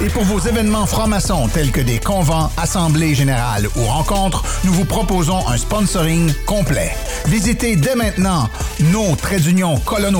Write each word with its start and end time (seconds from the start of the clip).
Et 0.00 0.08
pour 0.10 0.22
vos 0.22 0.38
événements 0.38 0.86
francs-maçons 0.86 1.48
tels 1.48 1.72
que 1.72 1.80
des 1.80 1.98
convents, 1.98 2.50
assemblées 2.56 3.16
générales 3.16 3.66
ou 3.76 3.84
rencontres, 3.84 4.44
nous 4.64 4.72
vous 4.72 4.84
proposons 4.84 5.46
un 5.48 5.56
sponsoring 5.56 6.32
complet. 6.46 6.92
Visitez 7.26 7.74
dès 7.74 7.96
maintenant 7.96 8.48
nos 8.92 9.14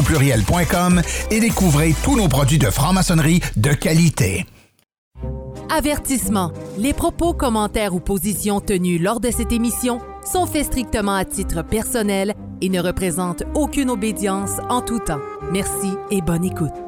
pluriel.com 0.03 1.03
et 1.30 1.41
découvrez 1.41 1.95
tous 2.03 2.17
nos 2.17 2.29
produits 2.29 2.59
de 2.59 2.70
franc-maçonnerie 2.70 3.41
de 3.56 3.73
qualité. 3.73 4.47
Avertissement. 5.70 6.53
Les 6.77 6.92
propos, 6.92 7.33
commentaires 7.33 7.95
ou 7.95 8.01
positions 8.01 8.61
tenus 8.61 9.01
lors 9.01 9.20
de 9.20 9.31
cette 9.31 9.53
émission 9.53 10.01
sont 10.25 10.47
faits 10.47 10.67
strictement 10.67 11.15
à 11.15 11.25
titre 11.25 11.62
personnel 11.62 12.34
et 12.61 12.69
ne 12.69 12.81
représentent 12.81 13.45
aucune 13.55 13.91
obédience 13.91 14.59
en 14.70 14.81
tout 14.81 14.98
temps. 14.98 15.20
Merci 15.53 15.92
et 16.11 16.20
bonne 16.20 16.45
écoute. 16.45 16.88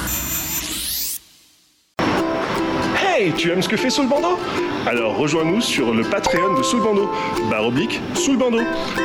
Hey, 3.21 3.31
tu 3.33 3.51
aimes 3.51 3.61
ce 3.61 3.69
que 3.69 3.77
fait 3.77 3.91
Sous 3.91 4.01
le 4.01 4.07
bandeau 4.07 4.39
Alors 4.87 5.15
rejoins-nous 5.15 5.61
sur 5.61 5.93
le 5.93 6.01
Patreon 6.03 6.55
de 6.57 6.63
Sous 6.63 6.77
le 6.77 6.83
bandeau. 6.83 7.07
Barre 7.51 7.67
oblique, 7.67 8.01
Sous 8.15 8.31
le 8.31 8.39
bandeau. 8.39 8.61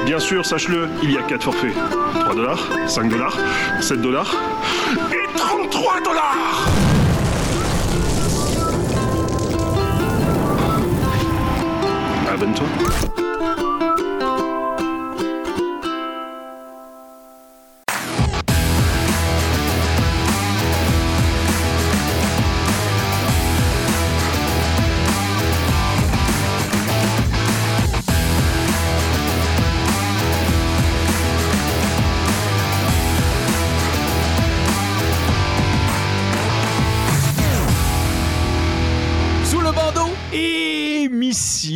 Bien 0.07 0.19
sûr, 0.19 0.47
sache-le, 0.47 0.89
il 1.03 1.13
y 1.13 1.19
a 1.19 1.23
4 1.23 1.43
forfaits. 1.43 1.75
3 2.21 2.35
dollars, 2.35 2.67
5 2.87 3.11
dollars, 3.11 3.37
7 3.83 4.01
dollars 4.01 4.35
et 5.13 5.37
33 5.37 6.01
dollars 6.01 6.67
Abonne-toi. 12.33 13.26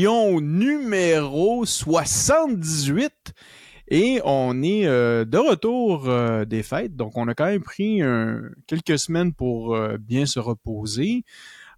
Numéro 0.00 1.66
78. 1.66 3.12
Et 3.88 4.20
on 4.24 4.62
est 4.62 4.86
euh, 4.86 5.24
de 5.24 5.36
retour 5.36 6.08
euh, 6.08 6.44
des 6.44 6.62
fêtes, 6.62 6.94
donc 6.94 7.16
on 7.16 7.26
a 7.28 7.34
quand 7.34 7.46
même 7.46 7.62
pris 7.62 8.00
quelques 8.66 8.98
semaines 8.98 9.34
pour 9.34 9.74
euh, 9.74 9.98
bien 9.98 10.26
se 10.26 10.38
reposer. 10.38 11.24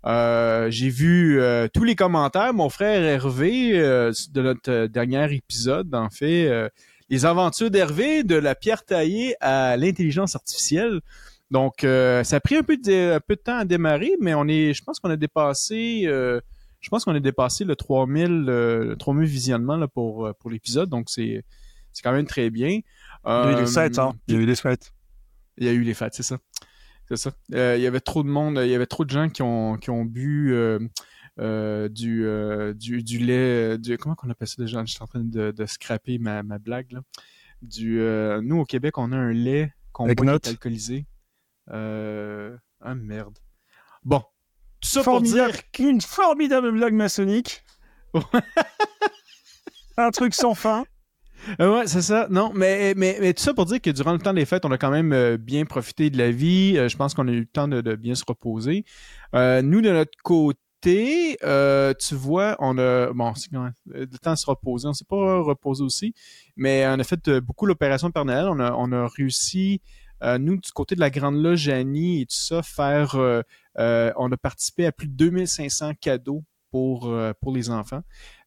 J'ai 0.05 0.89
vu 0.89 1.41
tous 1.73 1.85
les 1.85 1.95
commentaires. 1.95 2.53
Mon 2.53 2.69
frère 2.69 3.03
Hervé, 3.03 3.73
de 3.73 4.43
notre 4.43 4.87
dernier 4.87 5.33
épisode, 5.35 5.95
en 5.95 6.11
fait, 6.11 6.71
les 7.09 7.25
aventures 7.25 7.71
d'Hervé, 7.71 8.25
de 8.25 8.35
la 8.35 8.57
pierre 8.57 8.85
taillée 8.85 9.37
à 9.41 9.77
l'intelligence 9.77 10.35
artificielle. 10.35 11.01
Donc, 11.53 11.83
ça 11.83 12.37
a 12.37 12.41
pris 12.41 12.57
un 12.57 12.65
peu, 12.65 12.77
de, 12.77 13.15
un 13.15 13.21
peu 13.21 13.37
de 13.37 13.43
temps 13.43 13.59
à 13.59 13.65
démarrer, 13.65 14.17
mais 14.21 14.35
on 14.35 14.49
est, 14.49 14.75
je 14.75 14.83
pense 14.83 14.99
qu'on 14.99 15.11
a 15.11 15.17
dépassé, 15.17 16.09
je 16.83 16.89
pense 16.91 17.05
qu'on 17.07 17.15
a 17.15 17.21
dépassé 17.21 17.65
le 17.65 17.75
3000, 17.77 18.47
euh, 18.49 18.85
le 18.85 18.97
3000 18.97 19.27
visionnements 19.27 19.77
là, 19.77 19.89
pour, 19.89 20.27
euh, 20.27 20.33
pour 20.35 20.51
l'épisode. 20.51 20.91
Donc, 20.91 21.09
c'est, 21.09 21.43
c'est 21.93 22.03
quand 22.03 22.13
même 22.13 22.27
très 22.27 22.51
bien. 22.51 22.69
Il 22.69 22.75
y 23.29 23.31
a 23.31 23.51
eu 23.51 23.55
Euh, 23.55 23.61
des 23.61 23.67
fêtes, 23.67 23.99
hein. 23.99 24.13
Il 24.29 24.35
y 24.35 24.37
a 24.37 24.41
eu 24.41 24.47
des 24.47 24.57
fêtes. 24.57 24.93
il 25.57 25.65
y 25.67 25.69
a 25.69 25.73
eu 25.73 25.83
les 25.83 25.95
fêtes, 25.95 26.13
c'est 26.15 26.23
ça. 26.23 26.39
C'est 27.09 27.17
ça. 27.17 27.33
Euh, 27.55 27.77
il 27.79 27.83
y 27.83 27.87
avait 27.87 28.01
trop 28.01 28.23
de 28.23 28.29
monde, 28.29 28.59
il 28.63 28.71
y 28.71 28.75
avait 28.75 28.87
trop 28.87 29.05
de 29.05 29.11
gens 29.11 29.29
qui 29.29 29.43
ont, 29.43 29.77
qui 29.77 29.91
ont 29.91 30.05
bu 30.05 30.53
euh, 30.55 30.79
euh, 31.41 31.89
du, 31.89 32.25
euh, 32.27 32.75
du, 32.75 33.03
du 33.03 33.19
lait, 33.19 33.79
du, 33.79 33.97
comment 33.99 34.15
qu'on 34.15 34.31
appelle 34.31 34.49
ça 34.49 34.61
déjà? 34.63 34.85
Je 34.85 34.93
suis 34.93 35.03
en 35.03 35.07
train 35.07 35.21
de, 35.21 35.51
de 35.51 35.67
scraper 35.67 36.19
ma, 36.19 36.43
ma 36.43 36.59
blague, 36.59 36.91
là. 36.93 37.01
Du, 37.61 38.01
euh, 38.01 38.41
nous, 38.43 38.59
au 38.59 38.65
Québec, 38.65 38.99
on 38.99 39.13
a 39.13 39.17
un 39.17 39.33
lait 39.33 39.73
qu'on 39.93 40.07
boit 40.07 40.39
qui 40.41 40.49
est 40.49 40.53
alcoolisé. 40.53 41.07
Euh, 41.71 42.57
ah, 42.81 42.95
merde. 42.97 43.39
Bon. 44.05 44.23
Tout 44.83 44.89
ça 44.89 45.03
pour 45.03 45.23
dire 45.23 45.51
Une 45.79 46.01
formidable 46.01 46.73
blague 46.73 46.95
maçonnique. 46.95 47.65
Un 49.97 50.11
truc 50.11 50.35
sans 50.35 50.55
fin. 50.55 50.85
Euh, 51.61 51.79
ouais, 51.79 51.87
c'est 51.87 52.03
ça. 52.03 52.27
Non, 52.31 52.53
mais, 52.55 52.95
mais, 52.97 53.19
mais 53.21 53.35
tout 53.35 53.43
ça 53.43 53.55
pour 53.55 53.67
dire 53.67 53.81
que 53.81 53.91
durant 53.91 54.13
le 54.13 54.19
temps 54.19 54.33
des 54.33 54.45
fêtes, 54.45 54.65
on 54.65 54.71
a 54.71 54.79
quand 54.79 54.91
même 54.91 55.13
euh, 55.13 55.37
bien 55.37 55.65
profité 55.65 56.09
de 56.11 56.19
la 56.19 56.31
vie. 56.31 56.75
Euh, 56.77 56.89
je 56.89 56.97
pense 56.97 57.15
qu'on 57.15 57.27
a 57.29 57.33
eu 57.33 57.41
le 57.41 57.47
temps 57.47 57.69
de, 57.69 57.81
de 57.81 57.97
bien 57.97 58.15
se 58.15 58.25
reposer. 58.27 58.85
Euh, 59.35 59.63
nous, 59.63 59.81
de 59.81 59.91
notre 59.91 60.17
côté, 60.23 61.37
tu 61.99 62.15
vois, 62.15 62.57
on 62.59 62.79
a... 62.79 63.13
Bon, 63.13 63.33
même 63.51 63.73
le 63.87 64.07
temps 64.07 64.33
de 64.33 64.39
se 64.39 64.47
reposer. 64.47 64.89
On 64.89 64.93
s'est 64.93 65.05
pas 65.05 65.41
reposé 65.41 65.83
aussi, 65.83 66.15
mais 66.57 66.85
on 66.87 66.99
a 66.99 67.05
fait 67.05 67.31
beaucoup 67.41 67.67
l'opération 67.67 68.11
Père 68.11 68.25
Noël. 68.25 68.47
On 68.49 68.61
a, 68.61 68.73
on 68.73 68.93
a 68.93 69.09
réussi, 69.09 69.81
nous, 70.39 70.57
du 70.57 70.71
côté 70.73 70.95
de 70.95 71.01
la 71.01 71.11
Grande 71.11 71.43
Loge 71.43 71.69
Annie 71.69 72.23
et 72.23 72.27
tout 72.27 72.37
ça, 72.37 72.63
faire... 72.63 73.17
euh, 73.17 73.43
euh, 73.79 74.13
on 74.17 74.31
a 74.31 74.37
participé 74.37 74.87
à 74.87 74.93
plus 74.93 75.09
de 75.09 75.15
2500 75.15 75.93
cadeaux 76.01 76.45
pour, 76.71 77.09
euh, 77.09 77.33
pour 77.41 77.53
les 77.53 77.71
enfants. 77.71 78.03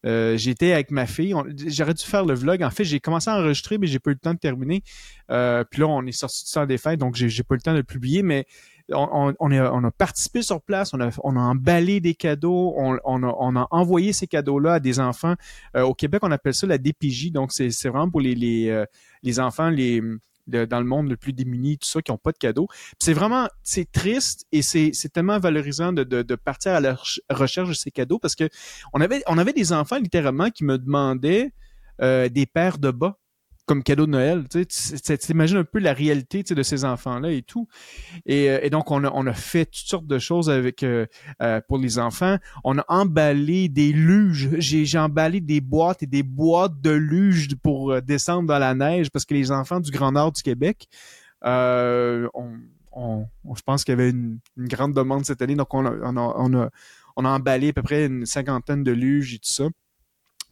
Euh, 0.06 0.36
j'étais 0.38 0.74
avec 0.74 0.92
ma 0.92 1.06
fille. 1.06 1.34
J'aurais 1.68 1.94
dû 1.94 2.04
faire 2.04 2.26
le 2.26 2.34
vlog. 2.34 2.64
En 2.64 2.70
fait, 2.70 2.84
j'ai 2.84 3.00
commencé 3.00 3.30
à 3.30 3.38
enregistrer, 3.38 3.78
mais 3.78 3.88
j'ai 3.88 4.00
pas 4.00 4.12
eu 4.12 4.14
le 4.14 4.20
temps 4.20 4.34
de 4.34 4.40
terminer. 4.40 4.84
Euh, 5.32 5.64
puis 5.64 5.82
là, 5.82 5.88
on 5.88 6.06
est 6.06 6.12
sorti 6.12 6.46
du 6.46 6.52
temps 6.52 6.66
des 6.66 6.78
fêtes, 6.78 7.00
donc 7.00 7.16
j'ai 7.16 7.44
pas 7.44 7.56
eu 7.56 7.58
le 7.58 7.62
temps 7.62 7.72
de 7.72 7.78
le 7.78 7.84
publier. 7.84 8.24
Mais 8.24 8.46
on, 8.90 9.32
a, 9.32 9.92
participé 9.92 10.42
sur 10.42 10.62
place, 10.62 10.94
on 10.94 11.00
a, 11.00 11.40
emballé 11.40 12.00
des 12.02 12.14
cadeaux, 12.14 12.74
on, 12.78 12.98
a, 12.98 13.68
envoyé 13.72 14.14
ces 14.14 14.28
cadeaux-là 14.28 14.74
à 14.76 14.80
des 14.80 15.00
enfants. 15.00 15.36
Euh, 15.76 15.84
au 15.84 15.94
Québec, 15.94 16.22
on 16.24 16.32
appelle 16.32 16.54
ça 16.54 16.68
la 16.68 16.78
DPJ. 16.78 17.32
Donc, 17.32 17.52
c'est 17.52 17.70
vraiment 17.88 18.10
pour 18.10 18.22
les, 18.22 18.36
les, 18.36 18.70
euh, 18.70 18.86
les 19.24 19.40
enfants, 19.40 19.70
les 19.70 20.02
dans 20.48 20.80
le 20.80 20.86
monde 20.86 21.10
le 21.10 21.18
plus 21.18 21.34
démuni, 21.34 21.78
tout 21.78 21.88
ça, 21.88 22.02
qui 22.02 22.12
ont 22.12 22.18
pas 22.18 22.32
de 22.32 22.38
cadeaux. 22.38 22.68
C'est 23.00 23.14
vraiment, 23.14 23.48
c'est 23.64 23.92
triste 23.92 24.46
et 24.52 24.62
c'est 24.62 24.92
tellement 25.12 25.40
valorisant 25.40 25.94
de, 25.94 26.36
partir 26.36 26.74
à 26.74 26.80
la 26.80 26.94
reche- 26.94 27.22
recherche 27.30 27.70
de 27.70 27.74
ces 27.74 27.92
cadeaux 27.92 28.20
parce 28.20 28.36
que 28.36 28.50
on 28.94 29.02
avait, 29.02 29.24
on 29.28 29.38
avait 29.38 29.54
des 29.54 29.74
enfants 29.74 29.98
littéralement 29.98 30.50
qui 30.50 30.64
me 30.64 30.78
demandaient 30.78 31.52
euh, 32.02 32.30
des 32.30 32.46
paires 32.46 32.78
de 32.78 32.92
bas 32.92 33.18
comme 33.66 33.84
cadeau 33.84 34.06
de 34.06 34.12
Noël. 34.12 34.46
Tu 34.50 34.66
t'imagines 35.18 35.58
un 35.58 35.64
peu 35.64 35.80
la 35.80 35.94
réalité 35.94 36.44
de 36.44 36.64
ces 36.64 36.86
enfants-là 36.86 37.32
et 37.32 37.42
tout. 37.42 37.68
Et, 38.26 38.50
euh, 38.50 38.60
et 38.62 38.70
donc, 38.70 38.92
on 38.92 39.04
a, 39.04 39.12
on 39.14 39.26
a 39.28 39.34
fait 39.34 39.66
toutes 39.66 39.88
sortes 39.88 40.08
de 40.08 40.20
choses 40.20 40.50
avec 40.50 40.84
euh, 40.84 41.06
euh, 41.42 41.62
pour 41.68 41.78
les 41.78 42.00
enfants. 42.00 42.38
On 42.64 42.78
a 42.78 42.86
emballé 42.88 43.70
des 43.70 43.92
luges. 43.92 44.50
J'ai 44.60 44.98
emballé 45.00 45.42
des 45.42 45.62
boîtes 45.62 46.04
et 46.04 46.08
des 46.08 46.24
boîtes 46.24 46.80
de 46.82 46.92
luges 46.92 47.56
pour 47.62 48.02
descendre 48.02 48.48
dans 48.48 48.60
la 48.60 48.74
neige 48.76 49.10
parce 49.10 49.26
que 49.26 49.34
les 49.34 49.52
enfants 49.52 49.80
du 49.80 49.92
Grand 49.92 50.12
Nord 50.12 50.32
du 50.32 50.42
Québec, 50.44 50.88
on, 51.44 52.30
on- 52.92 53.28
je 53.56 53.62
pense 53.64 53.84
qu'il 53.84 53.92
y 53.94 53.98
avait 54.00 54.10
une, 54.10 54.40
grande 54.58 54.94
demande 54.94 55.26
cette 55.26 55.42
année. 55.42 55.56
Donc, 55.56 55.74
on 55.74 55.86
a, 55.86 55.92
on 56.04 56.54
a, 56.54 56.70
on 57.18 57.26
a 57.26 57.30
emballé 57.30 57.70
à 57.70 57.74
peu 57.74 57.84
près 57.84 58.06
une 58.06 58.26
cinquantaine 58.26 58.84
de 58.84 58.92
luges 58.92 59.34
et 59.34 59.38
tout 59.40 59.50
ça. 59.50 59.66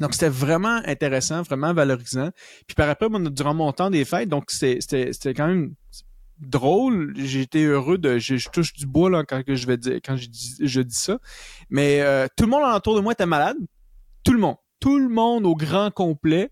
Donc, 0.04 0.16
c'était 0.16 0.28
vraiment 0.28 0.82
intéressant, 0.84 1.44
vraiment 1.44 1.74
valorisant. 1.74 2.30
Puis 2.68 2.76
par 2.76 2.90
après, 2.90 3.08
durant 3.32 3.54
mon 3.54 3.72
temps 3.72 3.90
des 3.90 4.04
fêtes, 4.04 4.28
donc 4.28 4.52
c'était 4.52 5.34
quand 5.34 5.48
même 5.48 5.76
drôle. 6.40 7.18
Été 7.18 7.64
heureux 7.64 7.98
de... 7.98 8.20
Je, 8.20 8.50
touche 8.50 8.74
du 8.74 8.86
bois 8.86 9.10
là, 9.10 9.24
quand 9.24 9.42
je 9.48 9.66
vais 9.66 9.78
dire, 9.78 10.02
quand 10.04 10.18
je 10.18 10.28
dis, 10.28 10.58
je 10.60 10.82
dis 10.82 10.94
ça. 10.94 11.20
Mais 11.70 12.02
euh, 12.02 12.28
tout 12.36 12.44
le 12.44 12.50
monde 12.50 12.64
autour 12.76 12.98
de 12.98 13.00
moi 13.00 13.14
était 13.14 13.26
malade. 13.26 13.56
Tout 14.26 14.34
le 14.34 14.40
monde. 14.40 14.58
Tout 14.82 15.00
le 15.00 15.08
monde 15.08 15.46
au 15.46 15.56
grand 15.56 15.90
complet. 15.90 16.52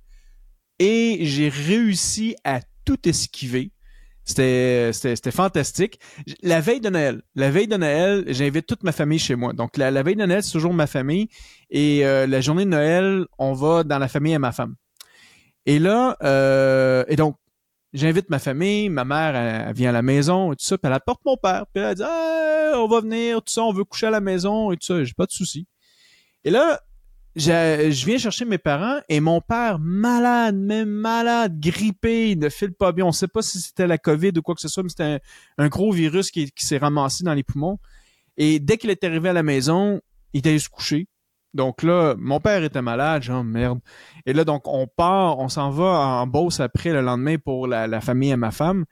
Et 0.79 1.25
j'ai 1.25 1.49
réussi 1.49 2.37
à 2.45 2.61
tout 2.85 3.05
esquiver 3.05 3.73
C'était, 4.31 5.31
fantastique. 5.31 5.99
La 6.41 6.61
veille 6.61 6.81
de 6.81 6.89
Noël, 6.89 7.21
la 7.35 7.51
veille 7.51 7.67
de 7.67 7.77
Noël, 7.77 8.23
j'invite 8.27 8.65
toute 8.65 8.83
ma 8.83 8.91
famille 8.91 9.19
chez 9.19 9.35
moi. 9.35 9.53
Donc, 9.53 9.77
la, 9.77 9.91
la 9.91 10.03
veille 10.03 10.15
de 10.15 10.25
Noël, 10.25 10.43
c'est 10.43 10.51
toujours 10.51 10.73
ma 10.73 10.87
famille. 10.87 11.27
Et 11.69 12.05
euh, 12.05 12.27
la 12.27 12.41
journée 12.41 12.65
de 12.65 12.69
Noël, 12.69 13.25
on 13.37 13.53
va 13.53 13.83
dans 13.83 13.99
la 13.99 14.07
famille 14.07 14.33
à 14.33 14.39
ma 14.39 14.51
femme. 14.51 14.75
Et 15.65 15.79
là, 15.79 16.17
euh, 16.23 17.03
et 17.07 17.15
donc, 17.15 17.35
j'invite 17.93 18.29
ma 18.29 18.39
famille, 18.39 18.89
ma 18.89 19.05
mère, 19.05 19.35
elle, 19.35 19.73
vient 19.73 19.89
à 19.89 19.93
la 19.93 20.01
maison 20.01 20.53
et 20.53 20.55
tout 20.55 20.65
ça, 20.65 20.77
puis 20.77 20.87
elle 20.87 20.93
apporte 20.93 21.21
mon 21.25 21.37
père. 21.37 21.65
Puis 21.73 21.83
elle 21.83 21.95
dit, 21.95 22.03
Ah, 22.05 22.73
on 22.75 22.87
va 22.87 23.01
venir, 23.01 23.41
tout 23.41 23.51
ça, 23.53 23.63
on 23.63 23.73
veut 23.73 23.83
coucher 23.83 24.07
à 24.07 24.11
la 24.11 24.21
maison 24.21 24.71
et 24.71 24.77
tout 24.77 24.85
ça. 24.87 25.03
J'ai 25.03 25.13
pas 25.13 25.25
de 25.25 25.31
souci. 25.31 25.67
Et 26.43 26.49
là, 26.49 26.79
je 27.35 28.05
viens 28.05 28.17
chercher 28.17 28.45
mes 28.45 28.57
parents 28.57 28.99
et 29.07 29.19
mon 29.19 29.41
père 29.41 29.79
malade, 29.79 30.55
même 30.55 30.89
malade, 30.89 31.59
grippé, 31.59 32.31
il 32.31 32.39
ne 32.39 32.49
file 32.49 32.73
pas 32.73 32.91
bien. 32.91 33.05
On 33.05 33.11
sait 33.11 33.27
pas 33.27 33.41
si 33.41 33.59
c'était 33.59 33.87
la 33.87 33.97
COVID 33.97 34.31
ou 34.37 34.41
quoi 34.41 34.55
que 34.55 34.61
ce 34.61 34.67
soit, 34.67 34.83
mais 34.83 34.89
c'était 34.89 35.19
un, 35.57 35.67
gros 35.69 35.91
virus 35.91 36.31
qui, 36.31 36.51
s'est 36.57 36.77
ramassé 36.77 37.23
dans 37.23 37.33
les 37.33 37.43
poumons. 37.43 37.79
Et 38.37 38.59
dès 38.59 38.77
qu'il 38.77 38.89
est 38.89 39.03
arrivé 39.03 39.29
à 39.29 39.33
la 39.33 39.43
maison, 39.43 40.01
il 40.33 40.39
était 40.39 40.49
allé 40.49 40.59
se 40.59 40.69
coucher. 40.69 41.07
Donc 41.53 41.83
là, 41.83 42.15
mon 42.17 42.39
père 42.39 42.63
était 42.63 42.81
malade, 42.81 43.23
genre 43.23 43.43
merde. 43.43 43.79
Et 44.25 44.31
là, 44.31 44.45
donc, 44.45 44.67
on 44.67 44.87
part, 44.87 45.37
on 45.39 45.49
s'en 45.49 45.69
va 45.69 45.83
en 45.83 46.27
Beauce 46.27 46.61
après 46.61 46.93
le 46.93 47.01
lendemain 47.01 47.37
pour 47.37 47.67
la, 47.67 48.01
famille 48.01 48.31
à 48.31 48.37
ma 48.37 48.51
femme. 48.51 48.85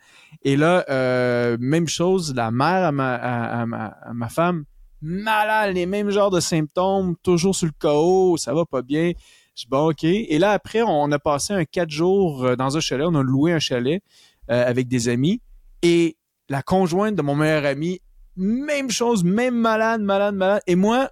Et 0.43 0.57
là, 0.57 0.85
euh, 0.89 1.57
même 1.59 1.87
chose, 1.87 2.33
la 2.35 2.51
mère 2.51 2.87
à 2.87 2.91
ma 2.91 4.29
femme, 4.29 4.65
malade, 5.01 5.75
les 5.75 5.85
mêmes 5.85 6.09
genres 6.09 6.31
de 6.31 6.39
symptômes, 6.39 7.15
toujours 7.23 7.55
sur 7.55 7.67
le 7.67 7.73
KO, 7.77 8.37
ça 8.37 8.53
va 8.53 8.65
pas 8.65 8.81
bien. 8.81 9.11
Je 9.55 9.63
dis 9.63 9.67
bon, 9.69 9.89
ok. 9.89 10.03
Et 10.03 10.39
là, 10.39 10.51
après, 10.51 10.81
on 10.81 11.11
a 11.11 11.19
passé 11.19 11.53
un 11.53 11.65
quatre 11.65 11.89
jours 11.89 12.45
euh, 12.45 12.55
dans 12.55 12.77
un 12.77 12.79
chalet, 12.79 13.05
on 13.09 13.15
a 13.15 13.23
loué 13.23 13.53
un 13.53 13.59
chalet 13.59 14.01
euh, 14.49 14.65
avec 14.65 14.87
des 14.87 15.09
amis. 15.09 15.41
Et 15.81 16.17
la 16.49 16.61
conjointe 16.61 17.15
de 17.15 17.21
mon 17.21 17.35
meilleur 17.35 17.65
ami, 17.65 18.01
même 18.35 18.89
chose, 18.89 19.23
même 19.23 19.55
malade, 19.55 20.01
malade, 20.01 20.35
malade. 20.35 20.61
Et 20.67 20.75
moi, 20.75 21.09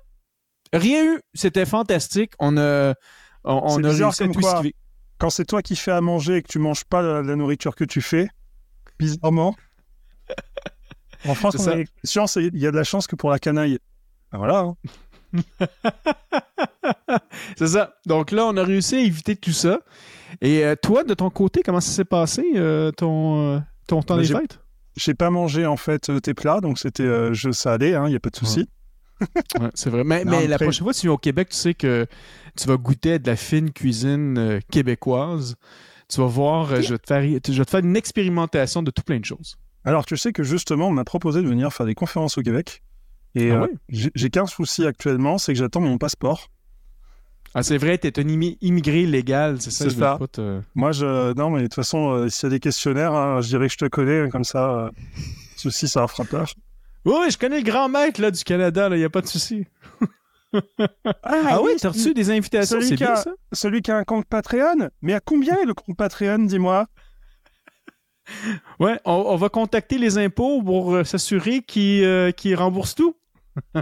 rien 0.74 1.04
eu. 1.04 1.19
C'était 1.34 1.66
fantastique. 1.66 2.34
On 2.39 2.57
a, 2.57 2.92
on, 3.44 3.62
on 3.63 3.84
a 3.84 3.89
bizarre 3.89 4.12
réussi 4.12 4.24
à 4.24 4.28
tout 4.28 4.39
quoi. 4.39 4.51
esquiver. 4.54 4.75
Quand 5.19 5.30
c'est 5.30 5.45
toi 5.45 5.62
qui 5.62 5.75
fais 5.75 5.92
à 5.92 6.01
manger 6.01 6.38
et 6.38 6.42
que 6.42 6.48
tu 6.48 6.60
manges 6.60 6.86
pas 6.86 7.01
la, 7.01 7.22
la 7.24 7.36
nourriture 7.36 7.75
que 7.75 7.84
tu 7.84 8.01
fais, 8.01 8.30
bizarrement. 9.00 9.56
En 11.25 11.33
France, 11.35 11.55
on 11.59 11.67
a 11.71 11.75
il 11.77 12.57
y 12.59 12.67
a 12.67 12.71
de 12.71 12.75
la 12.75 12.83
chance 12.83 13.07
que 13.07 13.15
pour 13.15 13.29
la 13.29 13.39
canaille. 13.39 13.79
Ben 14.31 14.37
voilà. 14.39 14.59
hein. 14.59 14.75
C'est 17.57 17.67
ça. 17.67 17.95
Donc 18.05 18.31
là, 18.31 18.45
on 18.45 18.57
a 18.57 18.63
réussi 18.63 18.95
à 18.95 18.99
éviter 18.99 19.35
tout 19.35 19.51
ça. 19.51 19.79
Et 20.41 20.63
euh, 20.63 20.75
toi, 20.75 21.03
de 21.03 21.13
ton 21.13 21.29
côté, 21.29 21.61
comment 21.63 21.81
ça 21.81 21.91
s'est 21.91 22.05
passé, 22.05 22.43
euh, 22.55 22.91
ton, 22.91 23.55
euh, 23.55 23.59
ton 23.87 24.01
temps 24.01 24.15
Bah, 24.15 24.21
des 24.21 24.27
j'ai- 24.27 24.35
fêtes? 24.35 24.59
J'ai 24.95 25.13
pas 25.13 25.29
mangé 25.29 25.65
en 25.67 25.77
fait 25.77 26.11
tes 26.23 26.33
plats, 26.33 26.59
donc 26.59 26.79
c'était 26.79 27.03
euh, 27.03 27.31
jeu 27.31 27.51
salé, 27.51 27.89
il 27.89 28.09
n'y 28.09 28.15
a 28.15 28.19
pas 28.19 28.29
de 28.31 28.35
souci. 28.35 28.67
Ouais, 29.59 29.69
c'est 29.73 29.89
vrai. 29.89 30.03
Mais, 30.03 30.23
Non, 30.25 30.31
mais 30.31 30.45
la 30.47 30.59
prochaine 30.59 30.83
fois 30.83 30.93
que 30.93 30.97
tu 30.99 31.07
viens 31.07 31.13
au 31.13 31.17
Québec, 31.17 31.49
tu 31.49 31.55
sais 31.55 31.73
que 31.73 32.05
tu 32.55 32.67
vas 32.67 32.77
goûter 32.77 33.13
à 33.13 33.17
de 33.19 33.25
la 33.27 33.35
fine 33.35 33.71
cuisine 33.71 34.37
euh, 34.37 34.59
québécoise. 34.71 35.55
Tu 36.07 36.19
vas 36.21 36.27
voir, 36.27 36.79
je, 36.83 36.93
vais 36.93 36.99
te 36.99 37.07
faire, 37.07 37.23
je 37.23 37.51
vais 37.57 37.65
te 37.65 37.69
faire 37.71 37.79
une 37.79 37.95
expérimentation 37.95 38.83
de 38.83 38.91
tout 38.91 39.01
plein 39.01 39.19
de 39.19 39.25
choses. 39.25 39.57
Alors 39.88 40.06
tu 40.06 40.18
sais 40.18 40.34
que 40.34 40.44
justement, 40.44 40.89
on 40.89 40.92
m'a 40.92 41.06
proposé 41.06 41.42
de 41.42 41.48
venir 41.48 41.72
faire 41.72 41.86
des 41.86 41.95
conférences 41.95 42.38
au 42.38 42.42
Québec. 42.42 42.84
Et 43.36 43.51
Ah 43.51 43.56
euh, 43.56 43.62
ouais? 43.62 43.72
j'ai 43.88 44.12
j'ai 44.16 44.30
qu'un 44.30 44.45
souci 44.45 44.86
actuellement, 44.86 45.38
c'est 45.38 45.54
que 45.54 45.60
j'attends 45.60 45.80
mon 45.80 45.98
passeport. 45.98 46.50
Ah, 47.54 47.63
c'est 47.63 47.78
vrai, 47.78 47.98
t'es 47.98 48.19
un 48.19 48.24
immi- 48.24 48.57
immigré 48.60 49.06
légal, 49.06 49.62
c'est 49.62 49.72
ça? 49.72 49.89
C'est 49.89 49.98
ça. 49.98 50.19
te- 50.31 50.62
Moi, 50.75 50.92
je. 50.92 51.34
Non, 51.36 51.50
mais 51.51 51.60
de 51.62 51.66
toute 51.68 51.75
façon, 51.75 52.12
euh, 52.12 52.30
s'il 52.30 52.44
y 52.44 52.48
a 52.48 52.50
des 52.50 52.60
questionnaires, 52.60 53.13
hein, 53.13 53.39
je 53.39 53.48
dirais 53.48 53.68
que 53.68 53.74
je 53.74 53.78
te 53.78 53.86
connais, 53.86 54.28
comme 54.30 54.44
ça. 54.44 54.69
euh, 54.88 54.89
Ceci, 55.56 55.88
ça 55.88 56.06
fera 56.07 56.25
peur. 56.25 56.54
Oui, 57.06 57.13
oui, 57.22 57.31
je 57.31 57.38
connais 57.38 57.60
le 57.60 57.63
grand 57.63 57.88
maître 57.88 58.22
là, 58.22 58.30
du 58.30 58.44
Canada, 58.44 58.89
il 58.92 58.98
n'y 58.98 59.06
a 59.06 59.10
pas 59.10 59.22
de 59.22 59.28
souci. 59.28 59.66
Ah 61.24 61.62
oui, 61.62 61.72
t'as 61.80 61.89
reçu 61.89 62.13
des 62.13 62.30
invitations, 62.30 62.81
c'est 62.81 62.95
bien 62.95 63.16
ça? 63.16 63.31
Celui 63.54 63.81
qui 63.81 63.92
a 63.92 63.95
un 63.98 64.04
compte 64.04 64.25
Patreon? 64.25 64.89
Mais 65.01 65.13
à 65.13 65.19
combien 65.22 65.56
est 65.62 65.66
le 65.66 65.74
compte 65.74 65.95
Patreon, 65.98 66.39
dis-moi? 66.39 66.88
Ouais, 68.79 69.00
on, 69.06 69.13
on 69.13 69.35
va 69.38 69.50
contacter 69.50 69.97
les 69.97 70.18
impôts 70.18 70.62
pour 70.62 70.94
euh, 70.94 71.03
s'assurer 71.03 71.62
qu'ils 71.62 72.03
euh, 72.03 72.31
qu'ils 72.31 72.56
remboursent 72.56 72.95
tout. 72.95 73.15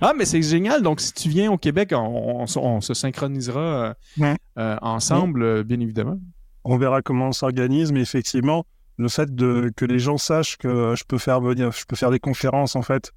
ah, 0.00 0.12
mais 0.16 0.24
c'est 0.24 0.42
génial. 0.42 0.82
Donc, 0.82 1.00
si 1.00 1.12
tu 1.12 1.28
viens 1.28 1.50
au 1.52 1.58
Québec, 1.58 1.90
on, 1.94 2.40
on 2.40 2.46
se- 2.46 2.58
on 2.58 2.80
se 2.80 2.94
synchronisera 2.94 3.60
euh, 3.60 3.94
Ouais. 4.18 4.36
euh, 4.58 4.76
ensemble, 4.82 5.64
bien 5.64 5.80
évidemment. 5.80 6.18
On 6.64 6.76
verra 6.76 7.02
comment 7.02 7.28
on 7.28 7.32
s'organise, 7.32 7.92
mais 7.92 8.00
effectivement, 8.00 8.64
le 8.96 9.08
fait 9.08 9.34
de, 9.34 9.70
que 9.76 9.84
les 9.84 9.98
gens 9.98 10.18
sachent 10.18 10.56
que 10.56 10.94
je 10.96 11.04
peux 11.04 11.18
faire 11.18 11.40
venir, 11.40 11.70
je 11.72 11.84
peux 11.86 11.96
faire 11.96 12.10
des 12.10 12.18
conférences 12.18 12.74
en 12.76 12.82
fait 12.82 13.12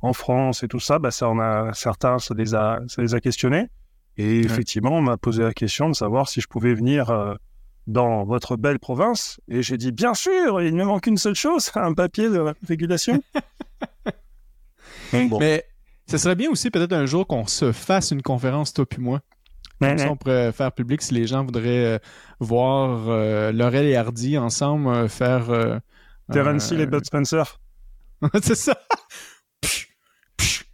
en 0.00 0.12
France 0.12 0.62
et 0.62 0.68
tout 0.68 0.80
ça, 0.80 0.98
bah 0.98 1.10
ça 1.10 1.28
on 1.28 1.38
a 1.40 1.72
certains, 1.72 2.18
ça 2.18 2.34
les 2.34 2.54
a, 2.54 2.80
ça 2.88 3.02
les 3.02 3.14
a 3.14 3.20
questionnés. 3.20 3.66
Et 4.16 4.40
effectivement, 4.40 4.92
on 4.92 5.02
m'a 5.02 5.16
posé 5.16 5.42
la 5.42 5.52
question 5.52 5.88
de 5.88 5.94
savoir 5.94 6.28
si 6.28 6.40
je 6.40 6.46
pouvais 6.46 6.72
venir 6.74 7.10
euh, 7.10 7.34
dans 7.86 8.24
votre 8.24 8.56
belle 8.56 8.78
province. 8.78 9.40
Et 9.48 9.62
j'ai 9.62 9.76
dit 9.76 9.92
bien 9.92 10.14
sûr, 10.14 10.62
il 10.62 10.74
ne 10.74 10.78
me 10.82 10.84
manque 10.84 11.06
une 11.06 11.18
seule 11.18 11.34
chose, 11.34 11.70
un 11.74 11.94
papier 11.94 12.28
de 12.28 12.54
régulation. 12.66 13.22
bon. 15.12 15.38
Mais 15.38 15.64
ce 16.08 16.18
serait 16.18 16.34
bien 16.36 16.50
aussi 16.50 16.70
peut-être 16.70 16.92
un 16.92 17.06
jour 17.06 17.26
qu'on 17.26 17.46
se 17.46 17.72
fasse 17.72 18.10
une 18.10 18.22
conférence, 18.22 18.72
toi 18.72 18.86
puis 18.86 19.00
moi. 19.00 19.20
Comme 19.80 19.98
ça, 19.98 20.10
on 20.10 20.16
pourrait 20.16 20.52
faire 20.52 20.72
public 20.72 21.02
si 21.02 21.12
les 21.12 21.26
gens 21.26 21.44
voudraient 21.44 21.96
euh, 21.96 21.98
voir 22.40 23.08
euh, 23.08 23.52
Laurel 23.52 23.84
et 23.86 23.96
Hardy 23.96 24.38
ensemble 24.38 24.88
euh, 24.88 25.08
faire... 25.08 25.50
euh, 25.50 25.78
Terence 26.32 26.70
Hill 26.70 26.80
et 26.80 26.86
Bud 26.86 27.04
Spencer. 27.04 27.60
c'est 28.42 28.54
ça. 28.54 28.78
Psh, 29.60 29.88
psh, 30.38 30.64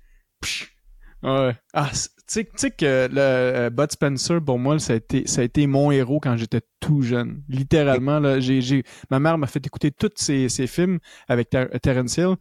psh. 0.40 0.76
Ouais. 1.24 1.56
Ah, 1.72 1.90
tu 2.31 2.47
sais- 2.56 2.71
que 2.71 3.09
le 3.11 3.19
euh, 3.19 3.71
Bud 3.71 3.91
Spencer, 3.93 4.41
pour 4.43 4.59
moi, 4.59 4.79
ça 4.79 4.93
a 4.93 4.97
été, 4.97 5.27
ça 5.27 5.41
a 5.41 5.44
été 5.44 5.67
mon 5.67 5.91
héros 5.91 6.21
quand 6.21 6.37
j'étais 6.37 6.61
tout 6.81 7.03
jeune. 7.03 7.43
Littéralement, 7.49 8.21
là, 8.21 8.41
j'ai, 8.41 8.61
j'ai, 8.61 8.85
ma 9.11 9.19
mère 9.19 9.38
m'a 9.38 9.47
fait 9.47 9.65
écouter 9.67 9.91
tous 9.91 10.11
ses, 10.17 10.49
ses 10.49 10.67
films 10.67 10.99
avec 11.29 11.50
Ter- 11.50 11.69
Terence 11.82 12.17
Hill. 12.17 12.37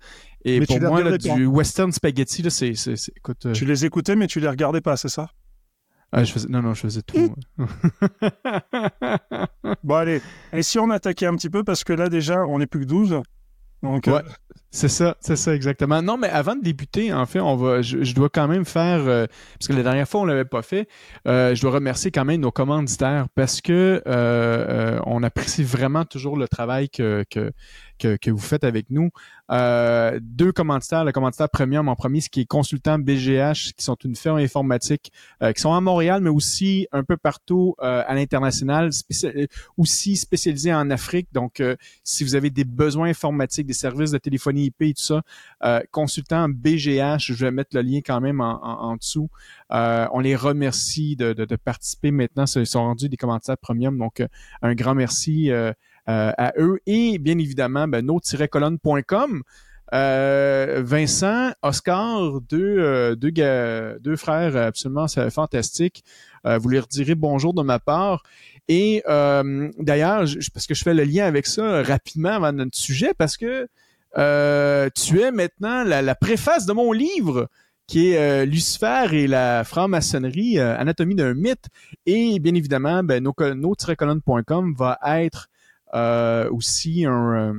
Et 0.46 0.60
Mais 0.60 0.66
pour 0.66 0.80
moi, 0.80 1.04
là, 1.04 1.18
du 1.18 1.46
western 1.46 1.92
spaghetti, 1.92 2.42
là, 2.44 2.50
c'est, 2.50 2.74
c'est, 2.76 2.96
c'est- 2.96 3.12
écoute, 3.18 3.46
euh, 3.46 3.54
Tu 3.54 3.66
les 3.66 3.86
écoutais, 3.86 4.16
mais 4.16 4.28
tu 4.28 4.40
les 4.40 4.48
regardais 4.48 4.82
pas, 4.82 4.96
c'est 4.98 5.10
ça? 5.10 5.30
Ah, 6.12 6.24
je 6.24 6.32
faisais, 6.32 6.48
non, 6.50 6.62
non, 6.62 6.74
je 6.74 6.82
faisais 6.82 7.02
tout. 7.02 7.34
Bon, 9.84 9.96
allez. 9.96 10.22
Et 10.54 10.64
si 10.64 10.80
on 10.80 10.90
attaquait 10.90 11.26
un 11.28 11.36
petit 11.36 11.50
peu, 11.50 11.64
parce 11.64 11.84
que 11.84 11.94
là, 11.94 12.10
déjà, 12.10 12.46
on 12.46 12.60
n'est 12.60 12.68
plus 12.68 12.82
que 12.82 12.86
12. 12.86 13.22
Donc, 13.84 14.08
euh, 14.08 14.14
Ouais. 14.14 14.22
C'est 14.72 14.88
ça, 14.88 15.18
c'est 15.20 15.36
ça 15.36 15.56
exactement. 15.56 16.00
Non, 16.04 16.16
mais 16.18 16.30
avant 16.30 16.56
de 16.56 16.62
débuter, 16.62 17.12
en 17.12 17.26
fait, 17.26 17.40
on 17.40 17.56
va, 17.56 17.82
je, 17.82 18.04
je 18.04 18.14
dois 18.14 18.30
quand 18.30 18.48
même 18.48 18.66
faire, 18.66 19.00
euh, 19.08 19.26
parce 19.58 19.68
que 19.68 19.74
la 19.74 19.82
dernière 19.82 20.08
fois 20.08 20.22
on 20.22 20.26
l'avait 20.26 20.46
pas 20.46 20.62
fait, 20.62 20.88
euh, 21.28 21.56
je 21.56 21.62
dois 21.62 21.72
remercier 21.72 22.12
quand 22.12 22.24
même 22.24 22.42
nos 22.42 22.52
commanditaires 22.52 23.26
parce 23.34 23.62
que 23.62 23.72
euh, 23.72 24.02
euh, 24.06 25.00
on 25.08 25.24
apprécie 25.24 25.64
vraiment 25.64 26.06
toujours 26.06 26.38
le 26.38 26.48
travail 26.48 26.88
que 26.90 27.26
que 27.32 27.52
que, 28.00 28.32
vous 28.32 28.38
faites 28.40 28.64
avec 28.64 28.90
nous. 28.90 29.10
Euh, 29.52 30.20
deux 30.22 30.52
commanditaires, 30.52 31.04
le 31.06 31.12
commanditaire 31.12 31.50
premium 31.50 31.88
en 31.90 31.96
premier, 31.96 32.22
ce 32.22 32.30
qui 32.30 32.42
est 32.42 32.46
consultant 32.46 33.00
BGH, 33.00 33.74
qui 33.76 33.84
sont 33.84 33.96
une 34.04 34.16
firme 34.16 34.38
informatique, 34.38 35.12
euh, 35.44 35.52
qui 35.54 35.62
sont 35.62 35.74
à 35.74 35.82
Montréal, 35.82 36.22
mais 36.22 36.30
aussi 36.30 36.88
un 36.92 37.04
peu 37.04 37.18
partout 37.18 37.76
euh, 37.82 38.04
à 38.08 38.14
l'international, 38.16 38.90
spéci- 38.92 39.48
aussi 39.78 40.16
spécialisés 40.16 40.74
en 40.74 40.90
Afrique. 40.92 41.28
Donc, 41.34 41.60
euh, 41.60 41.76
si 42.04 42.24
vous 42.24 42.36
avez 42.36 42.50
des 42.50 42.64
besoins 42.64 43.10
informatiques, 43.10 43.68
des 43.68 43.74
services 43.74 44.12
de 44.12 44.18
téléphonie 44.18 44.66
IP 44.66 44.82
et 44.82 44.94
tout 44.94 45.02
ça, 45.04 45.22
euh, 45.64 45.82
consultant 45.92 46.48
BGH, 46.50 47.18
je 47.34 47.34
vais 47.46 47.52
mettre 47.52 47.76
le 47.76 47.82
lien 47.82 48.00
quand 48.06 48.22
même 48.22 48.42
en, 48.42 48.64
en- 48.64 48.92
en 48.92 48.96
dessous. 48.98 49.30
Euh, 49.72 50.08
on 50.14 50.20
les 50.20 50.36
remercie 50.36 51.16
de, 51.16 51.34
de- 51.34 51.46
de 51.46 51.56
participer 51.56 52.12
maintenant. 52.12 52.46
Ils 52.56 52.66
sont 52.66 52.82
rendus 52.84 53.10
des 53.10 53.18
commentaires 53.18 53.58
premium. 53.58 53.98
Donc, 53.98 54.20
euh, 54.20 54.28
un 54.62 54.74
grand 54.74 54.96
merci 54.96 55.52
euh, 55.52 55.60
euh, 55.60 55.74
à 56.10 56.54
eux. 56.58 56.80
Et 56.88 57.20
bien 57.20 57.38
évidemment, 57.38 57.88
ben, 57.88 58.06
no-colonne.com. 58.06 59.44
Euh, 59.94 60.84
Vincent, 60.86 61.52
Oscar, 61.64 62.42
deux, 62.42 62.78
euh, 62.80 63.16
deux, 63.16 63.32
deux 64.00 64.16
frères 64.16 64.56
absolument 64.56 65.08
fantastiques. 65.32 66.04
Euh, 66.46 66.58
vous 66.58 66.70
leur 66.70 66.88
direz 66.88 67.16
bonjour 67.16 67.54
de 67.54 67.64
ma 67.64 67.80
part. 67.80 68.24
Et 68.68 69.02
euh, 69.08 69.70
d'ailleurs, 69.80 70.26
parce 70.54 70.68
que 70.68 70.76
je 70.76 70.84
fais 70.84 70.94
le 70.94 71.04
lien 71.04 71.26
avec 71.26 71.48
ça 71.48 71.82
rapidement 71.82 72.30
avant 72.30 72.52
notre 72.52 72.78
sujet, 72.78 73.14
parce 73.18 73.36
que 73.36 73.68
euh, 74.18 74.90
tu 74.96 75.22
es 75.22 75.32
maintenant 75.32 75.84
la, 75.84 76.16
préface 76.16 76.66
de 76.66 76.74
mon 76.74 76.92
livre 76.92 77.50
qui 77.88 78.12
est 78.12 78.18
euh, 78.18 78.46
Lucifer 78.46 79.08
et 79.14 79.28
la 79.28 79.64
franc-maçonnerie, 79.64 80.60
euh, 80.60 80.78
anatomie 80.78 81.16
d'un 81.16 81.34
mythe. 81.34 81.66
Et 82.06 82.40
bien 82.40 82.54
évidemment, 82.54 83.04
ben, 83.04 83.24
nos, 83.24 83.34
nos-colonnes.com 83.56 84.76
va 84.78 85.00
être 85.04 85.48
euh, 85.48 85.59
aussi 85.94 87.06
un, 87.06 87.34
euh, 87.52 87.54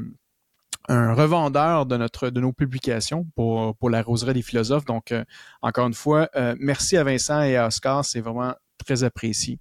un 0.88 1.14
revendeur 1.14 1.86
de 1.86 1.96
notre 1.96 2.30
de 2.30 2.40
nos 2.40 2.52
publications 2.52 3.26
pour, 3.36 3.76
pour 3.76 3.90
la 3.90 4.02
roseraie 4.02 4.34
des 4.34 4.42
philosophes. 4.42 4.84
Donc, 4.84 5.12
euh, 5.12 5.24
encore 5.62 5.86
une 5.86 5.94
fois, 5.94 6.28
euh, 6.36 6.54
merci 6.58 6.96
à 6.96 7.04
Vincent 7.04 7.42
et 7.42 7.56
à 7.56 7.66
Oscar, 7.68 8.04
c'est 8.04 8.20
vraiment 8.20 8.54
très 8.84 9.04
apprécié. 9.04 9.58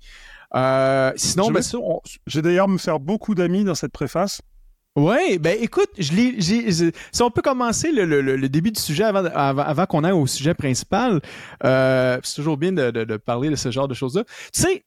Euh, 0.55 1.11
sinon, 1.15 1.45
Je 1.49 1.53
ben, 1.53 1.61
on- 1.83 2.01
Je 2.25 2.39
vais 2.39 2.41
d'ailleurs 2.41 2.67
me 2.67 2.77
faire 2.77 2.99
beaucoup 2.99 3.35
d'amis 3.35 3.63
dans 3.63 3.75
cette 3.75 3.91
préface. 3.91 4.41
Ouais, 4.95 5.37
ben 5.37 5.55
écoute, 5.61 5.89
je 5.99 6.11
l'ai, 6.13 6.41
j'ai, 6.41 6.71
j'ai- 6.71 6.91
si 7.11 7.21
on 7.21 7.29
peut 7.29 7.43
commencer 7.43 7.91
le, 7.91 8.05
le- 8.05 8.49
début 8.49 8.71
du 8.71 8.79
sujet 8.81 9.03
avant, 9.03 9.23
avant, 9.25 9.61
avant 9.61 9.85
qu'on 9.85 10.03
aille 10.03 10.13
au 10.13 10.25
sujet 10.25 10.55
principal, 10.55 11.21
euh, 11.63 12.19
c'est 12.23 12.35
toujours 12.35 12.57
bien 12.57 12.71
de, 12.71 12.89
de- 12.89 13.03
de 13.03 13.17
parler 13.17 13.49
de 13.51 13.55
ce 13.55 13.69
genre 13.69 13.87
de 13.87 13.93
choses-là. 13.93 14.23
Tu 14.51 14.61
sais, 14.61 14.83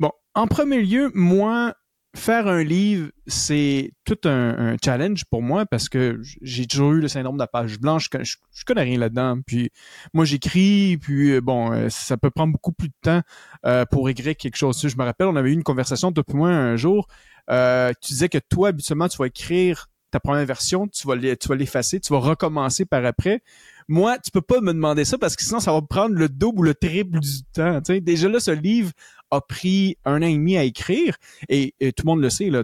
bon, 0.00 0.10
en 0.34 0.46
premier 0.46 0.80
lieu, 0.80 1.10
moi, 1.14 1.74
faire 2.14 2.46
un 2.46 2.62
livre, 2.62 3.10
c'est 3.26 3.92
tout 4.04 4.18
un, 4.24 4.76
challenge 4.82 5.24
pour 5.24 5.42
moi 5.42 5.66
parce 5.66 5.88
que 5.88 6.20
j'ai 6.42 6.66
toujours 6.66 6.92
eu 6.92 7.00
le 7.00 7.08
syndrome 7.08 7.36
de 7.36 7.42
la 7.42 7.46
page 7.46 7.78
blanche. 7.78 8.08
Je, 8.22 8.36
connais 8.64 8.82
rien 8.82 8.98
là-dedans. 8.98 9.38
Puis 9.46 9.70
moi, 10.12 10.24
j'écris, 10.24 10.96
puis 10.96 11.32
euh, 11.32 11.40
bon, 11.40 11.72
euh, 11.72 11.88
ça 11.90 12.16
peut 12.16 12.30
prendre 12.30 12.52
beaucoup 12.52 12.72
plus 12.72 12.88
de 12.88 12.94
temps 13.02 13.20
euh, 13.66 13.84
pour 13.84 14.08
écrire 14.08 14.36
quelque 14.36 14.56
chose. 14.56 14.80
Je 14.80 14.96
me 14.96 15.04
rappelle, 15.04 15.26
on 15.26 15.36
avait 15.36 15.50
eu 15.50 15.54
une 15.54 15.64
conversation 15.64 16.10
depuis 16.10 16.36
moi 16.36 16.50
un 16.50 16.76
jour. 16.76 17.08
Tu 17.48 18.08
disais 18.08 18.28
que 18.28 18.38
toi, 18.38 18.68
habituellement, 18.68 19.08
tu 19.08 19.18
vas 19.18 19.26
écrire 19.26 19.88
ta 20.10 20.20
première 20.20 20.46
version, 20.46 20.86
tu 20.86 21.08
vas 21.08 21.16
l'effacer, 21.16 21.98
tu 21.98 22.12
vas 22.12 22.20
recommencer 22.20 22.84
par 22.84 23.04
après. 23.04 23.42
Moi, 23.88 24.16
tu 24.18 24.30
peux 24.30 24.40
pas 24.40 24.60
me 24.60 24.72
demander 24.72 25.04
ça 25.04 25.18
parce 25.18 25.34
que 25.34 25.42
sinon, 25.42 25.58
ça 25.58 25.72
va 25.72 25.82
prendre 25.82 26.14
le 26.14 26.28
double 26.28 26.60
ou 26.60 26.62
le 26.62 26.74
triple 26.74 27.18
du 27.18 27.42
temps. 27.52 27.80
Déjà 28.00 28.28
là, 28.28 28.38
ce 28.38 28.52
livre 28.52 28.92
a 29.34 29.40
pris 29.40 29.96
un 30.04 30.22
an 30.22 30.26
et 30.26 30.34
demi 30.34 30.56
à 30.56 30.64
écrire 30.64 31.16
et, 31.48 31.74
tout 31.80 32.04
le 32.04 32.10
monde 32.10 32.22
le 32.22 32.30
sait. 32.30 32.50
Là, 32.50 32.62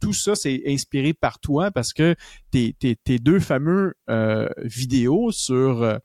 tout, 0.00 0.12
ça, 0.12 0.34
c'est 0.34 0.62
inspiré 0.66 1.14
par 1.14 1.38
toi 1.38 1.70
parce 1.70 1.92
que 1.92 2.14
tes, 2.50 3.18
deux 3.18 3.40
fameux 3.40 3.94
euh, 4.10 4.48
vidéos 4.58 5.30
sur 5.30 5.82
euh, 5.82 5.98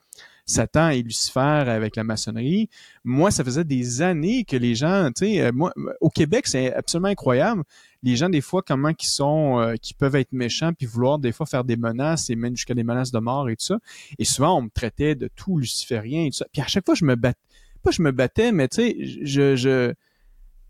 Satan 0.45 0.89
et 0.89 1.01
Lucifer 1.01 1.39
avec 1.39 1.95
la 1.95 2.03
maçonnerie, 2.03 2.69
moi, 3.03 3.31
ça 3.31 3.43
faisait 3.43 3.63
des 3.63 4.01
années 4.01 4.43
que 4.43 4.57
les 4.57 4.75
gens, 4.75 5.09
tu 5.15 5.25
sais, 5.25 5.41
euh, 5.41 5.51
moi, 5.53 5.73
au 6.01 6.09
Québec, 6.09 6.47
c'est 6.47 6.73
absolument 6.73 7.09
incroyable. 7.09 7.63
Les 8.03 8.15
gens, 8.15 8.29
des 8.29 8.41
fois, 8.41 8.63
comment 8.65 8.93
qu'ils 8.93 9.09
sont, 9.09 9.75
qui 9.81 9.93
peuvent 9.93 10.15
être 10.15 10.31
méchants, 10.31 10.73
puis 10.73 10.87
vouloir 10.87 11.19
des 11.19 11.31
fois 11.31 11.45
faire 11.45 11.63
des 11.63 11.77
menaces 11.77 12.31
et 12.31 12.35
même 12.35 12.55
jusqu'à 12.55 12.73
des 12.73 12.83
menaces 12.83 13.11
de 13.11 13.19
mort 13.19 13.47
et 13.49 13.55
tout 13.55 13.65
ça. 13.65 13.77
Et 14.17 14.25
souvent, 14.25 14.57
on 14.57 14.63
me 14.63 14.69
traitait 14.69 15.13
de 15.13 15.29
tout 15.35 15.59
luciférien 15.59 16.25
et 16.25 16.31
tout 16.31 16.37
ça. 16.37 16.45
Puis 16.51 16.63
à 16.63 16.67
chaque 16.67 16.85
fois, 16.85 16.95
je 16.95 17.05
me 17.05 17.15
battais, 17.15 17.37
pas 17.81 17.91
je 17.91 18.01
me 18.01 18.11
battais, 18.11 18.51
mais 18.51 18.67
tu 18.67 18.77
sais, 18.77 18.95
je, 19.23 19.55
je, 19.55 19.93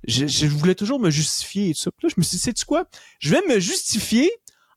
je, 0.07 0.47
voulais 0.47 0.75
toujours 0.75 0.99
me 0.99 1.09
justifier 1.09 1.69
et 1.69 1.73
tout 1.73 1.81
ça. 1.81 1.91
Je 2.01 2.13
me 2.17 2.23
suis 2.23 2.37
dit, 2.37 2.43
sais-tu 2.43 2.65
quoi? 2.65 2.85
Je 3.19 3.31
vais 3.31 3.41
me 3.47 3.59
justifier 3.59 4.31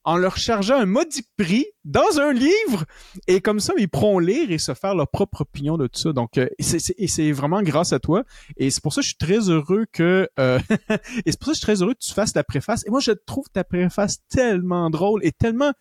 en 0.05 0.17
leur 0.19 0.37
chargeant 0.37 0.77
un 0.77 0.87
modique 0.87 1.29
prix 1.39 1.67
dans 1.85 2.21
un 2.21 2.33
livre 2.33 2.85
et 3.27 3.41
comme 3.41 3.59
ça 3.59 3.73
ils 3.79 3.89
pourront 3.89 4.19
lire 4.19 4.51
et 4.51 4.59
se 4.59 4.75
faire 4.75 4.95
leur 4.95 5.09
propre 5.09 5.41
opinion 5.43 5.79
de 5.79 5.87
tout 5.87 5.99
ça 5.99 6.13
donc 6.13 6.37
euh, 6.37 6.47
c'est- 6.61 7.33
vraiment 7.33 7.63
grâce 7.63 7.95
à 7.95 7.99
toi 7.99 8.23
et 8.59 8.71
c'est 8.71 8.83
pour 8.83 8.93
ça 8.93 9.01
que 9.01 9.05
je 9.07 9.09
suis 9.09 9.17
très 9.17 9.49
heureux 9.49 9.87
que 9.93 10.29
euh, 10.39 10.59
et 11.25 11.33
c'est 11.33 11.39
pour 11.41 11.47
ça 11.47 11.53
que 11.53 11.55
je 11.55 11.59
suis 11.59 11.61
très 11.61 11.83
heureux 11.83 11.95
que 11.95 12.05
tu 12.05 12.13
fasses 12.13 12.35
ta 12.35 12.45
préface 12.45 12.87
et 12.87 12.91
moi 12.91 13.01
je 13.01 13.13
trouve 13.13 13.47
ta 13.51 13.65
préface 13.65 14.19
tellement 14.29 14.91
drôle 14.91 15.25
et 15.25 15.33
tellement 15.33 15.73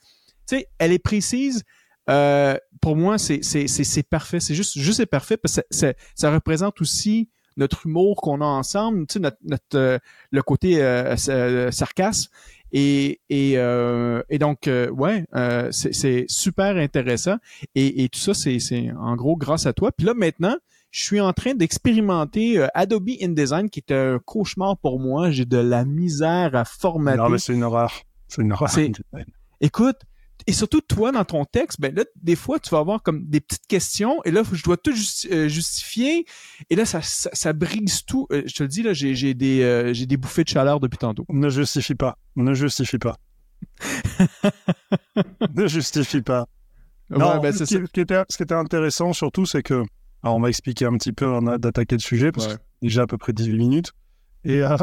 tu 0.47 0.55
sais 0.57 0.67
elle 0.79 0.93
est 0.93 0.99
précise 0.99 1.63
euh, 2.09 2.57
pour 2.81 2.95
moi 2.95 3.17
c'est 3.17 3.43
c'est 3.43 3.67
c'est 3.67 3.83
c'est 3.83 4.03
parfait 4.03 4.39
c'est 4.39 4.55
juste 4.55 4.77
juste 4.77 4.97
c'est 4.97 5.05
parfait 5.05 5.37
parce 5.37 5.55
que 5.55 5.61
ça, 5.71 5.87
ça, 5.89 5.93
ça 6.15 6.31
représente 6.31 6.81
aussi 6.81 7.29
notre 7.55 7.85
humour 7.85 8.17
qu'on 8.21 8.41
a 8.41 8.45
ensemble 8.45 9.07
tu 9.07 9.13
sais 9.13 9.19
notre, 9.19 9.37
notre 9.43 9.63
euh, 9.75 9.97
le 10.31 10.41
côté 10.41 10.81
euh, 10.83 11.15
euh, 11.29 11.71
sarcasme 11.71 12.29
et, 12.73 13.21
et, 13.29 13.53
euh, 13.57 14.23
et 14.29 14.39
donc, 14.39 14.67
euh, 14.67 14.89
ouais, 14.89 15.25
euh, 15.35 15.69
c'est 15.71 16.25
super 16.27 16.75
intéressant. 16.75 17.37
Et, 17.75 18.03
et 18.03 18.09
tout 18.09 18.19
ça, 18.19 18.33
c'est 18.33 18.57
c'est 18.57 18.91
en 18.99 19.15
gros 19.15 19.37
grâce 19.37 19.67
à 19.67 19.73
toi. 19.73 19.91
Puis 19.91 20.07
là, 20.07 20.15
maintenant, 20.15 20.57
je 20.89 21.03
suis 21.03 21.21
en 21.21 21.33
train 21.33 21.53
d'expérimenter 21.53 22.67
Adobe 22.73 23.09
InDesign, 23.21 23.69
qui 23.69 23.79
est 23.79 23.93
un 23.93 24.19
cauchemar 24.19 24.77
pour 24.77 24.99
moi. 24.99 25.29
J'ai 25.29 25.45
de 25.45 25.57
la 25.57 25.85
misère 25.85 26.55
à 26.55 26.65
formater. 26.65 27.17
Non, 27.17 27.29
mais 27.29 27.37
c'est 27.37 27.53
une 27.53 27.63
horreur. 27.63 27.93
C'est 28.27 28.41
une 28.41 28.53
horreur. 28.53 28.71
Écoute, 29.61 29.97
et 30.47 30.53
surtout 30.53 30.81
toi 30.81 31.11
dans 31.11 31.23
ton 31.25 31.45
texte, 31.45 31.79
ben 31.81 31.93
là, 31.95 32.03
des 32.21 32.35
fois, 32.35 32.59
tu 32.59 32.69
vas 32.69 32.79
avoir 32.79 33.01
comme 33.03 33.25
des 33.25 33.39
petites 33.41 33.67
questions, 33.67 34.21
et 34.25 34.31
là, 34.31 34.43
je 34.51 34.63
dois 34.63 34.77
tout 34.77 34.91
justi- 34.91 35.29
euh, 35.31 35.47
justifier, 35.47 36.25
et 36.69 36.75
là, 36.75 36.85
ça, 36.85 37.01
ça, 37.01 37.29
ça 37.33 37.53
brise 37.53 38.03
tout. 38.05 38.27
Euh, 38.31 38.43
je 38.45 38.53
te 38.53 38.63
le 38.63 38.69
dis, 38.69 38.83
là, 38.83 38.93
j'ai 38.93 39.15
j'ai 39.15 39.33
des, 39.33 39.61
euh, 39.61 39.93
j'ai 39.93 40.05
des 40.05 40.17
bouffées 40.17 40.43
de 40.43 40.49
chaleur 40.49 40.79
depuis 40.79 40.97
tantôt. 40.97 41.25
Ne 41.29 41.49
justifie 41.49 41.95
pas. 41.95 42.17
Ne 42.35 42.53
justifie 42.53 42.97
pas. 42.97 43.17
ne 45.55 45.67
justifie 45.67 46.21
pas. 46.21 46.47
Non, 47.09 47.33
Ouais, 47.35 47.39
ben, 47.41 47.51
ce, 47.53 47.59
c'est 47.59 47.65
qui, 47.65 47.73
ça. 47.73 47.79
ce 47.87 47.91
qui 47.91 47.99
était, 48.01 48.23
ce 48.29 48.37
qui 48.37 48.43
était 48.43 48.53
intéressant 48.55 49.13
surtout, 49.13 49.45
c'est 49.45 49.63
que. 49.63 49.83
Alors, 50.23 50.37
on 50.37 50.39
va 50.41 50.49
expliquer 50.49 50.85
un 50.85 50.97
petit 50.97 51.11
peu 51.11 51.27
on 51.27 51.45
a 51.47 51.57
d'attaquer 51.57 51.95
le 51.95 52.01
sujet, 52.01 52.31
parce 52.31 52.47
Ouais. 52.47 52.53
que 52.55 52.59
déjà 52.81 53.03
à 53.03 53.07
peu 53.07 53.17
près 53.17 53.33
18 53.33 53.57
minutes. 53.57 53.91
Et. 54.45 54.61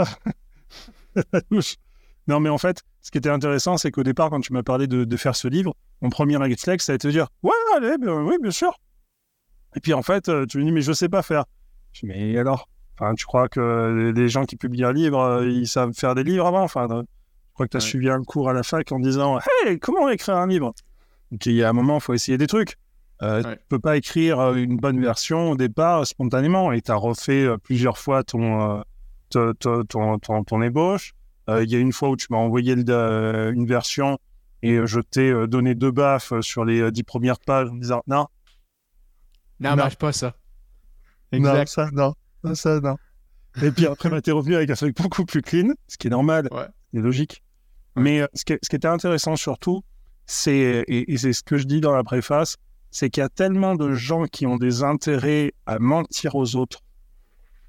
non, 2.28 2.40
mais 2.40 2.48
en 2.48 2.58
fait, 2.58 2.82
ce 3.00 3.10
qui 3.10 3.18
était 3.18 3.30
intéressant, 3.30 3.76
c'est 3.76 3.90
qu'au 3.90 4.02
départ, 4.02 4.30
quand 4.30 4.40
tu 4.40 4.52
m'as 4.52 4.62
parlé 4.62 4.86
de, 4.86 5.04
de 5.04 5.16
faire 5.16 5.34
ce 5.34 5.48
livre, 5.48 5.74
mon 6.00 6.10
premier 6.10 6.36
réflexe, 6.36 6.84
ça 6.86 6.92
a 6.92 6.94
été 6.94 7.08
de 7.08 7.12
dire 7.12 7.28
Ouais, 7.42 7.50
allez, 7.76 7.96
ben, 7.98 8.22
oui, 8.22 8.36
bien 8.40 8.50
sûr. 8.50 8.72
Et 9.76 9.80
puis, 9.80 9.94
en 9.94 10.02
fait, 10.02 10.28
euh, 10.28 10.46
tu 10.46 10.58
me 10.58 10.64
dis 10.64 10.72
Mais 10.72 10.82
je 10.82 10.92
sais 10.92 11.08
pas 11.08 11.22
faire. 11.22 11.44
Je 11.92 12.00
dis 12.00 12.06
Mais 12.06 12.38
alors 12.38 12.68
Enfin, 12.98 13.14
tu 13.14 13.24
crois 13.24 13.48
que 13.48 14.12
les 14.14 14.28
gens 14.28 14.44
qui 14.44 14.56
publient 14.56 14.84
un 14.84 14.92
livre, 14.92 15.18
euh, 15.18 15.48
ils 15.48 15.66
savent 15.66 15.92
faire 15.94 16.14
des 16.14 16.22
livres 16.22 16.46
avant? 16.46 16.62
Enfin, 16.62 16.86
euh, 16.90 17.02
je 17.02 17.54
crois 17.54 17.66
que 17.66 17.70
tu 17.70 17.76
as 17.78 17.80
Ouais. 17.80 17.86
suivi 17.86 18.10
un 18.10 18.22
cours 18.22 18.50
à 18.50 18.52
la 18.52 18.62
fac 18.62 18.92
en 18.92 19.00
disant 19.00 19.38
Hey, 19.64 19.78
comment 19.78 20.08
écrire 20.10 20.36
un 20.36 20.46
livre? 20.46 20.74
Donc, 21.30 21.46
il 21.46 21.52
y 21.54 21.62
a 21.62 21.70
un 21.70 21.72
moment, 21.72 21.96
il 21.96 22.00
faut 22.02 22.12
essayer 22.14 22.36
des 22.36 22.46
trucs. 22.46 22.76
Euh, 23.22 23.42
Ouais. 23.42 23.56
Tu 23.56 23.62
peux 23.70 23.78
pas 23.78 23.96
écrire 23.96 24.52
une 24.54 24.76
bonne 24.76 25.00
version 25.00 25.50
au 25.52 25.56
départ 25.56 26.06
spontanément 26.06 26.72
et 26.72 26.80
tu 26.82 26.90
as 26.90 26.96
refait 26.96 27.46
plusieurs 27.62 27.96
fois 27.98 28.22
euh, 28.34 28.82
ton, 29.54 30.18
ton 30.42 30.62
ébauche. 30.62 31.12
Euh, 31.50 31.64
Il 31.64 31.70
y 31.70 31.76
a 31.76 31.78
une 31.78 31.92
fois 31.92 32.08
où 32.10 32.16
tu 32.16 32.26
m'as 32.30 32.38
envoyé 32.38 32.74
le- 32.74 32.84
euh, 32.88 33.52
une 33.52 33.66
version 33.66 34.18
et 34.62 34.74
euh, 34.74 34.86
je 34.86 35.00
t'ai 35.00 35.32
donné 35.48 35.74
deux 35.74 35.90
baffes 35.90 36.32
sur 36.40 36.64
les 36.64 36.90
dix 36.92 37.02
premières 37.02 37.38
pages 37.40 37.68
en 37.68 37.74
disant 37.76 38.02
non, 38.06 38.26
Non, 39.60 39.70
Non. 39.70 39.76
marche 39.76 39.96
pas 39.96 40.12
ça. 40.12 40.34
non, 41.32 41.38
Exact. 41.38 41.68
ça, 41.68 41.88
non, 41.92 42.14
ça, 42.44 42.54
ça, 42.54 42.80
non. 42.80 42.96
Et 43.62 43.70
puis 43.70 43.86
après, 43.86 44.08
bah, 44.10 44.20
t'es 44.22 44.30
revenu 44.30 44.54
avec 44.56 44.70
un 44.70 44.74
truc 44.74 44.96
beaucoup 44.96 45.24
plus 45.24 45.42
clean, 45.42 45.72
ce 45.88 45.98
qui 45.98 46.06
est 46.06 46.10
normal, 46.10 46.48
Ouais. 46.52 46.66
c'est 46.94 47.00
logique. 47.00 47.42
Mais 47.96 48.26
ce, 48.34 48.44
qui, 48.44 48.54
ce 48.62 48.68
qui 48.68 48.76
était 48.76 48.86
intéressant 48.88 49.34
surtout, 49.36 49.82
c'est, 50.26 50.84
et, 50.86 51.12
et 51.12 51.16
c'est 51.18 51.32
ce 51.32 51.42
que 51.42 51.58
je 51.58 51.64
dis 51.64 51.80
dans 51.80 51.92
la 51.94 52.04
préface, 52.04 52.56
c'est 52.92 53.10
qu'il 53.10 53.20
y 53.22 53.24
a 53.24 53.28
tellement 53.28 53.74
de 53.74 53.92
gens 53.94 54.24
qui 54.26 54.46
ont 54.46 54.56
des 54.56 54.82
intérêts 54.82 55.52
à 55.66 55.78
mentir 55.78 56.36
aux 56.36 56.54
autres, 56.56 56.80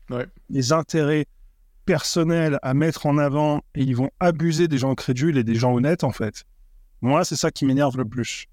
Ouais. 0.10 0.28
des 0.50 0.72
intérêts 0.74 1.26
personnels 1.96 2.58
à 2.62 2.74
mettre 2.74 3.06
en 3.06 3.18
avant, 3.18 3.58
et 3.76 3.84
ils 3.84 3.96
vont 3.98 4.12
abuser 4.22 4.70
des 4.70 4.78
gens 4.78 4.96
crédules 4.96 5.38
et 5.38 5.44
des 5.44 5.56
gens 5.56 5.74
honnêtes, 5.74 6.06
en 6.06 6.12
fait. 6.12 6.46
Moi, 7.02 7.26
c'est 7.26 7.36
ça 7.36 7.52
qui 7.52 7.66
m'énerve 7.66 7.98
le 7.98 8.06
plus. 8.06 8.46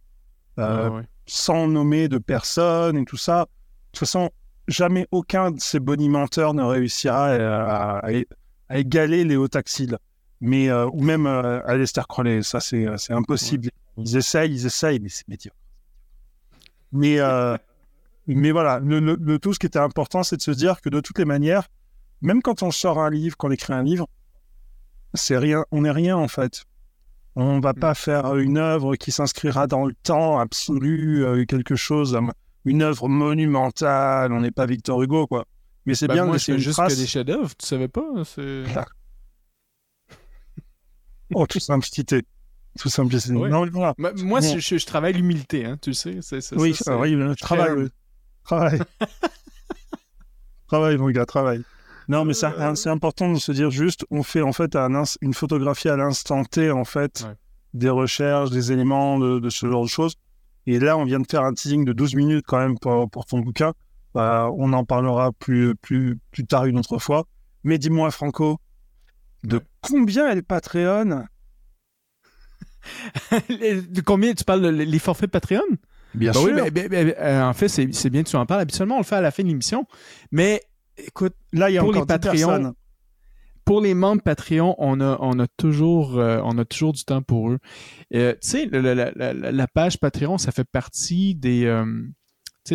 Euh, 0.59 0.87
Ah 0.87 0.91
ouais. 0.91 1.03
sans 1.27 1.69
nommer 1.69 2.09
de 2.09 2.19
personne 2.19 2.97
et 2.99 3.05
tout 3.05 3.17
ça. 3.17 3.43
De 3.45 3.49
toute 3.93 4.01
façon, 4.01 4.31
jamais 4.67 5.07
aucun 5.13 5.53
de 5.53 5.61
ces 5.61 5.79
bonimenteurs 5.79 6.53
ne 6.53 6.65
réussira 6.65 7.27
à, 7.29 7.99
à- 7.99 8.11
à 8.71 8.79
égaler 8.79 9.23
Léo 9.25 9.47
Taxil. 9.47 9.97
Mais, 10.41 10.69
euh, 10.69 10.87
ou 10.93 11.01
même 11.03 11.27
euh, 11.27 11.61
Aleister 11.65 12.03
Crowley, 12.09 12.43
ça 12.43 12.59
c'est 12.61 12.87
euh, 12.87 12.97
impossible. 13.11 13.71
Ils 13.99 14.17
essayent, 14.17 14.53
ils 14.53 14.67
essayent, 14.67 14.99
mais 15.01 15.09
c'est 15.11 15.29
médiocre. 15.29 15.57
Mais, 16.93 17.19
mais 18.27 18.51
voilà, 18.51 18.81
le, 18.81 18.99
le- 19.01 19.19
le 19.21 19.39
tout, 19.39 19.53
ce 19.55 19.59
qui 19.61 19.67
était 19.67 19.79
important, 19.79 20.23
c'est 20.25 20.37
de 20.37 20.43
se 20.43 20.51
dire 20.51 20.81
que 20.81 20.89
de 20.89 21.01
toutes 21.01 21.19
les 21.19 21.25
manières, 21.25 21.69
même 22.21 22.43
quand 22.43 22.63
on 22.63 22.71
sort 22.71 22.99
un 23.01 23.11
livre, 23.11 23.37
qu'on 23.37 23.51
écrit 23.51 23.73
un 23.73 23.83
livre, 23.83 24.09
c'est 25.15 25.39
rien, 25.39 25.65
on 25.71 25.83
n'est 25.83 25.91
rien 25.91 26.17
en 26.17 26.29
fait. 26.29 26.65
On 27.37 27.61
va 27.61 27.73
pas 27.73 27.95
faire 27.95 28.37
une 28.37 28.59
œuvre 28.59 28.97
qui 28.97 29.13
s'inscrira 29.13 29.67
dans 29.69 29.85
le 29.87 29.95
temps 30.03 30.39
absolu, 30.41 31.25
euh, 31.25 31.45
quelque 31.45 31.77
chose, 31.77 32.15
euh, 32.17 32.21
une 32.65 32.83
œuvre 32.83 33.09
monumentale. 33.09 34.33
On 34.33 34.41
n'est 34.41 34.51
pas 34.51 34.67
Victor 34.67 35.01
Hugo, 35.03 35.27
quoi. 35.29 35.45
Mais 35.87 35.95
c'est 35.95 36.09
Ben, 36.09 36.15
bien 36.15 36.23
de 36.25 36.27
moi, 36.29 36.37
laisser 36.37 36.59
juste 36.59 36.73
trace. 36.79 36.95
que 36.95 36.99
des 36.99 37.07
chefs-d'œuvre, 37.07 37.55
tu 37.57 37.65
savais 37.67 37.89
pas? 37.89 38.03
C'est... 38.25 38.65
Oh, 41.35 41.47
toute 41.47 41.63
simplicité. 41.63 42.23
Toute 42.79 42.91
simplicité. 42.91 43.35
Non, 43.35 43.67
voilà. 43.71 43.95
Moi, 43.99 44.13
moi, 44.17 44.41
Bon. 44.41 44.59
je, 44.59 44.87
travaille 44.87 45.13
l'humilité, 45.13 45.67
hein, 45.67 45.77
tu 45.81 45.91
le 45.91 45.95
sais. 45.95 46.15
Oui, 46.57 46.75
ça, 46.75 46.85
c'est- 46.85 46.91
ah 46.91 46.99
oui, 46.99 47.11
le 47.13 47.37
travail. 47.37 47.89
Travail. 48.45 48.81
travail, 50.67 50.97
mon 50.97 51.11
gars, 51.11 51.27
travail. 51.27 51.63
Non, 52.09 52.25
mais 52.25 52.33
c'est 52.35 52.47
Euh. 52.47 52.75
c'est 52.75 52.89
important 52.89 53.31
de 53.33 53.39
se 53.39 53.53
dire 53.53 53.71
juste, 53.71 54.05
on 54.11 54.23
fait 54.23 54.41
en 54.43 54.53
fait 54.53 54.75
un 54.77 55.03
une 55.21 55.35
photographie 55.35 55.89
à 55.91 55.97
l'instant 55.97 56.45
T, 56.45 56.71
en 56.71 56.85
fait, 56.85 57.25
Ouais. 57.27 57.35
des 57.75 57.91
recherches, 57.91 58.51
des 58.51 58.73
éléments, 58.73 59.19
de, 59.19 59.39
de 59.39 59.51
ce 59.51 59.67
genre 59.71 59.83
de 59.85 59.89
choses. 59.89 60.15
Et 60.67 60.79
là, 60.79 60.97
on 60.99 61.05
vient 61.05 61.21
de 61.21 61.27
faire 61.31 61.43
un 61.45 61.53
teasing 61.53 61.85
de 61.85 61.93
12 61.93 62.15
minutes 62.15 62.45
quand 62.47 62.59
même 62.59 62.79
pour, 62.79 63.09
pour 63.11 63.27
ton 63.27 63.39
bouquin. 63.41 63.73
Bah, 64.15 64.49
on 64.57 64.73
en 64.73 64.85
parlera 64.85 65.33
plus, 65.33 65.75
plus, 65.77 66.19
plus 66.31 66.47
tard 66.47 66.65
une 66.65 66.79
autre 66.79 66.99
fois. 66.99 67.25
Mais 67.65 67.79
dis-moi, 67.79 68.11
Franco, 68.11 68.59
de 69.45 69.57
Ouais. 69.59 69.63
combien 69.83 70.29
est 70.31 70.35
le 70.37 70.43
Patreon? 70.43 71.25
De 73.49 74.01
combien 74.01 74.33
tu 74.35 74.45
parles 74.45 74.67
les, 74.67 74.87
les 74.87 74.99
forfaits 74.99 75.31
Patreon? 75.31 75.61
Bien 76.15 76.33
Ben 76.33 76.41
oui, 76.43 76.53
ben, 76.55 76.71
ben, 76.71 76.89
ben, 76.89 77.15
euh, 77.19 77.43
en 77.45 77.53
fait, 77.53 77.69
c'est, 77.69 77.93
c'est 77.93 78.09
bien 78.09 78.23
que 78.23 78.29
tu 78.29 78.37
en 78.37 78.47
parles. 78.47 78.63
Habituellement, 78.63 78.95
on 78.95 78.99
le 79.01 79.05
fait 79.05 79.17
à 79.17 79.21
la 79.21 79.31
fin 79.31 79.43
de 79.43 79.49
l'émission. 79.49 79.85
Mais 80.33 80.63
écoute, 80.99 81.35
Là, 81.53 81.71
il 81.71 81.75
y 81.75 81.79
a 81.79 81.81
pour 81.83 81.93
les 81.93 81.99
encore 82.01 82.07
10 82.07 82.13
Patreons, 82.13 82.33
personnes. 82.49 82.73
pour 83.65 83.81
les 83.81 83.95
membres 83.95 84.23
Patreon, 84.23 84.75
on 84.79 85.01
a, 85.01 85.17
on 85.21 85.39
a 85.39 85.47
toujours, 85.57 86.19
euh, 86.19 86.41
on 86.45 86.59
a 86.59 86.65
toujours 86.65 86.93
du 86.93 87.05
temps 87.05 87.23
pour 87.23 87.51
eux. 87.51 87.59
Euh, 88.15 88.33
tu 88.43 88.49
sais, 88.49 88.67
la, 88.67 88.95
la, 88.95 89.11
la, 89.15 89.33
la, 89.33 89.67
page 89.67 89.99
Patreon, 89.99 90.39
ça 90.39 90.53
fait 90.53 90.69
partie 90.71 91.35
des, 91.35 91.65
euh, 91.67 91.85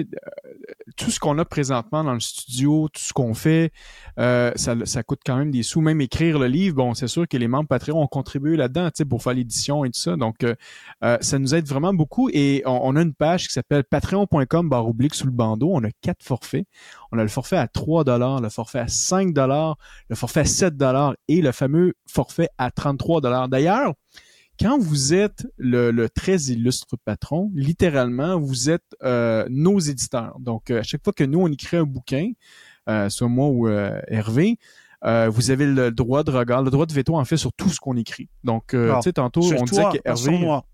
euh, 0.01 0.53
tout 0.97 1.11
ce 1.11 1.19
qu'on 1.19 1.37
a 1.39 1.45
présentement 1.45 2.03
dans 2.03 2.13
le 2.13 2.19
studio, 2.19 2.89
tout 2.91 3.01
ce 3.01 3.13
qu'on 3.13 3.33
fait, 3.33 3.71
euh, 4.19 4.51
ça, 4.55 5.03
coûte 5.03 5.21
quand 5.25 5.35
même 5.35 5.51
des 5.51 5.63
sous. 5.63 5.81
Même 5.81 6.01
écrire 6.01 6.39
le 6.39 6.47
livre, 6.47 6.77
bon, 6.77 6.93
c'est 6.93 7.07
sûr 7.07 7.27
que 7.27 7.37
les 7.37 7.47
membres 7.47 7.67
Patreon 7.67 8.01
ont 8.01 8.07
contribué 8.07 8.55
là-dedans, 8.55 8.89
pour 9.09 9.21
faire 9.23 9.33
l'édition 9.33 9.83
et 9.85 9.89
tout 9.89 9.99
ça. 9.99 10.15
Donc, 10.15 10.43
euh, 10.43 10.55
ça 11.21 11.39
nous 11.39 11.55
aide 11.55 11.67
vraiment 11.67 11.93
beaucoup. 11.93 12.29
Et 12.31 12.63
on, 12.65 12.95
a 12.95 13.01
une 13.01 13.13
page 13.13 13.47
qui 13.47 13.53
s'appelle 13.53 13.83
patreon.com 13.83 14.69
barre 14.69 14.87
oblique 14.87 15.15
sous 15.15 15.25
le 15.25 15.31
bandeau. 15.31 15.71
On 15.73 15.83
a 15.83 15.91
quatre 16.01 16.23
forfaits. 16.23 16.65
On 17.11 17.19
a 17.19 17.23
le 17.23 17.29
forfait 17.29 17.57
à 17.57 17.67
3 17.67 18.03
dollars, 18.03 18.41
le 18.41 18.49
forfait 18.49 18.79
à 18.79 18.87
5 18.87 19.33
dollars, 19.33 19.77
le 20.09 20.15
forfait 20.15 20.41
à 20.41 20.45
7 20.45 20.77
dollars 20.77 21.15
et 21.27 21.41
le 21.41 21.51
fameux 21.51 21.93
forfait 22.07 22.49
à 22.57 22.71
33 22.71 23.21
dollars. 23.21 23.49
D'ailleurs, 23.49 23.93
quand 24.59 24.77
vous 24.77 25.13
êtes 25.13 25.47
le, 25.57 26.07
très 26.07 26.37
illustre 26.37 26.97
patron, 27.03 27.51
littéralement, 27.55 28.39
vous 28.39 28.69
êtes 28.69 28.95
euh, 29.03 29.45
nos 29.49 29.79
éditeurs. 29.79 30.37
Donc, 30.39 30.69
euh, 30.69 30.79
à 30.79 30.83
chaque 30.83 31.03
fois 31.03 31.13
que 31.13 31.23
nous, 31.23 31.39
on 31.39 31.47
écrit 31.47 31.77
un 31.77 31.85
bouquin, 31.85 32.31
euh, 32.89 33.09
soit 33.09 33.27
moi 33.27 33.47
ou 33.47 33.67
euh, 33.67 33.99
Hervé, 34.07 34.57
vous 35.03 35.51
avez 35.51 35.65
le 35.65 35.91
droit 35.91 36.23
de 36.23 36.31
regard, 36.31 36.61
le 36.61 36.71
droit 36.71 36.85
de 36.85 36.93
veto, 36.93 37.17
en 37.17 37.25
fait, 37.25 37.35
sur 37.35 37.51
tout 37.51 37.69
ce 37.69 37.79
qu'on 37.79 37.97
écrit. 37.97 38.29
Donc, 38.43 38.67
tu 38.69 38.77
sais, 39.01 39.13
tantôt, 39.13 39.41
on 39.41 39.63
disait 39.63 39.83
qu'Hervé... 39.91 40.37
Moi. 40.37 40.65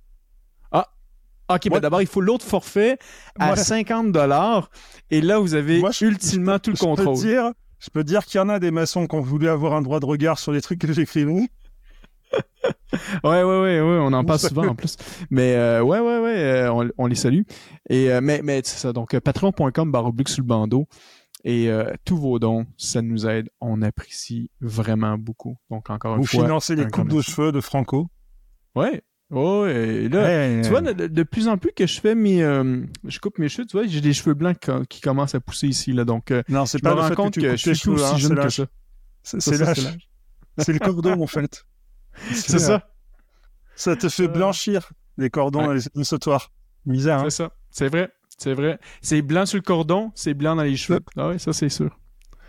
Ah, 0.72 0.88
OK, 1.56 1.68
ben 1.72 1.80
d'abord, 1.80 2.00
il 2.04 2.08
faut 2.08 2.22
l'autre 2.22 2.46
forfait 2.46 3.00
à 3.40 3.56
50 3.56 4.12
dollars. 4.12 4.70
Et 5.10 5.22
là, 5.22 5.40
vous 5.40 5.56
avez 5.56 5.82
ultimement 6.02 6.60
tout 6.60 6.70
le 6.70 6.78
contrôle. 6.78 7.16
Peux 7.16 7.22
dire, 7.22 7.54
je 7.80 7.90
peux 7.90 8.04
dire 8.04 8.24
qu'il 8.24 8.38
y 8.38 8.42
en 8.42 8.50
a 8.50 8.60
des 8.60 8.70
maçons 8.70 9.08
qui 9.08 9.16
ont 9.16 9.22
voulu 9.22 9.50
avoir 9.50 9.74
un 9.74 9.82
droit 9.82 10.00
de 10.00 10.06
regard 10.06 10.38
sur 10.38 10.52
les 10.52 10.62
trucs 10.62 10.80
que 10.80 10.94
j'écris 10.94 11.26
ouais, 13.24 13.44
ouais, 13.44 13.44
ouais, 13.44 13.82
ouais, 13.82 14.00
on 14.02 14.14
en 14.14 14.24
parle 14.24 14.40
souvent 14.40 14.68
en 14.68 14.76
plus. 14.76 14.96
Mais 15.30 15.56
euh, 15.56 15.82
ouais, 15.82 16.00
ouais, 16.00 16.20
ouais, 16.20 16.38
euh, 16.38 16.72
on, 16.72 16.90
on, 16.98 17.08
les 17.08 17.16
salue. 17.16 17.42
Et 17.90 18.12
euh, 18.12 18.22
mais, 18.22 18.42
mais 18.44 18.62
c'est 18.64 18.78
ça. 18.78 18.94
Donc 18.94 19.18
patreon.com 19.20 19.92
barre 19.92 20.12
sous 20.28 20.42
le 20.42 20.48
bandeau. 20.48 20.88
Et 21.46 21.70
tous 22.04 22.18
vos 22.18 22.38
dons, 22.38 22.66
ça 22.76 23.02
nous 23.02 23.26
aide. 23.26 23.50
On 23.62 23.82
apprécie 23.82 24.52
vraiment 24.60 25.18
beaucoup. 25.18 25.56
Donc 25.70 25.90
encore 25.90 26.16
une 26.16 26.22
Vous 26.22 26.28
fois. 26.28 26.42
Vous 26.42 26.46
financez 26.48 26.76
les 26.76 26.86
coupes 26.88 27.08
de 27.08 27.22
cheveux 27.22 27.54
de 27.54 27.62
Franco? 27.62 28.10
Ouais. 28.76 29.02
Oh, 29.32 29.66
et 29.66 30.10
là, 30.10 30.62
tu 30.62 30.70
vois, 30.70 30.82
de, 30.82 31.24
plus 31.24 31.48
en 31.48 31.58
plus 31.58 31.72
que 31.72 31.86
je 31.88 32.02
fais 32.02 32.14
mes, 32.14 32.40
je 32.40 33.20
coupe 33.20 33.38
mes 33.40 33.48
cheveux, 33.48 33.66
tu 33.68 33.78
vois, 33.78 33.88
j'ai 33.88 34.02
des 34.02 34.12
cheveux 34.12 34.34
blancs 34.34 34.58
qui, 34.90 35.00
commencent 35.00 35.36
à 35.36 35.40
pousser 35.40 35.68
ici 35.68 35.94
là, 35.94 36.04
donc 36.04 36.34
non, 36.50 36.66
c'est 36.66 36.82
pas 36.82 36.96
me 36.96 37.00
rends 37.00 37.16
compte 37.16 37.36
que, 37.36 37.56
je 37.56 37.74
suis 37.74 37.90
plus 37.90 38.02
aussi 38.02 38.16
hein, 38.16 38.18
jeune 38.18 38.36
que 38.36 38.50
ça. 38.50 38.66
C'est 39.24 39.58
l'âge. 39.60 39.98
C'est 40.58 40.74
le 40.74 40.80
cordon 40.80 41.22
en 41.22 41.28
fait. 41.28 41.64
C'est 42.34 42.60
ça. 42.60 42.90
Ça 43.76 43.96
te 43.96 44.10
fait 44.10 44.24
euh, 44.24 44.28
blanchir 44.28 44.92
les 45.18 45.30
cordons 45.30 45.66
dans 45.66 45.74
les 45.74 46.04
sautoirs. 46.04 46.52
Misère. 46.86 47.20
Hein. 47.20 47.24
C'est 47.26 47.44
ça. 47.44 47.52
C'est 47.72 47.88
vrai. 47.88 48.12
C'est 48.38 48.54
vrai. 48.54 48.80
C'est 49.02 49.22
blanc 49.22 49.46
sur 49.46 49.58
le 49.58 49.64
cordon, 49.64 50.12
c'est 50.16 50.34
blanc 50.34 50.56
dans 50.56 50.64
les 50.64 50.76
cheveux. 50.78 51.00
Ah 51.18 51.30
oui, 51.30 51.40
ça 51.40 51.54
c'est 51.54 51.70
sûr. 51.70 51.98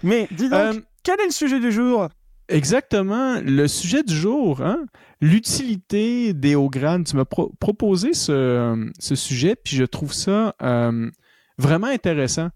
Mais 0.02 0.28
dis 0.30 0.48
donc, 0.48 0.60
euh, 0.60 0.80
quel 1.02 1.20
est 1.20 1.26
le 1.26 1.32
sujet 1.32 1.60
du 1.60 1.72
jour? 1.72 2.08
Exactement. 2.48 3.40
Le 3.44 3.68
sujet 3.68 4.02
du 4.02 4.14
jour, 4.14 4.60
hein? 4.60 4.86
l'utilité 5.20 6.32
des 6.32 6.54
hauts 6.54 6.70
grades. 6.70 7.04
Tu 7.04 7.16
m'as 7.16 7.24
proposé 7.24 8.12
ce, 8.12 8.90
ce, 8.98 9.14
sujet, 9.14 9.56
puis 9.56 9.76
je 9.76 9.84
trouve 9.84 10.12
ça 10.12 10.54
euh, 10.62 11.10
vraiment 11.58 11.88
intéressant. 11.88 12.48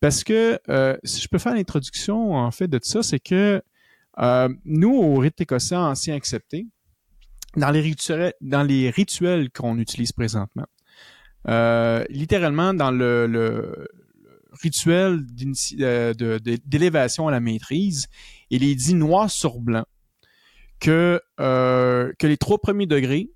Parce 0.00 0.24
que 0.24 0.58
si 1.04 1.22
je 1.22 1.28
peux 1.28 1.38
faire 1.38 1.54
l'introduction 1.54 2.34
en 2.34 2.50
fait 2.50 2.68
de 2.68 2.78
ça, 2.82 3.02
c'est 3.02 3.20
que 3.20 3.62
euh, 4.18 4.48
nous, 4.64 4.94
au 4.94 5.16
rite 5.16 5.40
écossais 5.40 5.76
ancien 5.76 6.14
accepté, 6.14 6.66
dans 7.56 7.70
les 7.70 8.90
rituels, 8.90 9.50
qu'on 9.50 9.78
utilise 9.78 10.12
présentement, 10.12 10.66
euh, 11.48 12.04
littéralement 12.08 12.72
dans 12.72 12.90
le, 12.90 13.88
rituel 14.62 15.26
euh, 15.80 16.14
d'élévation 16.64 17.28
à 17.28 17.30
la 17.30 17.40
maîtrise, 17.40 18.06
il 18.50 18.64
est 18.64 18.74
dit 18.74 18.94
noir 18.94 19.30
sur 19.30 19.58
blanc 19.58 19.84
que, 20.78 21.20
que 21.38 22.26
les 22.26 22.36
trois 22.36 22.58
premiers 22.58 22.86
degrés 22.86 23.30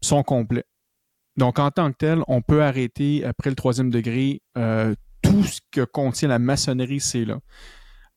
sont 0.00 0.22
complets. 0.22 0.64
Donc, 1.36 1.58
en 1.58 1.70
tant 1.70 1.90
que 1.90 1.96
tel, 1.96 2.22
on 2.28 2.42
peut 2.42 2.62
arrêter 2.62 3.24
après 3.24 3.50
le 3.50 3.56
troisième 3.56 3.90
degré 3.90 4.42
euh, 4.58 4.94
tout 5.22 5.42
ce 5.44 5.60
que 5.70 5.82
contient 5.82 6.28
la 6.28 6.38
maçonnerie, 6.38 7.00
c'est 7.00 7.24
là. 7.24 7.38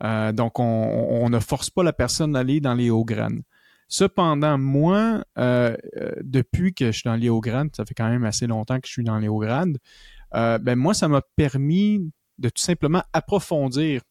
Euh, 0.03 0.31
donc, 0.31 0.59
on, 0.59 1.29
ne 1.29 1.39
force 1.39 1.69
pas 1.69 1.83
la 1.83 1.93
personne 1.93 2.35
à 2.35 2.39
aller 2.39 2.59
dans 2.59 2.73
les 2.73 2.89
hauts 2.89 3.05
grades. 3.05 3.41
Cependant, 3.87 4.57
moi, 4.57 5.23
euh, 5.37 5.75
euh, 5.97 6.11
depuis 6.21 6.73
que 6.73 6.87
je 6.87 6.99
suis 6.99 7.09
dans 7.09 7.15
les 7.15 7.29
hauts 7.29 7.41
grades, 7.41 7.69
ça 7.75 7.85
fait 7.85 7.93
quand 7.93 8.09
même 8.09 8.25
assez 8.25 8.47
longtemps 8.47 8.79
que 8.79 8.87
je 8.87 8.91
suis 8.91 9.03
dans 9.03 9.19
les 9.19 9.27
hauts 9.27 9.39
grades, 9.39 9.77
ben 10.33 10.75
moi, 10.75 10.95
ça 10.95 11.07
m'a 11.07 11.21
permis 11.35 12.11
de 12.39 12.49
tout 12.49 12.61
simplement 12.61 13.03
approfondir. 13.13 14.01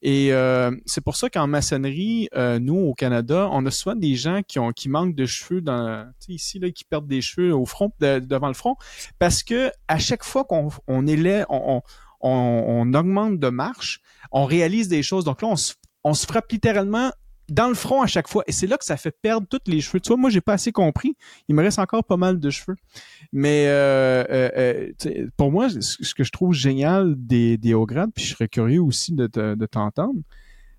Et 0.00 0.30
c'est 0.84 1.00
pour 1.00 1.16
ça 1.16 1.28
qu'en 1.28 1.48
maçonnerie, 1.48 2.28
nous 2.60 2.76
au 2.76 2.94
Canada, 2.94 3.48
on 3.50 3.66
a 3.66 3.70
souvent 3.72 3.96
des 3.96 4.14
gens 4.14 4.42
qui 4.46 4.60
ont 4.60 4.70
qui 4.70 4.88
manquent 4.88 5.16
de 5.16 5.26
cheveux 5.26 5.60
dans 5.60 6.08
ici 6.28 6.60
là, 6.60 6.70
qui 6.70 6.84
perdent 6.84 7.08
des 7.08 7.20
cheveux 7.20 7.52
au 7.52 7.66
front 7.66 7.90
devant 7.98 8.46
le 8.46 8.54
front, 8.54 8.76
parce 9.18 9.42
que 9.42 9.72
à 9.88 9.98
chaque 9.98 10.22
fois 10.22 10.44
qu'on 10.44 10.68
on 10.86 11.04
élève, 11.08 11.46
on, 11.48 11.82
augmente 12.26 13.38
de 13.38 13.48
marche, 13.48 14.00
on 14.32 14.44
réalise 14.44 14.88
des 14.88 15.02
choses. 15.02 15.24
Donc 15.24 15.42
là, 15.42 15.48
on 15.48 15.56
se, 15.56 15.74
on 16.04 16.14
frappe 16.14 16.50
littéralement 16.50 17.10
dans 17.48 17.68
le 17.68 17.74
front 17.74 18.02
à 18.02 18.06
chaque 18.06 18.28
fois. 18.28 18.42
Et 18.46 18.52
c'est 18.52 18.66
là 18.66 18.76
que 18.76 18.84
ça 18.84 18.96
fait 18.96 19.14
perdre 19.22 19.46
tous 19.48 19.70
les 19.70 19.80
cheveux. 19.80 20.00
Tu 20.00 20.08
vois, 20.08 20.16
moi, 20.16 20.30
j'ai 20.30 20.40
pas 20.40 20.54
assez 20.54 20.72
compris. 20.72 21.16
Il 21.48 21.54
me 21.54 21.62
reste 21.62 21.78
encore 21.78 22.04
pas 22.04 22.16
mal 22.16 22.40
de 22.40 22.50
cheveux. 22.50 22.76
Mais 23.32 23.66
euh, 23.68 24.24
euh, 24.30 24.92
euh 25.06 25.28
pour 25.36 25.50
moi, 25.50 25.68
ce 25.68 26.14
que 26.14 26.24
je 26.24 26.32
trouve 26.32 26.52
génial 26.52 27.14
des, 27.16 27.74
hauts 27.74 27.86
grades, 27.86 28.10
puis 28.14 28.24
je 28.24 28.30
serais 28.34 28.48
curieux 28.48 28.82
aussi 28.82 29.12
de, 29.14 29.66
t'entendre, 29.66 30.20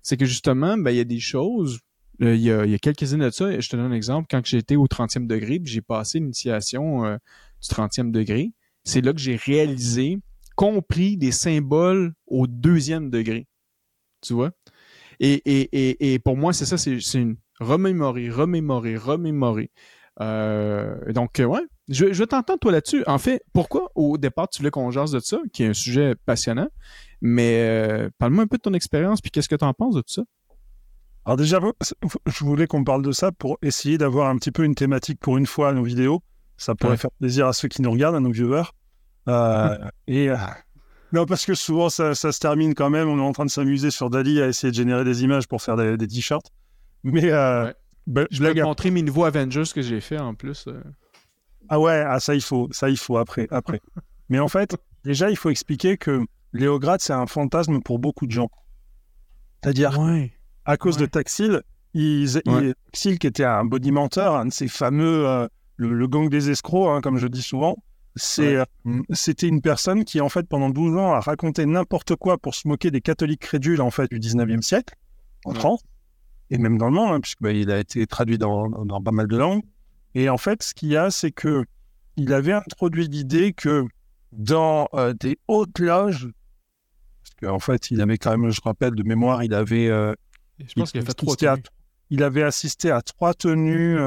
c'est 0.02 0.16
que 0.16 0.26
justement, 0.26 0.76
ben, 0.76 0.90
il 0.90 0.96
y 0.96 1.00
a 1.00 1.04
des 1.04 1.20
choses. 1.20 1.80
Il, 2.20 2.36
y 2.36 2.50
a, 2.50 2.78
quelques 2.78 3.14
années 3.14 3.26
de 3.26 3.30
ça, 3.30 3.60
je 3.60 3.68
te 3.68 3.76
donne 3.76 3.92
un 3.92 3.94
exemple, 3.94 4.26
quand 4.28 4.44
j'étais 4.44 4.74
au 4.74 4.86
30e 4.86 5.26
degré, 5.26 5.60
puis 5.60 5.72
j'ai 5.72 5.82
passé 5.82 6.18
l'initiation 6.18 7.02
du 7.02 7.68
30e 7.68 8.10
degré, 8.10 8.50
c'est 8.82 9.00
là 9.00 9.12
que 9.12 9.20
j'ai 9.20 9.36
réalisé 9.36 10.18
compris 10.58 11.16
des 11.16 11.30
symboles 11.30 12.12
au 12.26 12.48
deuxième 12.48 13.10
degré. 13.10 13.46
Tu 14.22 14.34
vois? 14.34 14.50
Et, 15.20 15.34
et, 15.34 15.68
et, 15.72 16.14
et 16.14 16.18
pour 16.18 16.36
moi, 16.36 16.52
c'est 16.52 16.66
ça, 16.66 16.76
c'est 16.76 16.98
une 17.14 17.36
remémorer, 17.60 18.28
remémorer, 18.28 18.96
remémorer. 18.96 19.70
Euh, 20.20 21.12
donc, 21.12 21.38
ouais, 21.38 21.62
je, 21.88 22.12
je 22.12 22.24
t'entends 22.24 22.58
toi 22.58 22.72
là-dessus. 22.72 23.04
En 23.06 23.18
fait, 23.18 23.40
pourquoi 23.52 23.92
au 23.94 24.18
départ 24.18 24.48
tu 24.48 24.58
voulais 24.58 24.72
qu'on 24.72 24.90
jase 24.90 25.12
de 25.12 25.20
ça, 25.20 25.38
qui 25.52 25.62
est 25.62 25.68
un 25.68 25.74
sujet 25.74 26.16
passionnant, 26.26 26.68
mais 27.20 27.60
euh, 27.60 28.10
parle-moi 28.18 28.42
un 28.42 28.48
peu 28.48 28.56
de 28.56 28.62
ton 28.62 28.74
expérience, 28.74 29.20
puis 29.20 29.30
qu'est-ce 29.30 29.48
que 29.48 29.54
tu 29.54 29.64
en 29.64 29.74
penses 29.74 29.94
de 29.94 30.00
tout 30.00 30.12
ça? 30.12 30.24
Alors 31.24 31.36
déjà, 31.36 31.60
je 32.26 32.44
voulais 32.44 32.66
qu'on 32.66 32.82
parle 32.82 33.02
de 33.02 33.12
ça 33.12 33.30
pour 33.30 33.58
essayer 33.62 33.96
d'avoir 33.96 34.28
un 34.28 34.36
petit 34.38 34.50
peu 34.50 34.64
une 34.64 34.74
thématique 34.74 35.20
pour 35.20 35.38
une 35.38 35.46
fois 35.46 35.68
à 35.68 35.72
nos 35.72 35.84
vidéos. 35.84 36.20
Ça 36.56 36.74
pourrait 36.74 36.96
faire 36.96 37.12
plaisir 37.12 37.46
à 37.46 37.52
ceux 37.52 37.68
qui 37.68 37.80
nous 37.80 37.92
regardent, 37.92 38.16
à 38.16 38.20
nos 38.20 38.32
viewers. 38.32 38.72
Euh, 39.28 39.76
et 40.06 40.30
euh, 40.30 40.36
non, 41.12 41.26
parce 41.26 41.44
que 41.44 41.54
souvent 41.54 41.88
ça, 41.90 42.14
se 42.14 42.38
termine 42.38 42.74
quand 42.74 42.90
même. 42.90 43.08
On 43.08 43.18
est 43.18 43.26
en 43.26 43.32
train 43.32 43.46
de 43.46 43.50
s'amuser 43.50 43.90
sur 43.90 44.10
Dali 44.10 44.40
à 44.40 44.48
essayer 44.48 44.70
de 44.70 44.76
générer 44.76 45.04
des 45.04 45.22
images 45.22 45.46
pour 45.46 45.62
faire 45.62 45.76
des, 45.76 46.06
t-shirts. 46.06 46.50
Mais 47.04 47.30
euh, 47.30 47.72
ben, 48.06 48.26
je 48.30 48.42
vais 48.42 48.62
montrer 48.62 48.90
mes 48.90 49.02
nouveaux 49.02 49.24
Avengers 49.24 49.64
que 49.72 49.82
j'ai 49.82 50.00
fait 50.00 50.18
en 50.18 50.34
plus. 50.34 50.68
Ah 51.68 51.78
ouais, 51.78 52.02
ah, 52.06 52.18
ça 52.18 52.34
il 52.34 52.40
faut, 52.40 52.68
ça 52.72 52.88
il 52.88 52.96
faut 52.96 53.18
après, 53.18 53.46
après. 53.50 53.80
Mais 54.28 54.38
en 54.38 54.48
fait, 54.48 54.76
déjà 55.04 55.30
il 55.30 55.36
faut 55.36 55.50
expliquer 55.50 55.96
que 55.96 56.24
Léograd 56.52 57.00
c'est 57.00 57.12
un 57.12 57.26
fantasme 57.26 57.80
pour 57.80 57.98
beaucoup 57.98 58.26
de 58.26 58.32
gens. 58.32 58.50
C'est-à-dire, 59.62 59.98
à 60.64 60.76
cause 60.76 60.96
de 60.98 61.06
Taxil, 61.06 61.62
Taxil 61.92 63.18
qui 63.18 63.26
était 63.26 63.44
un 63.44 63.64
body-menteur, 63.64 64.36
un 64.36 64.46
de 64.46 64.52
ces 64.52 64.68
fameux, 64.68 65.48
le, 65.76 66.06
gang 66.06 66.28
des 66.28 66.50
escrocs, 66.50 66.88
hein, 66.96 67.00
comme 67.00 67.18
je 67.18 67.26
dis 67.26 67.42
souvent, 67.42 67.76
euh, 68.38 68.64
c'était 69.10 69.48
une 69.48 69.60
personne 69.60 70.04
qui, 70.04 70.20
en 70.20 70.28
fait, 70.28 70.46
pendant 70.48 70.70
12 70.70 70.96
ans, 70.96 71.12
a 71.12 71.20
raconté 71.20 71.66
n'importe 71.66 72.16
quoi 72.16 72.38
pour 72.38 72.54
se 72.54 72.68
moquer 72.68 72.90
des 72.90 73.00
catholiques 73.00 73.40
crédules, 73.40 73.80
en 73.80 73.90
fait, 73.90 74.10
du 74.10 74.18
19e 74.18 74.62
siècle, 74.62 74.94
en 75.44 75.54
France, 75.54 75.82
et 76.50 76.58
même 76.58 76.78
dans 76.78 76.86
le 76.86 76.92
monde, 76.92 77.10
hein, 77.12 77.20
puisqu'il 77.20 77.66
bah, 77.66 77.74
a 77.74 77.78
été 77.78 78.06
traduit 78.06 78.38
dans, 78.38 78.70
pas 79.00 79.12
mal 79.12 79.26
de 79.26 79.36
langues. 79.36 79.62
Et 80.14 80.28
en 80.28 80.38
fait, 80.38 80.62
ce 80.62 80.74
qu'il 80.74 80.90
y 80.90 80.96
a, 80.96 81.10
c'est 81.10 81.30
que 81.30 81.64
il 82.16 82.32
avait 82.32 82.52
introduit 82.52 83.06
l'idée 83.06 83.52
que 83.52 83.84
dans 84.32 84.88
euh, 84.94 85.12
des 85.12 85.38
hautes 85.46 85.78
loges, 85.78 86.28
parce 87.22 87.34
qu'en 87.40 87.60
fait, 87.60 87.90
il 87.90 88.00
avait 88.00 88.18
quand 88.18 88.36
même, 88.36 88.50
je 88.50 88.60
rappelle 88.60 88.94
de 88.94 89.02
mémoire, 89.02 89.44
il 89.44 89.54
avait. 89.54 89.88
Euh, 89.88 90.14
je 90.58 90.72
pense 90.74 90.90
qu'il 90.90 91.00
a 91.00 91.04
fait 91.04 91.14
trois 91.14 91.36
il 92.10 92.22
avait 92.22 92.42
assisté 92.42 92.90
à 92.90 93.02
trois 93.02 93.34
tenues 93.34 93.98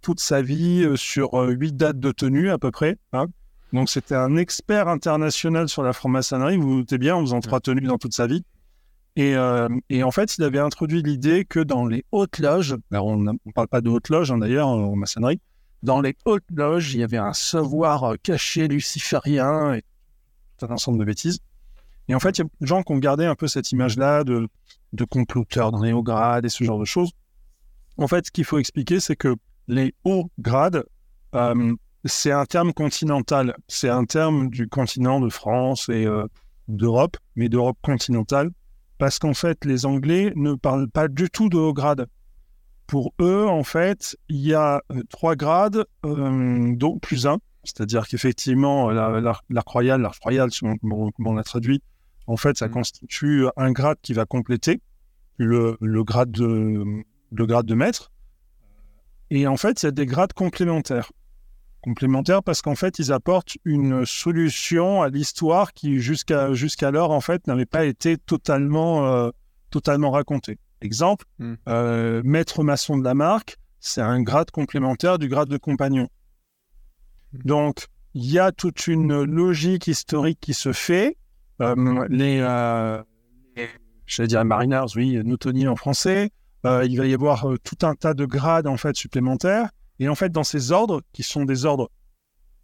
toute 0.00 0.18
sa 0.18 0.40
vie 0.40 0.90
sur 0.96 1.34
huit 1.34 1.76
dates 1.76 2.00
de 2.00 2.10
tenue 2.10 2.50
à 2.50 2.56
peu 2.56 2.70
près. 2.70 2.96
Hein. 3.12 3.26
Donc 3.72 3.88
c'était 3.88 4.14
un 4.14 4.36
expert 4.36 4.88
international 4.88 5.68
sur 5.68 5.82
la 5.82 5.92
franc-maçonnerie, 5.92 6.56
vous 6.56 6.68
vous 6.68 6.76
doutez 6.78 6.98
bien, 6.98 7.14
en 7.14 7.20
faisant 7.20 7.40
trois 7.40 7.60
tenues 7.60 7.86
dans 7.86 7.98
toute 7.98 8.14
sa 8.14 8.26
vie. 8.26 8.44
Et, 9.16 9.34
euh, 9.34 9.68
et, 9.88 10.02
en 10.02 10.10
fait, 10.10 10.38
il 10.38 10.44
avait 10.44 10.60
introduit 10.60 11.02
l'idée 11.02 11.44
que 11.44 11.60
dans 11.60 11.84
les 11.84 12.04
hautes 12.12 12.38
loges, 12.38 12.76
alors 12.92 13.06
on 13.06 13.18
ne 13.18 13.32
parle 13.54 13.68
pas 13.68 13.80
de 13.80 13.88
hautes 13.88 14.08
loges 14.08 14.30
hein, 14.30 14.38
d'ailleurs 14.38 14.68
en 14.68 14.94
maçonnerie, 14.94 15.40
dans 15.82 16.00
les 16.00 16.16
hautes 16.24 16.44
loges, 16.54 16.94
il 16.94 17.00
y 17.00 17.02
avait 17.02 17.16
un 17.16 17.32
savoir 17.32 18.14
caché 18.22 18.68
luciférien 18.68 19.74
et 19.74 19.82
tout 20.58 20.66
un 20.66 20.70
ensemble 20.70 20.98
de 20.98 21.04
bêtises. 21.04 21.40
Et 22.08 22.14
en 22.14 22.20
fait, 22.20 22.38
il 22.38 22.42
y 22.42 22.44
a 22.44 22.48
des 22.60 22.66
gens 22.66 22.82
qui 22.82 22.92
ont 22.92 22.98
gardé 22.98 23.24
un 23.24 23.34
peu 23.34 23.46
cette 23.46 23.72
image-là 23.72 24.24
de, 24.24 24.48
de 24.92 25.04
comploteurs 25.04 25.72
dans 25.72 25.82
les 25.82 25.92
hauts 25.92 26.02
grades 26.02 26.44
et 26.44 26.48
ce 26.48 26.64
genre 26.64 26.78
de 26.78 26.84
choses. 26.84 27.12
En 27.96 28.08
fait, 28.08 28.26
ce 28.26 28.30
qu'il 28.30 28.44
faut 28.44 28.58
expliquer, 28.58 29.00
c'est 29.00 29.16
que 29.16 29.36
les 29.68 29.94
hauts 30.04 30.30
grades, 30.38 30.84
euh, 31.34 31.74
c'est 32.04 32.32
un 32.32 32.44
terme 32.44 32.72
continental. 32.72 33.56
C'est 33.68 33.88
un 33.88 34.04
terme 34.04 34.48
du 34.48 34.68
continent 34.68 35.20
de 35.20 35.28
France 35.28 35.88
et 35.88 36.06
euh, 36.06 36.26
d'Europe, 36.68 37.16
mais 37.36 37.48
d'Europe 37.48 37.78
continentale, 37.82 38.50
parce 38.98 39.18
qu'en 39.18 39.34
fait, 39.34 39.64
les 39.64 39.86
Anglais 39.86 40.32
ne 40.36 40.54
parlent 40.54 40.88
pas 40.88 41.08
du 41.08 41.28
tout 41.30 41.48
de 41.48 41.56
haut 41.56 41.72
grade. 41.72 42.06
Pour 42.86 43.12
eux, 43.20 43.46
en 43.46 43.62
fait, 43.62 44.16
il 44.28 44.40
y 44.40 44.54
a 44.54 44.82
euh, 44.92 45.02
trois 45.10 45.36
grades, 45.36 45.84
euh, 46.04 46.74
dont 46.74 46.98
plus 46.98 47.26
un, 47.26 47.38
c'est-à-dire 47.64 48.08
qu'effectivement, 48.08 48.90
l'arc 48.90 49.68
royal, 49.68 50.00
l'arc 50.00 50.22
royal, 50.22 50.50
comme 50.50 51.10
on 51.26 51.34
l'a 51.34 51.44
traduit, 51.44 51.82
en 52.26 52.36
fait, 52.36 52.56
ça 52.56 52.68
mmh. 52.68 52.72
constitue 52.72 53.46
un 53.56 53.72
grade 53.72 53.98
qui 54.02 54.14
va 54.14 54.24
compléter 54.24 54.80
le, 55.36 55.76
le, 55.80 56.04
grade 56.04 56.30
de, 56.30 57.02
le 57.32 57.46
grade 57.46 57.66
de 57.66 57.74
maître. 57.74 58.12
Et 59.30 59.46
en 59.46 59.56
fait, 59.56 59.82
il 59.82 59.86
y 59.86 59.88
a 59.88 59.92
des 59.92 60.06
grades 60.06 60.32
complémentaires 60.32 61.12
complémentaires 61.80 62.42
parce 62.42 62.62
qu'en 62.62 62.74
fait, 62.74 62.98
ils 62.98 63.12
apportent 63.12 63.56
une 63.64 64.04
solution 64.06 65.02
à 65.02 65.08
l'histoire 65.08 65.72
qui 65.72 66.00
jusqu'à 66.00 66.52
jusqu'alors 66.52 67.10
en 67.10 67.20
fait 67.20 67.46
n'avait 67.46 67.66
pas 67.66 67.84
été 67.84 68.16
totalement 68.16 69.06
euh, 69.06 69.30
totalement 69.70 70.10
racontée. 70.10 70.58
Exemple, 70.82 71.26
hmm. 71.38 71.54
euh, 71.68 72.22
maître 72.24 72.62
maçon 72.62 72.96
de 72.96 73.04
la 73.04 73.14
marque, 73.14 73.58
c'est 73.80 74.00
un 74.00 74.22
grade 74.22 74.50
complémentaire 74.50 75.18
du 75.18 75.28
grade 75.28 75.48
de 75.48 75.58
compagnon. 75.58 76.08
Hmm. 77.32 77.38
Donc, 77.44 77.86
il 78.14 78.30
y 78.30 78.38
a 78.38 78.52
toute 78.52 78.86
une 78.86 79.22
logique 79.22 79.86
historique 79.86 80.38
qui 80.40 80.54
se 80.54 80.72
fait. 80.72 81.16
Euh, 81.60 82.06
les, 82.08 82.38
je 84.06 84.22
vais 84.22 84.28
dire 84.28 84.44
mariners, 84.44 84.86
oui, 84.96 85.20
Newtoniens 85.22 85.70
en 85.70 85.76
français. 85.76 86.30
il 86.64 86.96
va 86.96 87.06
y 87.06 87.14
avoir 87.14 87.46
tout 87.62 87.86
un 87.86 87.94
tas 87.94 88.14
de 88.14 88.24
grades 88.24 88.66
en 88.66 88.76
fait 88.76 88.96
supplémentaires 88.96 89.68
et 90.00 90.08
en 90.08 90.14
fait, 90.14 90.32
dans 90.32 90.44
ces 90.44 90.72
ordres, 90.72 91.02
qui 91.12 91.22
sont 91.22 91.44
des 91.44 91.66
ordres, 91.66 91.90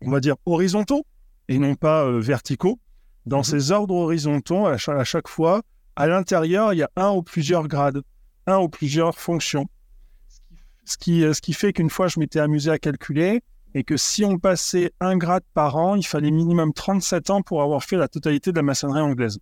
on 0.00 0.10
va 0.10 0.20
dire, 0.20 0.36
horizontaux 0.46 1.06
et 1.48 1.58
non 1.58 1.74
pas 1.74 2.04
euh, 2.04 2.18
verticaux, 2.18 2.80
dans 3.26 3.38
mhm. 3.38 3.44
ces 3.44 3.70
ordres 3.70 3.94
horizontaux, 3.94 4.66
à 4.66 4.76
chaque, 4.78 5.28
fois, 5.28 5.62
à 5.94 6.06
l'intérieur, 6.06 6.72
il 6.72 6.78
y 6.78 6.82
a 6.82 6.90
un 6.96 7.10
ou 7.10 7.22
plusieurs 7.22 7.68
grades, 7.68 8.02
un 8.46 8.58
ou 8.58 8.68
plusieurs 8.68 9.18
fonctions. 9.18 9.66
Ce 10.86 10.96
qui, 10.96 11.20
ce 11.20 11.40
qui 11.40 11.52
fait 11.52 11.72
qu'une 11.72 11.90
fois, 11.90 12.08
je 12.08 12.18
m'étais 12.18 12.40
amusé 12.40 12.70
à 12.70 12.78
calculer, 12.78 13.42
et 13.74 13.84
que 13.84 13.98
si 13.98 14.24
on 14.24 14.38
passait 14.38 14.92
un 15.00 15.18
grade 15.18 15.42
par 15.52 15.76
an, 15.76 15.94
il 15.96 16.06
fallait 16.06 16.30
minimum 16.30 16.72
37 16.72 17.28
ans 17.28 17.42
pour 17.42 17.62
avoir 17.62 17.84
fait 17.84 17.96
la 17.96 18.08
totalité 18.08 18.50
de 18.50 18.56
la 18.56 18.62
maçonnerie 18.62 19.02
anglaise. 19.02 19.38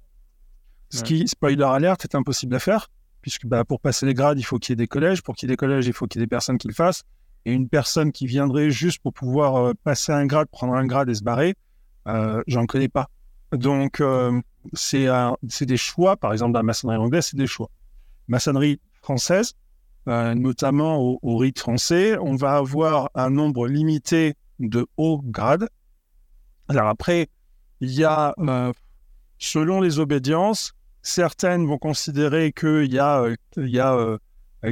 Ce 0.90 1.02
qui, 1.02 1.28
spoiler 1.28 1.62
alert, 1.62 2.04
est 2.04 2.14
impossible 2.14 2.54
à 2.56 2.58
faire, 2.58 2.88
puisque 3.20 3.46
bah, 3.46 3.64
pour 3.64 3.80
passer 3.80 4.06
les 4.06 4.14
grades, 4.14 4.38
il 4.38 4.42
faut 4.42 4.58
qu'il 4.58 4.72
y 4.72 4.74
ait 4.74 4.76
des 4.76 4.86
collèges. 4.86 5.22
Pour 5.22 5.36
qu'il 5.36 5.48
y 5.48 5.52
ait 5.52 5.54
des 5.54 5.56
collèges, 5.56 5.86
il 5.86 5.92
faut 5.92 6.06
qu'il 6.06 6.20
y 6.20 6.22
ait 6.22 6.26
des 6.26 6.30
personnes 6.30 6.58
qui 6.58 6.68
le 6.68 6.74
fassent 6.74 7.04
et 7.44 7.52
une 7.52 7.68
personne 7.68 8.12
qui 8.12 8.26
viendrait 8.26 8.70
juste 8.70 9.02
pour 9.02 9.12
pouvoir 9.12 9.56
euh, 9.56 9.72
passer 9.84 10.12
un 10.12 10.26
grade, 10.26 10.48
prendre 10.50 10.74
un 10.74 10.86
grade 10.86 11.08
et 11.08 11.14
se 11.14 11.22
barrer, 11.22 11.54
euh, 12.08 12.42
j'en 12.46 12.66
connais 12.66 12.88
pas. 12.88 13.08
Donc, 13.52 14.00
euh, 14.00 14.40
c'est 14.72 15.06
des 15.62 15.76
choix, 15.76 16.16
par 16.16 16.32
exemple, 16.32 16.52
dans 16.52 16.60
la 16.60 16.64
maçonnerie 16.64 16.96
anglaise, 16.96 17.26
c'est 17.26 17.36
des 17.36 17.46
choix. 17.46 17.70
Maçonnerie 18.28 18.80
française, 19.02 19.52
notamment 20.06 20.98
au, 20.98 21.18
au, 21.22 21.36
rite 21.36 21.58
français, 21.58 22.16
on 22.18 22.34
va 22.36 22.56
avoir 22.56 23.10
un 23.14 23.30
nombre 23.30 23.68
limité 23.68 24.34
de 24.58 24.86
hauts 24.96 25.20
grades. 25.22 25.68
Alors 26.68 26.88
après, 26.88 27.28
il 27.80 27.92
y 27.92 28.04
a, 28.04 28.34
selon 29.38 29.82
les 29.82 29.98
obédiences, 29.98 30.72
certaines 31.02 31.66
vont 31.66 31.78
considérer 31.78 32.52
qu'il 32.52 32.92
y 32.92 32.98
a, 32.98 33.26
il 33.58 33.68
y 33.68 33.78
a 33.78 34.18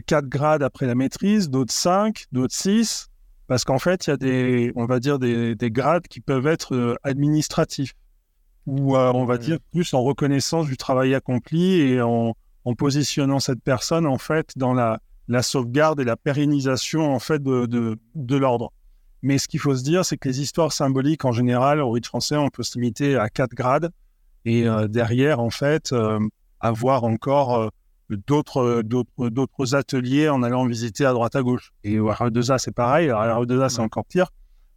4 0.00 0.26
grades 0.26 0.62
après 0.62 0.86
la 0.86 0.94
maîtrise, 0.94 1.50
d'autres 1.50 1.72
5, 1.72 2.26
d'autres 2.32 2.54
6, 2.54 3.08
parce 3.46 3.64
qu'en 3.64 3.78
fait, 3.78 4.06
il 4.06 4.10
y 4.10 4.12
a 4.12 4.16
des, 4.16 4.72
on 4.76 4.86
va 4.86 5.00
dire, 5.00 5.18
des, 5.18 5.56
grades 5.70 6.06
qui 6.08 6.20
peuvent 6.20 6.46
être 6.46 6.74
euh, 6.74 6.94
administratifs, 7.02 7.92
ou 8.66 8.96
euh, 8.96 9.12
on 9.12 9.24
va 9.24 9.38
dire 9.38 9.58
plus 9.72 9.92
en 9.92 10.02
reconnaissance 10.02 10.66
du 10.66 10.76
travail 10.76 11.14
accompli 11.14 11.80
et 11.80 12.00
en, 12.00 12.34
positionnant 12.78 13.40
cette 13.40 13.62
personne, 13.62 14.06
en 14.06 14.18
fait, 14.18 14.52
dans 14.56 14.72
la, 14.72 15.00
sauvegarde 15.42 16.00
et 16.00 16.04
la 16.04 16.16
pérennisation, 16.16 17.12
en 17.12 17.18
fait, 17.18 17.42
de, 17.42 17.98
l'ordre. 18.36 18.72
Mais 19.22 19.38
ce 19.38 19.48
qu'il 19.48 19.60
faut 19.60 19.74
se 19.74 19.82
dire, 19.82 20.04
c'est 20.04 20.16
que 20.16 20.28
les 20.28 20.40
histoires 20.40 20.72
symboliques, 20.72 21.24
en 21.24 21.32
général, 21.32 21.80
au 21.80 21.90
rite 21.90 22.06
français, 22.06 22.36
on 22.36 22.48
peut 22.48 22.62
se 22.62 22.78
limiter 22.78 23.16
à 23.16 23.28
4 23.28 23.50
grades, 23.52 23.90
et 24.44 24.66
euh, 24.66 24.88
derrière, 24.88 25.40
en 25.40 25.50
fait, 25.50 25.94
avoir 26.60 27.04
encore 27.04 27.70
d'autres 28.16 28.82
d'autres 28.82 29.74
ateliers 29.74 30.28
en 30.28 30.42
allant 30.42 30.66
visiter 30.66 31.04
à 31.04 31.12
droite 31.12 31.36
à 31.36 31.42
gauche. 31.42 31.72
Et 31.84 31.98
au 31.98 32.10
RE2A, 32.10 32.58
c'est 32.58 32.74
pareil. 32.74 33.10
Alors, 33.10 33.44
RE2A, 33.44 33.68
c'est 33.68 33.80
encore 33.80 34.04
pire 34.04 34.28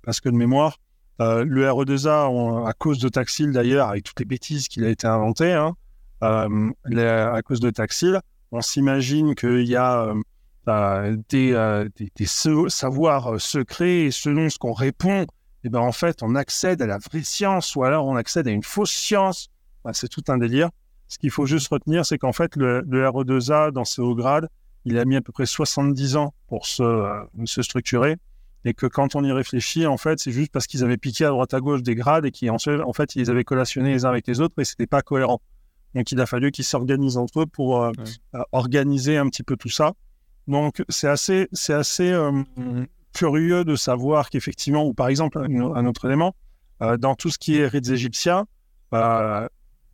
parce 0.06 0.21
que 0.21 0.30
de 0.30 0.36
mémoire, 0.36 0.78
euh, 1.21 1.43
le 1.45 1.65
RE2A, 1.65 2.67
à 2.67 2.74
cause 2.74 3.00
de 3.00 3.10
Taxil 3.10 3.52
d'ailleurs, 3.52 3.89
avec 3.89 4.04
toutes 4.04 4.19
les 4.19 4.26
bêtises 4.26 4.67
qu'il 4.67 4.86
a 4.86 4.89
été 4.89 5.08
inventé, 5.08 5.52
hein, 5.52 5.76
euh, 6.24 6.71
à 6.86 7.41
cause 7.41 7.60
de 7.60 7.69
Taxil, 7.71 8.19
on 8.52 8.62
s'imagine 8.62 9.36
qu'il 9.36 9.67
y 9.67 9.76
a 9.76 10.13
euh, 10.67 11.17
des, 11.30 11.89
des, 12.15 12.26
savoirs 12.26 13.41
secrets 13.41 14.02
et 14.02 14.12
selon 14.12 14.50
ce 14.50 14.58
qu'on 14.58 14.74
répond, 14.74 15.24
et 15.24 15.67
eh 15.67 15.69
ben 15.69 15.80
en 15.80 15.91
fait, 15.91 16.21
on 16.21 16.36
accède 16.36 16.82
à 16.84 16.86
la 16.86 17.00
vraie 17.00 17.24
science 17.24 17.76
ou 17.76 17.84
alors 17.84 18.06
on 18.06 18.15
accède 18.15 18.48
à 18.48 18.52
une 18.52 18.62
fausse 18.62 18.91
science. 18.91 19.50
c'est 19.93 20.10
tout 20.10 20.24
un 20.28 20.38
délire. 20.38 20.69
Ce 21.07 21.17
qu'il 21.17 21.31
faut 21.31 21.45
juste 21.45 21.67
retenir, 21.67 22.05
c'est 22.05 22.17
qu'en 22.17 22.33
fait, 22.33 22.55
le, 22.55 22.81
RE2A, 22.81 23.71
dans 23.71 23.85
ses 23.85 24.01
hauts 24.01 24.15
grades, 24.15 24.49
il 24.85 24.97
a 24.97 25.05
mis 25.05 25.15
à 25.15 25.21
peu 25.21 25.31
près 25.31 25.45
70 25.45 26.15
ans 26.15 26.33
pour 26.47 26.65
se, 26.65 26.83
euh, 26.83 27.23
se 27.45 27.61
structurer. 27.61 28.17
Et 28.67 28.73
que 28.73 28.87
quand 28.87 29.15
on 29.15 29.23
y 29.23 29.31
réfléchit, 29.31 29.85
en 29.85 29.97
fait, 29.97 30.19
c'est 30.19 30.31
juste 30.31 30.51
parce 30.51 30.65
qu'ils 30.65 30.83
avaient 30.83 30.97
piqué 30.97 31.25
à 31.25 31.29
droite 31.29 31.53
à 31.53 31.59
gauche 31.59 31.83
des 31.83 31.93
grades 31.93 32.25
et 32.25 32.31
qu'en 32.31 32.55
en 32.55 32.93
fait, 32.93 33.15
ils 33.15 33.29
avaient 33.29 33.43
collationné 33.43 33.93
les 33.93 34.05
uns 34.05 34.09
avec 34.09 34.25
les 34.25 34.41
autres 34.41 34.55
et 34.59 34.65
c'était 34.65 34.87
pas 34.87 35.03
cohérent. 35.03 35.39
Donc, 35.93 36.11
il 36.11 36.19
a 36.19 36.25
fallu 36.25 36.51
qu'ils 36.51 36.65
s'organisent 36.65 37.17
entre 37.17 37.41
eux 37.41 37.45
pour 37.45 37.83
euh, 37.83 37.91
euh, 38.33 38.39
organiser 38.51 39.17
un 39.17 39.29
petit 39.29 39.43
peu 39.43 39.55
tout 39.55 39.69
ça. 39.69 39.93
Donc, 40.47 40.83
c'est 40.89 41.07
assez, 41.07 41.47
c'est 41.51 41.73
assez 41.73 42.11
curieux 43.13 43.65
de 43.65 43.75
savoir 43.75 44.29
qu'effectivement, 44.31 44.85
ou 44.85 44.93
par 44.93 45.09
exemple, 45.09 45.39
un, 45.39 45.85
autre 45.85 46.05
élément, 46.05 46.35
dans 46.99 47.15
tout 47.15 47.31
ce 47.31 47.39
qui 47.39 47.57
est 47.57 47.65
rites 47.65 47.89
égyptiens, 47.89 48.45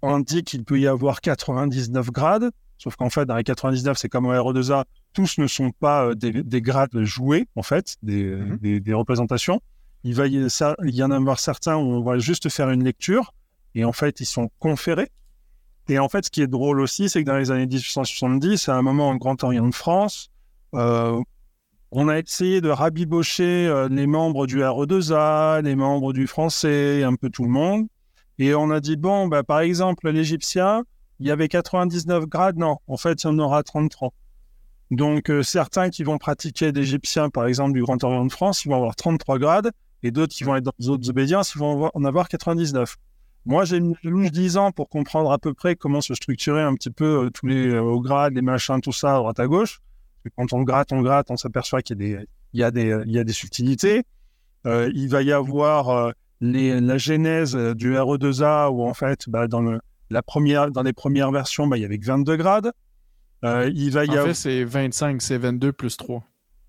on 0.01 0.19
dit 0.19 0.43
qu'il 0.43 0.63
peut 0.63 0.79
y 0.79 0.87
avoir 0.87 1.21
99 1.21 2.11
grades, 2.11 2.51
sauf 2.77 2.95
qu'en 2.95 3.09
fait, 3.09 3.25
dans 3.25 3.35
les 3.35 3.43
99, 3.43 3.97
c'est 3.97 4.09
comme 4.09 4.25
au 4.25 4.31
RE2A, 4.31 4.85
tous 5.13 5.37
ne 5.37 5.47
sont 5.47 5.71
pas 5.71 6.07
euh, 6.07 6.15
des, 6.15 6.61
grades 6.61 7.03
joués, 7.03 7.47
en 7.55 7.63
fait, 7.63 7.95
mhm. 8.03 8.57
des, 8.57 8.93
représentations. 8.93 9.61
Il 10.03 10.15
va 10.15 10.27
y, 10.27 10.49
ça, 10.49 10.75
il 10.83 10.95
y 10.95 11.03
en 11.03 11.11
avoir 11.11 11.39
certains 11.39 11.75
où 11.75 11.81
on 11.81 12.01
va 12.01 12.17
juste 12.17 12.49
faire 12.49 12.69
une 12.69 12.83
lecture, 12.83 13.33
et 13.75 13.85
en 13.85 13.91
fait, 13.91 14.19
ils 14.19 14.25
sont 14.25 14.49
conférés. 14.59 15.09
Et 15.89 15.99
en 15.99 16.09
fait, 16.09 16.25
ce 16.25 16.31
qui 16.31 16.41
est 16.41 16.47
drôle 16.47 16.79
aussi, 16.79 17.09
c'est 17.09 17.23
que 17.23 17.29
dans 17.29 17.37
les 17.37 17.51
années 17.51 17.67
1870, 17.67 18.69
à 18.69 18.75
un 18.75 18.81
moment 18.81 19.09
en 19.09 19.15
Grand 19.15 19.43
Orient 19.43 19.67
de 19.67 19.75
France, 19.75 20.29
euh, 20.73 21.21
on 21.91 22.07
a 22.07 22.17
essayé 22.17 22.61
de 22.61 22.69
rabibocher 22.69 23.67
euh, 23.67 23.89
les 23.89 24.07
membres 24.07 24.47
du 24.47 24.59
RE2A, 24.59 25.61
les 25.61 25.75
membres 25.75 26.13
du 26.13 26.27
français, 26.27 27.03
un 27.03 27.15
peu 27.15 27.29
tout 27.29 27.43
le 27.43 27.49
monde. 27.49 27.87
Et 28.41 28.55
on 28.55 28.71
a 28.71 28.79
dit, 28.79 28.97
bon, 28.97 29.27
bah, 29.27 29.43
par 29.43 29.59
exemple, 29.59 30.09
l'Égyptien, 30.09 30.83
il 31.19 31.27
y 31.27 31.31
avait 31.31 31.47
99 31.47 32.25
grades. 32.25 32.57
Non, 32.57 32.77
en 32.87 32.97
fait, 32.97 33.23
il 33.23 33.27
y 33.27 33.29
en 33.29 33.37
aura 33.37 33.61
33. 33.61 34.13
Donc, 34.89 35.29
euh, 35.29 35.43
certains 35.43 35.91
qui 35.91 36.03
vont 36.03 36.17
pratiquer 36.17 36.71
l'Égyptien, 36.71 37.29
par 37.29 37.45
exemple, 37.45 37.73
du 37.73 37.83
Grand 37.83 38.03
Orient 38.03 38.25
de 38.25 38.31
France, 38.31 38.65
ils 38.65 38.69
vont 38.69 38.77
avoir 38.77 38.95
33 38.95 39.37
grades. 39.37 39.69
Et 40.01 40.09
d'autres 40.09 40.33
qui 40.33 40.43
vont 40.43 40.55
être 40.55 40.63
dans 40.63 40.73
les 40.79 40.89
autres 40.89 41.07
obédiences, 41.07 41.53
ils 41.53 41.59
vont 41.59 41.91
en 41.93 42.03
avoir 42.03 42.27
99. 42.29 42.95
Moi, 43.45 43.63
j'ai 43.63 43.79
mis 43.79 44.31
10 44.31 44.57
ans 44.57 44.71
pour 44.71 44.89
comprendre 44.89 45.31
à 45.31 45.37
peu 45.37 45.53
près 45.53 45.75
comment 45.75 46.01
se 46.01 46.15
structurer 46.15 46.63
un 46.63 46.73
petit 46.73 46.89
peu 46.89 47.25
euh, 47.25 47.29
tous 47.29 47.45
les 47.45 47.67
euh, 47.67 47.99
grades, 47.99 48.33
les 48.33 48.41
machins, 48.41 48.81
tout 48.81 48.91
ça, 48.91 49.17
à 49.17 49.17
droite 49.19 49.39
à 49.39 49.45
gauche. 49.45 49.81
quand 50.35 50.51
on 50.51 50.63
gratte, 50.63 50.91
on 50.93 51.01
gratte, 51.01 51.29
on 51.29 51.37
s'aperçoit 51.37 51.83
qu'il 51.83 52.25
y 52.53 52.63
a 52.63 52.71
des, 52.71 53.33
subtilités. 53.33 54.01
il 54.65 55.07
va 55.09 55.21
y 55.21 55.31
avoir 55.31 56.13
la 56.41 56.97
genèse 56.97 57.55
euh, 57.55 57.73
du 57.73 57.93
RE2A, 57.93 58.69
où 58.69 58.83
en 58.83 58.93
fait, 58.93 59.29
bah, 59.29 59.47
dans, 59.47 59.61
le, 59.61 59.79
la 60.09 60.21
première, 60.21 60.71
dans 60.71 60.83
les 60.83 60.93
premières 60.93 61.31
versions, 61.31 61.67
bah, 61.67 61.77
il 61.77 61.81
y 61.81 61.85
avait 61.85 61.99
22 62.01 62.35
grades. 62.35 62.71
Euh, 63.43 63.71
il 63.73 63.91
va 63.91 64.05
y 64.05 64.19
en 64.19 64.25
fait, 64.25 64.33
c'est 64.33 64.63
25, 64.63 65.21
c'est 65.21 65.37
22 65.37 65.71
plus 65.71 65.97
3. 65.97 66.23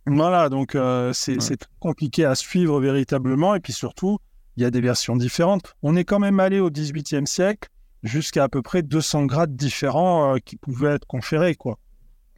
Voilà, 0.06 0.48
donc 0.48 0.74
euh, 0.74 1.12
c'est 1.12 1.38
compliqué 1.78 2.24
à 2.24 2.34
suivre 2.34 2.80
véritablement. 2.80 3.54
Et 3.54 3.60
puis 3.60 3.72
surtout, 3.72 4.18
il 4.56 4.62
y 4.62 4.66
a 4.66 4.70
des 4.70 4.80
versions 4.80 5.16
différentes. 5.16 5.74
On 5.82 5.96
est 5.96 6.04
quand 6.04 6.18
même 6.18 6.40
allé 6.40 6.60
au 6.60 6.70
18e 6.70 7.26
siècle 7.26 7.68
jusqu'à 8.02 8.44
à 8.44 8.48
peu 8.48 8.62
près 8.62 8.82
200 8.82 9.26
grades 9.26 9.54
différents 9.54 10.34
euh, 10.34 10.38
qui 10.38 10.56
pouvaient 10.56 10.94
être 10.94 11.06
conférés. 11.06 11.54
quoi. 11.54 11.78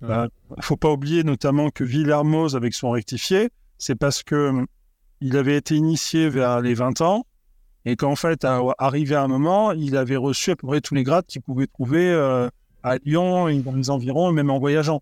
Ouais. 0.03 0.27
ne 0.57 0.63
faut 0.63 0.77
pas 0.77 0.91
oublier 0.91 1.25
notamment 1.25 1.71
que 1.71 1.85
Villermoz, 1.85 2.57
avec 2.57 2.75
son 2.75 2.91
rectifié, 2.91 3.49
c'est 3.79 3.95
parce 3.95 4.23
que 4.23 4.67
il 5.27 5.39
avait 5.39 5.57
été 5.57 5.75
initié 5.75 6.29
vers 6.29 6.61
les 6.61 6.75
20 6.75 7.01
ans 7.01 7.25
et 7.87 7.97
qu'en 7.97 8.15
fait, 8.15 8.45
à, 8.45 8.61
arrivé 8.77 9.15
à 9.15 9.23
un 9.23 9.27
moment, 9.29 9.73
il 9.73 9.97
avait 9.97 10.17
reçu 10.17 10.51
à 10.51 10.57
peu 10.57 10.67
près 10.67 10.83
tous 10.83 10.95
les 10.95 11.03
grades 11.03 11.25
qu'il 11.27 11.41
pouvait 11.41 11.67
trouver 11.67 12.11
euh, 12.11 12.49
à 12.83 12.97
Lyon 12.99 13.49
et 13.49 13.59
dans 13.61 13.73
les 13.73 13.89
environs, 13.89 14.33
même 14.33 14.51
en 14.51 14.59
voyageant. 14.59 15.01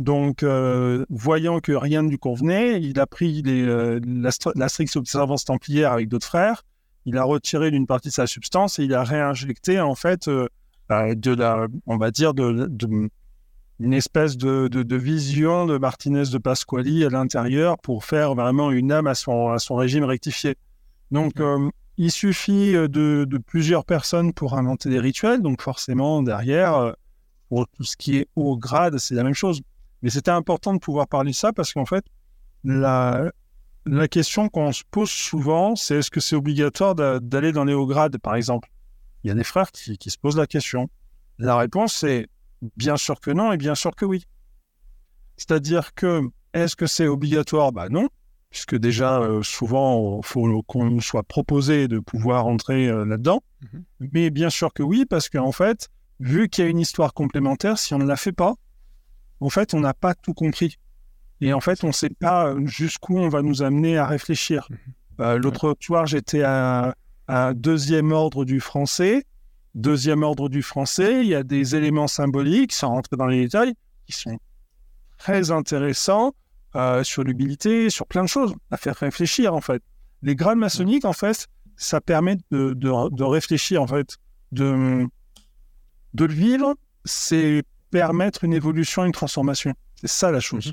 Donc, 0.00 0.42
euh, 0.42 1.04
voyant 1.10 1.60
que 1.60 1.70
rien 1.72 2.02
ne 2.02 2.10
lui 2.10 2.18
convenait, 2.18 2.82
il 2.82 2.98
a 2.98 3.06
pris 3.06 3.42
les, 3.42 3.62
euh, 3.62 4.00
la, 4.04 4.30
str- 4.30 4.52
la 4.56 4.68
stricte 4.68 4.96
observance 4.96 5.44
templière 5.44 5.92
avec 5.92 6.08
d'autres 6.08 6.26
frères, 6.26 6.64
il 7.06 7.16
a 7.16 7.22
retiré 7.24 7.70
d'une 7.70 7.86
partie 7.86 8.08
de 8.08 8.14
sa 8.14 8.26
substance 8.26 8.80
et 8.80 8.84
il 8.84 8.94
a 8.94 9.04
réinjecté, 9.04 9.80
en 9.80 9.94
fait, 9.94 10.28
bah, 10.88 11.14
de 11.14 11.34
la, 11.34 11.66
on 11.86 11.96
va 11.98 12.10
dire, 12.10 12.34
de- 12.34 12.68
une 13.82 13.94
espèce 13.94 14.36
de, 14.36 14.68
de- 14.68 14.84
de 14.84 14.96
vision 14.96 15.66
de 15.66 15.76
Martinez 15.76 16.24
de 16.30 16.38
Pasquali 16.38 17.04
à 17.04 17.08
l'intérieur 17.08 17.78
pour 17.78 18.04
faire 18.04 18.34
vraiment 18.34 18.70
une 18.70 18.92
âme 18.92 19.08
à 19.08 19.14
son, 19.14 19.48
à 19.50 19.58
son 19.58 19.74
régime 19.74 20.04
rectifié. 20.04 20.54
Donc, 21.10 21.40
euh, 21.40 21.68
il 21.98 22.10
suffit 22.12 22.76
euh, 22.76 22.86
de, 22.88 23.26
de 23.28 23.38
plusieurs 23.38 23.84
personnes 23.84 24.32
pour 24.32 24.54
inventer 24.56 24.88
des 24.88 25.00
rituels. 25.00 25.42
Donc, 25.42 25.60
forcément, 25.60 26.22
derrière, 26.22 26.76
euh, 26.76 26.92
pour 27.48 27.66
tout 27.68 27.84
ce 27.84 27.96
qui 27.96 28.18
est 28.18 28.28
haut 28.36 28.56
grade, 28.56 28.98
c'est 28.98 29.14
la 29.14 29.24
même 29.24 29.34
chose. 29.34 29.60
Mais 30.02 30.10
c'était 30.10 30.30
important 30.30 30.72
de 30.74 30.78
pouvoir 30.78 31.08
parler 31.08 31.32
de 31.32 31.36
ça 31.36 31.52
parce 31.52 31.72
qu'en 31.72 31.84
fait, 31.84 32.04
la, 32.64 33.30
la 33.84 34.08
question 34.08 34.48
qu'on 34.48 34.72
se 34.72 34.84
pose 34.90 35.10
souvent, 35.10 35.74
c'est 35.76 35.96
est-ce 35.96 36.10
que 36.10 36.20
c'est 36.20 36.36
obligatoire 36.36 36.94
d'a- 36.94 37.18
d'aller 37.20 37.52
dans 37.52 37.64
les 37.64 37.74
hauts 37.74 37.86
grades, 37.86 38.18
par 38.18 38.36
exemple? 38.36 38.68
Il 39.24 39.28
y 39.28 39.30
a 39.30 39.34
des 39.34 39.44
frères 39.44 39.70
qui, 39.72 39.98
qui 39.98 40.10
se 40.10 40.18
posent 40.18 40.36
la 40.36 40.46
question. 40.46 40.88
La 41.38 41.56
réponse, 41.56 41.94
c'est 41.94 42.28
bien 42.76 42.96
sûr 42.96 43.20
que 43.20 43.30
non 43.30 43.52
et 43.52 43.56
bien 43.56 43.74
sûr 43.74 43.94
que 43.94 44.04
oui. 44.04 44.24
C'est-à-dire 45.36 45.94
que, 45.94 46.22
est-ce 46.54 46.76
que 46.76 46.86
c'est 46.86 47.06
obligatoire? 47.06 47.72
Bah 47.72 47.88
non, 47.88 48.08
puisque 48.50 48.76
déjà, 48.76 49.20
euh, 49.20 49.42
souvent, 49.42 50.18
il 50.18 50.26
faut 50.26 50.62
qu'on 50.62 50.84
nous 50.84 51.00
soit 51.00 51.22
proposé 51.22 51.88
de 51.88 51.98
pouvoir 51.98 52.46
entrer 52.46 52.88
euh, 52.88 53.04
là-dedans. 53.04 53.42
Mhm. 53.72 53.84
Mais 54.12 54.30
bien 54.30 54.50
sûr 54.50 54.72
que 54.72 54.82
oui, 54.82 55.04
parce 55.06 55.28
qu'en 55.28 55.52
fait, 55.52 55.88
vu 56.20 56.48
qu'il 56.48 56.64
y 56.64 56.66
a 56.66 56.70
une 56.70 56.78
histoire 56.78 57.14
complémentaire, 57.14 57.78
si 57.78 57.94
on 57.94 57.98
ne 57.98 58.04
la 58.04 58.16
fait 58.16 58.32
pas, 58.32 58.54
en 59.40 59.48
fait, 59.48 59.74
on 59.74 59.80
n'a 59.80 59.94
pas 59.94 60.14
tout 60.14 60.34
compris. 60.34 60.78
Et 61.40 61.52
en 61.52 61.60
fait, 61.60 61.82
on 61.82 61.88
ne 61.88 61.92
sait 61.92 62.10
pas 62.10 62.54
jusqu'où 62.64 63.18
on 63.18 63.28
va 63.28 63.42
nous 63.42 63.62
amener 63.62 63.98
à 63.98 64.06
réfléchir. 64.06 64.68
Euh, 65.18 65.38
L'autre 65.38 65.76
soir, 65.80 66.06
j'étais 66.06 66.42
à, 66.42 66.94
à 67.26 67.52
deuxième 67.54 68.12
ordre 68.12 68.44
du 68.44 68.60
français. 68.60 69.24
Deuxième 69.74 70.22
ordre 70.22 70.48
du 70.48 70.62
français, 70.62 71.22
il 71.22 71.28
y 71.28 71.34
a 71.34 71.42
des 71.42 71.74
éléments 71.76 72.08
symboliques, 72.08 72.72
sans 72.72 72.88
rentrer 72.90 73.16
dans 73.16 73.26
les 73.26 73.40
détails, 73.44 73.74
qui 74.06 74.12
sont 74.12 74.38
très 75.18 75.50
intéressants 75.50 76.34
euh, 76.76 77.02
sur 77.04 77.24
l'humilité, 77.24 77.88
sur 77.88 78.06
plein 78.06 78.22
de 78.22 78.28
choses, 78.28 78.54
à 78.70 78.76
faire 78.76 78.96
réfléchir 78.96 79.54
en 79.54 79.60
fait. 79.60 79.82
Les 80.22 80.36
grades 80.36 80.58
maçonniques, 80.58 81.04
en 81.04 81.12
fait, 81.12 81.46
ça 81.76 82.00
permet 82.00 82.36
de, 82.50 82.74
de- 82.74 83.10
de 83.14 83.24
réfléchir 83.24 83.82
en 83.82 83.86
fait, 83.86 84.16
de, 84.52 85.06
de 86.14 86.24
le 86.24 86.34
vivre, 86.34 86.74
c'est 87.04 87.62
permettre 87.90 88.44
une 88.44 88.52
évolution, 88.52 89.04
une 89.04 89.12
transformation. 89.12 89.72
C'est 89.94 90.08
ça 90.08 90.30
la 90.30 90.40
chose. 90.40 90.72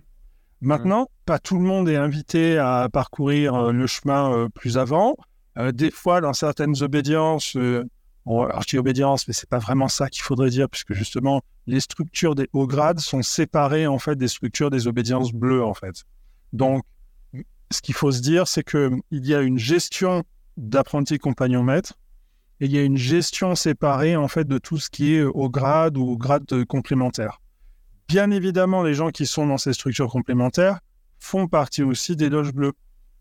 Maintenant, 0.62 1.08
pas 1.26 1.40
tout 1.40 1.56
le 1.56 1.64
monde 1.64 1.88
est 1.88 1.96
invité 1.96 2.58
à 2.58 2.90
parcourir 2.92 3.56
euh, 3.56 3.72
le 3.72 3.88
chemin 3.88 4.34
euh, 4.34 4.50
plus 4.50 4.78
avant. 4.78 5.16
Euh, 5.58 5.72
des 5.72 5.90
fois, 5.90 6.20
dans 6.20 6.34
certaines 6.34 6.82
obédiences, 6.84 7.56
euh, 8.28 8.32
on- 8.32 8.44
alors 8.44 8.62
je 8.64 8.68
dis 8.70 8.78
obédience, 8.78 9.28
mais 9.28 9.34
c'est 9.34 9.50
pas 9.50 9.60
vraiment 9.60 9.88
ça 9.88 10.10
qu'il 10.10 10.24
faudrait 10.24 10.50
dire, 10.50 10.70
puisque 10.70 10.94
justement, 10.94 11.42
les 11.68 11.80
structures 11.80 12.36
des 12.36 12.48
hauts 12.54 12.68
grades 12.68 13.00
sont 13.00 13.22
séparées 13.22 13.88
en 13.88 14.00
fait 14.00 14.16
des 14.16 14.28
structures 14.28 14.70
des 14.70 14.88
obédiences 14.88 15.32
bleues 15.34 15.64
en 15.64 15.74
fait. 15.74 16.04
Donc, 16.54 16.84
ce 17.72 17.82
qu'il 17.82 17.94
faut 17.94 18.12
se 18.12 18.22
dire, 18.22 18.48
c'est 18.48 18.64
que 18.64 18.92
il 19.12 19.26
y 19.28 19.36
a 19.36 19.42
une 19.42 19.60
gestion 19.60 20.24
d'apprentis 20.58 21.20
compagnons 21.20 21.64
maîtres 21.64 21.94
et 22.60 22.66
il 22.66 22.72
y 22.72 22.78
a 22.78 22.84
une 22.84 22.98
gestion 22.98 23.56
séparée 23.56 24.16
en 24.16 24.28
fait 24.28 24.48
de 24.48 24.58
tout 24.58 24.78
ce 24.78 24.90
qui 24.90 25.14
est 25.16 25.24
au 25.24 25.50
grade 25.50 25.98
ou 25.98 26.04
au 26.04 26.18
grade 26.18 26.44
euh, 26.52 26.66
complémentaire. 26.66 27.40
Bien 28.08 28.32
évidemment, 28.32 28.82
les 28.82 28.96
gens 28.96 29.12
qui 29.12 29.28
sont 29.28 29.46
dans 29.46 29.60
ces 29.60 29.74
structures 29.74 30.10
complémentaires 30.10 30.80
font 31.20 31.48
partie 31.48 31.84
aussi 31.84 32.16
des 32.16 32.30
loges 32.30 32.54
bleues, 32.54 32.74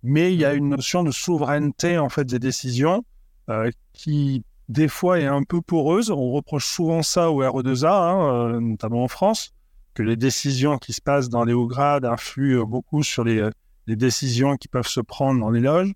mais 0.02 0.32
il 0.32 0.40
y 0.40 0.44
a 0.46 0.54
une 0.54 0.70
notion 0.70 1.02
de 1.02 1.11
souveraineté 1.11 1.98
en 1.98 2.08
fait 2.08 2.24
des 2.24 2.38
décisions 2.38 3.04
euh, 3.50 3.70
qui 3.92 4.44
des 4.68 4.88
fois 4.88 5.18
est 5.20 5.26
un 5.26 5.42
peu 5.42 5.61
poreuse. 5.62 6.11
On 6.11 6.31
reproche 6.33 6.66
souvent 6.66 7.02
ça 7.02 7.31
au 7.31 7.42
RE2A, 7.42 7.87
hein, 7.90 8.54
euh, 8.57 8.61
notamment 8.61 9.04
en 9.04 9.09
France, 9.09 9.52
que 9.94 10.02
les 10.02 10.16
décisions 10.16 10.78
qui 10.78 10.92
se 10.92 11.00
passent 11.00 11.28
dans 11.28 11.44
les 11.44 11.52
hauts 11.54 11.66
grades 11.66 12.04
influent 12.04 12.62
euh, 12.62 12.64
beaucoup 12.66 13.02
sur 13.02 13.24
les, 13.24 13.38
euh, 13.38 13.50
les 13.87 13.96
décisions 13.96 14.57
qui 14.57 14.68
peuvent 14.68 14.87
se 14.88 15.00
prendre 15.00 15.40
dans 15.40 15.50
les 15.50 15.61
loges. 15.61 15.92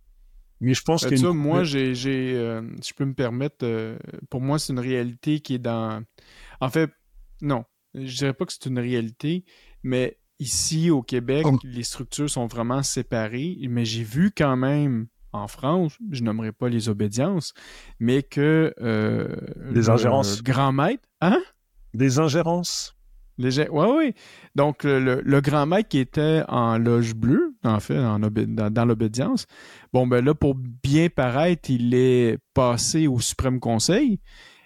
Mais 0.61 0.75
je 0.75 0.83
pense 0.83 1.05
vois, 1.05 1.31
une- 1.31 1.37
moi, 1.37 1.65
j'ai, 1.65 1.95
j'ai, 1.95 2.35
euh, 2.37 2.63
si 2.81 2.91
je 2.91 2.95
peux 2.95 3.05
me 3.05 3.15
permettre, 3.15 3.65
euh, 3.65 3.99
pour 4.31 4.41
moi, 4.41 4.59
c'est 4.59 4.73
une 4.73 4.79
réalité 4.79 5.41
qui 5.41 5.55
est 5.55 5.59
dans. 5.59 6.03
En 6.61 6.69
fait, 6.71 6.89
non, 7.41 7.65
je 7.95 8.17
dirais 8.17 8.33
pas 8.33 8.47
que 8.47 8.53
c'est 8.53 8.67
une 8.67 8.79
réalité, 8.79 9.45
mais 9.83 10.19
ici 10.39 10.89
au 10.91 11.03
Québec, 11.03 11.45
Oh. 11.49 11.59
les 11.65 11.83
structures 11.83 12.31
sont 12.31 12.47
vraiment 12.47 12.83
séparées. 12.85 13.59
Mais 13.69 13.85
j'ai 13.85 14.05
vu 14.05 14.31
quand 14.37 14.57
même 14.57 15.09
en 15.33 15.49
France, 15.49 15.97
je 16.11 16.23
nommerai 16.23 16.53
pas 16.53 16.69
les 16.69 16.89
obédiences, 16.89 17.53
mais 17.99 18.23
que 18.23 18.75
euh, 18.81 19.29
Des 19.73 19.81
le 19.83 19.91
ingérences. 19.91 20.43
grand 20.43 20.73
maître, 20.73 21.09
hein? 21.21 21.39
des 21.95 22.19
ingérences. 22.19 22.95
Les 23.39 23.51
gens- 23.51 23.69
Ouais, 23.71 23.89
oui. 23.97 24.15
Donc, 24.55 24.85
le, 24.85 25.41
grand 25.41 25.65
maître 25.67 25.89
qui 25.89 25.99
était 25.99 26.43
en 26.49 26.77
loge 26.79 27.15
bleue, 27.15 27.55
en 27.65 27.81
fait, 27.81 27.99
en 27.99 28.19
dans, 28.19 28.71
dans 28.71 28.85
l'obédience, 28.85 29.47
bon, 29.93 30.07
ben 30.07 30.23
là, 30.25 30.35
pour 30.35 30.55
bien 30.55 31.09
paraître, 31.09 31.71
il 31.71 31.95
est 31.95 32.39
passé 32.55 33.07
au 33.07 33.19
Suprême 33.21 33.59
Conseil. 33.59 34.21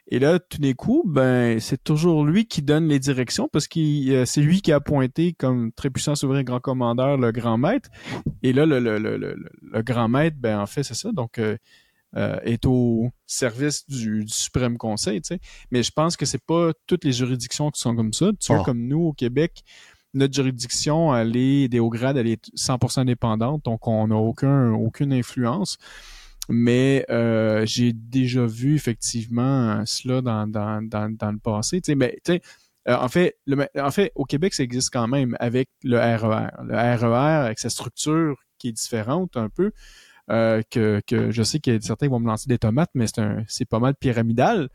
Et 0.09 0.19
là, 0.21 0.39
tout 0.39 0.59
d'un 0.59 0.73
coup, 0.73 1.03
ben, 1.05 1.59
c'est 1.59 1.83
toujours 1.83 2.25
lui 2.25 2.47
qui 2.47 2.63
donne 2.63 2.87
les 2.89 3.01
directions 3.01 3.49
parce 3.53 3.67
que 3.67 4.25
c'est 4.25 4.41
lui 4.41 4.63
qui 4.63 4.71
a 4.73 4.77
appointé 4.77 5.33
comme 5.33 5.73
très 5.73 5.91
puissant 5.91 6.15
souverain 6.15 6.45
grand 6.45 6.61
commandeur 6.61 7.17
le 7.17 7.33
grand 7.33 7.59
maître. 7.59 7.89
Et 8.43 8.53
là, 8.53 8.67
le, 8.67 8.79
le, 8.79 8.99
le, 8.99 9.17
le, 9.17 9.37
le 9.63 9.83
grand 9.83 10.09
maître, 10.09 10.37
ben, 10.39 10.61
en 10.61 10.67
fait, 10.67 10.85
c'est 10.85 10.95
ça. 10.95 11.11
Donc, 11.13 11.39
euh, 11.39 11.57
euh, 12.17 12.39
est 12.45 12.65
au 12.67 13.11
service 13.27 13.85
du, 13.89 14.25
du 14.25 14.33
Suprême 14.33 14.79
Conseil, 14.79 15.21
tu 15.21 15.35
sais. 15.35 15.41
Mais 15.73 15.83
je 15.83 15.91
pense 15.91 16.17
que 16.17 16.25
c'est 16.25 16.43
pas 16.43 16.71
toutes 16.87 17.05
les 17.05 17.13
juridictions 17.13 17.71
qui 17.71 17.81
sont 17.81 17.95
comme 17.97 18.13
ça. 18.13 18.31
Tu 18.41 18.53
vois, 18.53 18.63
Oh. 18.63 18.65
comme 18.65 18.87
nous 18.87 19.01
au 19.01 19.13
Québec, 19.13 19.63
notre 20.15 20.33
juridiction, 20.33 21.15
elle 21.15 21.37
est 21.37 21.69
des 21.69 21.79
hauts 21.81 21.91
grades, 21.91 22.17
elle 22.17 22.29
est 22.29 22.49
100% 22.57 23.01
indépendante, 23.01 23.65
donc 23.65 23.87
on 23.87 24.07
n'a 24.07 24.15
aucun, 24.17 24.73
aucune 24.73 25.13
influence. 25.13 25.77
Mais 26.49 27.05
euh, 27.11 27.67
j'ai 27.67 27.93
déjà 27.93 28.47
vu 28.47 28.75
effectivement 28.75 29.85
cela 29.85 30.21
dans, 30.21 30.47
dans, 30.47 30.87
dans, 30.87 31.15
dans 31.15 31.33
le 31.33 31.39
passé. 31.39 31.81
Tu 31.81 31.93
sais, 31.93 31.95
mais 31.95 32.19
tu 32.25 32.35
sais, 32.35 32.41
euh, 32.89 32.97
en 32.97 33.09
fait, 33.09 33.37
le, 33.47 33.67
en 33.79 33.91
fait, 33.91 34.13
au 34.15 34.25
Québec, 34.25 34.55
ça 34.55 34.63
existe 34.63 34.91
quand 34.93 35.09
même 35.09 35.37
avec 35.41 35.69
le 35.83 35.99
RER. 35.99 36.49
Le 36.63 36.75
RER, 36.75 37.47
avec 37.47 37.59
sa 37.59 37.69
structure 37.71 38.37
qui 38.59 38.69
est 38.69 38.73
différente 38.73 39.37
un 39.37 39.49
peu, 39.49 39.73
euh, 40.31 40.63
que, 40.71 41.01
que 41.07 41.31
je 41.31 41.43
sais 41.43 41.59
que 41.61 41.81
certains 41.81 42.09
vont 42.09 42.21
me 42.21 42.27
lancer 42.27 42.49
des 42.49 42.59
tomates, 42.59 42.91
mais 42.95 43.07
c'est 43.49 43.65
pas 43.65 43.81
mal 43.81 43.95
pyramidal. 43.97 44.69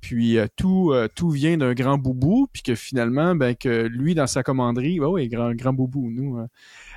Puis 0.00 0.38
euh, 0.38 0.46
tout 0.56 0.92
euh, 0.92 1.08
tout 1.12 1.30
vient 1.30 1.56
d'un 1.56 1.74
grand 1.74 1.98
boubou, 1.98 2.48
puis 2.52 2.62
que 2.62 2.74
finalement, 2.74 3.34
ben 3.34 3.54
que 3.54 3.86
lui 3.86 4.14
dans 4.14 4.26
sa 4.26 4.42
commanderie, 4.42 5.00
ouais, 5.00 5.06
ouais, 5.06 5.28
grand 5.28 5.52
grand 5.54 5.72
boubou, 5.72 6.10
nous, 6.10 6.38
hein. 6.38 6.48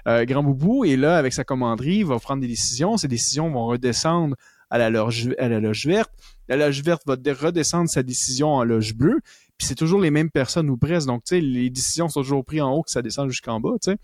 Euh, 0.07 0.25
grand 0.25 0.43
boubou, 0.43 0.85
et 0.85 0.95
là 0.95 1.17
avec 1.17 1.33
sa 1.33 1.43
commanderie, 1.43 1.97
il 1.97 2.05
va 2.05 2.19
prendre 2.19 2.41
des 2.41 2.47
décisions. 2.47 2.97
Ces 2.97 3.07
décisions 3.07 3.49
vont 3.49 3.65
redescendre 3.65 4.35
à 4.69 4.77
la 4.77 4.89
loge 4.89 5.29
à 5.39 5.49
la 5.49 5.59
loge 5.59 5.85
verte. 5.87 6.11
La 6.47 6.57
loge 6.57 6.83
verte 6.83 7.03
va 7.05 7.15
redescendre 7.15 7.89
sa 7.89 8.03
décision 8.03 8.49
en 8.49 8.63
loge 8.63 8.93
bleue. 8.95 9.19
Puis 9.57 9.67
c'est 9.67 9.75
toujours 9.75 10.01
les 10.01 10.11
mêmes 10.11 10.31
personnes 10.31 10.69
ou 10.69 10.77
presque. 10.77 11.07
Donc 11.07 11.23
tu 11.23 11.35
sais, 11.35 11.41
les 11.41 11.69
décisions 11.69 12.07
sont 12.07 12.21
toujours 12.21 12.45
prises 12.45 12.61
en 12.61 12.71
haut 12.71 12.83
que 12.83 12.91
ça 12.91 13.01
descend 13.01 13.29
jusqu'en 13.29 13.59
bas. 13.59 13.71
Tu 13.81 13.91
sais, 13.91 13.97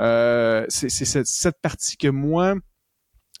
euh, 0.00 0.64
c'est 0.68 0.88
cette, 0.88 1.26
cette 1.26 1.60
partie 1.60 1.96
que 1.96 2.08
moi 2.08 2.54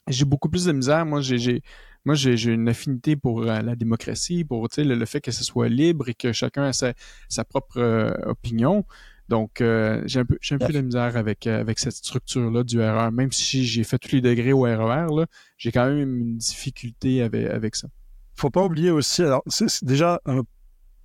j'ai 0.08 0.24
beaucoup 0.24 0.48
plus 0.48 0.64
de 0.64 0.72
misère. 0.72 1.06
Moi, 1.06 1.20
j'ai, 1.20 1.62
moi, 2.04 2.14
j'ai, 2.14 2.52
une 2.52 2.68
affinité 2.68 3.16
pour 3.16 3.42
euh, 3.42 3.60
la 3.60 3.76
démocratie, 3.76 4.44
pour 4.44 4.66
le, 4.76 4.94
le 4.94 5.06
fait 5.06 5.20
que 5.20 5.30
ce 5.30 5.44
soit 5.44 5.68
libre 5.68 6.08
et 6.08 6.14
que 6.14 6.32
chacun 6.32 6.64
a 6.64 6.72
sa, 6.72 6.92
sa 7.28 7.44
propre 7.44 7.78
euh, 7.78 8.12
opinion. 8.26 8.84
Donc, 9.28 9.60
euh, 9.60 10.02
j'ai 10.04 10.20
un 10.20 10.24
peu, 10.24 10.36
j'ai 10.40 10.56
un 10.56 10.58
peu 10.58 10.72
de 10.72 10.80
misère 10.80 11.16
avec, 11.16 11.46
avec 11.46 11.78
cette 11.78 11.94
structure-là 11.94 12.64
du 12.64 12.80
RR. 12.80 13.12
Même 13.12 13.32
si 13.32 13.64
j'ai 13.64 13.84
fait 13.84 13.98
tous 13.98 14.12
les 14.12 14.20
degrés 14.20 14.52
au 14.52 14.62
RER, 14.62 15.06
là, 15.14 15.26
j'ai 15.56 15.72
quand 15.72 15.86
même 15.86 16.18
une 16.18 16.36
difficulté 16.36 17.22
avec, 17.22 17.46
avec 17.46 17.76
ça. 17.76 17.88
faut 18.34 18.50
pas 18.50 18.64
oublier 18.64 18.90
aussi, 18.90 19.22
alors 19.22 19.42
c'est 19.46 19.84
déjà, 19.84 20.20
euh, 20.28 20.42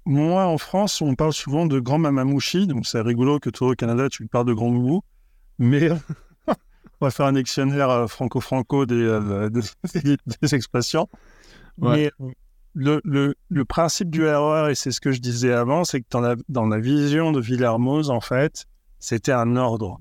moi 0.06 0.46
en 0.46 0.58
France, 0.58 1.02
on 1.02 1.16
parle 1.16 1.34
souvent 1.34 1.68
de 1.68 1.80
grand 1.80 2.00
mamamouchi, 2.00 2.68
donc 2.68 2.88
c'est 2.88 3.02
rigolo 3.02 3.40
que 3.40 3.50
toi 3.50 3.70
au 3.70 3.76
Canada, 3.76 4.10
tu 4.10 4.28
parles 4.28 4.48
de 4.48 4.54
grand 4.54 4.72
boubou, 4.72 5.04
mais 5.60 5.90
on 7.00 7.06
va 7.06 7.12
faire 7.12 7.28
un 7.28 7.34
dictionnaire 7.34 7.90
euh, 7.90 8.08
franco-franco 8.08 8.86
des, 8.86 8.96
euh, 8.96 9.50
des, 9.94 10.18
des 10.42 10.56
expressions. 10.56 11.08
Ouais. 11.78 12.12
Mais 12.20 12.28
le, 12.74 13.02
le, 13.04 13.36
le 13.50 13.66
principe 13.66 14.10
du 14.10 14.24
RER, 14.24 14.72
et 14.72 14.76
c'est 14.76 14.92
ce 14.92 15.02
que 15.02 15.12
je 15.12 15.20
disais 15.20 15.52
avant, 15.52 15.84
c'est 15.84 16.02
que 16.02 16.08
dans 16.12 16.22
la, 16.22 16.36
dans 16.48 16.68
la 16.68 16.80
vision 16.80 17.32
de 17.32 17.40
Villermoz, 17.40 18.10
en 18.10 18.22
fait, 18.22 18.66
c'était 19.00 19.32
un 19.32 19.56
ordre. 19.56 20.00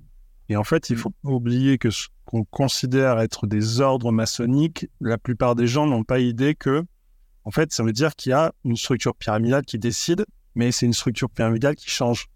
Et 0.48 0.56
en 0.56 0.64
fait, 0.64 0.90
il 0.90 0.96
faut 0.96 1.10
pas 1.10 1.30
oublier 1.30 1.78
que 1.78 1.90
ce 1.90 2.08
qu'on 2.24 2.44
considère 2.44 3.18
être 3.20 3.46
des 3.46 3.80
ordres 3.80 4.12
maçonniques, 4.12 4.88
la 5.00 5.18
plupart 5.18 5.54
des 5.54 5.66
gens 5.66 5.86
n'ont 5.86 6.04
pas 6.04 6.18
idée 6.18 6.54
que, 6.54 6.84
en 7.44 7.50
fait, 7.50 7.72
ça 7.72 7.82
veut 7.82 7.92
dire 7.92 8.14
qu'il 8.14 8.30
y 8.30 8.34
a 8.34 8.52
une 8.64 8.76
structure 8.76 9.14
pyramidale 9.14 9.64
qui 9.64 9.78
décide, 9.78 10.26
mais 10.54 10.72
c'est 10.72 10.86
une 10.86 10.92
structure 10.92 11.30
pyramidale 11.30 11.76
qui 11.76 11.88
change. 11.88 12.26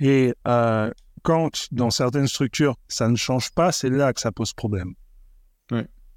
Et 0.00 0.34
euh, 0.46 0.90
quand, 1.22 1.68
dans 1.72 1.90
certaines 1.90 2.26
structures, 2.26 2.76
ça 2.88 3.08
ne 3.08 3.16
change 3.16 3.50
pas, 3.52 3.72
c'est 3.72 3.90
là 3.90 4.12
que 4.12 4.20
ça 4.20 4.32
pose 4.32 4.52
problème. 4.52 4.94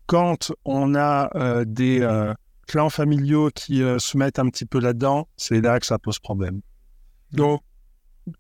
Quand 0.07 0.51
on 0.65 0.93
a 0.93 1.29
euh, 1.35 1.65
des 1.65 2.01
euh, 2.01 2.33
clans 2.67 2.89
familiaux 2.89 3.49
qui 3.53 3.81
euh, 3.81 3.97
se 3.97 4.17
mettent 4.17 4.37
un 4.37 4.49
petit 4.49 4.65
peu 4.65 4.79
là-dedans, 4.79 5.27
c'est 5.37 5.61
là 5.61 5.79
que 5.79 5.85
ça 5.85 5.97
pose 5.97 6.19
problème. 6.19 6.61
Donc, 7.31 7.61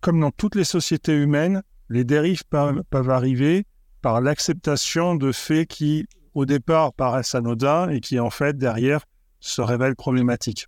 comme 0.01 0.19
dans 0.19 0.31
toutes 0.31 0.55
les 0.55 0.63
sociétés 0.63 1.15
humaines, 1.15 1.63
les 1.89 2.03
dérives 2.03 2.43
peuvent, 2.49 3.09
arriver 3.09 3.65
par 4.01 4.21
l'acceptation 4.21 5.15
de 5.15 5.31
faits 5.31 5.67
qui, 5.67 6.07
au 6.33 6.45
départ, 6.45 6.93
paraissent 6.93 7.35
anodins 7.35 7.89
et 7.89 7.99
qui, 7.99 8.19
en 8.19 8.29
fait, 8.29 8.57
derrière, 8.57 9.05
se 9.39 9.61
révèlent 9.61 9.95
problématiques. 9.95 10.67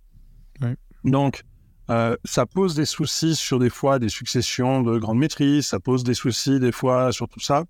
Donc, 1.04 1.42
euh, 1.90 2.16
ça 2.24 2.44
pose 2.46 2.74
des 2.74 2.84
soucis 2.84 3.34
sur 3.34 3.58
des 3.58 3.70
fois 3.70 3.98
des 3.98 4.08
successions 4.08 4.82
de 4.82 4.98
grandes 4.98 5.18
maîtrises, 5.18 5.66
ça 5.66 5.80
pose 5.80 6.04
des 6.04 6.14
soucis 6.14 6.60
des 6.60 6.72
fois 6.72 7.12
sur 7.12 7.28
tout 7.28 7.40
ça. 7.40 7.64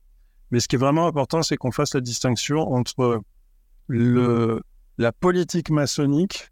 Mais 0.50 0.60
ce 0.60 0.68
qui 0.68 0.76
est 0.76 0.78
vraiment 0.78 1.06
important, 1.06 1.42
c'est 1.42 1.56
qu'on 1.56 1.70
fasse 1.70 1.94
la 1.94 2.00
distinction 2.00 2.72
entre 2.72 3.20
la 3.88 5.12
politique 5.12 5.70
maçonnique 5.70 6.50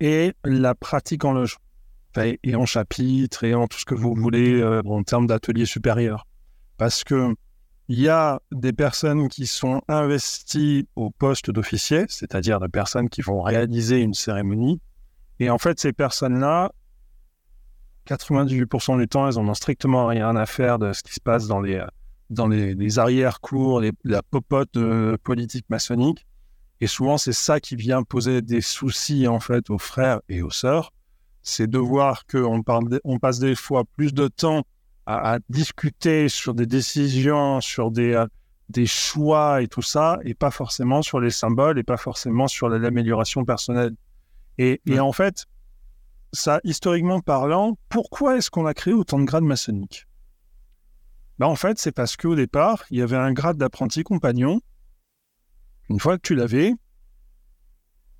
et 0.00 0.34
la 0.44 0.74
pratique 0.74 1.24
en 1.24 1.32
loge. 1.32 1.56
Enfin, 2.14 2.34
et 2.42 2.54
en 2.54 2.64
chapitre, 2.64 3.44
et 3.44 3.54
en 3.54 3.66
tout 3.66 3.78
ce 3.78 3.84
que 3.84 3.94
vous 3.94 4.14
voulez 4.14 4.60
euh, 4.60 4.80
en 4.84 5.02
termes 5.02 5.26
d'atelier 5.26 5.66
supérieur. 5.66 6.26
Parce 6.76 7.04
que 7.04 7.34
il 7.88 8.00
y 8.00 8.08
a 8.08 8.40
des 8.52 8.74
personnes 8.74 9.28
qui 9.28 9.46
sont 9.46 9.80
investies 9.88 10.86
au 10.94 11.10
poste 11.10 11.50
d'officier, 11.50 12.04
c'est-à-dire 12.08 12.60
des 12.60 12.68
personnes 12.68 13.08
qui 13.08 13.22
vont 13.22 13.40
réaliser 13.40 14.00
une 14.00 14.12
cérémonie. 14.12 14.78
Et 15.40 15.50
en 15.50 15.58
fait, 15.58 15.78
ces 15.78 15.92
personnes-là, 15.92 16.72
98% 18.06 18.98
du 18.98 19.08
temps, 19.08 19.28
elles 19.28 19.38
en 19.38 19.46
ont 19.48 19.54
strictement 19.54 20.06
rien 20.06 20.34
à 20.36 20.46
faire 20.46 20.78
de 20.78 20.92
ce 20.92 21.02
qui 21.02 21.12
se 21.14 21.20
passe 21.20 21.46
dans 21.46 21.60
les, 21.60 21.84
dans 22.30 22.48
les, 22.48 22.74
les 22.74 22.98
arrière-cours, 22.98 23.82
la 24.04 24.22
popote 24.22 24.70
de 24.74 25.18
politique 25.22 25.66
maçonnique. 25.68 26.26
Et 26.80 26.86
souvent, 26.86 27.18
c'est 27.18 27.32
ça 27.32 27.60
qui 27.60 27.76
vient 27.76 28.02
poser 28.02 28.40
des 28.40 28.60
soucis, 28.60 29.26
en 29.26 29.40
fait, 29.40 29.68
aux 29.70 29.78
frères 29.78 30.20
et 30.28 30.42
aux 30.42 30.50
sœurs. 30.50 30.92
C'est 31.42 31.68
de 31.68 31.78
voir 31.78 32.24
qu'on 32.26 32.62
on 33.04 33.18
passe 33.18 33.38
des 33.38 33.54
fois 33.54 33.84
plus 33.96 34.14
de 34.14 34.28
temps 34.28 34.64
à, 35.06 35.38
discuter 35.48 36.28
sur 36.28 36.54
des 36.54 36.66
décisions, 36.66 37.60
sur 37.60 37.90
des, 37.90 38.12
euh, 38.12 38.26
des 38.68 38.84
choix 38.86 39.62
et 39.62 39.66
tout 39.66 39.80
ça, 39.82 40.18
et 40.24 40.34
pas 40.34 40.50
forcément 40.50 41.00
sur 41.00 41.18
les 41.20 41.30
symboles 41.30 41.78
et 41.78 41.82
pas 41.82 41.96
forcément 41.96 42.46
sur 42.46 42.68
la- 42.68 42.78
l'amélioration 42.78 43.44
personnelle. 43.44 43.94
Et, 44.58 44.80
en 44.98 45.12
fait, 45.12 45.46
ça, 46.32 46.60
historiquement 46.64 47.20
parlant, 47.20 47.78
pourquoi 47.88 48.36
est-ce 48.36 48.50
qu'on 48.50 48.66
a 48.66 48.74
créé 48.74 48.92
autant 48.92 49.18
de 49.18 49.24
grades 49.24 49.44
maçonniques? 49.44 50.06
Ben, 51.38 51.46
En 51.46 51.54
fait, 51.56 51.78
c'est 51.78 51.92
parce 51.92 52.16
qu'au 52.16 52.34
départ, 52.34 52.84
il 52.90 52.98
y 52.98 53.02
avait 53.02 53.16
un 53.16 53.32
grade 53.32 53.56
d'apprenti 53.56 54.02
compagnon. 54.02 54.60
Une 55.88 56.00
fois 56.00 56.16
que 56.18 56.22
tu 56.22 56.34
l'avais, 56.34 56.74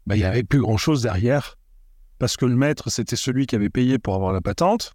ben, 0.06 0.14
il 0.14 0.18
n'y 0.20 0.24
avait 0.24 0.44
plus 0.44 0.60
grand-chose 0.60 1.02
derrière. 1.02 1.58
Parce 2.18 2.36
que 2.36 2.46
le 2.46 2.56
maître, 2.56 2.90
c'était 2.90 3.16
celui 3.16 3.46
qui 3.46 3.56
avait 3.56 3.68
payé 3.68 3.98
pour 3.98 4.14
avoir 4.14 4.32
la 4.32 4.40
patente. 4.40 4.92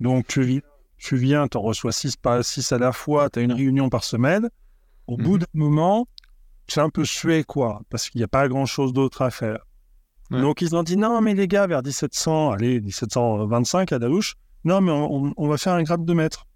Donc, 0.00 0.26
tu, 0.26 0.62
tu 0.98 1.16
viens, 1.16 1.48
tu 1.48 1.56
en 1.56 1.62
reçois 1.62 1.92
six, 1.92 2.16
pas 2.16 2.42
six 2.42 2.70
à 2.72 2.78
la 2.78 2.92
fois, 2.92 3.30
tu 3.30 3.38
as 3.38 3.42
une 3.42 3.52
réunion 3.52 3.88
par 3.88 4.04
semaine. 4.04 4.48
Au 5.06 5.16
Mhm. 5.16 5.22
bout 5.24 5.38
d'un 5.38 5.46
moment, 5.54 6.06
tu 6.66 6.78
es 6.78 6.82
un 6.82 6.90
peu 6.90 7.04
sué, 7.04 7.44
quoi, 7.44 7.82
parce 7.88 8.10
qu'il 8.10 8.18
n'y 8.20 8.24
a 8.24 8.28
pas 8.28 8.46
grand-chose 8.48 8.92
d'autre 8.92 9.22
à 9.22 9.30
faire. 9.30 9.64
Ouais. 10.32 10.40
Donc, 10.40 10.62
ils 10.62 10.74
ont 10.74 10.82
dit 10.82 10.96
non, 10.96 11.20
mais 11.20 11.34
les 11.34 11.46
gars, 11.48 11.66
vers 11.66 11.82
1700, 11.82 12.52
allez, 12.52 12.80
1725 12.80 13.92
à 13.92 13.98
Dalouche, 13.98 14.34
non, 14.64 14.80
mais 14.80 14.90
on, 14.92 15.48
va 15.48 15.56
faire 15.58 15.74
un 15.74 15.82
grade 15.82 16.04
de 16.04 16.12
maître. 16.14 16.46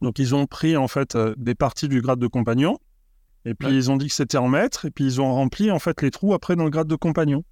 Donc, 0.00 0.18
ils 0.18 0.34
ont 0.34 0.46
pris, 0.46 0.76
en 0.76 0.88
fait, 0.88 1.14
euh, 1.14 1.34
des 1.36 1.54
parties 1.54 1.88
du 1.88 2.00
grade 2.00 2.18
de 2.18 2.26
compagnon, 2.26 2.78
et 3.44 3.54
puis 3.54 3.68
Ouais. 3.68 3.74
ils 3.74 3.90
ont 3.90 3.96
dit 3.96 4.08
que 4.08 4.14
c'était 4.14 4.38
en 4.38 4.48
maître, 4.48 4.86
et 4.86 4.90
puis 4.90 5.04
ils 5.04 5.20
ont 5.20 5.32
rempli, 5.34 5.70
en 5.70 5.78
fait, 5.78 6.00
les 6.02 6.10
trous 6.10 6.32
après 6.34 6.56
dans 6.56 6.64
le 6.64 6.70
grade 6.70 6.86
de 6.88 6.96
compagnon. 6.96 7.44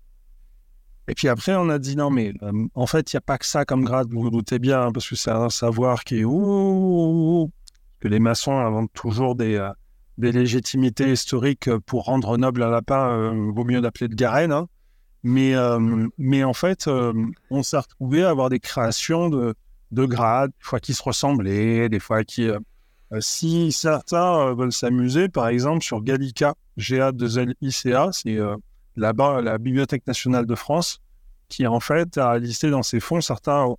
Et 1.09 1.15
puis 1.15 1.29
après, 1.29 1.55
on 1.57 1.69
a 1.71 1.79
dit 1.79 1.97
non, 1.97 2.11
mais 2.11 2.35
euh, 2.43 2.53
en 2.75 2.87
fait, 2.87 3.13
il 3.13 3.17
n'y 3.17 3.19
a 3.19 3.23
pas 3.23 3.39
que 3.39 3.47
ça 3.47 3.65
comme 3.65 3.83
grade, 3.85 4.09
vous 4.13 4.21
vous 4.23 4.31
doutez 4.31 4.59
bien, 4.59 4.83
hein, 4.83 4.93
parce 4.93 5.09
que 5.09 5.17
c'est 5.17 5.31
un 5.31 5.49
savoir 5.51 6.05
qui 6.05 6.21
est 6.21 6.25
ouh, 6.25 7.51
que 8.01 8.09
les 8.09 8.19
maçons 8.21 8.57
inventent 8.59 8.93
toujours 8.93 9.35
des, 9.35 9.57
euh, 9.57 9.71
des 10.19 10.33
légitimités 10.33 11.11
historiques 11.11 11.71
pour 11.87 12.05
rendre 12.05 12.37
noble 12.37 12.63
un 12.63 12.71
lapin, 12.71 13.33
vaut 13.55 13.65
mieux 13.65 13.81
l'appeler 13.81 14.09
de 14.09 14.15
Garenne. 14.15 14.53
hein. 14.53 14.69
Mais, 15.29 15.55
euh, 15.55 16.09
mais 16.19 16.43
en 16.45 16.55
fait, 16.55 16.87
euh, 16.89 17.13
on 17.51 17.63
s'est 17.63 17.77
retrouvé 17.79 18.23
à 18.25 18.31
avoir 18.31 18.49
des 18.49 18.61
créations 18.61 19.29
de, 19.29 19.55
de 19.91 20.05
grades, 20.07 20.51
des 20.51 20.65
fois 20.65 20.81
qui 20.81 20.95
se 20.95 21.03
ressemblaient, 21.03 21.89
des 21.89 22.01
fois 22.01 22.25
qui. 22.25 22.49
euh, 22.49 22.59
si 23.21 23.73
certains 23.73 24.55
veulent 24.55 24.73
s'amuser, 24.73 25.29
par 25.29 25.49
exemple, 25.49 25.83
sur 25.83 26.03
Gallica, 26.03 26.55
GA2LICA, 26.79 28.11
c'est 28.13 28.39
là-bas 28.97 29.41
la 29.43 29.59
Bibliothèque 29.59 30.07
nationale 30.07 30.47
de 30.47 30.55
France, 30.55 31.01
qui 31.49 31.67
en 31.67 31.81
fait 31.81 32.19
a 32.19 32.39
listé 32.39 32.71
dans 32.71 32.83
ses 32.83 33.01
fonds 33.01 33.21
certains 33.21 33.65
au, 33.65 33.79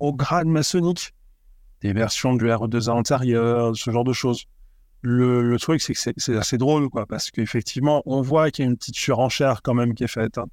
au 0.00 0.12
grade 0.12 0.46
maçonnique, 0.48 1.12
des 1.82 1.92
versions 1.92 2.34
du 2.34 2.46
RE2A 2.46 2.90
antérieur, 2.90 3.76
ce 3.76 3.90
genre 3.90 4.04
de 4.04 4.12
choses. 4.12 4.44
Le, 5.02 5.42
le 5.42 5.58
truc, 5.58 5.82
c'est 5.82 5.92
que 5.94 6.00
c'est- 6.00 6.14
c'est 6.16 6.36
assez 6.36 6.56
drôle, 6.58 6.88
quoi, 6.88 7.06
parce 7.06 7.30
qu'effectivement, 7.30 8.02
on 8.06 8.22
voit 8.22 8.50
qu'il 8.50 8.64
y 8.64 8.68
a 8.68 8.70
une 8.70 8.76
petite 8.76 8.96
surenchère 8.96 9.60
quand 9.62 9.74
même 9.74 9.94
qui 9.94 10.04
est 10.04 10.08
faite. 10.08 10.38
hein. 10.38 10.46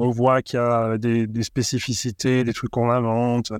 On 0.00 0.10
voit 0.10 0.42
qu'il 0.42 0.56
y 0.58 0.62
a 0.62 0.98
des, 0.98 1.26
des 1.26 1.42
spécificités, 1.42 2.42
des 2.44 2.52
trucs 2.52 2.70
qu'on 2.70 2.90
invente. 2.90 3.52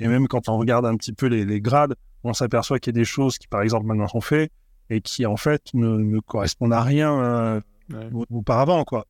Et 0.00 0.08
même 0.08 0.26
quand 0.26 0.48
on 0.48 0.56
regarde 0.58 0.86
un 0.86 0.96
petit 0.96 1.12
peu 1.12 1.26
les, 1.26 1.44
les 1.44 1.60
grades, 1.60 1.94
on 2.24 2.32
s'aperçoit 2.32 2.78
qu'il 2.78 2.94
y 2.94 2.98
a 2.98 3.00
des 3.00 3.04
choses 3.04 3.38
qui, 3.38 3.46
par 3.46 3.62
exemple, 3.62 3.86
maintenant 3.86 4.08
sont 4.08 4.20
faites 4.20 4.50
et 4.90 5.00
qui, 5.00 5.26
en 5.26 5.36
fait, 5.36 5.62
ne, 5.74 5.88
ne 5.98 6.18
correspondent 6.20 6.72
à 6.72 6.82
rien 6.82 7.12
euh, 7.20 7.60
Ouais. 7.92 8.08
auparavant, 8.30 8.84
quoi. 8.84 9.06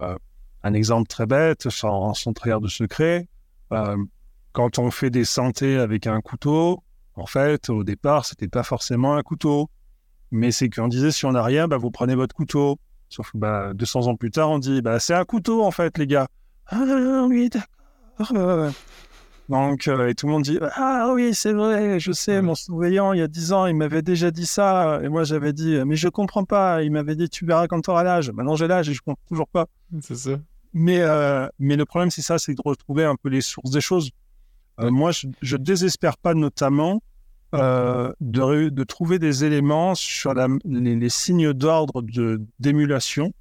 Euh, 0.00 0.16
un 0.64 0.74
exemple 0.74 1.06
très 1.08 1.26
bête, 1.26 1.68
sans, 1.70 2.14
sans 2.14 2.32
trahir 2.32 2.60
de 2.60 2.66
secret, 2.66 3.28
euh, 3.72 3.96
quand 4.52 4.78
on 4.78 4.90
fait 4.90 5.10
des 5.10 5.24
santés 5.24 5.76
avec 5.76 6.06
un 6.08 6.20
couteau, 6.20 6.82
en 7.14 7.26
fait, 7.26 7.68
au 7.70 7.84
départ, 7.84 8.24
c'était 8.24 8.48
pas 8.48 8.64
forcément 8.64 9.14
un 9.14 9.22
couteau. 9.22 9.70
Mais 10.30 10.50
c'est 10.50 10.68
qu'on 10.68 10.88
disait, 10.88 11.12
si 11.12 11.26
on 11.26 11.32
n'a 11.32 11.42
rien, 11.42 11.68
bah, 11.68 11.76
vous 11.76 11.90
prenez 11.90 12.14
votre 12.14 12.34
couteau. 12.34 12.78
Sauf 13.08 13.32
que 13.32 13.38
bah, 13.38 13.72
200 13.74 14.06
ans 14.06 14.16
plus 14.16 14.30
tard, 14.30 14.50
on 14.50 14.58
dit, 14.58 14.82
bah, 14.82 15.00
c'est 15.00 15.14
un 15.14 15.24
couteau, 15.24 15.64
en 15.64 15.70
fait, 15.70 15.96
les 15.98 16.06
gars. 16.06 16.28
Ah 16.66 17.24
oui, 17.28 17.48
d'accord. 17.48 18.36
euh. 18.36 18.70
Donc, 19.48 19.88
euh, 19.88 20.08
et 20.08 20.14
tout 20.14 20.26
le 20.26 20.32
monde 20.32 20.42
dit, 20.42 20.58
ah 20.74 21.10
oui, 21.14 21.32
c'est 21.32 21.54
vrai, 21.54 21.98
je 21.98 22.12
sais, 22.12 22.42
mon 22.42 22.54
surveillant, 22.54 23.14
il 23.14 23.20
y 23.20 23.22
a 23.22 23.28
10 23.28 23.52
ans, 23.54 23.64
il 23.64 23.74
m'avait 23.74 24.02
déjà 24.02 24.30
dit 24.30 24.44
ça. 24.44 25.00
Et 25.02 25.08
moi, 25.08 25.24
j'avais 25.24 25.54
dit, 25.54 25.78
mais 25.86 25.96
je 25.96 26.08
comprends 26.08 26.44
pas. 26.44 26.82
Il 26.82 26.92
m'avait 26.92 27.16
dit, 27.16 27.30
tu 27.30 27.46
verras 27.46 27.66
quand 27.66 27.80
tu 27.80 27.90
auras 27.90 28.02
l'âge. 28.02 28.30
Maintenant, 28.30 28.56
j'ai 28.56 28.68
l'âge 28.68 28.90
et 28.90 28.94
je 28.94 29.00
comprends 29.00 29.24
toujours 29.26 29.48
pas. 29.48 29.66
C'est 30.02 30.16
ça. 30.16 30.30
Mais, 30.74 31.00
euh, 31.00 31.48
mais 31.58 31.76
le 31.76 31.86
problème, 31.86 32.10
c'est 32.10 32.20
ça, 32.20 32.38
c'est 32.38 32.52
de 32.52 32.60
retrouver 32.62 33.04
un 33.04 33.16
peu 33.16 33.30
les 33.30 33.40
sources 33.40 33.70
des 33.70 33.80
choses. 33.80 34.10
Euh, 34.80 34.90
moi, 34.90 35.12
je, 35.12 35.28
je 35.40 35.56
désespère 35.56 36.18
pas 36.18 36.34
notamment 36.34 37.00
euh, 37.54 38.12
de, 38.20 38.68
de 38.68 38.84
trouver 38.84 39.18
des 39.18 39.44
éléments 39.44 39.94
sur 39.94 40.34
la- 40.34 40.48
les, 40.64 40.96
les 40.96 41.08
signes 41.08 41.52
d'ordre 41.52 42.02
de- 42.02 42.42
d'émulation 42.58 43.32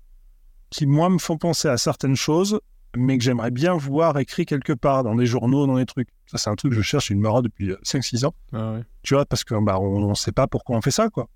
qui, 0.70 0.86
moi, 0.86 1.10
me 1.10 1.18
font 1.18 1.38
penser 1.38 1.68
à 1.68 1.78
certaines 1.78 2.16
choses, 2.16 2.60
mais 2.96 3.18
que 3.18 3.24
j'aimerais 3.24 3.52
bien 3.52 3.76
voir 3.76 4.18
écrit 4.18 4.46
quelque 4.46 4.74
part 4.74 5.04
dans 5.04 5.16
des 5.16 5.26
journaux, 5.26 5.68
dans 5.68 5.78
des 5.78 5.86
trucs. 5.86 6.10
Ça, 6.26 6.38
c'est 6.38 6.50
un 6.50 6.56
truc 6.56 6.72
que 6.72 6.78
je 6.78 6.82
cherche, 6.82 7.12
me 7.12 7.28
rend 7.30 7.42
depuis 7.42 7.72
5-6 7.84 8.26
ans. 8.26 8.34
Ah 8.54 8.74
ouais. 8.74 8.82
Tu 9.04 9.14
vois, 9.14 9.26
parce 9.26 9.44
qu'on 9.44 9.62
bah, 9.62 9.80
on 9.80 10.10
ne 10.10 10.14
sait 10.16 10.32
pas 10.32 10.48
pourquoi 10.48 10.78
on 10.78 10.82
fait 10.82 10.92
ça, 10.92 11.10
quoi. 11.10 11.28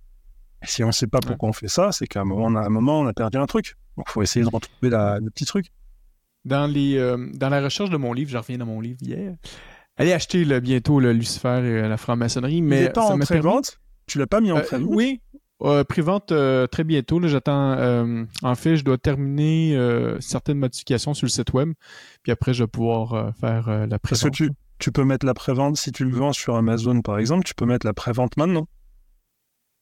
Et 0.64 0.68
si 0.68 0.84
on 0.84 0.88
ne 0.88 0.92
sait 0.92 1.08
pas 1.08 1.20
pourquoi 1.20 1.50
on 1.50 1.54
fait 1.54 1.68
ça, 1.68 1.92
c'est 1.92 2.08
qu'à 2.08 2.22
un 2.22 2.26
moment, 2.26 2.48
à 2.60 2.66
un 2.66 2.70
moment, 2.70 3.00
on 3.02 3.08
a 3.08 3.14
perdu 3.14 3.38
un 3.38 3.46
truc. 3.48 3.76
Donc, 3.98 4.06
il 4.10 4.12
faut 4.12 4.22
essayer 4.22 4.44
de 4.46 4.50
retrouver 4.54 4.90
la- 4.90 5.20
le 5.20 5.30
petit 5.30 5.46
truc. 5.46 5.68
Dans, 6.46 6.66
les, 6.72 6.98
euh, 6.98 7.30
dans 7.34 7.50
la 7.50 7.62
recherche 7.62 7.90
de 7.90 7.98
mon 7.98 8.14
livre, 8.14 8.32
je 8.32 8.38
reviens 8.38 8.58
dans 8.58 8.66
mon 8.66 8.82
livre 8.82 8.98
hier. 9.02 9.36
Allez 9.98 10.14
acheter 10.14 10.46
là, 10.46 10.60
bientôt 10.60 11.00
le 11.00 11.14
Lucifer 11.14 11.62
et 11.64 11.82
euh, 11.84 11.88
la 11.88 11.98
franc-maçonnerie. 11.98 12.62
Mais 12.62 12.86
il 12.94 13.00
en 13.00 13.20
pré-vente? 13.20 13.80
Tu 14.08 14.18
l'as 14.18 14.28
pas 14.28 14.42
mis 14.42 14.52
en 14.52 14.58
Euh, 14.58 14.62
pré-vente? 14.62 14.90
oui, 14.90 15.22
euh, 15.62 15.84
prévente 15.84 16.32
euh, 16.32 16.66
très 16.68 16.84
bientôt. 16.84 17.20
J'attends. 17.28 17.74
euh, 17.74 18.26
en 18.42 18.56
fait, 18.56 18.78
je 18.78 18.84
dois 18.84 18.98
terminer 18.98 19.78
certaines 20.20 20.58
modifications 20.58 21.14
sur 21.14 21.26
le 21.26 21.30
site 21.32 21.54
web. 21.54 21.74
Puis 22.24 22.32
après, 22.32 22.54
je 22.54 22.64
vais 22.64 22.68
pouvoir 22.68 23.34
faire 23.36 23.70
la 23.88 24.00
Parce 24.00 24.22
prévente. 24.22 24.38
que 24.38 24.44
tu, 24.46 24.50
tu 24.80 24.92
peux 24.92 25.04
mettre 25.04 25.26
la 25.26 25.34
pré-vente, 25.34 25.78
si 25.78 25.92
tu 25.92 26.06
le 26.06 26.16
vends 26.16 26.34
sur 26.34 26.56
Amazon 26.56 27.02
par 27.02 27.20
exemple, 27.20 27.44
tu 27.44 27.54
peux 27.54 27.66
mettre 27.66 27.86
la 27.86 27.94
pré-vente 27.94 28.38
maintenant. 28.38 28.68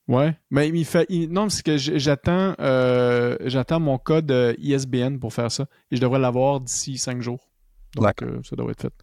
Ouais, 0.08 0.36
mais 0.50 0.68
il 0.70 0.86
fait. 0.86 1.06
il- 1.10 1.32
non, 1.32 1.50
c'est 1.50 1.64
que 1.64 1.78
j'attends, 1.78 2.56
euh, 2.60 3.38
j'attends 3.46 3.80
mon 3.80 4.00
code 4.00 4.56
ISBN 4.58 5.20
pour 5.20 5.32
faire 5.34 5.52
ça, 5.52 5.68
et 5.92 5.96
je 5.98 6.02
devrais 6.02 6.18
l'avoir 6.20 6.60
d'ici 6.62 6.98
cinq 6.98 7.22
jours. 7.22 7.49
Donc, 7.96 8.04
euh, 8.24 8.40
ça 8.44 8.56
devrait 8.56 8.72
être 8.74 8.82
fait. 8.82 8.94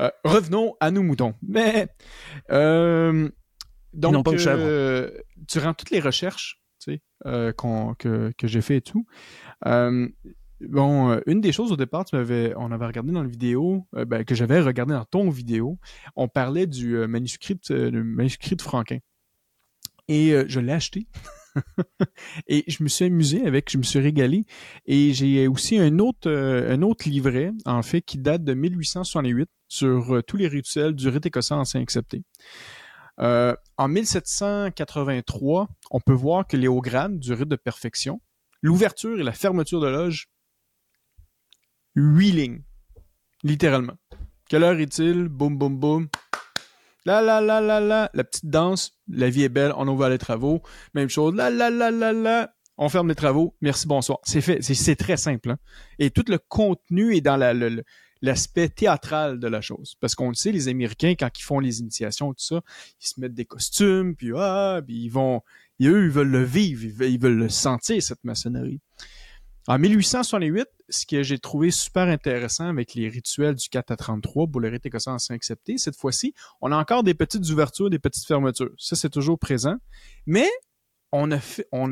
Euh, 0.00 0.10
revenons 0.24 0.74
à 0.80 0.90
nos 0.90 1.02
moutons. 1.02 1.34
Mais 1.42 1.88
euh, 2.50 3.28
donc, 3.92 4.24
pas 4.24 4.30
chèvre. 4.38 4.62
euh, 4.64 5.10
durant 5.36 5.74
toutes 5.74 5.90
les 5.90 6.00
recherches, 6.00 6.60
tu 6.80 6.92
sais, 6.92 7.02
euh, 7.26 7.52
que, 7.98 8.32
que 8.38 8.46
j'ai 8.46 8.60
fait 8.62 8.76
et 8.76 8.80
tout, 8.80 9.04
euh, 9.66 10.08
bon, 10.60 11.20
une 11.26 11.40
des 11.40 11.52
choses 11.52 11.72
au 11.72 11.76
départ, 11.76 12.04
tu 12.04 12.14
m'avais, 12.16 12.54
on 12.56 12.70
avait 12.72 12.86
regardé 12.86 13.12
dans 13.12 13.22
la 13.22 13.28
vidéo, 13.28 13.86
ben, 13.92 14.24
que 14.24 14.34
j'avais 14.34 14.60
regardé 14.60 14.94
dans 14.94 15.04
ton 15.04 15.28
vidéo, 15.28 15.78
on 16.16 16.28
parlait 16.28 16.66
du 16.66 16.96
manuscrit, 17.08 17.58
de- 17.68 17.90
du 17.90 18.02
manuscrit 18.02 18.56
de 18.56 18.62
Franquin. 18.62 18.98
Et 20.08 20.32
euh, 20.32 20.44
je 20.48 20.60
l'ai 20.60 20.72
acheté. 20.72 21.06
et 22.46 22.64
je 22.68 22.82
me 22.82 22.88
suis 22.88 23.06
amusé 23.06 23.46
avec, 23.46 23.70
je 23.70 23.78
me 23.78 23.82
suis 23.82 23.98
régalé. 23.98 24.44
Et 24.86 25.12
j'ai 25.12 25.46
aussi 25.48 25.78
un 25.78 25.98
autre, 25.98 26.28
euh, 26.28 26.74
un 26.74 26.82
autre 26.82 27.08
livret, 27.08 27.52
en 27.64 27.82
fait, 27.82 28.02
qui 28.02 28.18
date 28.18 28.44
de 28.44 28.54
1868 28.54 29.48
sur 29.68 30.14
euh, 30.14 30.22
tous 30.22 30.36
les 30.36 30.48
rituels 30.48 30.94
du 30.94 31.08
rite 31.08 31.26
écossais 31.26 31.54
ancien 31.54 31.80
accepté. 31.80 32.22
Euh, 33.20 33.54
en 33.76 33.88
1783, 33.88 35.68
on 35.90 36.00
peut 36.00 36.12
voir 36.12 36.46
que 36.46 36.56
les 36.56 36.68
hauts 36.68 36.80
grades 36.80 37.18
du 37.18 37.32
rite 37.32 37.48
de 37.48 37.56
perfection, 37.56 38.20
l'ouverture 38.62 39.20
et 39.20 39.22
la 39.22 39.32
fermeture 39.32 39.80
de 39.80 39.88
loge, 39.88 40.28
huit 41.94 42.32
lignes, 42.32 42.62
littéralement. 43.42 43.96
Quelle 44.48 44.64
heure 44.64 44.80
est-il? 44.80 45.28
Boum, 45.28 45.58
boum, 45.58 45.78
boum. 45.78 46.08
La 47.06 47.22
la 47.22 47.40
la 47.40 47.60
la 47.60 47.80
la, 47.80 48.10
la 48.12 48.24
petite 48.24 48.46
danse, 48.46 48.99
la 49.12 49.30
vie 49.30 49.42
est 49.44 49.48
belle, 49.48 49.72
on 49.76 49.86
ouvre 49.88 50.08
les 50.08 50.18
travaux. 50.18 50.62
Même 50.94 51.08
chose, 51.08 51.34
la 51.34 51.50
la 51.50 51.70
la 51.70 51.90
la 51.90 52.12
la, 52.12 52.54
on 52.78 52.88
ferme 52.88 53.08
les 53.08 53.14
travaux, 53.14 53.54
merci, 53.60 53.86
bonsoir. 53.86 54.18
C'est 54.22 54.40
fait, 54.40 54.62
c'est- 54.62 54.96
très 54.96 55.16
simple. 55.16 55.50
hein. 55.50 55.58
Et 55.98 56.10
tout 56.10 56.24
le 56.28 56.38
contenu 56.38 57.14
est 57.14 57.20
dans 57.20 57.36
l'aspect 58.22 58.68
théâtral 58.68 59.38
de 59.38 59.48
la 59.48 59.60
chose. 59.60 59.96
Parce 60.00 60.14
qu'on 60.14 60.28
le 60.28 60.34
sait, 60.34 60.52
les 60.52 60.68
Américains, 60.68 61.14
quand 61.18 61.30
ils 61.38 61.42
font 61.42 61.58
les 61.58 61.80
initiations, 61.80 62.32
tout 62.32 62.44
ça, 62.44 62.60
ils 63.00 63.06
se 63.06 63.20
mettent 63.20 63.34
des 63.34 63.44
costumes, 63.46 64.14
puis 64.16 64.30
ah, 64.36 64.80
ils 64.88 65.08
vont, 65.08 65.42
eux, 65.82 66.04
ils 66.04 66.10
veulent 66.10 66.28
le 66.30 66.42
vivre, 66.44 67.02
ils 67.04 67.18
veulent 67.20 67.38
le 67.38 67.48
sentir, 67.48 68.02
cette 68.02 68.24
maçonnerie. 68.24 68.80
En 69.70 69.78
1868, 69.78 70.66
ce 70.88 71.06
que 71.06 71.22
j'ai 71.22 71.38
trouvé 71.38 71.70
super 71.70 72.08
intéressant 72.08 72.66
avec 72.66 72.94
les 72.94 73.08
rituels 73.08 73.54
du 73.54 73.68
4 73.68 73.92
à 73.92 73.96
33 73.96 74.48
pour 74.48 74.60
le 74.60 74.68
rite 74.68 74.84
écossais 74.84 75.12
accepté, 75.30 75.78
cette 75.78 75.94
fois-ci, 75.94 76.34
on 76.60 76.72
a 76.72 76.76
encore 76.76 77.04
des 77.04 77.14
petites 77.14 77.48
ouvertures, 77.50 77.88
des 77.88 78.00
petites 78.00 78.26
fermetures. 78.26 78.72
Ça, 78.78 78.96
c'est 78.96 79.10
toujours 79.10 79.38
présent. 79.38 79.76
Mais 80.26 80.48
on 81.12 81.30
a 81.30 81.38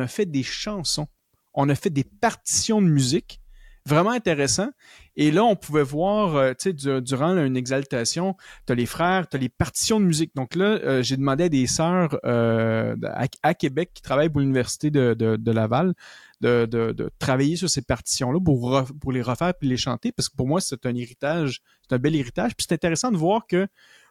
fait 0.08 0.26
des 0.26 0.42
chansons. 0.42 1.06
On 1.54 1.68
a 1.68 1.76
fait 1.76 1.90
des 1.90 2.02
partitions 2.02 2.82
de 2.82 2.88
musique. 2.88 3.40
Vraiment 3.88 4.10
intéressant. 4.10 4.68
Et 5.16 5.30
là, 5.30 5.44
on 5.44 5.56
pouvait 5.56 5.82
voir, 5.82 6.36
euh, 6.36 6.50
tu 6.50 6.64
sais, 6.64 6.72
du- 6.74 7.00
durant 7.00 7.34
une 7.38 7.56
exaltation, 7.56 8.36
t'as 8.66 8.74
les 8.74 8.84
frères, 8.84 9.26
t'as 9.28 9.38
les 9.38 9.48
partitions 9.48 9.98
de 9.98 10.04
musique. 10.04 10.34
Donc 10.34 10.54
là, 10.54 10.78
euh, 10.84 11.02
j'ai 11.02 11.16
demandé 11.16 11.44
à 11.44 11.48
des 11.48 11.66
sœurs 11.66 12.18
euh, 12.26 12.94
à, 13.42 13.54
Québec 13.54 13.92
qui 13.94 14.02
travaillent 14.02 14.28
pour 14.28 14.40
l'Université 14.40 14.90
de, 14.90 15.14
de, 15.14 15.52
Laval 15.52 15.94
de, 16.42 16.66
de, 16.66 17.10
travailler 17.18 17.56
sur 17.56 17.70
ces 17.70 17.80
partitions-là 17.80 18.38
pour, 18.38 18.84
pour 19.00 19.12
les 19.12 19.22
refaire 19.22 19.54
puis 19.58 19.70
les 19.70 19.78
chanter, 19.78 20.12
parce 20.12 20.28
que 20.28 20.36
pour 20.36 20.46
moi, 20.46 20.60
c'est 20.60 20.84
un 20.84 20.94
héritage, 20.94 21.62
c'est 21.88 21.94
un 21.94 21.98
bel 21.98 22.14
héritage. 22.14 22.54
Puis 22.56 22.66
c'est 22.68 22.74
intéressant 22.74 23.10
de 23.10 23.16
voir 23.16 23.46
que 23.46 23.66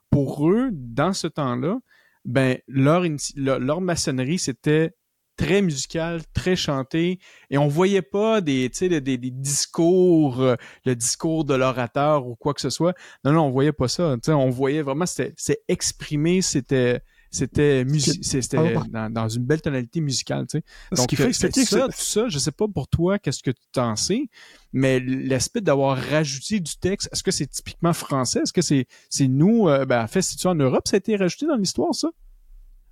pour 0.09 0.49
eux, 0.49 0.69
dans 0.71 1.13
ce 1.13 1.27
temps-là, 1.27 1.77
ben 2.25 2.57
leur, 2.67 3.03
leur 3.35 3.81
maçonnerie, 3.81 4.39
c'était 4.39 4.95
très 5.37 5.61
musical, 5.61 6.21
très 6.33 6.55
chanté, 6.55 7.19
et 7.49 7.57
on 7.57 7.67
voyait 7.67 8.01
pas 8.01 8.41
des, 8.41 8.69
tu 8.69 8.77
sais, 8.79 8.89
des, 8.89 9.01
des- 9.17 9.31
discours, 9.31 10.41
euh, 10.41 10.55
le 10.85 10.95
discours 10.95 11.45
de 11.45 11.53
l'orateur 11.53 12.27
ou 12.27 12.35
quoi 12.35 12.53
que 12.53 12.61
ce 12.61 12.69
soit. 12.69 12.93
Non, 13.23 13.31
non, 13.33 13.43
on 13.45 13.51
voyait 13.51 13.71
pas 13.71 13.87
ça. 13.87 14.15
Tu 14.15 14.21
sais, 14.25 14.33
on 14.33 14.49
voyait 14.49 14.81
vraiment, 14.81 15.05
c'était, 15.05 15.33
c'est 15.37 15.59
exprimé, 15.67 16.41
c'était, 16.41 17.01
c'était, 17.31 17.85
c'était 18.21 18.59
dans, 18.89 19.11
dans 19.11 19.27
une 19.29 19.45
belle 19.45 19.61
tonalité 19.61 20.01
musicale, 20.01 20.47
tu 20.49 20.59
sais. 20.59 20.63
Ce 20.93 20.95
Donc, 20.95 21.07
qui 21.07 21.15
fait 21.15 21.29
euh, 21.29 21.51
ça, 21.51 21.89
tout 21.89 21.91
ça, 21.97 22.29
je 22.29 22.39
sais 22.39 22.51
pas 22.51 22.67
pour 22.67 22.87
toi, 22.87 23.19
qu'est-ce 23.19 23.43
que 23.43 23.51
tu 23.51 23.61
t'en 23.71 23.95
sais, 23.95 24.29
mais 24.73 24.99
l'aspect 24.99 25.61
d'avoir 25.61 25.97
rajouté 25.97 26.59
du 26.59 26.77
texte, 26.77 27.09
est-ce 27.11 27.23
que 27.23 27.31
c'est 27.31 27.47
typiquement 27.47 27.93
français? 27.93 28.41
Est-ce 28.41 28.53
que 28.53 28.61
c'est, 28.61 28.87
c'est 29.09 29.27
nous, 29.27 29.67
euh, 29.67 29.85
ben, 29.85 30.03
en 30.03 30.07
fait, 30.07 30.21
c'est-tu 30.21 30.47
en 30.47 30.55
Europe, 30.55 30.87
ça 30.87 30.95
a 30.95 30.99
été 30.99 31.15
rajouté 31.15 31.45
dans 31.45 31.55
l'histoire, 31.55 31.93
ça? 31.93 32.09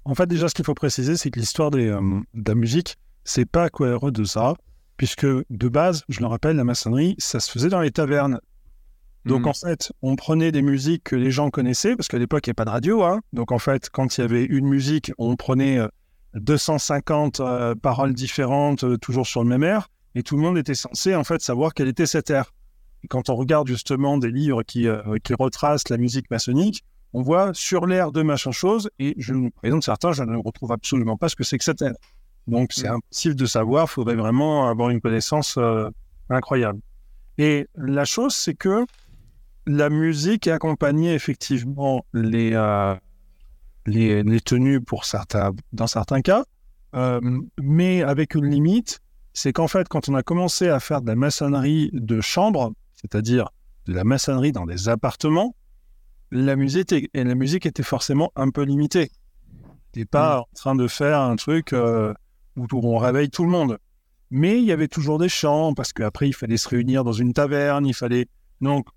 En 0.06 0.16
fait, 0.16 0.28
déjà, 0.28 0.48
ce 0.48 0.54
qu'il 0.54 0.66
faut 0.66 0.74
préciser, 0.76 1.18
c'est 1.18 1.32
que 1.32 1.40
l'histoire 1.40 1.72
des, 1.72 1.88
euh, 1.88 2.00
de 2.34 2.50
la 2.50 2.56
musique, 2.56 2.96
c'est 3.24 3.46
pas 3.46 3.70
cohérent 3.70 4.12
de 4.12 4.24
ça, 4.24 4.54
puisque 4.98 5.26
de 5.26 5.68
base, 5.70 6.04
je 6.10 6.20
le 6.20 6.28
rappelle, 6.28 6.56
la 6.56 6.64
maçonnerie, 6.64 7.16
ça 7.18 7.40
se 7.40 7.52
faisait 7.52 7.70
dans 7.70 7.82
les 7.82 7.92
tavernes. 7.92 8.40
Donc 9.26 9.42
Mhm. 9.42 9.48
en 9.48 9.54
fait, 9.54 9.92
on 10.04 10.16
prenait 10.16 10.52
des 10.52 10.62
musiques 10.62 11.04
que 11.06 11.16
les 11.16 11.32
gens 11.32 11.50
connaissaient, 11.50 11.96
parce 11.96 12.08
qu'à 12.08 12.20
l'époque, 12.20 12.46
il 12.46 12.50
n'y 12.50 12.52
avait 12.52 12.56
pas 12.56 12.66
de 12.66 12.70
radio. 12.70 13.04
Hein. 13.04 13.22
Donc 13.34 13.52
en 13.52 13.58
fait, 13.58 13.90
quand 13.90 14.18
il 14.18 14.22
y 14.22 14.24
avait 14.24 14.44
une 14.46 14.68
musique, 14.68 15.12
on 15.18 15.36
prenait 15.36 15.80
euh, 15.80 15.88
250 16.36 17.40
euh, 17.40 17.74
paroles 17.76 18.14
différentes, 18.14 18.84
euh, 18.84 18.98
toujours 18.98 19.26
sur 19.26 19.42
le 19.44 19.50
même 19.50 19.64
air, 19.64 19.88
et 20.14 20.22
tout 20.22 20.36
le 20.36 20.44
monde 20.44 20.58
était 20.58 20.76
censé 20.76 21.16
en 21.16 21.24
fait 21.24 21.42
savoir 21.42 21.74
quel 21.74 21.88
était 21.88 22.06
cet 22.06 22.30
air. 22.30 22.54
Et 23.04 23.08
quand 23.08 23.30
on 23.30 23.36
regarde 23.36 23.68
justement 23.68 24.18
des 24.20 24.30
livres 24.32 24.62
qui, 24.64 24.88
euh, 24.88 25.02
qui 25.24 25.34
retracent 25.34 25.90
la 25.90 25.98
musique 25.98 26.30
maçonnique, 26.30 26.84
on 27.18 27.22
voit 27.22 27.54
sur 27.54 27.86
l'air 27.86 28.12
de 28.12 28.22
machin 28.24 28.52
chose, 28.52 28.90
et 29.00 29.16
je, 29.18 29.34
exemple, 29.64 29.84
certains, 29.84 30.12
je 30.12 30.24
ne 30.24 30.36
retrouve 30.38 30.72
absolument 30.74 31.16
pas 31.16 31.30
ce 31.30 31.36
que 31.38 31.46
c'est 31.46 31.58
que 31.58 31.64
cet 31.64 31.82
air. 31.82 31.94
Donc 32.48 32.74
c'est 32.74 32.90
Mhm. 32.90 32.96
impossible 32.98 33.36
de 33.36 33.46
savoir, 33.46 33.86
il 33.90 33.94
faudrait 33.94 34.16
vraiment 34.16 34.70
avoir 34.70 34.90
une 34.90 35.00
connaissance 35.00 35.56
euh, 35.58 35.90
incroyable. 36.30 36.80
Et 37.38 37.68
la 37.76 38.04
chose, 38.06 38.36
c'est 38.36 38.54
que 38.54 38.86
la 39.66 39.90
musique 39.90 40.48
accompagnait 40.48 41.16
effectivement 41.16 42.06
les, 42.14 42.52
euh, 42.54 42.96
les, 43.86 44.22
les 44.24 44.42
tenues 44.42 44.82
pour 44.82 45.06
certains, 45.06 45.52
dans 45.72 45.88
certains 45.88 46.22
cas, 46.22 46.44
euh, 46.96 47.20
mais 47.62 48.04
avec 48.04 48.36
une 48.36 48.46
limite, 48.46 49.00
c'est 49.34 49.54
qu'en 49.54 49.68
fait, 49.70 49.88
quand 49.88 50.10
on 50.10 50.16
a 50.16 50.24
commencé 50.24 50.68
à 50.68 50.80
faire 50.82 51.02
de 51.02 51.08
la 51.08 51.16
maçonnerie 51.16 51.90
de 51.94 52.20
chambre, 52.20 52.74
c'est-à-dire 52.94 53.50
de 53.88 53.94
la 53.94 54.04
maçonnerie 54.04 54.52
dans 54.52 54.66
des 54.66 54.90
appartements, 54.90 55.56
la 56.40 56.56
musique, 56.56 56.92
est- 56.92 57.10
et 57.14 57.24
la 57.24 57.36
musique 57.36 57.66
était 57.66 57.84
forcément 57.84 58.32
un 58.36 58.50
peu 58.50 58.64
limitée. 58.64 59.12
T'es 59.92 60.06
pas 60.06 60.40
en 60.40 60.56
train 60.56 60.76
de 60.76 60.88
faire 60.88 61.20
un 61.22 61.36
truc 61.36 61.74
euh, 61.74 62.14
où 62.58 62.68
on 62.72 62.98
réveille 62.98 63.30
tout 63.30 63.44
le 63.44 63.50
monde. 63.50 63.78
Mais 64.32 64.58
il 64.58 64.66
y 64.66 64.72
avait 64.72 64.88
toujours 64.88 65.20
des 65.20 65.30
chants, 65.30 65.74
parce 65.74 65.94
qu'après, 65.94 66.28
il 66.28 66.34
fallait 66.34 66.58
se 66.58 66.68
réunir 66.68 67.04
dans 67.04 67.14
une 67.14 67.34
taverne, 67.34 67.86
il 67.86 67.94
fallait... 67.94 68.28
Donc, 68.60 68.88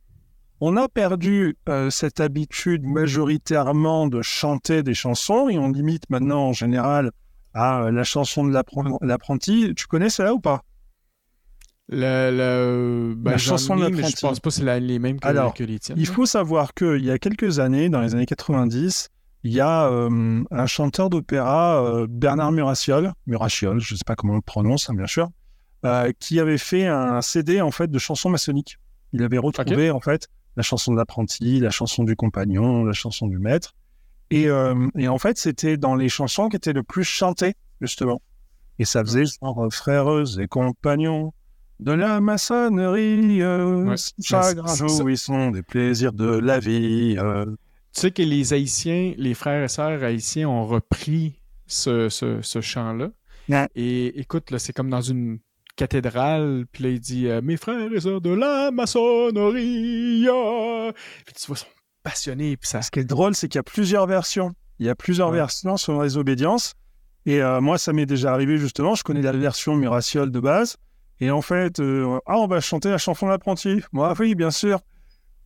on 0.60 0.76
a 0.76 0.88
perdu 0.88 1.56
euh, 1.68 1.90
cette 1.90 2.18
habitude 2.18 2.84
majoritairement 2.84 4.08
de 4.08 4.22
chanter 4.22 4.82
des 4.82 4.94
chansons, 4.94 5.48
et 5.48 5.58
on 5.58 5.70
limite 5.70 6.08
maintenant, 6.10 6.48
en 6.48 6.52
général, 6.52 7.12
à 7.54 7.82
euh, 7.84 7.90
la 7.92 8.04
chanson 8.04 8.44
de 8.44 8.52
l'appren- 8.52 8.98
l'apprenti. 9.02 9.72
Tu 9.76 9.86
connais 9.86 10.10
celle-là 10.10 10.34
ou 10.34 10.40
pas? 10.40 10.62
La, 11.90 12.30
la, 12.30 12.66
La 13.24 13.36
j'en 13.38 13.38
chanson 13.38 13.74
de 13.76 13.80
mais 13.80 13.86
je 13.88 13.92
l'apprenti. 13.96 14.16
pense 14.20 14.40
pas 14.40 14.50
que 14.50 14.54
c'est 14.54 14.64
la- 14.64 14.78
les 14.78 14.98
mêmes 14.98 15.18
que, 15.18 15.26
Alors, 15.26 15.54
que 15.54 15.64
les 15.64 15.78
tiennes. 15.78 15.96
Il 15.98 16.06
faut 16.06 16.26
savoir 16.26 16.74
qu'il 16.74 17.04
y 17.04 17.10
a 17.10 17.18
quelques 17.18 17.60
années, 17.60 17.88
dans 17.88 18.00
les 18.02 18.14
années 18.14 18.26
90, 18.26 19.08
il 19.44 19.52
y 19.52 19.60
a 19.60 19.86
euh, 19.88 20.42
un 20.50 20.66
chanteur 20.66 21.08
d'opéra, 21.08 21.82
euh, 21.82 22.06
Bernard 22.10 22.52
Muraciol, 22.52 23.12
Muraciol, 23.26 23.80
je 23.80 23.94
ne 23.94 23.98
sais 23.98 24.04
pas 24.06 24.16
comment 24.16 24.34
on 24.34 24.36
le 24.36 24.42
prononce, 24.42 24.90
hein, 24.90 24.94
bien 24.94 25.06
sûr, 25.06 25.28
euh, 25.86 26.12
qui 26.18 26.40
avait 26.40 26.58
fait 26.58 26.86
un 26.86 27.22
CD 27.22 27.60
en 27.62 27.70
fait 27.70 27.90
de 27.90 27.98
chansons 27.98 28.28
maçonniques. 28.28 28.76
Il 29.14 29.22
avait 29.22 29.38
retrouvé 29.38 29.90
en 29.90 30.00
fait 30.00 30.28
la 30.56 30.62
chanson 30.62 30.92
de 30.92 30.96
l'apprenti, 30.98 31.60
la 31.60 31.70
chanson 31.70 32.04
du 32.04 32.16
compagnon, 32.16 32.84
la 32.84 32.92
chanson 32.92 33.28
du 33.28 33.38
maître, 33.38 33.74
et, 34.30 34.48
euh, 34.48 34.88
et 34.98 35.08
en 35.08 35.16
fait 35.18 35.38
c'était 35.38 35.78
dans 35.78 35.94
les 35.94 36.10
chansons 36.10 36.50
qui 36.50 36.56
étaient 36.56 36.74
le 36.74 36.82
plus 36.82 37.04
chantées 37.04 37.54
justement. 37.80 38.20
Et 38.78 38.84
ça 38.84 39.02
faisait 39.02 39.24
genre 39.24 39.64
euh, 39.64 39.70
frères 39.70 40.06
et 40.38 40.46
compagnons 40.48 41.32
de 41.80 41.92
la 41.92 42.20
maçonnerie, 42.20 43.42
euh, 43.42 43.84
Ouais. 43.84 43.94
chagrin, 44.22 44.74
jouissons 44.74 45.50
des 45.50 45.62
plaisirs 45.62 46.12
de 46.12 46.26
la 46.38 46.58
vie. 46.58 47.16
euh. 47.18 47.44
Tu 47.94 48.00
sais 48.02 48.10
que 48.10 48.22
les 48.22 48.52
Haïtiens, 48.52 49.14
les 49.16 49.34
frères 49.34 49.64
et 49.64 49.68
sœurs 49.68 50.02
haïtiens 50.02 50.48
ont 50.48 50.66
repris 50.66 51.40
ce, 51.66 52.08
ce, 52.08 52.40
ce 52.42 52.60
chant-là. 52.60 53.10
Ouais. 53.48 53.66
Et 53.74 54.20
écoute, 54.20 54.50
là, 54.50 54.58
c'est 54.58 54.72
comme 54.72 54.90
dans 54.90 55.00
une 55.00 55.38
cathédrale, 55.76 56.66
puis 56.72 56.84
là, 56.84 56.90
il 56.90 57.00
dit 57.00 57.28
euh, 57.28 57.40
Mes 57.42 57.56
frères 57.56 57.92
et 57.92 58.00
sœurs 58.00 58.20
de 58.20 58.30
la 58.30 58.70
maçonnerie. 58.70 60.26
ah. 60.30 60.90
Puis 61.24 61.34
tu 61.34 61.46
vois, 61.46 61.56
ils 61.56 61.60
sont 61.60 61.66
passionnés, 62.02 62.56
puis 62.56 62.68
ça. 62.68 62.82
Ce 62.82 62.90
qui 62.90 63.00
est 63.00 63.04
drôle, 63.04 63.34
c'est 63.34 63.48
qu'il 63.48 63.58
y 63.58 63.60
a 63.60 63.64
plusieurs 63.64 64.06
versions. 64.06 64.52
Il 64.78 64.86
y 64.86 64.88
a 64.88 64.94
plusieurs 64.94 65.30
Ouais. 65.30 65.36
versions 65.36 65.76
selon 65.76 66.02
les 66.02 66.16
obédiences. 66.16 66.74
Et 67.26 67.42
euh, 67.42 67.60
moi, 67.60 67.78
ça 67.78 67.92
m'est 67.92 68.06
déjà 68.06 68.32
arrivé 68.32 68.58
justement. 68.58 68.94
Je 68.94 69.02
connais 69.02 69.22
la 69.22 69.32
version 69.32 69.76
Miraciole 69.76 70.30
de 70.30 70.40
base. 70.40 70.76
Et 71.20 71.30
en 71.30 71.42
fait, 71.42 71.80
euh, 71.80 72.18
ah, 72.26 72.38
on 72.38 72.46
va 72.46 72.60
chanter 72.60 72.90
la 72.90 72.98
chanson 72.98 73.26
de 73.26 73.32
l'apprenti. 73.32 73.82
Moi, 73.92 74.14
oui, 74.18 74.34
bien 74.34 74.50
sûr. 74.50 74.80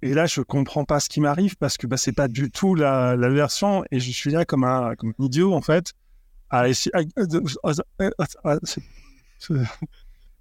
Et 0.03 0.15
là, 0.15 0.27
je 0.27 0.41
comprends 0.41 0.85
pas 0.85 1.01
ce 1.01 1.09
qui 1.09 1.21
m'arrive 1.21 1.57
parce 1.57 1.77
que 1.77 1.87
bah, 1.87 1.97
c'est 1.97 2.13
pas 2.13 2.29
du 2.29 2.51
tout 2.51 2.75
la, 2.75 3.17
version. 3.17 3.85
Et 3.91 4.01
je 4.01 4.11
suis 4.11 4.31
là 4.31 4.45
comme 4.45 4.65
un, 4.65 4.95
idiot, 5.19 5.55
en 5.55 5.63
fait. 5.63 5.93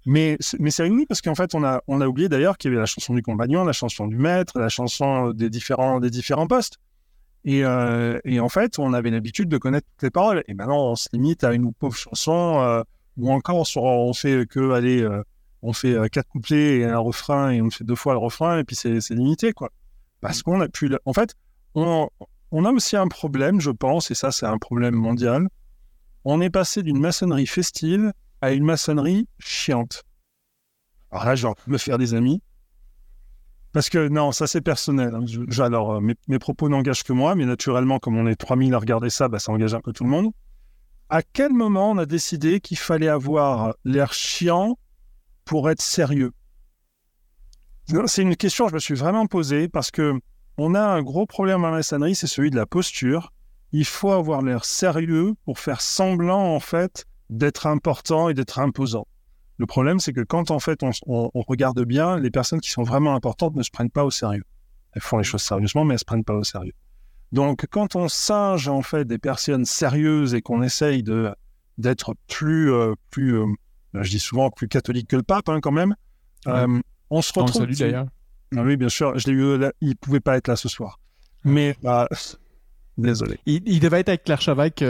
Mais, 0.04 0.36
mais 0.58 0.70
c'est 0.72 0.82
rigolo 0.82 1.04
parce 1.08 1.20
qu'en 1.20 1.34
fait, 1.34 1.54
on 1.54 1.62
a, 1.62 1.80
oublié 2.06 2.28
d'ailleurs 2.28 2.58
qu'il 2.58 2.70
y 2.70 2.74
avait 2.74 2.80
la 2.80 2.86
chanson 2.86 3.14
du 3.14 3.22
compagnon, 3.22 3.64
la 3.64 3.72
chanson 3.72 4.08
du 4.08 4.16
maître, 4.16 4.58
la 4.58 4.68
chanson 4.68 5.30
des 5.30 5.48
différents, 5.48 6.00
postes. 6.48 6.78
Et, 7.44 7.64
euh, 7.64 8.18
et 8.24 8.40
en 8.40 8.48
fait, 8.48 8.78
on 8.78 8.92
avait 8.92 9.10
l'habitude 9.10 9.48
de 9.48 9.58
connaître 9.58 9.86
toutes 9.92 10.02
les 10.02 10.10
paroles. 10.10 10.42
Et 10.48 10.54
maintenant, 10.54 10.90
on 10.90 10.96
se 10.96 11.08
limite 11.12 11.44
à 11.44 11.52
une 11.52 11.72
pauvre 11.72 11.96
chanson, 11.96 12.60
euh, 12.60 12.82
ou 13.16 13.32
encore 13.32 13.66
on, 13.76 13.80
on 13.80 14.12
fait 14.14 14.46
que, 14.48 14.72
allez, 14.72 15.02
euh, 15.02 15.22
on 15.62 15.72
fait 15.72 15.94
euh, 15.94 16.08
quatre 16.08 16.28
couplets 16.28 16.78
et 16.78 16.84
un 16.84 16.98
refrain, 16.98 17.50
et 17.50 17.62
on 17.62 17.70
fait 17.70 17.84
deux 17.84 17.94
fois 17.94 18.14
le 18.14 18.18
refrain, 18.18 18.58
et 18.58 18.64
puis 18.64 18.76
c'est 18.76 19.10
limité, 19.10 19.52
quoi. 19.52 19.70
Parce 20.20 20.42
qu'on 20.42 20.60
a 20.60 20.68
pu. 20.68 20.94
En 21.04 21.12
fait, 21.12 21.34
on, 21.74 22.08
on 22.50 22.64
a 22.64 22.70
aussi 22.70 22.96
un 22.96 23.08
problème, 23.08 23.60
je 23.60 23.70
pense, 23.70 24.10
et 24.10 24.14
ça, 24.14 24.30
c'est 24.32 24.46
un 24.46 24.58
problème 24.58 24.94
mondial. 24.94 25.48
On 26.24 26.40
est 26.40 26.50
passé 26.50 26.82
d'une 26.82 27.00
maçonnerie 27.00 27.46
festive 27.46 28.12
à 28.40 28.52
une 28.52 28.64
maçonnerie 28.64 29.28
chiante. 29.38 30.04
Alors 31.10 31.24
là, 31.26 31.34
je 31.34 31.46
vais 31.46 31.54
me 31.66 31.78
faire 31.78 31.98
des 31.98 32.14
amis. 32.14 32.42
Parce 33.72 33.88
que 33.88 34.08
non, 34.08 34.32
ça 34.32 34.46
c'est 34.46 34.60
personnel. 34.60 35.14
Hein. 35.14 35.24
alors, 35.60 35.94
euh, 35.94 36.00
mes, 36.00 36.38
propos 36.38 36.68
n'engagent 36.68 37.04
que 37.04 37.12
moi, 37.12 37.34
mais 37.34 37.46
naturellement, 37.46 37.98
comme 37.98 38.16
on 38.16 38.26
est 38.26 38.36
3000 38.36 38.74
à 38.74 38.78
regarder 38.78 39.08
ça, 39.08 39.28
bah, 39.28 39.38
ça 39.38 39.50
engage 39.50 39.74
un 39.74 39.80
peu 39.80 39.92
tout 39.92 40.04
le 40.04 40.10
monde. 40.10 40.30
À 41.14 41.20
quel 41.20 41.52
moment 41.52 41.90
on 41.90 41.98
a 41.98 42.06
décidé 42.06 42.60
qu'il 42.60 42.78
fallait 42.78 43.06
avoir 43.06 43.74
l'air 43.84 44.14
chiant 44.14 44.78
pour 45.44 45.68
être 45.68 45.82
sérieux? 45.82 46.32
C'est 48.06 48.22
une 48.22 48.34
question 48.34 48.64
que 48.64 48.70
je 48.70 48.76
me 48.76 48.80
suis 48.80 48.94
vraiment 48.94 49.26
posée 49.26 49.68
parce 49.68 49.90
que 49.90 50.18
on 50.56 50.74
a 50.74 50.80
un 50.80 51.02
gros 51.02 51.26
problème 51.26 51.60
la 51.60 51.70
maçonnerie, 51.70 52.14
c'est 52.14 52.26
celui 52.26 52.48
de 52.48 52.56
la 52.56 52.64
posture. 52.64 53.30
Il 53.72 53.84
faut 53.84 54.12
avoir 54.12 54.40
l'air 54.40 54.64
sérieux 54.64 55.34
pour 55.44 55.58
faire 55.58 55.82
semblant, 55.82 56.54
en 56.54 56.60
fait, 56.60 57.04
d'être 57.28 57.66
important 57.66 58.30
et 58.30 58.34
d'être 58.34 58.58
imposant. 58.58 59.06
Le 59.58 59.66
problème, 59.66 60.00
c'est 60.00 60.14
que 60.14 60.22
quand, 60.22 60.50
en 60.50 60.60
fait, 60.60 60.80
on, 60.82 61.30
regarde 61.34 61.84
bien, 61.84 62.18
les 62.18 62.30
personnes 62.30 62.62
qui 62.62 62.70
sont 62.70 62.84
vraiment 62.84 63.14
importantes 63.14 63.54
ne 63.54 63.62
se 63.62 63.70
prennent 63.70 63.90
pas 63.90 64.06
au 64.06 64.10
sérieux. 64.10 64.44
Elles 64.94 65.02
font 65.02 65.18
les 65.18 65.24
choses 65.24 65.42
sérieusement, 65.42 65.84
mais 65.84 65.92
elles 65.92 65.96
ne 65.96 65.98
se 65.98 66.04
prennent 66.06 66.24
pas 66.24 66.36
au 66.36 66.44
sérieux. 66.44 66.72
Donc, 67.32 67.66
quand 67.70 67.96
on 67.96 68.08
singe, 68.08 68.68
en 68.68 68.82
fait, 68.82 69.06
des 69.06 69.18
personnes 69.18 69.64
sérieuses 69.64 70.34
et 70.34 70.42
qu'on 70.42 70.62
essaye 70.62 71.02
de, 71.02 71.34
d'être 71.78 72.14
plus, 72.28 72.72
euh, 72.72 72.94
plus 73.10 73.38
euh, 73.38 73.46
je 73.94 74.10
dis 74.10 74.18
souvent 74.18 74.50
plus 74.50 74.68
catholique 74.68 75.08
que 75.08 75.16
le 75.16 75.22
pape, 75.22 75.48
hein, 75.48 75.60
quand 75.60 75.72
même, 75.72 75.94
euh, 76.46 76.80
on 77.10 77.22
se 77.22 77.32
retrouve. 77.34 77.66
d'ailleurs. 77.66 78.06
Ah 78.54 78.62
oui, 78.62 78.76
bien 78.76 78.90
sûr. 78.90 79.18
Je 79.18 79.28
l'ai 79.28 79.32
eu. 79.32 79.56
Là, 79.56 79.72
il 79.80 79.96
pouvait 79.96 80.20
pas 80.20 80.36
être 80.36 80.48
là 80.48 80.56
ce 80.56 80.68
soir. 80.68 81.00
Mais 81.44 81.74
bah, 81.82 82.06
désolé. 82.98 83.38
Il, 83.46 83.80
devait 83.80 84.00
être 84.00 84.10
avec 84.10 84.28
l'archevêque 84.28 84.84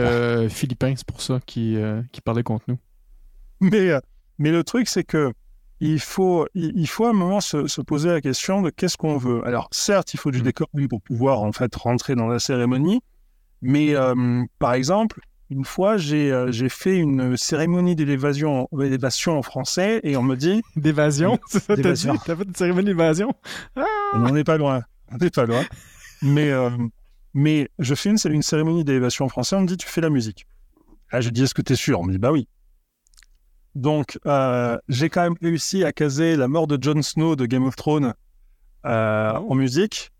philippin, 0.48 0.94
c'est 0.96 1.06
pour 1.06 1.20
ça 1.20 1.38
qu'il 1.46 1.76
euh, 1.76 2.02
parlait 2.24 2.42
contre 2.42 2.64
nous. 2.66 2.78
Mais, 3.60 3.92
mais 4.38 4.50
le 4.50 4.64
truc, 4.64 4.88
c'est 4.88 5.04
que 5.04 5.32
il 5.84 6.00
faut, 6.00 6.46
il, 6.54 6.86
faut 6.86 7.06
à 7.06 7.10
un 7.10 7.12
moment 7.12 7.40
se, 7.40 7.80
poser 7.80 8.10
la 8.10 8.20
question 8.20 8.62
de 8.62 8.70
qu'est-ce 8.70 8.96
qu'on 8.96 9.16
veut. 9.16 9.44
Alors, 9.44 9.68
certes, 9.72 10.14
il 10.14 10.16
faut 10.18 10.30
du 10.30 10.40
mm. 10.40 10.44
décor 10.44 10.68
pour 10.88 11.02
pouvoir 11.02 11.42
en 11.42 11.52
fait 11.52 11.74
rentrer 11.74 12.14
dans 12.14 12.28
la 12.28 12.38
cérémonie. 12.38 13.00
Mais 13.62 13.94
par 14.58 14.74
exemple, 14.74 15.20
une 15.52 15.64
fois, 15.64 15.96
euh, 15.98 16.50
j'ai 16.50 16.68
fait 16.68 16.96
une 16.96 17.36
cérémonie 17.36 17.94
d'élévation 17.94 18.68
en 18.72 19.42
français 19.42 20.00
et 20.02 20.16
on 20.16 20.22
me 20.22 20.34
dit. 20.34 20.62
D'évasion 20.76 21.38
T'as 21.50 21.60
fait 21.60 22.44
une 22.44 22.54
cérémonie 22.54 22.86
d'évasion? 22.86 23.32
On 24.14 24.18
n'en 24.20 24.34
est 24.34 24.44
pas 24.44 24.56
loin. 24.56 24.82
On 25.10 25.18
n'est 25.18 25.30
pas 25.30 25.44
loin. 25.44 25.62
Mais, 26.22 26.50
euh, 26.50 26.70
mais 27.34 27.68
je 27.78 27.94
fais 27.94 28.08
une, 28.08 28.18
une 28.32 28.42
cérémonie 28.42 28.84
d'élévation 28.84 29.26
en 29.26 29.28
français, 29.28 29.56
on 29.56 29.62
me 29.62 29.66
dit 29.66 29.76
Tu 29.76 29.88
fais 29.88 30.00
la 30.00 30.10
musique. 30.10 30.46
Là, 31.12 31.20
je 31.20 31.28
dis 31.28 31.42
Est-ce 31.42 31.54
que 31.54 31.62
tu 31.62 31.74
es 31.74 31.76
sûr? 31.76 32.00
On 32.00 32.04
me 32.04 32.12
dit 32.12 32.18
Bah 32.18 32.32
oui. 32.32 32.48
Donc, 33.74 34.18
euh, 34.26 34.78
j'ai 34.88 35.08
quand 35.08 35.22
même 35.22 35.36
réussi 35.40 35.84
à 35.84 35.92
caser 35.92 36.36
la 36.36 36.48
mort 36.48 36.66
de 36.66 36.78
Jon 36.80 37.00
Snow 37.02 37.36
de 37.36 37.46
Game 37.46 37.64
of 37.64 37.76
Thrones 37.76 38.14
en 38.84 39.54
musique. 39.54 40.12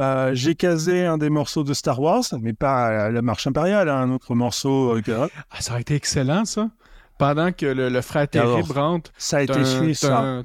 Euh, 0.00 0.30
j'ai 0.32 0.54
casé 0.54 1.04
un 1.04 1.18
des 1.18 1.28
morceaux 1.28 1.62
de 1.62 1.74
Star 1.74 2.00
Wars, 2.00 2.24
mais 2.40 2.54
pas 2.54 3.10
la 3.10 3.20
marche 3.20 3.46
impériale, 3.46 3.88
hein, 3.88 3.98
un 4.00 4.10
autre 4.10 4.34
morceau. 4.34 4.96
Euh, 4.96 5.28
ah, 5.50 5.60
ça 5.60 5.72
aurait 5.72 5.82
été 5.82 5.94
excellent, 5.94 6.46
ça. 6.46 6.70
Pendant 7.18 7.52
que 7.52 7.66
le, 7.66 8.00
frère 8.00 8.26
terrible 8.26 8.72
rentre. 8.72 9.12
Ça 9.18 9.38
a 9.38 9.42
été 9.42 9.62
fait, 9.62 9.92
ça. 9.92 10.42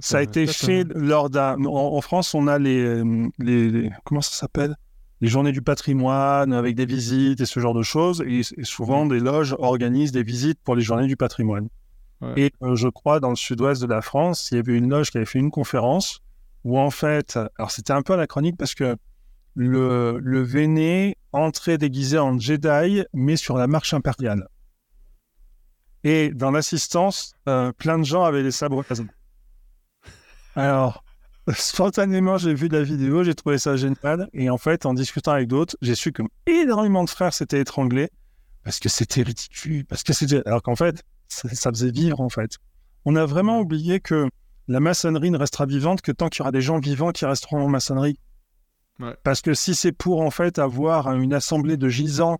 ça 0.00 0.18
a 0.18 0.22
été 0.22 0.46
fait 0.46 0.86
lors 0.94 1.28
d'un. 1.28 1.62
En, 1.66 2.00
France, 2.00 2.34
on 2.34 2.46
a 2.46 2.58
les, 2.58 3.02
les, 3.38 3.90
comment 4.04 4.22
ça 4.22 4.34
s'appelle? 4.34 4.74
Les 5.20 5.28
journées 5.28 5.52
du 5.52 5.60
patrimoine 5.60 6.54
avec 6.54 6.74
des 6.74 6.86
visites 6.86 7.42
et 7.42 7.46
ce 7.46 7.60
genre 7.60 7.74
de 7.74 7.82
choses. 7.82 8.24
Et, 8.26 8.42
souvent, 8.62 9.04
des 9.04 9.20
loges 9.20 9.54
organisent 9.58 10.12
des 10.12 10.22
visites 10.22 10.58
pour 10.64 10.76
les 10.76 10.82
journées 10.82 11.08
du 11.08 11.16
patrimoine. 11.16 11.68
Et 12.36 12.52
euh, 12.62 12.76
je 12.76 12.88
crois, 12.88 13.20
dans 13.20 13.30
le 13.30 13.36
sud-ouest 13.36 13.82
de 13.82 13.86
la 13.86 14.02
France, 14.02 14.50
il 14.50 14.56
y 14.56 14.58
avait 14.58 14.76
une 14.76 14.88
loge 14.88 15.10
qui 15.10 15.16
avait 15.16 15.26
fait 15.26 15.38
une 15.38 15.50
conférence 15.50 16.20
où 16.64 16.78
en 16.78 16.90
fait, 16.90 17.38
alors 17.58 17.70
c'était 17.70 17.92
un 17.92 18.02
peu 18.02 18.14
anachronique 18.14 18.56
parce 18.56 18.74
que 18.74 18.96
le, 19.54 20.18
le 20.18 20.42
Véné 20.42 21.16
entrait 21.32 21.78
déguisé 21.78 22.18
en 22.18 22.38
Jedi, 22.38 23.04
mais 23.12 23.36
sur 23.36 23.56
la 23.56 23.66
marche 23.66 23.94
impériale. 23.94 24.48
Et 26.02 26.30
dans 26.30 26.50
l'assistance, 26.50 27.34
euh, 27.48 27.72
plein 27.72 27.98
de 27.98 28.04
gens 28.04 28.24
avaient 28.24 28.42
des 28.42 28.50
sabres 28.50 28.84
laser. 28.88 29.06
Alors, 30.54 31.04
spontanément, 31.54 32.36
j'ai 32.38 32.54
vu 32.54 32.68
la 32.68 32.82
vidéo, 32.82 33.24
j'ai 33.24 33.34
trouvé 33.34 33.58
ça 33.58 33.76
génial. 33.76 34.28
Et 34.32 34.50
en 34.50 34.58
fait, 34.58 34.86
en 34.86 34.94
discutant 34.94 35.32
avec 35.32 35.48
d'autres, 35.48 35.76
j'ai 35.82 35.94
su 35.94 36.12
que 36.12 36.22
énormément 36.46 37.04
de 37.04 37.10
frères 37.10 37.32
s'étaient 37.32 37.60
étranglés 37.60 38.10
parce 38.64 38.80
que 38.80 38.88
c'était 38.88 39.22
ridicule, 39.22 39.84
parce 39.84 40.02
que 40.02 40.12
c'était. 40.12 40.42
Alors 40.46 40.62
qu'en 40.62 40.76
fait, 40.76 41.04
ça, 41.28 41.48
ça, 41.50 41.70
faisait 41.70 41.90
vivre, 41.90 42.20
en 42.20 42.28
fait. 42.28 42.58
On 43.04 43.16
a 43.16 43.26
vraiment 43.26 43.60
oublié 43.60 44.00
que 44.00 44.28
la 44.68 44.80
maçonnerie 44.80 45.30
ne 45.30 45.38
restera 45.38 45.66
vivante 45.66 46.00
que 46.00 46.12
tant 46.12 46.28
qu'il 46.28 46.40
y 46.40 46.42
aura 46.42 46.52
des 46.52 46.62
gens 46.62 46.78
vivants 46.78 47.12
qui 47.12 47.24
resteront 47.26 47.62
en 47.62 47.68
maçonnerie. 47.68 48.18
Parce 49.22 49.40
que 49.40 49.54
si 49.54 49.74
c'est 49.74 49.92
pour 49.92 50.20
en 50.20 50.30
fait 50.30 50.58
avoir 50.58 51.12
une 51.12 51.34
assemblée 51.34 51.76
de 51.76 51.88
gisants 51.88 52.38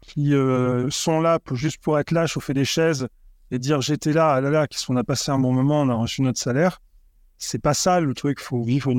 qui 0.00 0.34
euh, 0.34 0.90
sont 0.90 1.20
là 1.20 1.38
juste 1.52 1.78
pour 1.80 1.98
être 1.98 2.10
là, 2.10 2.26
chauffer 2.26 2.52
des 2.52 2.64
chaises 2.64 3.06
et 3.50 3.58
dire 3.58 3.80
j'étais 3.80 4.12
là, 4.12 4.34
ah 4.34 4.40
là 4.40 4.50
là, 4.50 4.66
qu'est-ce 4.66 4.86
qu'on 4.86 4.96
a 4.96 5.04
passé 5.04 5.30
un 5.30 5.38
bon 5.38 5.52
moment, 5.52 5.82
on 5.82 5.88
a 5.88 5.94
reçu 5.94 6.22
notre 6.22 6.40
salaire, 6.40 6.80
c'est 7.38 7.60
pas 7.60 7.74
ça 7.74 8.00
le 8.00 8.12
truc. 8.14 8.38
Il 8.40 8.44
faut 8.44 8.62
vivre 8.62 8.90
une 8.90 8.98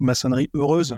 maçonnerie, 0.00 0.50
heureuse. 0.54 0.96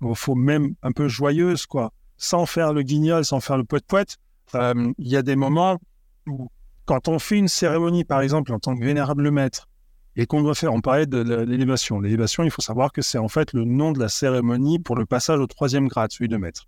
Il 0.00 0.14
faut 0.14 0.34
même 0.34 0.74
un 0.82 0.92
peu 0.92 1.08
joyeuse, 1.08 1.66
quoi. 1.66 1.92
Sans 2.16 2.46
faire 2.46 2.72
le 2.72 2.82
guignol, 2.82 3.24
sans 3.24 3.40
faire 3.40 3.56
le 3.56 3.64
poète-poète. 3.64 4.16
Euh, 4.54 4.92
il 4.98 5.08
y 5.08 5.16
a 5.16 5.22
des 5.22 5.36
moments 5.36 5.78
où, 6.26 6.48
quand 6.88 7.06
on 7.06 7.18
fait 7.18 7.36
une 7.36 7.48
cérémonie, 7.48 8.04
par 8.04 8.22
exemple, 8.22 8.50
en 8.50 8.58
tant 8.58 8.74
que 8.74 8.82
vénérable 8.82 9.30
maître, 9.30 9.68
et 10.16 10.24
qu'on 10.24 10.42
doit 10.42 10.54
faire. 10.54 10.72
On 10.72 10.80
parlait 10.80 11.04
de 11.04 11.18
l'élévation. 11.42 12.00
L'élévation, 12.00 12.44
il 12.44 12.50
faut 12.50 12.62
savoir 12.62 12.92
que 12.92 13.02
c'est 13.02 13.18
en 13.18 13.28
fait 13.28 13.52
le 13.52 13.66
nom 13.66 13.92
de 13.92 14.00
la 14.00 14.08
cérémonie 14.08 14.78
pour 14.78 14.96
le 14.96 15.04
passage 15.04 15.38
au 15.38 15.46
troisième 15.46 15.86
grade, 15.86 16.10
celui 16.10 16.28
de 16.28 16.38
maître. 16.38 16.66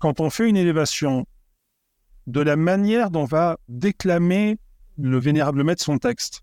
Quand 0.00 0.18
on 0.18 0.28
fait 0.28 0.48
une 0.48 0.56
élévation, 0.56 1.24
de 2.26 2.40
la 2.40 2.56
manière 2.56 3.12
dont 3.12 3.24
va 3.24 3.58
déclamer 3.68 4.58
le 4.98 5.20
vénérable 5.20 5.62
maître 5.62 5.84
son 5.84 5.98
texte, 5.98 6.42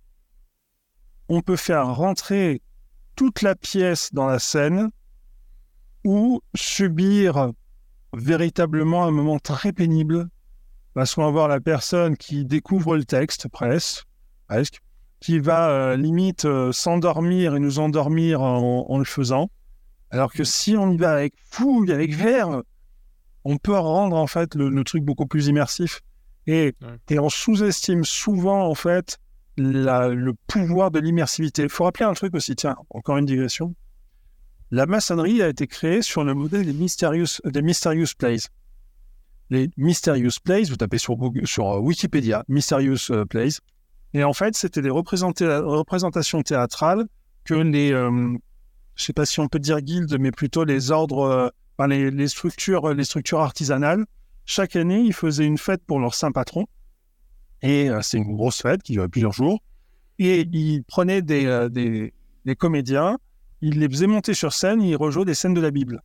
on 1.27 1.41
peut 1.41 1.57
faire 1.57 1.93
rentrer 1.93 2.61
toute 3.17 3.41
la 3.41 3.55
pièce 3.55 4.13
dans 4.13 4.25
la 4.25 4.39
scène 4.39 4.89
ou 6.05 6.39
subir 6.55 7.51
véritablement 8.13 9.03
un 9.03 9.11
moment 9.11 9.38
très 9.38 9.73
pénible 9.73 10.30
va 11.04 11.30
voir 11.30 11.47
la 11.47 11.60
personne 11.60 12.18
qui 12.18 12.45
découvre 12.45 12.95
le 12.95 13.06
texte, 13.06 13.47
presque, 13.47 14.06
presque 14.47 14.82
qui 15.20 15.39
va 15.39 15.70
euh, 15.70 15.97
limite 15.97 16.45
euh, 16.45 16.72
s'endormir 16.72 17.56
et 17.56 17.60
nous 17.60 17.80
endormir 17.80 18.41
en, 18.41 18.97
le 18.97 19.04
faisant. 19.04 19.50
Alors 20.12 20.32
que 20.32 20.43
si 20.43 20.76
on 20.78 20.91
y 20.91 20.97
va 20.97 21.12
avec 21.12 21.34
fouille, 21.50 21.91
avec 21.91 22.16
verre, 22.16 22.64
on 23.43 23.58
peut 23.58 23.78
rendre 23.78 24.16
en 24.16 24.28
fait 24.28 24.56
le, 24.56 24.84
truc 24.84 25.04
beaucoup 25.04 25.26
plus 25.26 25.47
immersif. 25.47 26.02
Et, 26.47 26.74
et 27.10 27.20
on 27.20 27.30
sous-estime 27.30 28.06
souvent 28.06 28.66
en 28.66 28.76
fait 28.76 29.18
le 29.58 30.32
pouvoir 30.47 30.89
de 30.89 31.00
l'immersivité. 31.00 31.64
Il 31.64 31.70
faut 31.70 31.84
rappeler 31.84 32.06
un 32.06 32.14
truc 32.14 32.34
aussi, 32.34 32.56
tiens, 32.56 32.78
encore 32.89 33.18
une 33.18 33.26
digression. 33.26 33.76
La 34.72 34.86
maçonnerie 34.86 35.41
a 35.41 35.50
été 35.50 35.68
créée 35.68 36.02
sur 36.02 36.24
le 36.24 36.34
modèle 36.34 36.66
des 36.66 36.74
Mysterious, 36.74 37.41
des 37.43 37.62
mysterious 37.62 38.14
Plays. 38.18 38.47
Les 39.50 39.70
Mysterious 39.78 40.39
Plays, 40.43 40.66
vous 40.66 40.76
tapez 40.76 40.97
sur, 40.97 41.18
sur 41.45 41.82
Wikipédia, 41.82 42.43
Mysterious 42.47 43.26
Plays, 43.30 43.60
et 44.14 44.24
en 44.24 44.34
fait, 44.34 44.56
c'était 44.56 44.82
des 44.82 44.89
représentations 44.89 46.41
théâtrales 46.41 47.06
que 47.43 47.54
les, 47.54 47.93
euh, 47.93 48.36
je 48.95 49.04
sais 49.04 49.14
pas 49.14 49.26
si 49.26 49.39
on 49.39 49.47
peut 49.47 49.60
dire 49.60 49.82
guildes, 49.82 50.18
mais 50.20 50.32
plutôt 50.32 50.64
les 50.64 50.91
ordres, 50.91 51.52
euh, 51.80 51.88
les, 51.88 52.28
structures, 52.28 52.93
les 52.93 53.04
structures 53.04 53.39
artisanales. 53.39 54.06
Chaque 54.45 54.76
année, 54.76 55.02
ils 55.02 55.14
faisaient 55.14 55.45
une 55.45 55.60
fête 55.60 55.84
pour 55.86 56.00
leur 56.00 56.16
saint 56.16 56.32
patron. 56.32 56.66
Et 57.62 57.89
euh, 57.89 58.02
c'est 58.02 58.18
une 58.18 58.36
grosse 58.36 58.62
fête 58.62 58.82
qui 58.82 58.93
durait 58.93 59.10
plusieurs 59.10 59.34
jours. 59.34 59.62
Et 60.18 60.41
ils 60.52 60.84
prenaient 60.84 61.22
des, 61.22 61.70
des, 61.72 62.56
comédiens, 62.56 63.18
ils 63.62 63.80
les 63.80 63.88
faisaient 63.88 64.08
monter 64.08 64.34
sur 64.34 64.52
scène, 64.52 64.82
ils 64.82 64.95
rejouaient 64.95 65.24
des 65.24 65.34
scènes 65.34 65.54
de 65.54 65.62
la 65.62 65.72
Bible. 65.72 66.02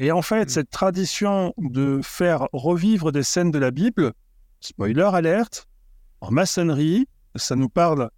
Et 0.00 0.12
en 0.12 0.22
fait, 0.22 0.46
mmh. 0.46 0.48
cette 0.48 0.70
tradition 0.70 1.52
de 1.58 2.00
faire 2.02 2.48
revivre 2.54 3.12
des 3.12 3.22
scènes 3.22 3.50
de 3.50 3.58
la 3.58 3.70
Bible, 3.70 4.14
spoiler 4.60 5.02
alerte, 5.12 5.68
en 6.22 6.30
maçonnerie, 6.30 7.06
ça 7.36 7.54
nous 7.54 7.68
parle. 7.68 8.10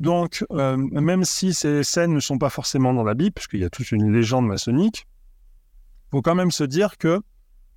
Donc, 0.00 0.44
euh, 0.50 0.76
même 0.76 1.24
si 1.24 1.54
ces 1.54 1.84
scènes 1.84 2.12
ne 2.12 2.20
sont 2.20 2.36
pas 2.36 2.50
forcément 2.50 2.92
dans 2.92 3.04
la 3.04 3.14
Bible, 3.14 3.32
puisqu'il 3.32 3.60
y 3.60 3.64
a 3.64 3.70
toute 3.70 3.92
une 3.92 4.12
légende 4.12 4.48
maçonnique, 4.48 5.06
il 5.06 6.10
faut 6.10 6.22
quand 6.22 6.34
même 6.34 6.50
se 6.50 6.64
dire 6.64 6.98
que 6.98 7.20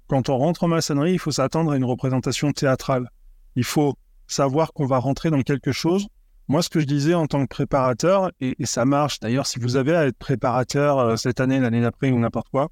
quand 0.07 0.30
on 0.30 0.38
rentre 0.38 0.63
en 0.63 0.67
maçonnerie, 0.67 1.13
il 1.13 1.19
faut 1.19 1.32
s'attendre 1.32 1.72
à 1.72 1.78
une 1.78 1.86
représentation 1.86 2.51
théâtrale. 2.51 3.07
Il 3.55 3.63
faut 3.63 3.93
savoir 4.26 4.74
qu'on 4.74 4.88
va 4.88 4.97
rentrer 4.97 5.30
dans 5.30 5.43
quelque 5.43 5.72
chose. 5.72 6.07
Moi, 6.47 6.63
ce 6.63 6.69
que 6.69 6.80
je 6.80 6.86
disais 6.88 7.13
en 7.13 7.28
tant 7.28 7.43
que 7.43 7.49
préparateur, 7.49 8.32
et, 8.39 8.55
et 8.57 8.65
ça 8.65 8.84
marche 8.86 9.19
d'ailleurs, 9.19 9.45
si 9.45 9.59
vous 9.59 9.76
avez 9.76 9.95
à 9.95 10.07
être 10.07 10.17
préparateur 10.17 10.97
euh, 10.97 11.15
cette 11.17 11.39
année, 11.39 11.59
l'année 11.59 11.82
d'après 11.82 12.09
ou 12.09 12.17
n'importe 12.17 12.49
quoi, 12.49 12.69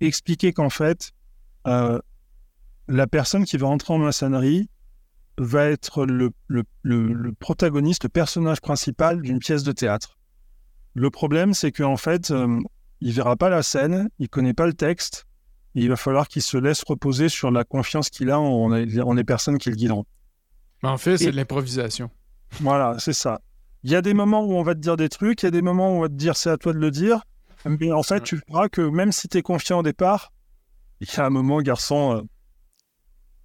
expliquez 0.00 0.52
qu'en 0.52 0.70
fait, 0.70 1.12
euh, 1.66 1.98
la 2.88 3.06
personne 3.06 3.44
qui 3.44 3.56
va 3.56 3.66
rentrer 3.66 3.92
en 3.94 3.98
maçonnerie 3.98 4.68
va 5.38 5.66
être 5.66 6.06
le, 6.06 6.30
le, 6.46 6.64
le, 6.82 7.12
le 7.12 7.32
protagoniste, 7.32 8.04
le 8.04 8.08
personnage 8.08 8.60
principal 8.60 9.20
d'une 9.22 9.38
pièce 9.38 9.62
de 9.64 9.72
théâtre. 9.72 10.16
Le 10.94 11.10
problème, 11.10 11.52
c'est 11.52 11.72
qu'en 11.72 11.96
fait, 11.98 12.30
euh, 12.30 12.58
il 13.00 13.12
verra 13.12 13.36
pas 13.36 13.50
la 13.50 13.62
scène, 13.62 14.08
il 14.18 14.28
connaît 14.30 14.54
pas 14.54 14.66
le 14.66 14.72
texte, 14.72 15.26
et 15.74 15.82
il 15.82 15.88
va 15.90 15.96
falloir 15.96 16.26
qu'il 16.28 16.40
se 16.40 16.56
laisse 16.56 16.82
reposer 16.86 17.28
sur 17.28 17.50
la 17.50 17.64
confiance 17.64 18.08
qu'il 18.08 18.30
a 18.30 18.40
en, 18.40 18.72
en 18.72 19.12
les 19.14 19.24
personnes 19.24 19.58
qui 19.58 19.68
le 19.68 19.76
guideront. 19.76 20.06
En 20.82 20.96
fait, 20.96 21.18
c'est 21.18 21.24
Et- 21.24 21.30
de 21.32 21.36
l'improvisation. 21.36 22.10
Voilà, 22.60 22.96
c'est 22.98 23.12
ça. 23.12 23.40
Il 23.82 23.90
y 23.90 23.94
a 23.96 24.00
des 24.02 24.14
moments 24.14 24.42
où 24.44 24.52
on 24.54 24.62
va 24.62 24.74
te 24.74 24.80
dire 24.80 24.96
des 24.96 25.08
trucs, 25.08 25.42
il 25.42 25.46
y 25.46 25.48
a 25.48 25.50
des 25.50 25.62
moments 25.62 25.90
où 25.92 25.98
on 25.98 26.00
va 26.00 26.08
te 26.08 26.14
dire 26.14 26.36
c'est 26.36 26.48
à 26.50 26.56
toi 26.56 26.72
de 26.72 26.78
le 26.78 26.90
dire, 26.90 27.22
mais 27.68 27.92
en 27.92 28.02
fait, 28.02 28.22
tu 28.22 28.40
verras 28.48 28.68
que 28.68 28.80
même 28.80 29.12
si 29.12 29.28
tu 29.28 29.38
es 29.38 29.42
confiant 29.42 29.80
au 29.80 29.82
départ, 29.82 30.32
il 31.00 31.08
y 31.08 31.20
a 31.20 31.26
un 31.26 31.30
moment, 31.30 31.60
garçon. 31.60 32.16
euh, 32.16 32.22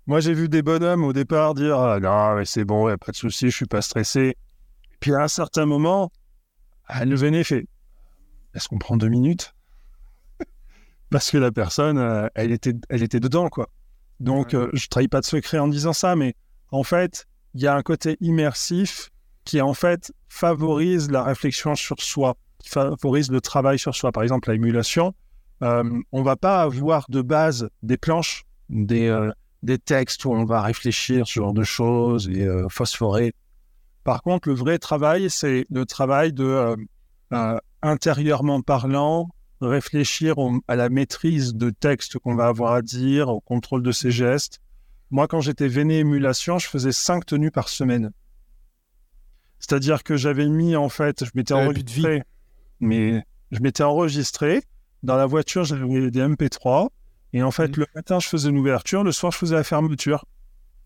Moi, 0.07 0.19
j'ai 0.19 0.34
vu 0.34 0.49
des 0.49 0.61
bonhommes 0.61 1.03
au 1.03 1.13
départ 1.13 1.53
dire 1.53 1.78
ah, 1.78 1.99
non, 1.99 2.36
mais 2.36 2.45
c'est 2.45 2.65
bon, 2.65 2.89
y 2.89 2.91
a 2.91 2.97
pas 2.97 3.11
de 3.11 3.17
souci, 3.17 3.49
je 3.49 3.55
suis 3.55 3.65
pas 3.65 3.82
stressé. 3.82 4.36
Puis 4.99 5.13
à 5.13 5.24
un 5.24 5.28
certain 5.28 5.65
moment, 5.65 6.11
elle 6.88 7.09
le 7.09 7.15
venait 7.15 7.43
fait 7.43 7.67
est-ce 8.53 8.67
qu'on 8.67 8.78
prend 8.78 8.97
deux 8.97 9.07
minutes? 9.07 9.53
Parce 11.09 11.32
que 11.32 11.38
la 11.38 11.51
personne, 11.51 11.97
euh, 11.97 12.28
elle, 12.36 12.51
était, 12.51 12.74
elle 12.89 13.03
était 13.03 13.19
dedans, 13.19 13.49
quoi. 13.49 13.69
Donc, 14.19 14.53
euh, 14.53 14.69
je 14.74 14.88
trahis 14.88 15.07
pas 15.07 15.22
de 15.22 15.26
secret 15.26 15.57
en 15.57 15.67
disant 15.67 15.93
ça, 15.93 16.15
mais 16.15 16.36
en 16.69 16.84
fait, 16.84 17.28
il 17.53 17.61
y 17.61 17.67
a 17.67 17.76
un 17.76 17.82
côté 17.82 18.17
immersif 18.22 19.09
qui, 19.45 19.61
en 19.61 19.74
fait, 19.74 20.11
favorise 20.30 21.09
la 21.09 21.24
réflexion 21.24 21.76
sur 21.76 21.99
soi, 22.01 22.38
qui 22.62 22.70
favorise 22.70 23.32
le 23.32 23.41
travail 23.41 23.78
sur 23.80 23.95
soi. 23.95 24.12
Par 24.12 24.24
exemple, 24.24 24.49
la 24.49 24.55
émulation, 24.55 25.14
euh, 25.64 25.84
on 26.12 26.24
va 26.24 26.36
pas 26.36 26.62
avoir 26.62 27.05
de 27.09 27.22
base 27.22 27.70
des 27.84 27.97
planches, 27.97 28.43
des, 28.70 29.07
euh, 29.07 29.32
des 29.64 29.78
textes 29.78 30.26
où 30.26 30.32
on 30.32 30.45
va 30.45 30.62
réfléchir 30.62 31.28
sur 31.28 31.41
ce 31.43 31.45
genre 31.45 31.53
de 31.53 31.64
choses 31.64 32.30
et 32.30 32.43
euh, 32.45 32.68
phosphorer. 32.70 33.34
Par 34.03 34.24
contre, 34.24 34.49
le 34.49 34.55
vrai 34.55 34.80
travail, 34.80 35.30
c'est 35.30 35.66
le 35.70 35.86
travail 35.86 36.34
de, 36.34 36.76
euh, 37.34 37.57
intérieurement 37.84 38.62
parlant, 38.62 39.30
réfléchir 39.62 40.39
au- 40.39 40.59
à 40.68 40.76
la 40.76 40.89
maîtrise 40.89 41.53
de 41.53 41.70
texte 41.70 42.18
qu'on 42.18 42.34
va 42.36 42.47
avoir 42.47 42.74
à 42.74 42.82
dire, 42.82 43.30
au 43.30 43.39
contrôle 43.41 43.84
de 43.84 43.91
ses 43.91 44.09
gestes. 44.09 44.59
Moi, 45.12 45.28
quand 45.28 45.41
j'étais 45.41 45.68
véné 45.68 45.99
émulation, 45.99 46.57
je 46.57 46.68
faisais 46.68 46.91
cinq 46.91 47.26
tenues 47.28 47.51
par 47.51 47.70
semaine. 47.70 48.12
C'est-à-dire 49.59 50.03
que 50.03 50.18
j'avais 50.18 50.47
mis, 50.47 50.76
en 50.76 50.89
fait, 50.89 51.24
je 51.26 51.32
m'étais 51.36 51.53
enregistré, 51.66 52.24
mais 52.82 53.24
je 53.52 53.60
m'étais 53.60 53.84
enregistré. 53.84 54.62
Dans 55.04 55.16
la 55.16 55.26
voiture, 55.26 55.64
j'avais 55.64 56.12
des 56.12 56.20
MP3. 56.22 56.90
Et 57.34 57.42
en 57.44 57.52
fait, 57.52 57.70
Mhm. 57.70 57.76
le 57.78 57.86
matin, 57.96 58.20
je 58.20 58.28
faisais 58.28 58.50
une 58.50 58.58
ouverture. 58.58 59.04
Le 59.04 59.12
soir, 59.12 59.32
je 59.32 59.38
faisais 59.38 59.56
la 59.56 59.64
fermeture. 59.64 60.26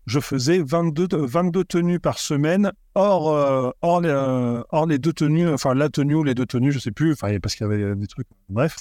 Je 0.06 0.20
faisais 0.20 0.62
22, 0.62 1.08
te- 1.08 1.16
22 1.16 1.64
tenues 1.64 1.98
par 1.98 2.18
semaine, 2.20 2.70
hors, 2.94 3.34
euh, 3.34 3.70
hors, 3.82 4.00
les, 4.00 4.08
euh, 4.08 4.62
hors 4.70 4.86
les 4.86 4.98
deux 4.98 5.12
tenues, 5.12 5.48
enfin 5.48 5.74
la 5.74 5.88
tenue 5.88 6.14
ou 6.14 6.22
les 6.22 6.34
deux 6.36 6.46
tenues, 6.46 6.70
je 6.70 6.78
sais 6.78 6.92
plus, 6.92 7.12
enfin, 7.14 7.36
parce 7.40 7.56
qu'il 7.56 7.66
y 7.66 7.70
avait 7.70 7.96
des 7.96 8.06
trucs, 8.06 8.28
bref. 8.48 8.76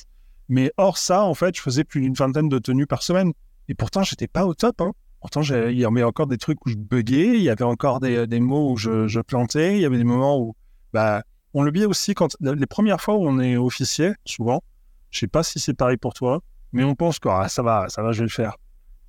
Mais 0.49 0.71
hors 0.77 0.99
ça, 0.99 1.23
en 1.23 1.33
fait, 1.33 1.55
je 1.57 1.61
faisais 1.63 1.83
plus 1.83 2.01
d'une 2.01 2.13
vingtaine 2.13 2.47
de 2.47 2.59
tenues 2.59 2.85
par 2.85 3.01
semaine. 3.01 3.31
Et 3.67 3.73
pourtant, 3.73 4.03
j'étais 4.03 4.27
pas 4.27 4.45
au 4.45 4.53
top. 4.53 4.79
Hein. 4.81 4.91
Pourtant, 5.19 5.41
il 5.41 5.79
y 5.79 5.83
avait 5.85 6.03
encore 6.03 6.27
des 6.27 6.37
trucs 6.37 6.63
où 6.67 6.69
je 6.69 6.75
buguais, 6.77 7.29
il 7.37 7.41
y 7.41 7.49
avait 7.49 7.63
encore 7.63 7.99
des, 7.99 8.27
des 8.27 8.39
mots 8.39 8.71
où 8.73 8.77
je, 8.77 9.07
je 9.07 9.19
plantais, 9.19 9.77
il 9.77 9.81
y 9.81 9.85
avait 9.85 9.97
des 9.97 10.03
moments 10.03 10.39
où. 10.39 10.55
Bah, 10.93 11.23
on 11.55 11.63
le 11.63 11.71
dit 11.71 11.85
aussi 11.85 12.13
quand. 12.13 12.35
Les 12.41 12.67
premières 12.67 13.01
fois 13.01 13.15
où 13.15 13.27
on 13.27 13.39
est 13.39 13.55
officier, 13.55 14.13
souvent, 14.25 14.61
je 15.09 15.19
sais 15.19 15.27
pas 15.27 15.41
si 15.41 15.59
c'est 15.59 15.73
pareil 15.73 15.97
pour 15.97 16.13
toi, 16.13 16.43
mais 16.73 16.83
on 16.83 16.95
pense 16.95 17.17
que 17.17 17.29
ah, 17.29 17.47
ça 17.47 17.63
va, 17.63 17.87
ça 17.89 18.03
va, 18.03 18.11
je 18.11 18.19
vais 18.19 18.25
le 18.25 18.29
faire. 18.29 18.57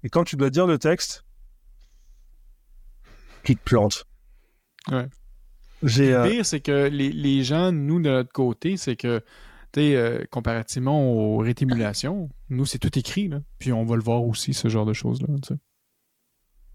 Et 0.05 0.09
quand 0.09 0.25
tu 0.25 0.37
dois 0.37 0.49
dire 0.49 0.67
le 0.67 0.79
texte, 0.79 1.25
qui 3.43 3.57
te 3.57 3.63
plante. 3.63 4.07
Ouais. 4.91 5.09
J'ai. 5.83 6.11
Le 6.11 6.17
euh, 6.17 6.31
pire, 6.31 6.47
c'est 6.47 6.61
que 6.61 6.89
les, 6.89 7.11
les 7.11 7.43
gens, 7.43 7.73
nous, 7.73 8.01
de 8.01 8.11
notre 8.11 8.33
côté, 8.33 8.77
c'est 8.77 8.97
que, 8.97 9.19
tu 9.73 9.81
sais, 9.81 9.97
euh, 9.97 10.25
comparativement 10.31 11.13
aux 11.13 11.39
rétimulations, 11.39 12.31
nous, 12.49 12.65
c'est 12.65 12.79
tout 12.79 12.97
écrit, 12.97 13.29
là. 13.29 13.41
Puis 13.59 13.73
on 13.73 13.85
va 13.85 13.97
le 13.97 14.03
voir 14.03 14.23
aussi, 14.23 14.55
ce 14.55 14.69
genre 14.69 14.87
de 14.87 14.93
choses-là, 14.93 15.35
tu 15.43 15.49
sais. 15.49 15.61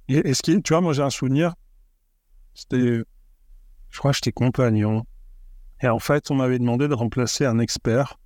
Et, 0.10 0.30
et 0.30 0.34
ce 0.34 0.42
qui 0.42 0.62
tu 0.62 0.74
vois, 0.74 0.82
moi 0.82 0.92
j'ai 0.92 1.04
un 1.04 1.10
souvenir, 1.10 1.54
c'était, 2.54 3.02
je 3.90 3.98
crois 3.98 4.12
que 4.12 4.18
j'étais 4.18 4.34
compagnon. 4.34 5.06
Et 5.82 5.88
en 5.88 6.00
fait, 6.00 6.30
on 6.32 6.36
m'avait 6.36 6.60
demandé 6.60 6.88
de 6.88 6.94
remplacer 6.94 7.46
un 7.46 7.60
expert. 7.60 8.20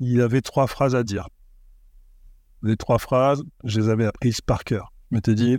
Il 0.00 0.20
avait 0.20 0.42
trois 0.42 0.66
phrases 0.66 0.94
à 0.94 1.04
dire. 1.04 1.28
Les 2.62 2.76
trois 2.76 2.98
phrases, 2.98 3.44
je 3.64 3.80
les 3.80 3.88
avais 3.88 4.06
apprises 4.06 4.40
par 4.40 4.64
cœur. 4.64 4.92
Je 5.10 5.16
m'étais 5.16 5.34
dit, 5.34 5.58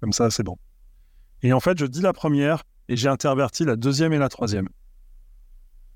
comme 0.00 0.12
ça, 0.12 0.30
c'est 0.30 0.42
bon. 0.42 0.56
Et 1.42 1.52
en 1.52 1.60
fait, 1.60 1.78
je 1.78 1.86
dis 1.86 2.00
la 2.00 2.12
première 2.12 2.64
et 2.88 2.96
j'ai 2.96 3.08
interverti 3.08 3.64
la 3.64 3.76
deuxième 3.76 4.12
et 4.12 4.18
la 4.18 4.28
troisième. 4.28 4.68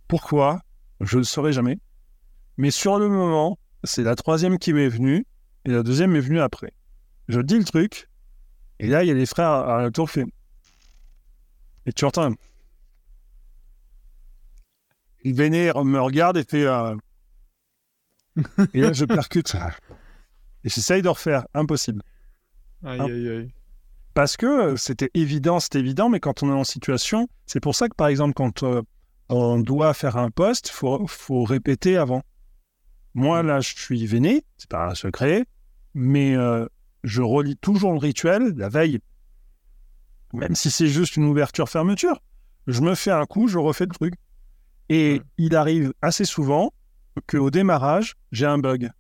Pourquoi? 0.07 0.61
Je 1.01 1.17
ne 1.17 1.21
le 1.21 1.25
saurais 1.25 1.53
jamais. 1.53 1.79
Mais 2.57 2.71
sur 2.71 2.99
le 2.99 3.09
moment, 3.09 3.59
c'est 3.85 4.03
la 4.03 4.15
troisième 4.15 4.59
qui 4.59 4.73
m'est 4.73 4.89
venue 4.89 5.27
et 5.65 5.71
la 5.71 5.83
deuxième 5.83 6.13
m'est 6.13 6.21
venue 6.21 6.41
après. 6.41 6.73
Je 7.29 7.41
dis 7.41 7.59
le 7.59 7.65
truc, 7.65 8.09
et 8.81 8.87
là, 8.87 9.05
il 9.05 9.09
y 9.09 9.11
a 9.11 9.15
les 9.15 9.27
frères 9.27 9.51
à 9.51 9.83
la 9.83 9.91
tour 9.91 10.09
fait. 10.09 10.25
Et 11.87 11.93
tu 11.93 12.05
entends. 12.05 12.33
Il 15.25 15.35
vénère, 15.35 15.85
me 15.85 16.01
regarde 16.01 16.37
et 16.37 16.45
fait. 16.45 16.65
euh, 16.65 16.97
et 18.75 18.81
là, 18.81 18.93
je 18.93 19.05
percute. 19.05 19.57
Et 20.65 20.69
j'essaye 20.69 21.03
de 21.03 21.09
refaire. 21.09 21.47
Impossible. 21.55 22.03
Aïe, 22.85 23.01
aïe, 23.01 23.29
aïe. 23.29 23.53
Parce 24.15 24.37
que 24.37 24.77
c'était 24.77 25.11
évident, 25.15 25.61
c'était 25.61 25.79
évident, 25.79 26.09
mais 26.09 26.21
quand 26.21 26.43
on 26.43 26.49
est 26.49 26.55
en 26.55 26.65
situation, 26.65 27.29
c'est 27.47 27.61
pour 27.61 27.75
ça 27.75 27.89
que, 27.89 27.95
par 27.95 28.09
exemple, 28.09 28.35
quand 28.35 28.63
euh, 28.63 28.83
on 29.29 29.59
doit 29.59 29.95
faire 29.95 30.17
un 30.17 30.31
poste, 30.31 30.69
il 30.69 30.73
faut, 30.73 31.07
faut 31.07 31.45
répéter 31.45 31.97
avant. 31.97 32.23
Moi, 33.15 33.43
là, 33.43 33.61
je 33.61 33.75
suis 33.75 34.07
véné, 34.07 34.45
c'est 34.57 34.69
pas 34.69 34.89
un 34.89 34.95
secret, 34.95 35.47
mais 35.95 36.37
euh, 36.37 36.67
je 37.05 37.23
relis 37.23 37.57
toujours 37.57 37.93
le 37.93 37.99
rituel 37.99 38.55
la 38.57 38.69
veille. 38.69 39.01
Même 40.33 40.55
si 40.55 40.71
c'est 40.71 40.89
juste 40.89 41.17
une 41.17 41.25
ouverture-fermeture, 41.25 42.21
je 42.67 42.81
me 42.81 42.95
fais 42.95 43.11
un 43.11 43.25
coup, 43.25 43.49
je 43.49 43.59
refais 43.59 43.87
le 43.87 43.93
truc. 43.95 44.15
Et 44.89 45.21
il 45.37 45.55
arrive 45.57 45.93
assez 46.03 46.25
souvent 46.25 46.73
qu'au 47.27 47.51
démarrage, 47.51 48.15
j'ai 48.33 48.47
un 48.47 48.59
bug. 48.59 48.91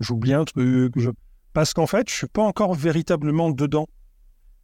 J'oublie 0.00 0.32
un 0.34 0.44
truc. 0.44 0.92
je- 0.96 1.10
Parce 1.52 1.72
qu'en 1.74 1.86
fait, 1.86 2.08
je 2.08 2.14
suis 2.14 2.26
pas 2.26 2.42
encore 2.42 2.74
véritablement 2.74 3.50
dedans. 3.50 3.86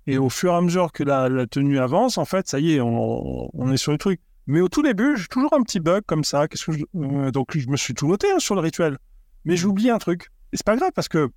Et 0.06 0.18
au 0.18 0.28
fur 0.28 0.52
et 0.52 0.56
à 0.56 0.60
mesure 0.60 0.92
que 0.92 1.02
la, 1.02 1.28
la 1.28 1.46
tenue 1.46 1.78
avance, 1.78 2.16
en 2.18 2.24
fait, 2.24 2.46
ça 2.48 2.60
y 2.60 2.74
est, 2.74 2.80
on, 2.80 3.48
on 3.52 3.72
est 3.72 3.76
sur 3.76 3.92
le 3.92 3.98
truc. 3.98 4.20
Mais 4.46 4.60
au 4.60 4.68
tout 4.68 4.82
début, 4.82 5.16
j'ai 5.16 5.26
toujours 5.26 5.52
un 5.54 5.62
petit 5.62 5.80
bug 5.80 6.02
comme 6.06 6.22
ça. 6.22 6.46
Qu'est-ce 6.46 6.64
que 6.66 6.72
je- 6.72 6.84
euh, 6.96 7.30
donc, 7.32 7.56
je 7.56 7.68
me 7.68 7.76
suis 7.76 7.94
tout 7.94 8.06
noté 8.06 8.30
hein, 8.30 8.38
sur 8.38 8.54
le 8.54 8.60
rituel. 8.60 8.98
Mais 9.44 9.56
j'oublie 9.56 9.90
un 9.90 9.98
truc. 9.98 10.28
Et 10.52 10.56
c'est 10.56 10.66
pas 10.66 10.76
grave 10.76 10.92
parce 10.94 11.08
que, 11.08 11.28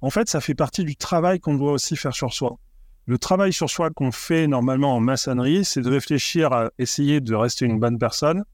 en 0.00 0.10
fait, 0.10 0.28
ça 0.28 0.40
fait 0.40 0.54
partie 0.54 0.84
du 0.84 0.94
travail 0.96 1.40
qu'on 1.40 1.54
doit 1.54 1.72
aussi 1.72 1.96
faire 1.96 2.14
sur 2.14 2.32
soi. 2.32 2.58
Le 3.06 3.18
travail 3.18 3.52
sur 3.52 3.68
soi 3.68 3.90
qu'on 3.90 4.12
fait 4.12 4.46
normalement 4.46 4.94
en 4.94 5.00
maçonnerie, 5.00 5.64
c'est 5.64 5.80
de 5.80 5.90
réfléchir 5.90 6.52
à 6.52 6.70
essayer 6.78 7.20
de 7.20 7.34
rester 7.34 7.64
une 7.64 7.80
bonne 7.80 7.98
personne. 7.98 8.44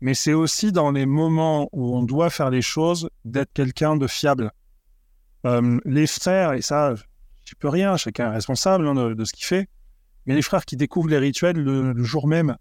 Mais 0.00 0.12
c'est 0.12 0.34
aussi 0.34 0.72
dans 0.72 0.90
les 0.90 1.06
moments 1.06 1.68
où 1.72 1.96
on 1.96 2.02
doit 2.02 2.28
faire 2.28 2.50
les 2.50 2.60
choses 2.60 3.08
d'être 3.24 3.52
quelqu'un 3.54 3.96
de 3.96 4.06
fiable. 4.06 4.50
Euh, 5.46 5.78
les 5.86 6.06
frères, 6.06 6.52
et 6.52 6.60
ça, 6.60 6.94
tu 7.44 7.56
peux 7.56 7.68
rien, 7.68 7.96
chacun 7.96 8.30
est 8.30 8.34
responsable 8.34 8.86
hein, 8.86 8.94
de, 8.94 9.24
ce 9.24 9.32
qu'il 9.32 9.46
fait. 9.46 9.68
Mais 10.26 10.34
les 10.34 10.42
frères 10.42 10.66
qui 10.66 10.76
découvrent 10.76 11.08
les 11.08 11.18
rituels 11.18 11.56
le, 11.56 12.02
jour 12.02 12.26
même, 12.26 12.56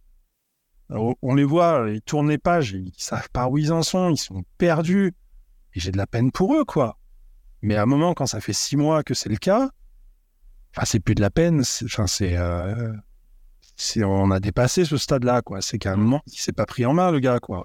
on 0.89 1.36
les 1.36 1.44
voit, 1.44 1.88
ils 1.89 2.02
tournent 2.02 2.30
les 2.30 2.38
pages, 2.38 2.72
ils 2.72 2.94
savent 2.98 3.30
pas 3.32 3.48
où 3.48 3.58
ils 3.58 3.74
en 3.74 3.84
sont, 3.84 4.12
ils 4.12 4.18
sont 4.18 4.44
perdus. 4.58 5.14
Et 5.74 5.80
j'ai 5.80 5.91
de 5.91 5.98
la 5.98 6.08
peine 6.08 6.32
pour 6.32 6.56
eux, 6.56 6.66
quoi. 6.66 6.98
Mais 7.62 7.76
à 7.76 7.84
un 7.84 7.86
moment, 7.86 8.14
quand 8.14 8.28
ça 8.28 8.41
fait 8.41 8.54
six 8.54 8.78
mois 8.78 9.04
que 9.04 9.14
c'est 9.14 9.30
le 9.30 9.38
cas, 9.38 9.70
enfin, 10.76 10.86
c'est 10.86 10.99
plus 10.99 11.15
de 11.15 11.21
la 11.21 11.30
peine, 11.30 11.63
c'est, 11.63 11.86
enfin, 11.86 12.07
c'est, 12.07 12.38
euh, 12.38 12.91
c'est- 13.76 14.03
on 14.03 14.32
a 14.32 14.39
dépassé 14.39 14.86
ce 14.86 14.97
stade-là, 14.97 15.41
quoi. 15.41 15.61
C'est 15.61 15.78
qu'à 15.78 15.93
un 15.93 15.97
moment, 15.97 16.21
il 16.28 16.38
s'est 16.38 16.53
pas 16.53 16.65
pris 16.65 16.86
en 16.86 16.93
main, 16.93 17.11
le 17.11 17.19
gars, 17.19 17.39
quoi. 17.39 17.63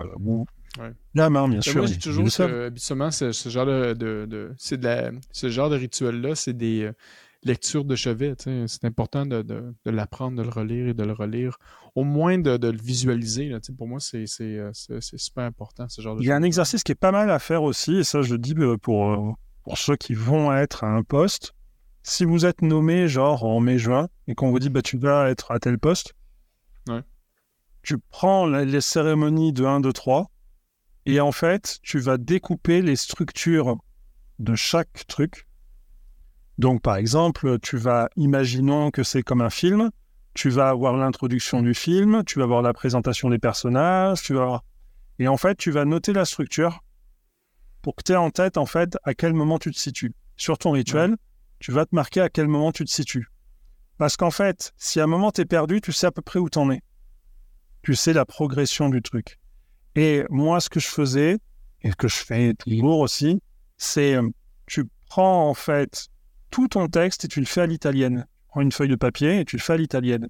Ouais. 0.78 0.92
La 1.14 1.28
main, 1.30 1.48
bien 1.48 1.56
Ben, 1.58 1.62
sûr. 1.62 1.76
moi, 1.76 1.86
j'ai 1.86 1.94
il 1.94 1.98
toujours 1.98 2.30
savent. 2.30 2.52
habituellement 2.66 3.10
ce, 3.10 3.32
ce 3.32 3.48
genre 3.48 3.66
de, 3.66 3.94
de, 3.94 4.26
de- 4.28 4.52
c'est 4.58 4.78
de 4.78 4.84
la, 4.84 5.10
ce 5.32 5.48
genre 5.48 5.70
de 5.70 5.76
rituel 5.76 6.20
là, 6.20 6.34
c'est 6.34 6.52
des, 6.56 6.82
euh, 6.84 6.92
lecture 7.44 7.84
de 7.84 7.94
chevet. 7.94 8.34
C'est 8.66 8.84
important 8.84 9.24
de, 9.24 9.44
l'apprendre, 9.86 10.36
de 10.38 10.42
le 10.42 10.48
relire 10.48 10.88
et 10.88 10.94
de 10.94 11.04
le 11.04 11.12
relire. 11.12 11.56
Au 11.94 12.02
moins 12.04 12.36
de, 12.38 12.50
le 12.66 12.76
visualiser. 12.76 13.48
Là, 13.48 13.58
pour 13.76 13.86
moi, 13.88 14.00
c'est 14.00 14.26
super 14.26 15.44
important, 15.44 15.88
ce 15.88 16.02
genre 16.02 16.16
de 16.16 16.22
Il 16.22 16.26
y 16.26 16.32
a 16.32 16.36
un 16.36 16.42
exercice 16.42 16.82
qui 16.82 16.92
est 16.92 16.96
pas 16.96 17.12
mal 17.12 17.30
à 17.30 17.38
faire 17.38 17.62
aussi, 17.62 17.98
et 17.98 18.04
ça, 18.04 18.22
je 18.22 18.32
le 18.32 18.38
dis 18.38 18.54
pour, 18.82 19.36
pour 19.62 19.78
ceux 19.78 19.96
qui 19.96 20.14
vont 20.14 20.52
être 20.52 20.82
à 20.84 20.88
un 20.88 21.02
poste. 21.04 21.54
Si 22.08 22.24
vous 22.24 22.46
êtes 22.46 22.62
nommé, 22.62 23.06
genre, 23.06 23.44
en 23.44 23.60
mai-juin, 23.60 24.08
et 24.28 24.34
qu'on 24.34 24.50
vous 24.50 24.58
dit, 24.58 24.70
bah, 24.70 24.80
tu 24.80 24.96
vas 24.96 25.28
être 25.28 25.50
à 25.50 25.58
tel 25.58 25.78
poste, 25.78 26.14
ouais. 26.88 27.02
tu 27.82 27.98
prends 27.98 28.46
les 28.46 28.80
cérémonies 28.80 29.52
de 29.52 29.66
1, 29.66 29.80
2, 29.80 29.92
3, 29.92 30.30
et 31.04 31.20
en 31.20 31.32
fait, 31.32 31.78
tu 31.82 31.98
vas 31.98 32.16
découper 32.16 32.80
les 32.80 32.96
structures 32.96 33.76
de 34.38 34.54
chaque 34.54 35.06
truc. 35.06 35.46
Donc, 36.56 36.80
par 36.80 36.96
exemple, 36.96 37.58
tu 37.58 37.76
vas, 37.76 38.08
imaginons 38.16 38.90
que 38.90 39.02
c'est 39.02 39.22
comme 39.22 39.42
un 39.42 39.50
film, 39.50 39.90
tu 40.32 40.48
vas 40.48 40.70
avoir 40.70 40.96
l'introduction 40.96 41.60
du 41.60 41.74
film, 41.74 42.24
tu 42.24 42.38
vas 42.38 42.44
avoir 42.44 42.62
la 42.62 42.72
présentation 42.72 43.28
des 43.28 43.38
personnages, 43.38 44.22
tu 44.22 44.32
vas 44.32 44.44
avoir... 44.44 44.64
Et 45.18 45.28
en 45.28 45.36
fait, 45.36 45.56
tu 45.58 45.70
vas 45.70 45.84
noter 45.84 46.14
la 46.14 46.24
structure 46.24 46.82
pour 47.82 47.96
que 47.96 48.02
tu 48.02 48.12
aies 48.12 48.16
en 48.16 48.30
tête, 48.30 48.56
en 48.56 48.64
fait, 48.64 48.96
à 49.04 49.12
quel 49.12 49.34
moment 49.34 49.58
tu 49.58 49.70
te 49.72 49.78
situes. 49.78 50.14
Sur 50.36 50.56
ton 50.56 50.70
rituel, 50.70 51.18
tu 51.58 51.72
vas 51.72 51.86
te 51.86 51.94
marquer 51.94 52.20
à 52.20 52.28
quel 52.28 52.48
moment 52.48 52.72
tu 52.72 52.84
te 52.84 52.90
situes. 52.90 53.28
Parce 53.98 54.16
qu'en 54.16 54.30
fait, 54.30 54.72
si 54.76 55.00
à 55.00 55.04
un 55.04 55.06
moment 55.08 55.32
tu 55.32 55.40
es 55.40 55.44
perdu, 55.44 55.80
tu 55.80 55.92
sais 55.92 56.06
à 56.06 56.12
peu 56.12 56.22
près 56.22 56.38
où 56.38 56.48
tu 56.48 56.58
en 56.58 56.70
es. 56.70 56.82
Tu 57.82 57.94
sais 57.94 58.12
la 58.12 58.24
progression 58.24 58.88
du 58.88 59.02
truc. 59.02 59.38
Et 59.96 60.24
moi, 60.30 60.60
ce 60.60 60.68
que 60.68 60.78
je 60.78 60.86
faisais, 60.86 61.38
et 61.82 61.90
que 61.92 62.08
je 62.08 62.16
fais 62.16 62.54
toujours 62.54 63.00
aussi, 63.00 63.40
c'est 63.76 64.14
euh, 64.14 64.28
tu 64.66 64.84
prends 65.08 65.48
en 65.48 65.54
fait 65.54 66.08
tout 66.50 66.68
ton 66.68 66.88
texte 66.88 67.24
et 67.24 67.28
tu 67.28 67.40
le 67.40 67.46
fais 67.46 67.62
à 67.62 67.66
l'italienne. 67.66 68.26
Tu 68.28 68.46
prends 68.48 68.60
une 68.60 68.72
feuille 68.72 68.88
de 68.88 68.96
papier 68.96 69.40
et 69.40 69.44
tu 69.44 69.56
le 69.56 69.62
fais 69.62 69.74
à 69.74 69.76
l'italienne. 69.76 70.28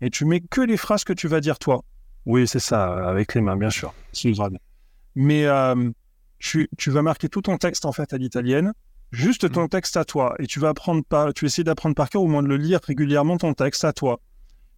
Et 0.00 0.10
tu 0.10 0.24
mets 0.24 0.40
que 0.40 0.60
les 0.60 0.76
phrases 0.76 1.04
que 1.04 1.12
tu 1.12 1.28
vas 1.28 1.40
dire 1.40 1.58
toi. 1.58 1.82
Oui, 2.26 2.46
c'est 2.46 2.60
ça, 2.60 3.08
avec 3.08 3.34
les 3.34 3.40
mains, 3.40 3.56
bien 3.56 3.70
sûr. 3.70 3.94
C'est. 4.12 4.32
Mais 5.14 5.46
euh, 5.46 5.90
tu, 6.38 6.68
tu, 6.76 6.90
vas 6.90 7.02
marquer 7.02 7.28
tout 7.28 7.42
ton 7.42 7.56
texte 7.56 7.84
en 7.84 7.92
fait 7.92 8.12
à 8.12 8.18
l'italienne, 8.18 8.72
juste 9.12 9.50
ton 9.52 9.68
texte 9.68 9.96
à 9.96 10.04
toi. 10.04 10.34
Et 10.38 10.46
tu 10.46 10.60
vas 10.60 10.70
apprendre 10.70 11.02
par, 11.04 11.32
tu 11.32 11.46
essaies 11.46 11.64
d'apprendre 11.64 11.94
par 11.94 12.10
cœur, 12.10 12.22
au 12.22 12.26
moins 12.26 12.42
de 12.42 12.48
le 12.48 12.56
lire 12.56 12.80
régulièrement 12.82 13.36
ton 13.36 13.54
texte 13.54 13.84
à 13.84 13.92
toi. 13.92 14.20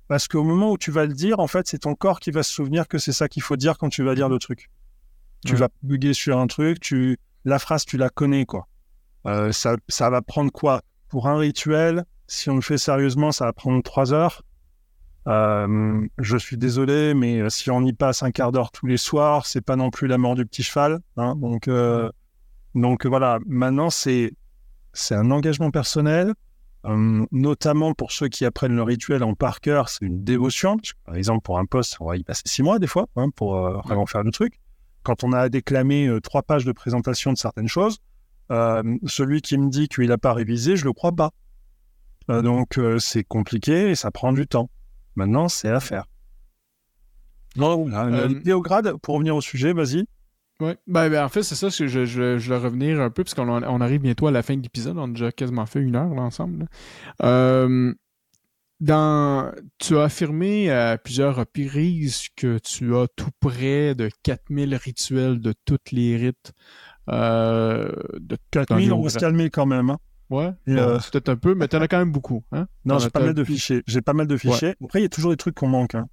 Parce 0.08 0.26
qu'au 0.26 0.42
moment 0.42 0.72
où 0.72 0.78
tu 0.78 0.90
vas 0.90 1.04
le 1.04 1.12
dire, 1.12 1.38
en 1.38 1.46
fait, 1.46 1.68
c'est 1.68 1.80
ton 1.80 1.94
corps 1.94 2.20
qui 2.20 2.30
va 2.30 2.42
se 2.42 2.52
souvenir 2.52 2.88
que 2.88 2.98
c'est 2.98 3.12
ça 3.12 3.28
qu'il 3.28 3.42
faut 3.42 3.56
dire 3.56 3.76
quand 3.76 3.90
tu 3.90 4.02
vas 4.02 4.14
dire 4.14 4.28
le 4.28 4.38
truc. 4.38 4.70
Tu 5.44 5.54
vas 5.54 5.68
bugger 5.82 6.14
sur 6.14 6.38
un 6.38 6.46
truc, 6.46 6.80
tu, 6.80 7.18
la 7.44 7.58
phrase, 7.58 7.84
tu 7.84 7.96
la 7.96 8.08
connais, 8.08 8.44
quoi. 8.44 8.66
Euh, 9.26 9.52
ça, 9.52 9.76
ça 9.88 10.10
va 10.10 10.22
prendre 10.22 10.50
quoi? 10.50 10.82
Pour 11.08 11.28
un 11.28 11.38
rituel, 11.38 12.04
si 12.26 12.50
on 12.50 12.56
le 12.56 12.60
fait 12.60 12.78
sérieusement, 12.78 13.32
ça 13.32 13.44
va 13.44 13.52
prendre 13.52 13.82
trois 13.82 14.12
heures. 14.12 14.42
Euh, 15.26 16.06
je 16.18 16.36
suis 16.38 16.56
désolé, 16.56 17.12
mais 17.12 17.40
euh, 17.40 17.50
si 17.50 17.70
on 17.70 17.82
y 17.82 17.92
passe 17.92 18.22
un 18.22 18.30
quart 18.30 18.50
d'heure 18.50 18.70
tous 18.70 18.86
les 18.86 18.96
soirs, 18.96 19.46
c'est 19.46 19.60
pas 19.60 19.76
non 19.76 19.90
plus 19.90 20.06
la 20.06 20.16
mort 20.16 20.34
du 20.34 20.46
petit 20.46 20.62
cheval. 20.62 21.00
Hein, 21.16 21.36
donc, 21.36 21.68
donc 22.80 23.06
voilà. 23.06 23.38
Maintenant, 23.46 23.90
c'est 23.90 24.32
c'est 24.92 25.14
un 25.14 25.30
engagement 25.30 25.70
personnel, 25.70 26.34
notamment 26.84 27.94
pour 27.94 28.12
ceux 28.12 28.28
qui 28.28 28.44
apprennent 28.44 28.74
le 28.74 28.82
rituel 28.82 29.22
en 29.22 29.34
par 29.34 29.60
cœur. 29.60 29.88
C'est 29.88 30.04
une 30.04 30.24
dévotion. 30.24 30.78
par 31.04 31.14
exemple, 31.14 31.42
pour 31.42 31.58
un 31.58 31.66
poste, 31.66 31.96
on 32.00 32.06
va 32.06 32.16
y 32.16 32.24
passer 32.24 32.42
six 32.46 32.62
mois 32.62 32.78
des 32.78 32.86
fois 32.86 33.06
hein, 33.16 33.28
pour 33.34 33.56
vraiment 33.82 34.06
faire 34.06 34.22
le 34.22 34.30
truc 34.30 34.58
quand 35.08 35.24
on 35.24 35.32
a 35.32 35.48
déclamé 35.48 36.06
euh, 36.06 36.20
trois 36.20 36.42
pages 36.42 36.66
de 36.66 36.72
présentation 36.72 37.32
de 37.32 37.38
certaines 37.38 37.66
choses, 37.66 37.98
euh, 38.50 38.82
celui 39.06 39.40
qui 39.40 39.56
me 39.56 39.70
dit 39.70 39.88
qu'il 39.88 40.08
n'a 40.08 40.18
pas 40.18 40.34
révisé, 40.34 40.76
je 40.76 40.84
le 40.84 40.92
crois 40.92 41.12
pas. 41.12 41.30
Euh, 42.30 42.42
donc 42.42 42.78
c'est 42.98 43.24
compliqué 43.24 43.90
et 43.90 43.94
ça 43.94 44.10
prend 44.10 44.34
du 44.34 44.46
temps. 44.46 44.68
Maintenant, 45.16 45.48
c'est 45.48 45.70
à 45.70 45.80
faire. 45.80 46.04
Non, 47.56 47.88
Théograde, 48.44 48.96
pour 49.00 49.14
revenir 49.14 49.34
au 49.34 49.40
sujet, 49.40 49.72
vas-y. 49.72 50.04
Oui, 50.60 50.72
ben, 50.86 51.08
ben, 51.08 51.24
en 51.24 51.28
fait, 51.28 51.42
c'est 51.42 51.54
ça, 51.54 51.68
je, 51.68 51.86
je, 51.86 52.04
je, 52.04 52.48
vais 52.48 52.56
revenir 52.56 53.00
un 53.00 53.10
peu, 53.10 53.22
parce 53.22 53.34
qu'on 53.34 53.48
on 53.48 53.80
arrive 53.80 54.00
bientôt 54.00 54.26
à 54.26 54.32
la 54.32 54.42
fin 54.42 54.56
de 54.56 54.62
l'épisode, 54.62 54.98
on 54.98 55.04
a 55.04 55.08
déjà 55.08 55.30
quasiment 55.30 55.66
fait 55.66 55.80
une 55.80 55.94
heure 55.94 56.12
là, 56.12 56.22
ensemble. 56.22 56.66
Euh, 57.22 57.94
dans, 58.80 59.52
tu 59.78 59.96
as 59.98 60.04
affirmé 60.04 60.70
à 60.70 60.98
plusieurs 60.98 61.36
reprises 61.36 62.28
que 62.36 62.58
tu 62.58 62.94
as 62.96 63.06
tout 63.16 63.30
près 63.40 63.94
de 63.94 64.10
4000 64.22 64.74
rituels 64.74 65.40
de 65.40 65.54
toutes 65.64 65.92
les 65.92 66.16
rites. 66.16 66.52
Euh, 67.08 67.92
de 68.18 68.36
4000, 68.50 68.92
on 68.92 69.02
va 69.02 69.10
se 69.10 69.18
calmer 69.18 69.50
quand 69.50 69.66
même. 69.66 69.90
Hein. 69.90 69.98
Ouais, 70.30 70.52
euh, 70.68 70.98
c'est 71.00 71.12
peut-être 71.12 71.30
un 71.30 71.36
peu, 71.36 71.54
mais 71.54 71.68
tu 71.68 71.76
en 71.76 71.80
as 71.80 71.88
quand 71.88 71.98
même 71.98 72.12
beaucoup. 72.12 72.44
Hein? 72.52 72.66
Non, 72.84 72.98
j'ai 72.98 73.10
pas 73.10 73.20
mal 73.20 73.34
de 73.34 73.44
fichiers. 73.44 73.82
J'ai 73.86 74.02
pas 74.02 74.12
mal 74.12 74.26
de 74.26 74.36
fichiers. 74.36 74.74
Après, 74.84 75.00
il 75.00 75.02
y 75.02 75.06
a 75.06 75.08
toujours 75.08 75.30
des 75.30 75.38
trucs 75.38 75.54
qu'on 75.54 75.68
manque. 75.68 75.94
Hein. 75.94 76.06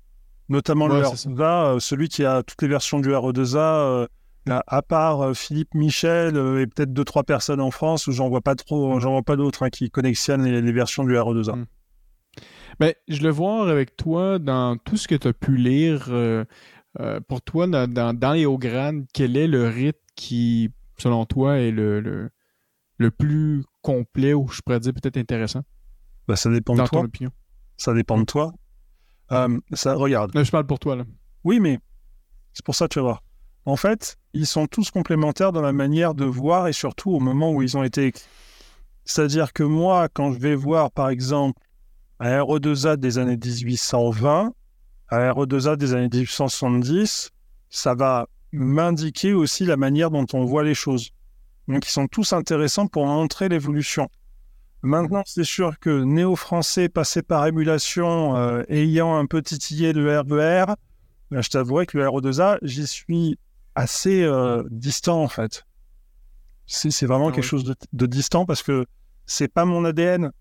Notamment 0.48 0.88
le 0.88 1.02
R2A, 1.02 1.42
euh, 1.76 1.80
celui 1.80 2.08
qui 2.08 2.24
a 2.24 2.44
toutes 2.44 2.62
les 2.62 2.68
versions 2.68 3.00
du 3.00 3.10
RE2A, 3.10 4.08
euh, 4.50 4.60
à 4.68 4.82
part 4.82 5.36
Philippe 5.36 5.74
Michel 5.74 6.36
et 6.36 6.68
peut-être 6.68 6.94
deux 6.94 7.06
trois 7.06 7.24
personnes 7.24 7.62
en 7.62 7.72
France 7.72 8.08
où 8.08 8.12
j'en 8.12 8.30
vois 8.30 8.42
pas 8.42 8.56
trop, 8.56 9.00
j'en 9.00 9.12
vois 9.12 9.24
pas 9.24 9.36
d'autres 9.36 9.64
hein, 9.64 9.70
qui 9.70 9.90
connextionnent 9.90 10.46
les, 10.46 10.72
versions 10.72 11.04
du 11.04 11.14
RE2A. 11.14 11.66
Ben, 12.80 12.94
je 13.08 13.22
le 13.22 13.30
vois 13.30 13.70
avec 13.70 13.96
toi 13.96 14.40
dans 14.40 14.78
tout 14.78 14.98
ce 14.98 15.08
que 15.08 15.16
tu 15.16 15.28
as 15.28 15.34
pu 15.34 15.56
lire. 15.58 16.08
Euh, 16.10 16.44
euh, 17.00 17.20
pour 17.28 17.42
toi, 17.42 17.68
dans, 17.68 18.34
les 18.34 18.46
hauts 18.46 18.58
grades, 18.58 19.06
quel 19.14 19.38
est 19.38 19.48
le 19.48 19.68
rite 19.68 20.00
qui, 20.16 20.72
selon 20.98 21.26
toi, 21.26 21.60
est 21.60 21.72
le, 21.72 22.30
le, 22.98 23.12
plus 23.12 23.64
complet 23.82 24.34
ou 24.34 24.48
je 24.48 24.62
pourrais 24.62 24.80
dire 24.80 24.94
peut-être 24.94 25.18
intéressant? 25.18 25.62
Ben, 26.28 26.36
ça 26.36 26.50
dépend 26.50 26.76
de 26.76 26.84
toi. 26.84 27.02
opinion. 27.02 27.32
Ça 27.78 27.94
dépend 27.94 28.18
de 28.18 28.26
toi. 28.26 28.54
Euh, 29.32 29.60
ça, 29.74 29.96
regarde. 29.96 30.32
je 30.36 30.52
parle 30.52 30.66
pour 30.66 30.80
toi, 30.80 30.96
là. 30.96 31.06
Oui, 31.44 31.60
mais 31.60 31.80
c'est 32.54 32.66
pour 32.66 32.76
ça 32.76 32.88
que 32.88 32.94
tu 32.94 33.00
vas 33.00 33.04
voir. 33.04 33.24
En 33.66 33.76
fait, 33.76 34.18
ils 34.34 34.46
sont 34.46 34.68
tous 34.68 34.92
complémentaires 34.92 35.52
dans 35.52 35.62
la 35.62 35.74
manière 35.74 36.14
de 36.14 36.26
voir 36.26 36.68
et 36.68 36.74
surtout 36.74 37.12
au 37.12 37.20
moment 37.20 37.52
où 37.52 37.64
ils 37.64 37.76
ont 37.78 37.84
été 37.84 38.08
écrits. 38.08 38.24
C'est-à-dire 39.06 39.54
que 39.54 39.64
moi, 39.64 40.08
quand 40.10 40.32
je 40.34 40.40
vais 40.40 40.56
voir, 40.56 40.92
par 40.92 41.10
exemple, 41.10 41.60
un 42.20 42.42
RE2A 42.42 42.98
des 42.98 43.18
années 43.18 43.38
1820, 43.38 44.54
un 45.12 45.32
RE2A 45.32 45.78
des 45.78 45.94
années 45.94 46.10
1870, 46.10 47.32
ça 47.70 47.94
va 47.94 48.28
m'indiquer 48.52 49.34
aussi 49.34 49.66
la 49.66 49.78
manière 49.78 50.12
dont 50.12 50.26
on 50.34 50.46
voit 50.46 50.64
les 50.64 50.74
choses. 50.74 51.12
Donc, 51.68 51.88
ils 51.88 51.92
sont 51.92 52.08
tous 52.08 52.34
intéressants 52.34 52.88
pour 52.88 53.06
montrer 53.06 53.50
l'évolution. 53.50 54.10
Maintenant, 54.82 55.24
c'est 55.26 55.44
sûr 55.44 55.80
que 55.80 56.04
néo-français 56.04 56.90
passé 56.90 57.24
par 57.24 57.46
émulation, 57.48 58.38
euh, 58.38 58.64
ayant 58.70 59.18
un 59.18 59.26
peu 59.26 59.42
titillé 59.42 59.94
le 59.94 60.20
RER, 60.20 60.74
ben, 61.32 61.42
je 61.42 61.50
t'avouerai 61.50 61.88
que 61.88 61.98
le 61.98 62.06
RE2A, 62.06 62.60
j'y 62.62 62.86
suis 62.86 63.40
assez 63.76 64.24
euh, 64.24 64.64
distant 64.72 65.22
en 65.22 65.28
fait. 65.28 65.66
C'est 66.66 67.06
vraiment 67.06 67.28
ah 67.28 67.32
quelque 67.32 67.44
chose 67.44 67.64
de, 67.64 67.76
de, 67.94 68.06
distant 68.08 68.46
parce 68.46 68.64
que 68.64 68.86
c'est 69.26 69.48
pas 69.48 69.66
mon 69.66 69.86
ADN. 69.86 70.32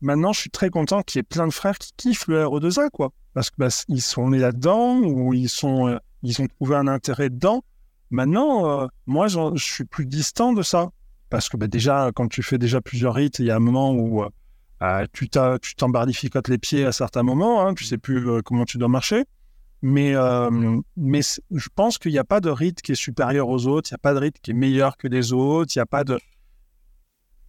Maintenant, 0.00 0.34
je 0.34 0.40
suis 0.40 0.50
très 0.50 0.68
content 0.68 1.02
qu'il 1.02 1.18
y 1.18 1.20
ait 1.20 1.22
plein 1.22 1.46
de 1.46 1.52
frères 1.52 1.78
qui 1.78 1.92
kiffent 1.96 2.26
le 2.28 2.44
RE2A, 2.44 2.90
quoi. 2.90 3.10
Parce 3.32 3.50
qu'ils 3.50 3.58
bah, 3.58 4.00
sont 4.00 4.28
nés 4.28 4.38
là-dedans 4.38 4.98
ou 4.98 5.32
ils, 5.32 5.48
sont, 5.48 5.88
euh, 5.88 5.98
ils 6.22 6.42
ont 6.42 6.46
trouvé 6.46 6.76
un 6.76 6.86
intérêt 6.86 7.30
dedans. 7.30 7.64
Maintenant, 8.10 8.82
euh, 8.82 8.86
moi, 9.06 9.28
je 9.28 9.64
suis 9.64 9.84
plus 9.84 10.04
distant 10.04 10.52
de 10.52 10.62
ça. 10.62 10.90
Parce 11.30 11.48
que 11.48 11.56
bah, 11.56 11.68
déjà, 11.68 12.10
quand 12.14 12.28
tu 12.28 12.42
fais 12.42 12.58
déjà 12.58 12.82
plusieurs 12.82 13.14
rites, 13.14 13.38
il 13.38 13.46
y 13.46 13.50
a 13.50 13.56
un 13.56 13.60
moment 13.60 13.92
où 13.92 14.22
euh, 14.22 15.06
tu 15.12 15.30
t'embardificotes 15.30 16.48
les 16.48 16.58
pieds 16.58 16.84
à 16.84 16.92
certains 16.92 17.22
moments, 17.22 17.66
hein, 17.66 17.72
tu 17.72 17.84
sais 17.84 17.96
plus 17.96 18.42
comment 18.42 18.66
tu 18.66 18.76
dois 18.76 18.88
marcher. 18.88 19.24
Mais, 19.86 20.14
mais 20.96 21.20
je 21.20 21.68
pense 21.74 21.98
qu'il 21.98 22.12
n'y 22.12 22.18
a 22.18 22.24
pas 22.24 22.40
de 22.40 22.48
rite 22.48 22.80
qui 22.80 22.92
est 22.92 22.94
supérieur 22.94 23.48
aux 23.50 23.66
autres, 23.66 23.90
il 23.90 23.92
n'y 23.92 23.96
a 23.96 23.98
pas 23.98 24.14
de 24.14 24.18
rite 24.18 24.40
qui 24.40 24.52
est 24.52 24.54
meilleur 24.54 24.96
que 24.96 25.08
les 25.08 25.34
autres, 25.34 25.72
il 25.74 25.78
n'y 25.78 25.82
a 25.82 25.86
pas 25.86 26.04
de 26.04 26.18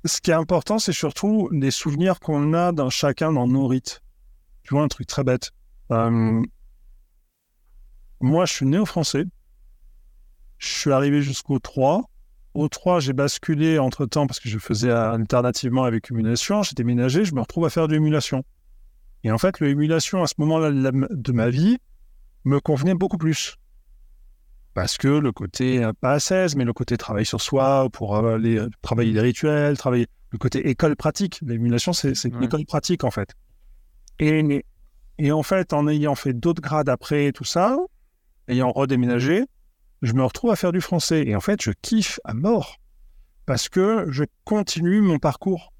ce 0.05 0.21
qui 0.21 0.31
est 0.31 0.36
important, 0.36 0.77
c'est 0.79 0.93
surtout 0.93 1.49
les 1.51 1.71
souvenirs 1.71 2.19
qu'on 2.19 2.53
a 2.53 2.71
dans 2.71 2.89
chacun 2.89 3.33
dans 3.33 3.47
nos 3.47 3.67
rites. 3.67 4.01
Tu 4.63 4.73
vois, 4.73 4.83
un 4.83 4.88
truc 4.88 5.07
très 5.07 5.23
bête. 5.23 5.51
Euh, 5.91 6.41
moi, 8.21 8.45
je 8.45 8.53
suis 8.53 8.65
né 8.65 8.77
au 8.77 8.86
français. 8.86 9.25
Je 10.57 10.67
suis 10.67 10.91
arrivé 10.91 11.21
jusqu'au 11.21 11.59
3. 11.59 12.03
Au 12.53 12.69
3, 12.69 12.99
j'ai 12.99 13.13
basculé 13.13 13.79
entre 13.79 14.05
temps 14.05 14.27
parce 14.27 14.39
que 14.39 14.47
je 14.47 14.57
faisais 14.59 14.91
alternativement 14.91 15.83
avec 15.83 16.09
émulation. 16.11 16.63
J'ai 16.63 16.75
déménagé, 16.75 17.25
je 17.25 17.33
me 17.36 17.41
retrouve 17.41 17.65
à 17.65 17.69
faire 17.69 17.88
de 17.88 17.93
l'émulation. 17.93 18.43
Et 19.23 19.31
en 19.31 19.38
fait, 19.38 19.59
l'émulation 19.59 20.23
à 20.23 20.27
ce 20.27 20.36
moment-là 20.38 20.71
de 20.71 21.31
ma 21.31 21.49
vie 21.49 21.79
me 22.46 22.60
convenait 22.60 22.96
beaucoup 22.96 23.18
plus 23.18 23.58
parce 24.76 24.98
que 24.98 25.08
le 25.08 25.32
côté, 25.32 25.84
euh, 25.84 25.93
pas 25.93 26.20
16, 26.20 26.58
mais 26.58 26.66
le 26.66 26.74
côté 26.74 26.98
travail 26.98 27.26
sur 27.26 27.41
soi, 27.41 27.89
pour 27.91 28.18
euh, 28.18 28.38
euh, 28.38 28.70
travailler 28.82 29.14
les 29.14 29.22
rituels, 29.22 29.78
travailler 29.78 30.06
le 30.32 30.38
côté 30.38 30.70
école 30.70 30.98
pratique. 30.98 31.39
L'émulation, 31.41 31.93
c'est 31.93 32.22
une 32.26 32.43
école 32.43 32.66
pratique, 32.66 33.06
en 33.06 33.10
fait. 33.10 33.30
Et, 34.20 34.66
et 35.18 35.32
en 35.32 35.43
fait, 35.43 35.72
en 35.72 35.88
ayant 35.88 36.16
fait 36.16 36.34
d'autres 36.34 36.62
grades 36.62 36.89
après 36.89 37.32
tout 37.32 37.46
ça, 37.46 37.78
ayant 38.50 38.72
redéménagé, 38.74 39.46
je 40.02 40.12
me 40.12 40.24
retrouve 40.24 40.52
à 40.52 40.58
faire 40.58 40.74
du 40.74 40.82
français. 40.82 41.24
Et 41.26 41.38
en 41.38 41.41
fait, 41.41 41.62
je 41.62 41.72
kiffe 41.82 42.20
à 42.26 42.34
mort 42.34 42.76
parce 43.46 43.70
que 43.70 44.06
je 44.10 44.26
continue 44.43 45.00
mon 45.00 45.20
parcours. 45.20 45.72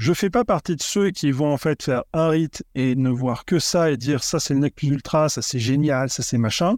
Je 0.00 0.14
fais 0.14 0.30
pas 0.30 0.46
partie 0.46 0.76
de 0.76 0.82
ceux 0.82 1.10
qui 1.10 1.30
vont 1.30 1.52
en 1.52 1.58
fait 1.58 1.82
faire 1.82 2.04
un 2.14 2.30
rite 2.30 2.64
et 2.74 2.96
ne 2.96 3.10
voir 3.10 3.44
que 3.44 3.58
ça 3.58 3.90
et 3.90 3.98
dire 3.98 4.24
ça 4.24 4.40
c'est 4.40 4.54
le 4.54 4.60
nec 4.60 4.74
plus 4.74 4.88
ultra, 4.88 5.28
ça 5.28 5.42
c'est 5.42 5.58
génial, 5.58 6.08
ça 6.08 6.22
c'est 6.22 6.38
machin. 6.38 6.76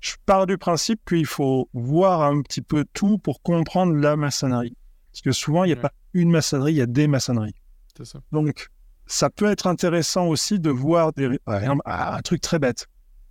Je 0.00 0.12
pars 0.26 0.44
du 0.44 0.58
principe 0.58 1.00
qu'il 1.08 1.24
faut 1.24 1.70
voir 1.72 2.20
un 2.20 2.42
petit 2.42 2.60
peu 2.60 2.84
tout 2.92 3.16
pour 3.16 3.40
comprendre 3.40 3.94
la 3.94 4.16
maçonnerie. 4.16 4.76
Parce 5.12 5.22
que 5.22 5.32
souvent, 5.32 5.64
il 5.64 5.68
n'y 5.68 5.72
a 5.72 5.76
Ouais. 5.76 5.80
pas 5.80 5.92
une 6.12 6.30
maçonnerie, 6.30 6.74
il 6.74 6.76
y 6.76 6.82
a 6.82 6.86
des 6.86 7.06
maçonneries. 7.06 7.54
C'est 7.96 8.04
ça. 8.04 8.20
Donc, 8.32 8.68
ça 9.06 9.30
peut 9.30 9.46
être 9.50 9.66
intéressant 9.66 10.26
aussi 10.26 10.60
de 10.60 10.68
voir 10.68 11.14
des... 11.14 11.38
Ah, 11.46 11.78
un 11.86 12.20
truc 12.20 12.42
très 12.42 12.58
bête. 12.58 12.86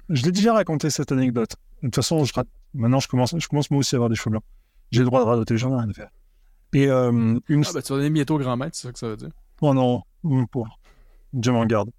Je 0.10 0.24
l'ai 0.24 0.32
déjà 0.32 0.54
raconté 0.54 0.90
cette 0.90 1.12
anecdote. 1.12 1.52
De 1.84 1.88
toute 1.90 1.96
façon, 1.96 2.24
je... 2.26 2.34
maintenant, 2.74 3.00
je 3.00 3.08
commence, 3.08 3.36
je 3.38 3.48
commence 3.48 3.70
moi 3.70 3.82
aussi 3.82 3.94
à 3.94 3.98
avoir 3.98 4.10
des 4.10 4.16
cheveux 4.16 4.32
blancs. 4.32 4.44
J'ai 4.92 5.02
le 5.02 5.06
droit 5.06 5.22
de 5.22 5.26
radoter, 5.26 5.58
j'en 5.60 5.74
ai 5.76 5.80
rien 5.80 5.90
à 5.90 5.94
faire. 5.94 6.10
Et 6.74 6.88
euh, 6.88 7.12
une... 7.48 7.64
Ah, 7.66 7.72
ben, 7.74 7.82
tu 7.82 7.94
vas 7.94 7.98
donner 7.98 8.10
bientôt 8.10 8.38
grand 8.38 8.56
maître, 8.58 8.76
c'est 8.76 8.88
ça 8.88 8.94
que 8.94 9.00
ça 9.00 9.08
veut 9.08 9.18
dire. 9.18 9.30
Oh 9.62 9.74
non, 9.74 10.04
hum, 10.24 10.48
pour... 10.48 10.68
Dieu 11.34 11.52
m'en 11.52 11.66
garde. 11.66 11.90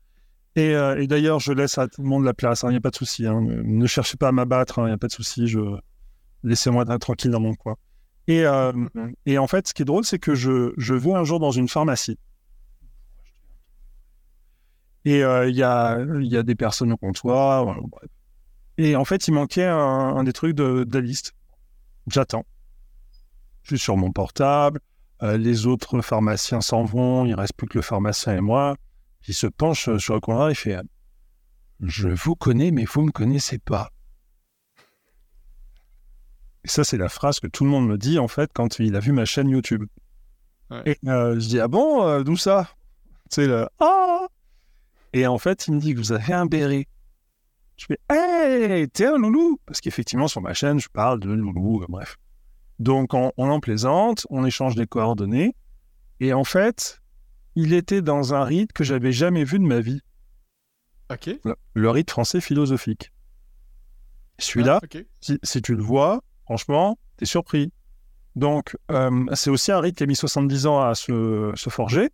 Et, 0.57 0.75
euh, 0.75 1.01
et 1.01 1.07
d'ailleurs, 1.07 1.39
je 1.39 1.53
laisse 1.53 1.79
à 1.79 1.87
tout 1.89 2.03
le 2.03 2.09
monde 2.09 2.25
la 2.25 2.35
place, 2.35 2.63
il 2.65 2.71
n'y 2.71 2.77
a 2.77 2.81
pas 2.81 2.91
de 2.91 2.97
souci. 2.97 3.27
hein. 3.27 3.41
Ne 3.41 3.87
cherchez 3.87 4.17
pas 4.17 4.29
à 4.29 4.33
m'abattre, 4.33 4.81
il 4.81 4.87
n'y 4.87 4.91
a 4.93 4.99
pas 4.99 5.07
de 5.07 5.13
souci. 5.13 5.47
Je... 5.47 5.61
Laissez-moi 6.43 6.85
tranquille 6.99 7.31
dans 7.31 7.41
mon 7.41 7.55
coin. 7.55 7.77
Et, 8.27 8.45
euh, 8.45 8.73
et 9.27 9.39
en 9.39 9.47
fait, 9.47 9.69
ce 9.69 9.75
qui 9.75 9.83
est 9.83 9.85
drôle, 9.85 10.05
c'est 10.05 10.19
que 10.19 10.35
je, 10.35 10.73
je 10.77 10.95
vais 10.95 11.13
un 11.13 11.25
jour 11.25 11.39
dans 11.41 11.51
une 11.51 11.69
pharmacie. 11.69 12.19
Et 15.05 15.23
euh, 15.25 15.49
il 15.49 15.57
y, 15.57 15.63
a, 15.63 15.99
il 16.21 16.27
y 16.27 16.37
a 16.37 16.43
des 16.43 16.55
personnes 16.55 16.93
au 16.93 16.97
comptoir. 16.97 17.65
voilà, 17.65 17.81
bref. 17.83 18.11
Et 18.79 18.97
en 18.97 19.05
fait, 19.05 19.29
il 19.29 19.33
manquait 19.33 19.65
un, 19.67 19.77
un 19.77 20.25
des 20.25 20.33
trucs 20.33 20.55
de, 20.55 20.85
de 20.85 20.95
la 20.99 21.01
liste. 21.05 21.33
J'attends. 22.07 22.45
Sur 23.79 23.97
mon 23.97 24.13
portable. 24.13 24.81
Euh, 25.23 25.37
les 25.37 25.67
autres 25.67 26.01
pharmaciens 26.01 26.61
s'en 26.61 26.85
vont. 26.85 27.27
Il 27.27 27.35
reste 27.35 27.55
plus 27.57 27.69
que 27.69 27.79
le 27.79 27.83
pharmacien 27.83 28.37
et 28.37 28.41
moi. 28.41 28.77
Il 29.29 29.35
se 29.35 29.47
penche 29.47 29.89
euh, 29.89 29.99
sur 29.99 30.15
le 30.15 30.21
comptoir 30.21 30.51
et 30.51 30.55
fait 30.55 30.79
Je 31.81 32.09
vous 32.09 32.35
connais, 32.35 32.71
mais 32.71 32.85
vous 32.85 33.03
me 33.03 33.11
connaissez 33.11 33.59
pas. 33.59 33.91
Et 36.65 36.69
ça, 36.69 36.85
c'est 36.85 36.99
la 36.99 37.09
phrase 37.09 37.41
que 37.41 37.47
tout 37.47 37.65
le 37.65 37.71
monde 37.71 37.87
me 37.87 37.97
dit 37.97 38.19
en 38.19 38.29
fait 38.29 38.51
quand 38.53 38.79
il 38.79 38.97
a 38.97 39.01
vu 39.01 39.13
ma 39.13 39.25
chaîne 39.25 39.49
YouTube. 39.49 39.85
Ouais. 40.71 40.83
Et 40.87 40.99
euh, 41.09 41.39
je 41.39 41.49
dis 41.49 41.61
Ah 41.61 41.69
bon, 41.69 42.07
euh, 42.07 42.23
d'où 42.23 42.37
ça? 42.37 42.69
C'est 43.29 43.47
le 43.47 43.69
Ah 43.79 44.27
Et 45.13 45.27
en 45.27 45.39
fait, 45.39 45.67
il 45.69 45.75
me 45.75 45.81
dit 45.81 45.95
que 45.95 45.99
vous 45.99 46.13
avez 46.13 46.33
un 46.33 46.47
béret. 46.47 46.87
Je 47.77 47.87
fais 47.87 47.99
Hey, 48.11 48.89
t'es 48.89 49.07
un 49.07 49.17
loulou 49.17 49.59
Parce 49.67 49.81
qu'effectivement, 49.81 50.29
sur 50.29 50.41
ma 50.43 50.53
chaîne, 50.53 50.81
je 50.81 50.89
parle 50.89 51.21
de 51.21 51.31
loulou, 51.31 51.85
bref. 51.89 52.19
Donc, 52.81 53.15
on, 53.15 53.31
on 53.37 53.49
en 53.51 53.61
plaisante, 53.61 54.27
on 54.31 54.45
échange 54.45 54.75
des 54.75 54.87
coordonnées. 54.87 55.55
Et 56.19 56.33
en 56.33 56.45
fait, 56.45 57.01
il 57.55 57.73
était 57.73 58.03
dans 58.03 58.35
un 58.35 58.43
rite 58.43 58.73
que 58.73 58.83
j'avais 58.85 59.13
jamais 59.13 59.45
vu 59.45 59.59
de 59.61 59.65
ma 59.65 59.81
vie, 59.81 60.01
OK. 61.11 61.31
le, 61.45 61.55
le 61.75 61.91
rite 61.91 62.11
français 62.11 62.41
philosophique. 62.41 63.13
Celui-là, 64.39 64.81
Ah, 64.83 64.87
si, 65.21 65.39
si 65.43 65.63
tu 65.63 65.75
le 65.77 65.83
vois, 65.83 66.23
franchement, 66.45 66.99
t'es 67.17 67.27
surpris. 67.27 67.73
Donc, 68.37 68.77
euh, 68.91 69.27
c'est 69.35 69.51
aussi 69.51 69.73
un 69.73 69.81
rite 69.81 69.97
qui 69.97 70.05
a 70.05 70.07
mis 70.07 70.17
70 70.17 70.67
ans 70.67 70.81
à 70.81 70.95
se, 70.95 71.53
se 71.55 71.69
forger, 71.71 72.11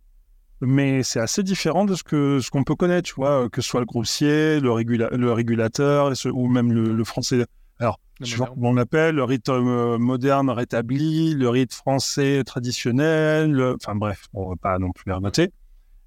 mais 0.59 1.03
c'est 1.03 1.19
assez 1.19 1.43
différent 1.43 1.85
de 1.85 1.95
ce 1.95 2.03
que 2.03 2.39
ce 2.41 2.49
qu'on 2.49 2.63
peut 2.63 2.75
connaître, 2.75 3.07
tu 3.07 3.15
vois, 3.15 3.49
que 3.49 3.61
ce 3.61 3.69
soit 3.69 3.79
le 3.79 3.85
grossier, 3.85 4.59
le, 4.59 4.69
régula- 4.71 5.15
le 5.15 5.31
régulateur, 5.31 6.11
ou 6.33 6.47
même 6.49 6.73
le, 6.73 6.93
le 6.93 7.03
français. 7.05 7.45
Alors, 7.79 7.99
moderne. 8.19 8.49
comment 8.53 8.69
on 8.69 8.73
l'appelle, 8.73 9.15
le 9.15 9.23
rite 9.23 9.49
euh, 9.49 9.97
moderne 9.97 10.49
rétabli, 10.49 11.33
le 11.33 11.49
rite 11.49 11.73
français 11.73 12.43
traditionnel, 12.45 13.75
enfin 13.75 13.95
bref, 13.95 14.25
on 14.33 14.49
va 14.49 14.55
pas 14.55 14.79
non 14.79 14.91
plus 14.91 15.03
les 15.07 15.13
renoter. 15.13 15.51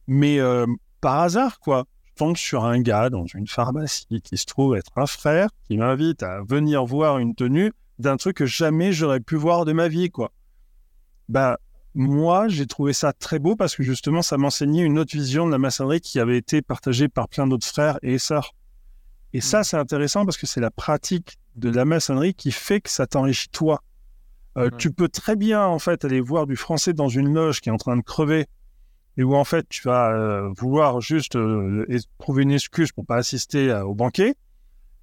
Mais 0.06 0.40
euh, 0.40 0.66
par 1.00 1.20
hasard, 1.20 1.60
quoi, 1.60 1.84
je 2.04 2.12
tombe 2.16 2.36
sur 2.36 2.64
un 2.64 2.80
gars 2.80 3.10
dans 3.10 3.26
une 3.26 3.46
pharmacie 3.46 4.20
qui 4.22 4.36
se 4.36 4.46
trouve 4.46 4.76
être 4.76 4.90
un 4.96 5.06
frère, 5.06 5.48
qui 5.64 5.76
m'invite 5.76 6.22
à 6.22 6.42
venir 6.42 6.84
voir 6.84 7.18
une 7.18 7.34
tenue 7.34 7.72
d'un 7.98 8.16
truc 8.16 8.38
que 8.38 8.46
jamais 8.46 8.92
j'aurais 8.92 9.20
pu 9.20 9.36
voir 9.36 9.64
de 9.64 9.72
ma 9.72 9.88
vie, 9.88 10.10
quoi. 10.10 10.32
Bah, 11.28 11.58
moi, 11.94 12.48
j'ai 12.48 12.66
trouvé 12.66 12.92
ça 12.92 13.12
très 13.12 13.38
beau 13.38 13.56
parce 13.56 13.74
que 13.76 13.82
justement, 13.82 14.22
ça 14.22 14.36
m'enseignait 14.36 14.82
une 14.82 14.98
autre 14.98 15.12
vision 15.12 15.46
de 15.46 15.50
la 15.50 15.58
maçonnerie 15.58 16.00
qui 16.00 16.18
avait 16.18 16.38
été 16.38 16.62
partagée 16.62 17.08
par 17.08 17.28
plein 17.28 17.46
d'autres 17.46 17.66
frères 17.66 17.98
et 18.02 18.18
sœurs. 18.18 18.54
Et 19.32 19.40
ça, 19.40 19.64
c'est 19.64 19.76
intéressant 19.76 20.24
parce 20.24 20.36
que 20.36 20.46
c'est 20.46 20.60
la 20.60 20.70
pratique 20.70 21.38
de 21.56 21.70
la 21.70 21.84
maçonnerie 21.84 22.34
qui 22.34 22.52
fait 22.52 22.80
que 22.80 22.90
ça 22.90 23.06
t'enrichit 23.06 23.48
toi. 23.50 23.82
Euh, 24.56 24.64
Ouais. 24.64 24.70
Tu 24.78 24.90
peux 24.90 25.08
très 25.08 25.36
bien, 25.36 25.64
en 25.64 25.78
fait, 25.78 26.04
aller 26.04 26.20
voir 26.20 26.46
du 26.46 26.56
français 26.56 26.92
dans 26.92 27.08
une 27.08 27.32
loge 27.32 27.60
qui 27.60 27.68
est 27.68 27.72
en 27.72 27.76
train 27.76 27.96
de 27.96 28.02
crever 28.02 28.46
et 29.16 29.22
où, 29.22 29.34
en 29.34 29.44
fait, 29.44 29.68
tu 29.68 29.82
vas 29.82 30.10
euh, 30.10 30.50
vouloir 30.56 31.00
juste 31.00 31.36
euh, 31.36 31.86
trouver 32.18 32.42
une 32.42 32.52
excuse 32.52 32.90
pour 32.92 33.06
pas 33.06 33.16
assister 33.16 33.72
au 33.72 33.94
banquet. 33.94 34.34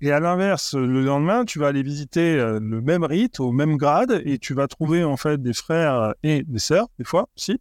Et 0.01 0.11
à 0.11 0.19
l'inverse, 0.19 0.75
le 0.75 1.01
lendemain, 1.01 1.45
tu 1.45 1.59
vas 1.59 1.67
aller 1.67 1.81
visiter 1.81 2.35
le 2.35 2.81
même 2.81 3.03
rite, 3.03 3.39
au 3.39 3.51
même 3.51 3.77
grade, 3.77 4.21
et 4.25 4.37
tu 4.37 4.53
vas 4.53 4.67
trouver 4.67 5.03
en 5.03 5.17
fait 5.17 5.41
des 5.41 5.53
frères 5.53 6.13
et 6.21 6.43
des 6.43 6.59
sœurs, 6.59 6.87
des 6.99 7.03
fois 7.03 7.29
aussi, 7.35 7.59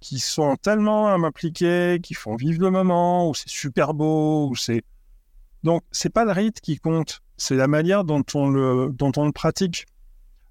qui 0.00 0.20
sont 0.20 0.56
tellement 0.56 1.08
impliqués, 1.08 1.98
qui 2.02 2.14
font 2.14 2.34
vivre 2.36 2.62
le 2.62 2.70
moment, 2.70 3.28
où 3.28 3.34
c'est 3.34 3.50
super 3.50 3.92
beau, 3.92 4.48
où 4.48 4.56
c'est. 4.56 4.84
Donc, 5.64 5.82
c'est 5.90 6.08
pas 6.08 6.24
le 6.24 6.32
rite 6.32 6.62
qui 6.62 6.78
compte, 6.78 7.20
c'est 7.36 7.56
la 7.56 7.66
manière 7.68 8.04
dont 8.04 8.22
on 8.34 8.48
le, 8.48 8.90
dont 8.92 9.12
on 9.16 9.26
le 9.26 9.32
pratique. 9.32 9.86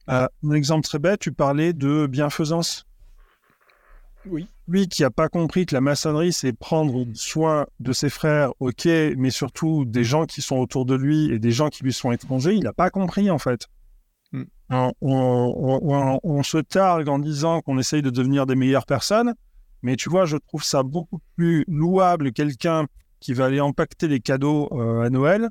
Euh, 0.10 0.28
un 0.44 0.52
exemple 0.52 0.84
très 0.86 1.00
bête, 1.00 1.20
tu 1.22 1.32
parlais 1.32 1.74
de 1.74 2.08
bienfaisance. 2.08 2.86
Oui. 4.26 4.48
Lui 4.68 4.88
qui 4.88 5.02
n'a 5.02 5.10
pas 5.10 5.28
compris 5.28 5.66
que 5.66 5.76
la 5.76 5.82
maçonnerie, 5.82 6.32
c'est 6.32 6.54
prendre 6.54 7.06
soin 7.14 7.66
de 7.82 7.92
ses 7.92 8.10
frères, 8.10 8.54
ok, 8.62 8.86
mais 9.18 9.30
surtout 9.32 9.84
des 9.86 10.06
gens 10.06 10.26
qui 10.26 10.42
sont 10.42 10.58
autour 10.58 10.86
de 10.86 10.96
lui 10.96 11.30
et 11.32 11.40
des 11.40 11.52
gens 11.52 11.70
qui 11.70 11.84
lui 11.84 11.92
sont 11.92 12.12
étrangers, 12.14 12.54
il 12.56 12.64
n'a 12.64 12.72
pas 12.74 12.90
compris 12.90 13.30
en 13.30 13.38
fait. 13.40 13.68
Mm. 14.32 14.44
On, 14.70 14.92
on- 15.02 15.80
on- 15.84 16.20
on 16.24 16.44
se 16.44 16.58
targue 16.58 17.10
en 17.10 17.20
disant 17.20 17.62
qu'on 17.62 17.78
essaye 17.78 18.02
de 18.02 18.10
devenir 18.10 18.46
des 18.46 18.56
meilleures 18.56 18.86
personnes, 18.86 19.34
mais 19.82 19.98
tu 19.98 20.10
vois, 20.10 20.26
je 20.26 20.38
trouve 20.38 20.64
ça 20.64 20.84
beaucoup 20.84 21.20
plus 21.36 21.66
louable 21.68 22.32
quelqu'un 22.32 22.88
qui 23.20 23.34
va 23.34 23.46
aller 23.46 23.60
impacter 23.60 24.08
les 24.08 24.22
cadeaux 24.22 24.70
euh, 24.72 25.02
à 25.02 25.10
Noël 25.10 25.50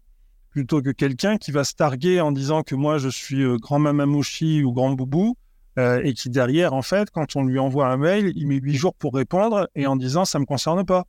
plutôt 0.52 0.82
que 0.82 0.90
quelqu'un 0.90 1.38
qui 1.38 1.50
va 1.50 1.64
se 1.64 1.74
targuer 1.74 2.20
en 2.20 2.30
disant 2.30 2.62
que 2.62 2.74
moi 2.74 2.98
je 2.98 3.08
suis 3.08 3.42
euh, 3.42 3.56
grand 3.56 3.78
mamamouchi 3.78 4.62
ou 4.62 4.72
grand 4.72 4.92
boubou 4.92 5.36
euh, 5.78 6.02
et 6.04 6.12
qui 6.12 6.28
derrière, 6.28 6.74
en 6.74 6.82
fait, 6.82 7.10
quand 7.10 7.34
on 7.36 7.44
lui 7.44 7.58
envoie 7.58 7.88
un 7.88 7.96
mail, 7.96 8.32
il 8.36 8.46
met 8.46 8.56
huit 8.56 8.74
jours 8.74 8.94
pour 8.94 9.14
répondre 9.14 9.68
et 9.74 9.86
en 9.86 9.96
disant 9.96 10.26
ça 10.26 10.38
me 10.38 10.44
concerne 10.44 10.84
pas. 10.84 11.06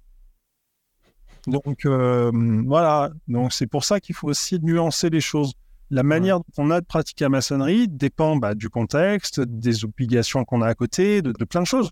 Donc 1.46 1.86
euh, 1.86 2.32
voilà, 2.66 3.12
donc 3.28 3.52
c'est 3.52 3.68
pour 3.68 3.84
ça 3.84 4.00
qu'il 4.00 4.16
faut 4.16 4.30
aussi 4.30 4.60
nuancer 4.62 5.10
les 5.10 5.20
choses. 5.20 5.54
La 5.89 6.04
manière 6.04 6.39
dont 6.39 6.46
on 6.58 6.72
a 6.72 6.80
de 6.80 6.86
pratiquer 6.86 7.26
la 7.26 7.30
maçonnerie 7.30 7.89
dépend 7.89 8.38
bah, 8.38 8.56
du 8.56 8.70
contexte, 8.70 9.41
des 9.41 9.84
obligations 9.84 10.46
qu'on 10.46 10.62
a 10.62 10.68
à 10.68 10.74
côté, 10.74 11.22
de, 11.22 11.34
de 11.34 11.46
plein 11.46 11.62
de 11.62 11.68
choses. 11.68 11.91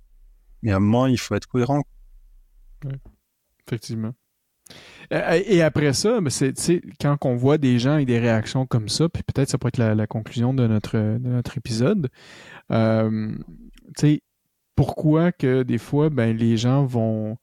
Mais 0.64 0.72
à 0.72 0.78
un 0.78 0.80
moment, 0.80 1.06
il 1.06 1.20
faut 1.20 1.36
être 1.36 1.48
cohérent. 1.48 1.84
Effectivement. 3.68 4.14
Euh, 5.14 5.42
Et 5.46 5.62
après 5.62 5.94
ça, 5.94 6.20
c'est, 6.30 6.82
quand 7.00 7.18
on 7.26 7.36
voit 7.36 7.58
des 7.58 7.80
gens 7.80 7.94
avec 7.94 8.08
des 8.08 8.20
réactions 8.20 8.66
comme 8.66 8.90
ça, 8.90 9.10
puis 9.10 9.24
peut-être 9.24 9.50
ça 9.50 9.58
pourrait 9.58 9.72
être 9.74 9.78
la, 9.78 10.08
conclusion 10.08 10.54
de 10.54 10.68
notre, 10.68 10.98
de 10.98 11.28
notre 11.28 11.58
épisode, 11.58 12.10
euh, 12.72 13.36
pourquoi 14.76 15.32
que 15.32 15.64
des 15.64 15.78
fois, 15.78 16.10
ben, 16.10 16.36
les 16.36 16.58
gens 16.58 16.86
vont 16.86 17.38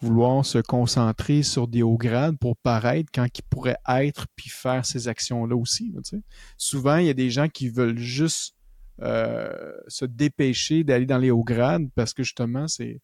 vouloir 0.00 0.44
se 0.44 0.58
concentrer 0.58 1.42
sur 1.42 1.68
des 1.68 1.82
hauts 1.82 1.96
grades 1.96 2.38
pour 2.38 2.56
paraître 2.56 3.10
quand 3.14 3.26
ils 3.26 3.42
pourraient 3.42 3.78
être 3.88 4.26
puis 4.36 4.50
faire 4.50 4.84
ces 4.84 5.08
actions-là 5.08 5.56
aussi. 5.56 5.94
Souvent, 6.58 6.98
il 6.98 7.06
y 7.06 7.10
a 7.10 7.14
des 7.14 7.30
gens 7.30 7.48
qui 7.48 7.70
veulent 7.70 7.98
juste 7.98 8.54
euh, 9.02 9.72
se 9.88 10.04
dépêcher 10.04 10.84
d'aller 10.84 11.06
dans 11.06 11.18
les 11.18 11.30
hauts 11.30 11.44
grades 11.44 11.88
parce 11.94 12.12
que 12.12 12.22
justement, 12.22 12.68
c'est 12.68 13.00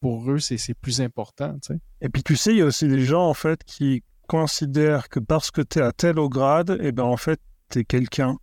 pour 0.00 0.30
eux, 0.30 0.38
c'est, 0.38 0.74
plus 0.74 1.00
important. 1.00 1.56
Et 2.00 2.08
puis 2.08 2.22
tu 2.22 2.36
sais, 2.36 2.52
il 2.52 2.58
y 2.58 2.62
a 2.62 2.66
aussi 2.66 2.88
des 2.88 3.04
gens 3.04 3.28
en 3.28 3.34
fait 3.34 3.62
qui 3.64 4.02
considèrent 4.26 5.08
que 5.08 5.20
parce 5.20 5.50
que 5.50 5.60
tu 5.60 5.78
es 5.78 5.82
à 5.82 5.92
tel 5.92 6.18
haut 6.18 6.28
grade, 6.28 6.78
et 6.82 6.92
ben 6.92 7.04
en 7.04 7.16
fait, 7.16 7.40
tu 7.70 7.80
es 7.80 7.84
quelqu'un. 7.84 8.38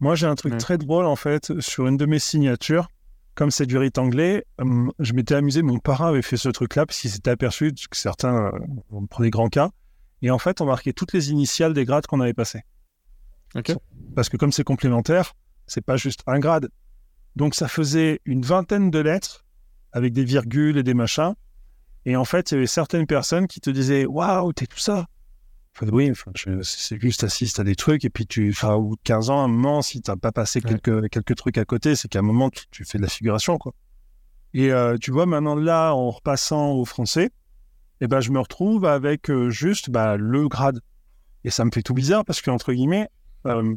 Moi, 0.00 0.14
j'ai 0.14 0.26
un 0.26 0.34
truc 0.34 0.52
Ouais. 0.52 0.58
très 0.58 0.78
drôle 0.78 1.06
en 1.06 1.16
fait 1.16 1.60
sur 1.60 1.86
une 1.86 1.96
de 1.96 2.06
mes 2.06 2.18
signatures. 2.18 2.88
Comme 3.34 3.50
c'est 3.52 3.66
du 3.66 3.76
rite 3.78 3.98
anglais, 3.98 4.44
hum, 4.58 4.92
je 4.98 5.12
m'étais 5.12 5.34
amusé. 5.34 5.62
Mon 5.62 5.78
parrain 5.78 6.08
avait 6.08 6.22
fait 6.22 6.36
ce 6.36 6.48
truc-là 6.48 6.86
parce 6.86 6.98
qu'il 7.00 7.10
s'était 7.10 7.30
aperçu 7.30 7.72
que 7.72 7.96
certains 7.96 8.46
euh, 8.46 8.50
on 8.90 9.06
prenait 9.06 9.30
grand 9.30 9.48
cas. 9.48 9.70
Et 10.22 10.30
en 10.30 10.38
fait, 10.38 10.60
on 10.60 10.66
marquait 10.66 10.92
toutes 10.92 11.12
les 11.12 11.30
initiales 11.30 11.72
des 11.72 11.84
grades 11.84 12.06
qu'on 12.06 12.20
avait 12.20 12.34
passés. 12.34 12.62
OK? 13.54 13.72
Parce 14.16 14.28
que 14.28 14.36
comme 14.36 14.50
c'est 14.50 14.64
complémentaire, 14.64 15.34
c'est 15.66 15.80
pas 15.84 15.96
juste 15.96 16.22
un 16.26 16.40
grade. 16.40 16.68
Donc 17.36 17.54
ça 17.54 17.68
faisait 17.68 18.20
une 18.24 18.42
vingtaine 18.42 18.90
de 18.90 18.98
lettres 18.98 19.44
avec 19.92 20.12
des 20.12 20.24
virgules 20.24 20.76
et 20.78 20.82
des 20.82 20.94
machins. 20.94 21.34
Et 22.04 22.16
en 22.16 22.24
fait, 22.24 22.50
il 22.50 22.54
y 22.54 22.56
avait 22.58 22.66
certaines 22.66 23.06
personnes 23.06 23.46
qui 23.46 23.60
te 23.60 23.70
disaient 23.70 24.06
Waouh, 24.06 24.52
t'es 24.52 24.66
tout 24.66 24.78
ça. 24.78 25.06
Enfin, 25.76 25.90
oui, 25.92 26.10
c'est 26.62 27.00
juste 27.00 27.22
assiste 27.22 27.60
à 27.60 27.64
des 27.64 27.76
trucs. 27.76 28.04
Et 28.04 28.10
puis, 28.10 28.26
tu, 28.26 28.50
enfin, 28.50 28.74
au 28.74 28.82
bout 28.82 28.96
de 28.96 29.02
15 29.04 29.30
ans, 29.30 29.40
à 29.42 29.44
un 29.44 29.48
moment, 29.48 29.82
si 29.82 30.00
t'as 30.00 30.16
pas 30.16 30.32
passé 30.32 30.60
Ouais. 30.64 30.70
quelques, 30.70 31.08
quelques 31.10 31.36
trucs 31.36 31.58
à 31.58 31.64
côté, 31.64 31.94
c'est 31.94 32.08
qu'à 32.08 32.18
un 32.18 32.22
moment, 32.22 32.50
tu, 32.50 32.64
tu 32.70 32.84
fais 32.84 32.98
de 32.98 33.02
la 33.02 33.08
figuration. 33.08 33.58
Quoi. 33.58 33.74
Et 34.54 34.72
euh, 34.72 34.96
tu 35.00 35.10
vois, 35.10 35.26
maintenant 35.26 35.54
là, 35.54 35.92
en 35.92 36.10
repassant 36.10 36.72
au 36.72 36.84
français, 36.84 37.30
eh 38.00 38.08
ben, 38.08 38.20
je 38.20 38.30
me 38.30 38.40
retrouve 38.40 38.84
avec 38.86 39.30
euh, 39.30 39.50
juste 39.50 39.90
bah, 39.90 40.16
le 40.16 40.48
grade. 40.48 40.80
Et 41.44 41.50
ça 41.50 41.64
me 41.64 41.70
fait 41.72 41.82
tout 41.82 41.94
bizarre 41.94 42.24
parce 42.24 42.40
que, 42.40 42.50
entre 42.50 42.72
guillemets, 42.72 43.08
euh, 43.46 43.74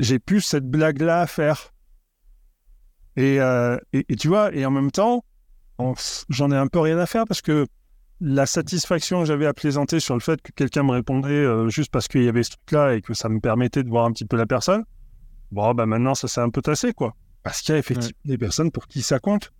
j'ai 0.00 0.18
plus 0.18 0.40
cette 0.40 0.68
blague-là 0.68 1.20
à 1.20 1.26
faire. 1.26 1.72
Et, 3.16 3.40
euh, 3.40 3.76
et, 3.92 4.04
et 4.08 4.16
tu 4.16 4.28
vois, 4.28 4.54
et 4.54 4.64
en 4.66 4.70
même 4.70 4.90
temps, 4.90 5.24
en- 5.78 5.94
j'en 6.28 6.50
ai 6.50 6.56
un 6.56 6.66
peu 6.66 6.80
rien 6.80 6.98
à 6.98 7.06
faire 7.06 7.24
parce 7.26 7.42
que 7.42 7.66
la 8.20 8.46
satisfaction 8.46 9.20
que 9.20 9.26
j'avais 9.26 9.46
à 9.46 9.52
plaisanter 9.54 10.00
sur 10.00 10.14
le 10.14 10.20
fait 10.20 10.40
que 10.40 10.50
quelqu'un 10.52 10.82
me 10.82 10.92
répondait 10.92 11.28
euh, 11.30 11.68
juste 11.68 11.90
parce 11.90 12.08
qu'il 12.08 12.22
y 12.24 12.28
avait 12.28 12.42
ce 12.42 12.50
truc-là 12.50 12.94
et 12.94 13.02
que 13.02 13.12
ça 13.14 13.28
me 13.28 13.40
permettait 13.40 13.82
de 13.82 13.88
voir 13.88 14.06
un 14.06 14.12
petit 14.12 14.24
peu 14.24 14.36
la 14.36 14.46
personne, 14.46 14.84
bon, 15.52 15.74
bah 15.74 15.86
maintenant, 15.86 16.14
ça 16.14 16.28
s'est 16.28 16.40
un 16.40 16.50
peu 16.50 16.62
tassé, 16.62 16.92
quoi. 16.92 17.14
Parce 17.42 17.60
qu'il 17.60 17.72
y 17.74 17.76
a 17.76 17.78
effectivement 17.78 18.18
des 18.24 18.38
personnes 18.38 18.70
pour 18.70 18.86
qui 18.86 19.02
ça 19.02 19.18
compte. 19.18 19.52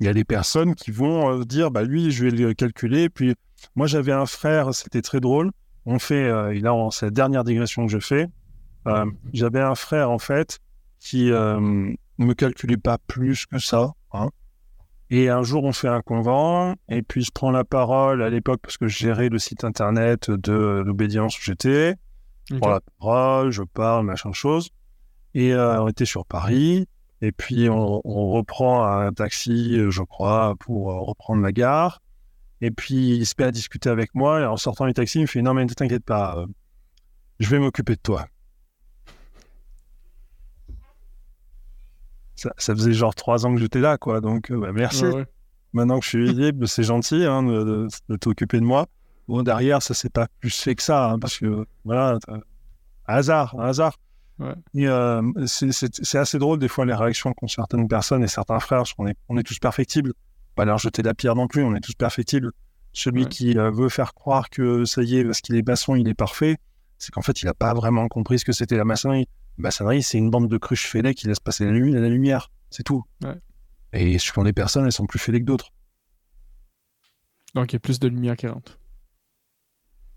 Il 0.00 0.06
y 0.06 0.08
a 0.08 0.14
des 0.14 0.24
personnes 0.24 0.74
qui 0.74 0.90
vont 0.90 1.40
euh, 1.40 1.44
dire, 1.44 1.70
bah 1.70 1.82
lui, 1.82 2.10
je 2.10 2.24
vais 2.24 2.30
le 2.30 2.54
calculer. 2.54 3.08
Puis 3.08 3.34
moi, 3.76 3.86
j'avais 3.86 4.12
un 4.12 4.26
frère, 4.26 4.74
c'était 4.74 5.02
très 5.02 5.20
drôle. 5.20 5.50
On 5.86 5.98
fait, 5.98 6.24
euh, 6.24 6.52
et 6.54 6.60
là, 6.60 6.74
c'est 6.90 7.06
la 7.06 7.10
dernière 7.10 7.44
digression 7.44 7.86
que 7.86 7.92
je 7.92 7.98
fais. 7.98 8.26
J'avais 9.32 9.60
un 9.60 9.74
frère, 9.76 10.10
en 10.10 10.18
fait, 10.18 10.58
qui 10.98 11.30
ne 12.18 12.26
me 12.26 12.34
calculait 12.34 12.76
pas 12.76 12.98
plus 13.06 13.46
que 13.46 13.58
ça. 13.58 13.92
hein. 14.12 14.28
Et 15.10 15.28
un 15.28 15.42
jour, 15.42 15.64
on 15.64 15.72
fait 15.72 15.88
un 15.88 16.00
convent, 16.00 16.74
et 16.88 17.02
puis 17.02 17.22
je 17.22 17.30
prends 17.32 17.50
la 17.50 17.64
parole 17.64 18.22
à 18.22 18.30
l'époque 18.30 18.60
parce 18.62 18.78
que 18.78 18.88
je 18.88 18.96
gérais 18.96 19.28
le 19.28 19.38
site 19.38 19.62
internet 19.64 20.30
de 20.30 20.82
l'obédience 20.86 21.38
où 21.38 21.42
j'étais. 21.42 21.96
Je 22.50 22.56
prends 22.56 22.70
la 22.70 22.80
parole, 22.98 23.50
je 23.50 23.62
parle, 23.62 24.06
machin 24.06 24.32
chose. 24.32 24.70
Et 25.34 25.52
euh, 25.52 25.82
on 25.82 25.88
était 25.88 26.06
sur 26.06 26.24
Paris, 26.24 26.86
et 27.20 27.32
puis 27.32 27.68
on, 27.68 28.00
on 28.04 28.30
reprend 28.32 28.84
un 28.84 29.12
taxi, 29.12 29.78
je 29.90 30.02
crois, 30.02 30.54
pour 30.60 30.90
euh, 30.90 31.00
reprendre 31.00 31.42
la 31.42 31.52
gare. 31.52 32.00
Et 32.62 32.70
puis 32.70 33.16
il 33.16 33.26
se 33.26 33.34
met 33.38 33.44
à 33.44 33.50
discuter 33.50 33.90
avec 33.90 34.14
moi, 34.14 34.40
et 34.40 34.44
en 34.46 34.56
sortant 34.56 34.86
du 34.86 34.94
taxi, 34.94 35.18
il 35.18 35.22
me 35.22 35.26
fait 35.26 35.42
Non, 35.42 35.52
mais 35.52 35.64
ne 35.64 35.72
t'inquiète 35.72 36.04
pas, 36.04 36.36
euh, 36.38 36.46
je 37.38 37.48
vais 37.50 37.58
m'occuper 37.58 37.96
de 37.96 38.00
toi. 38.00 38.26
Ça, 42.42 42.52
ça 42.58 42.74
faisait 42.74 42.92
genre 42.92 43.14
trois 43.14 43.46
ans 43.46 43.54
que 43.54 43.60
j'étais 43.60 43.80
là, 43.80 43.98
quoi. 43.98 44.20
Donc, 44.20 44.50
euh, 44.50 44.58
bah, 44.58 44.72
merci. 44.72 45.04
Ouais, 45.04 45.12
ouais. 45.14 45.26
Maintenant 45.72 45.98
que 46.00 46.04
je 46.04 46.08
suis 46.10 46.32
libre, 46.32 46.66
c'est 46.66 46.82
gentil 46.82 47.24
hein, 47.24 47.42
de, 47.42 47.62
de- 47.64 47.88
de 48.08 48.16
t'occuper 48.16 48.58
de 48.60 48.64
moi. 48.64 48.86
Bon, 49.28 49.42
derrière, 49.42 49.80
ça 49.82 49.94
s'est 49.94 50.10
pas 50.10 50.26
plus 50.40 50.54
fait 50.60 50.74
que 50.74 50.82
ça, 50.82 51.10
hein, 51.12 51.18
parce 51.18 51.38
que 51.38 51.64
voilà, 51.84 52.18
hasard, 53.06 53.58
hasard. 53.60 53.98
Ouais. 54.38 54.54
Euh, 54.88 55.22
c'est- 55.46 56.14
assez 56.16 56.38
drôle 56.38 56.58
des 56.58 56.68
fois 56.68 56.84
les 56.84 56.94
réactions 56.94 57.32
qu'ont 57.32 57.46
certaines 57.48 57.86
personnes 57.86 58.24
et 58.24 58.28
certains 58.28 58.58
frères, 58.60 58.78
parce 58.80 58.94
qu'on 58.94 59.06
est, 59.06 59.16
on 59.28 59.36
est 59.38 59.42
tous 59.44 59.58
perfectibles. 59.58 60.12
Pas 60.56 60.64
leur 60.64 60.78
jeter 60.78 61.02
la 61.02 61.14
pierre 61.14 61.34
non 61.36 61.46
plus, 61.46 61.62
on 61.62 61.74
est 61.74 61.80
tous 61.80 61.94
perfectibles. 61.94 62.50
Celui 62.92 63.22
Ouais. 63.22 63.28
qui 63.28 63.56
euh, 63.56 63.70
veut 63.70 63.88
faire 63.88 64.12
croire 64.14 64.50
que 64.50 64.84
ça 64.84 65.02
y 65.02 65.16
est, 65.18 65.24
parce 65.24 65.40
qu'il 65.40 65.54
est 65.56 65.66
maçon, 65.66 65.94
il 65.94 66.08
est 66.08 66.14
parfait, 66.14 66.56
c'est 67.02 67.10
qu'en 67.10 67.20
fait, 67.22 67.42
il 67.42 67.46
n'a 67.46 67.54
pas 67.54 67.74
vraiment 67.74 68.06
compris 68.06 68.38
ce 68.38 68.44
que 68.44 68.52
c'était 68.52 68.76
la 68.76 68.84
maçonnerie. 68.84 69.26
La 69.58 69.62
maçonnerie, 69.62 70.04
c'est 70.04 70.18
une 70.18 70.30
bande 70.30 70.48
de 70.48 70.56
cruches 70.56 70.86
fêlées 70.86 71.14
qui 71.14 71.26
laisse 71.26 71.40
passer 71.40 71.64
la, 71.64 71.72
lumi- 71.72 71.92
la 71.92 72.08
lumière, 72.08 72.52
c'est 72.70 72.84
tout. 72.84 73.02
Ouais. 73.24 73.34
Et 73.92 74.18
suivant 74.18 74.44
les 74.44 74.52
personnes, 74.52 74.84
elles 74.86 74.92
sont 74.92 75.06
plus 75.06 75.18
fêlées 75.18 75.40
que 75.40 75.44
d'autres. 75.44 75.70
Donc, 77.54 77.72
il 77.72 77.74
y 77.74 77.76
a 77.76 77.80
plus 77.80 77.98
de 77.98 78.06
lumière 78.06 78.36
qui 78.36 78.46
rentre. 78.46 78.78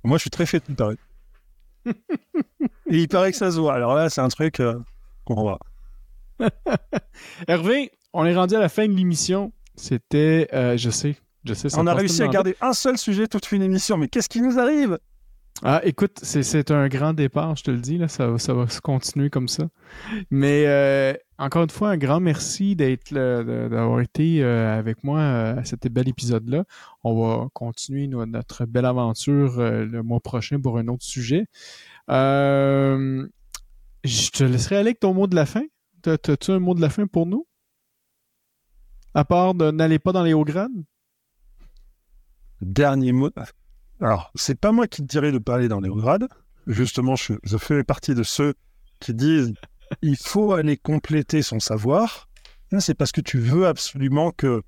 Moi, 0.03 0.17
je 0.17 0.21
suis 0.21 0.29
très 0.29 0.45
fait, 0.45 0.63
il 0.69 0.75
paraît. 0.75 0.97
Et 1.85 2.99
il 2.99 3.07
paraît 3.07 3.31
que 3.31 3.37
ça 3.37 3.49
se 3.51 3.59
voit. 3.59 3.73
Alors 3.73 3.95
là, 3.95 4.09
c'est 4.11 4.21
un 4.21 4.29
truc 4.29 4.59
euh, 4.59 4.79
qu'on 5.25 5.35
voit. 5.41 5.59
Hervé, 7.47 7.91
on 8.13 8.25
est 8.25 8.35
rendu 8.35 8.55
à 8.55 8.59
la 8.59 8.69
fin 8.69 8.87
de 8.87 8.93
l'émission. 8.93 9.51
C'était, 9.75 10.47
euh, 10.53 10.77
je 10.77 10.89
sais, 10.91 11.15
je 11.43 11.53
sais. 11.55 11.69
ça 11.69 11.79
On 11.79 11.87
a 11.87 11.93
réussi 11.95 12.21
à 12.23 12.27
garder 12.27 12.55
un 12.61 12.73
seul 12.73 12.97
sujet 12.97 13.27
toute 13.27 13.51
une 13.51 13.63
émission. 13.63 13.97
Mais 13.97 14.07
qu'est-ce 14.07 14.29
qui 14.29 14.41
nous 14.41 14.59
arrive? 14.59 14.99
Ah, 15.63 15.79
écoute, 15.85 16.19
c'est, 16.21 16.69
un 16.71 16.87
grand 16.89 17.13
départ, 17.13 17.55
je 17.55 17.63
te 17.63 17.71
le 17.71 17.79
dis, 17.79 17.97
là, 17.97 18.09
ça, 18.09 18.27
va- 18.27 18.37
ça 18.39 18.53
va 18.53 18.67
se 18.67 18.81
continuer 18.81 19.29
comme 19.29 19.47
ça. 19.47 19.69
Mais 20.29 20.65
euh, 20.67 21.13
encore 21.37 21.63
une 21.63 21.69
fois, 21.69 21.91
un 21.91 21.97
grand 21.97 22.19
merci 22.19 22.75
d'être 22.75 23.13
d'avoir 23.13 24.01
été 24.01 24.43
euh, 24.43 24.77
avec 24.77 25.03
moi 25.03 25.19
euh, 25.19 25.57
à 25.59 25.63
cet 25.65 25.87
bel 25.87 26.09
épisode-là. 26.09 26.65
On 27.05 27.15
va 27.21 27.47
continuer 27.53 28.07
no- 28.07 28.25
notre 28.25 28.65
belle 28.65 28.85
aventure 28.85 29.59
euh, 29.59 29.85
le 29.85 30.03
mois 30.03 30.19
prochain 30.19 30.59
pour 30.59 30.77
un 30.77 30.87
autre 30.89 31.03
sujet. 31.05 31.45
Je 32.09 33.27
te 34.31 34.43
laisserai 34.43 34.75
aller 34.75 34.89
avec 34.89 34.99
ton 34.99 35.13
mot 35.13 35.27
de 35.27 35.35
la 35.35 35.45
fin. 35.45 35.63
T'as- 36.01 36.17
T'as-tu 36.17 36.51
un 36.51 36.59
mot 36.59 36.75
de 36.75 36.81
la 36.81 36.89
fin 36.89 37.07
pour 37.07 37.25
nous? 37.25 37.47
À 39.13 39.23
part 39.25 39.55
de 39.55 39.71
n'allez 39.71 39.99
pas 39.99 40.11
dans 40.11 40.23
les 40.23 40.33
hauts 40.33 40.43
grades? 40.43 40.71
Dernier 42.61 43.13
mot. 43.13 43.29
Alors, 44.01 44.31
c'est 44.35 44.59
pas 44.59 44.71
moi 44.71 44.87
qui 44.87 45.01
te 45.01 45.07
dirais 45.07 45.31
de 45.31 45.37
pas 45.37 45.55
aller 45.55 45.67
dans 45.67 45.79
les 45.79 45.89
grades. 45.89 46.27
Justement, 46.67 47.15
je, 47.15 47.33
je 47.43 47.57
fais 47.57 47.83
partie 47.83 48.15
de 48.15 48.23
ceux 48.23 48.53
qui 48.99 49.13
disent 49.13 49.53
il 50.01 50.17
faut 50.17 50.53
aller 50.53 50.77
compléter 50.77 51.41
son 51.41 51.59
savoir. 51.59 52.27
C'est 52.79 52.95
parce 52.95 53.11
que 53.11 53.21
tu 53.21 53.37
veux 53.39 53.67
absolument 53.67 54.31
que 54.31 54.63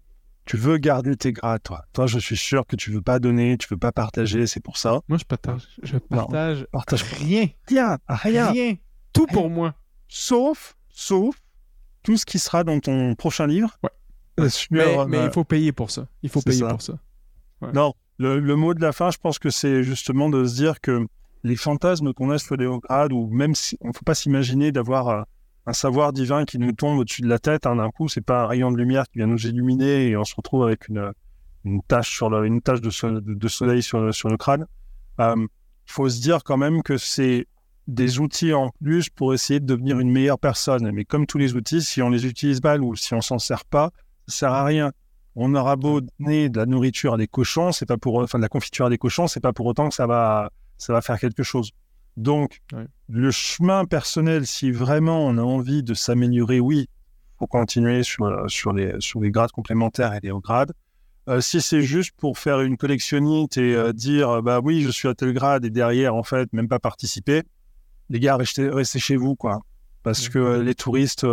tu 0.45 0.55
veux 0.55 0.77
garder 0.77 1.17
tes 1.17 1.33
grades, 1.33 1.61
toi. 1.63 1.83
Toi, 1.91 2.07
je 2.07 2.19
suis 2.19 2.37
sûr 2.37 2.65
que 2.65 2.77
tu 2.77 2.91
veux 2.91 3.01
pas 3.01 3.19
donner, 3.19 3.57
tu 3.57 3.67
veux 3.69 3.77
pas 3.77 3.91
partager, 3.91 4.47
c'est 4.47 4.61
pour 4.61 4.77
ça. 4.77 5.01
Moi, 5.09 5.17
je 5.17 5.25
partage. 5.25 5.63
Je 5.83 5.97
partage 5.97 6.65
Partage 6.71 7.03
rien. 7.03 7.47
rien, 7.67 7.97
rien. 8.07 8.51
Rien. 8.51 8.75
Tout 9.11 9.25
pour 9.27 9.49
moi. 9.49 9.75
sauf, 10.07 10.77
sauf 10.89 11.35
tout 12.03 12.15
ce 12.15 12.25
qui 12.25 12.39
sera 12.39 12.63
dans 12.63 12.79
ton 12.79 13.15
prochain 13.15 13.45
livre. 13.47 13.77
Ouais. 13.83 13.89
Euh, 14.39 14.49
Mais, 14.71 14.79
euh, 15.17 15.25
il 15.25 15.31
faut 15.33 15.43
payer 15.43 15.71
pour 15.73 15.91
ça. 15.91 16.07
Il 16.21 16.29
faut 16.29 16.41
payer 16.41 16.59
ça. 16.59 16.69
pour 16.69 16.81
ça. 16.81 16.93
Non, 17.73 17.93
le, 18.17 18.39
le 18.39 18.55
mot 18.55 18.73
de 18.73 18.81
la 18.81 18.91
fin, 18.91 19.11
je 19.11 19.17
pense 19.17 19.39
que 19.39 19.49
c'est 19.49 19.83
justement 19.83 20.29
de 20.29 20.43
se 20.45 20.55
dire 20.55 20.81
que 20.81 21.05
les 21.43 21.55
fantasmes 21.55 22.13
qu'on 22.13 22.29
a 22.31 22.37
sur 22.39 22.55
les 22.57 22.65
hauts 22.65 22.79
grades, 22.79 23.13
ou 23.13 23.27
même 23.29 23.55
si 23.55 23.77
on 23.81 23.89
ne 23.89 23.93
faut 23.93 24.03
pas 24.05 24.15
s'imaginer 24.15 24.71
d'avoir 24.71 25.07
euh, 25.09 25.21
un 25.67 25.73
savoir 25.73 26.13
divin 26.13 26.45
qui 26.45 26.57
nous 26.59 26.71
tombe 26.71 26.97
au-dessus 26.99 27.21
de 27.21 27.27
la 27.27 27.39
tête 27.39 27.65
hein, 27.65 27.75
d'un 27.75 27.89
coup, 27.91 28.07
c'est 28.07 28.21
pas 28.21 28.43
un 28.43 28.47
rayon 28.47 28.71
de 28.71 28.77
lumière 28.77 29.03
qui 29.11 29.19
vient 29.19 29.27
nous 29.27 29.45
illuminer 29.45 30.07
et 30.07 30.17
on 30.17 30.23
se 30.23 30.35
retrouve 30.35 30.63
avec 30.63 30.87
une, 30.87 31.11
tache 31.87 32.09
sur 32.15 32.29
le, 32.29 32.45
une 32.45 32.61
tache 32.61 32.81
de, 32.81 32.89
so- 32.89 33.19
de- 33.19 33.33
de 33.33 33.47
soleil 33.47 33.83
sur 33.83 33.99
le, 33.99 34.11
sur 34.11 34.29
le 34.29 34.37
crâne. 34.37 34.65
Il 35.19 35.47
faut 35.85 36.09
se 36.09 36.21
dire 36.21 36.43
quand 36.43 36.57
même 36.57 36.83
que 36.83 36.97
c'est 36.97 37.47
des 37.87 38.19
outils 38.19 38.53
en 38.53 38.71
plus 38.83 39.09
pour 39.09 39.33
essayer 39.33 39.59
de 39.59 39.65
devenir 39.65 39.99
une 39.99 40.11
meilleure 40.11 40.39
personne. 40.39 40.91
Mais 40.91 41.05
comme 41.05 41.25
tous 41.25 41.37
les 41.37 41.55
outils, 41.55 41.81
si 41.81 42.01
on 42.01 42.09
les 42.09 42.25
utilise 42.25 42.61
mal 42.61 42.83
ou 42.83 42.95
si 42.95 43.13
on 43.13 43.21
s'en 43.21 43.39
sert 43.39 43.63
pas, 43.65 43.91
ça 44.27 44.39
sert 44.39 44.51
à 44.53 44.63
rien. 44.65 44.91
On 45.39 45.53
aura 45.53 45.75
beau 45.75 46.01
donner 46.01 46.49
de 46.49 46.57
la 46.57 46.65
nourriture 46.65 47.13
à 47.13 47.17
des 47.17 47.27
cochons, 47.27 47.71
c'est 47.71 47.85
pas 47.85 47.97
pour, 47.97 48.17
enfin 48.17 48.39
de 48.39 48.41
la 48.41 48.49
confiture 48.49 48.87
à 48.87 48.89
des 48.89 48.97
cochons, 48.97 49.27
c'est 49.27 49.39
pas 49.39 49.53
pour 49.53 49.67
autant 49.67 49.87
que 49.87 49.93
ça 49.93 50.07
va, 50.07 50.51
ça 50.79 50.93
va 50.93 51.01
faire 51.01 51.19
quelque 51.19 51.43
chose. 51.43 51.69
Donc, 52.17 52.59
le 53.07 53.29
chemin 53.29 53.85
personnel, 53.85 54.47
si 54.47 54.71
vraiment 54.71 55.23
on 55.27 55.37
a 55.37 55.43
envie 55.43 55.83
de 55.83 55.93
s'améliorer, 55.93 56.59
oui, 56.59 56.89
faut 57.37 57.45
continuer 57.45 58.01
sur, 58.01 58.25
euh, 58.25 58.47
sur, 58.47 58.73
les, 58.73 58.95
sur 58.97 59.21
les 59.21 59.29
grades 59.29 59.51
complémentaires 59.51 60.15
et 60.15 60.19
les 60.23 60.31
hauts 60.31 60.41
grades. 60.41 60.73
Euh, 61.29 61.39
si 61.39 61.61
c'est 61.61 61.83
juste 61.83 62.13
pour 62.17 62.39
faire 62.39 62.61
une 62.61 62.75
collectionnite 62.75 63.57
et 63.57 63.75
euh, 63.75 63.93
dire, 63.93 64.41
bah 64.41 64.59
oui, 64.63 64.81
je 64.81 64.89
suis 64.89 65.07
à 65.07 65.13
tel 65.13 65.33
grade 65.33 65.65
et 65.65 65.69
derrière, 65.69 66.15
en 66.15 66.23
fait, 66.23 66.51
même 66.51 66.67
pas 66.67 66.79
participer, 66.79 67.43
les 68.09 68.19
gars, 68.19 68.37
restez, 68.37 68.69
restez 68.69 68.97
chez 68.97 69.17
vous, 69.17 69.35
quoi. 69.35 69.61
Parce 70.01 70.29
que 70.29 70.39
euh, 70.39 70.63
les 70.63 70.73
touristes, 70.73 71.27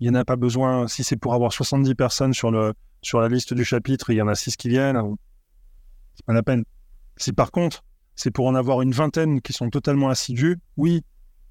il 0.00 0.10
n'y 0.10 0.16
en 0.16 0.20
a 0.20 0.24
pas 0.24 0.36
besoin. 0.36 0.88
Si 0.88 1.04
c'est 1.04 1.16
pour 1.16 1.34
avoir 1.34 1.52
70 1.52 1.94
personnes 1.94 2.32
sur, 2.34 2.50
le, 2.50 2.74
sur 3.02 3.20
la 3.20 3.28
liste 3.28 3.54
du 3.54 3.64
chapitre 3.64 4.10
il 4.10 4.16
y 4.16 4.22
en 4.22 4.28
a 4.28 4.34
6 4.34 4.56
qui 4.56 4.68
viennent, 4.68 5.00
c'est 6.14 6.24
pas 6.26 6.32
la 6.32 6.42
peine. 6.42 6.64
Si 7.16 7.32
par 7.32 7.50
contre, 7.52 7.84
c'est 8.16 8.30
pour 8.30 8.46
en 8.46 8.54
avoir 8.54 8.82
une 8.82 8.92
vingtaine 8.92 9.40
qui 9.40 9.52
sont 9.52 9.70
totalement 9.70 10.08
assidus, 10.08 10.58
oui, 10.76 11.02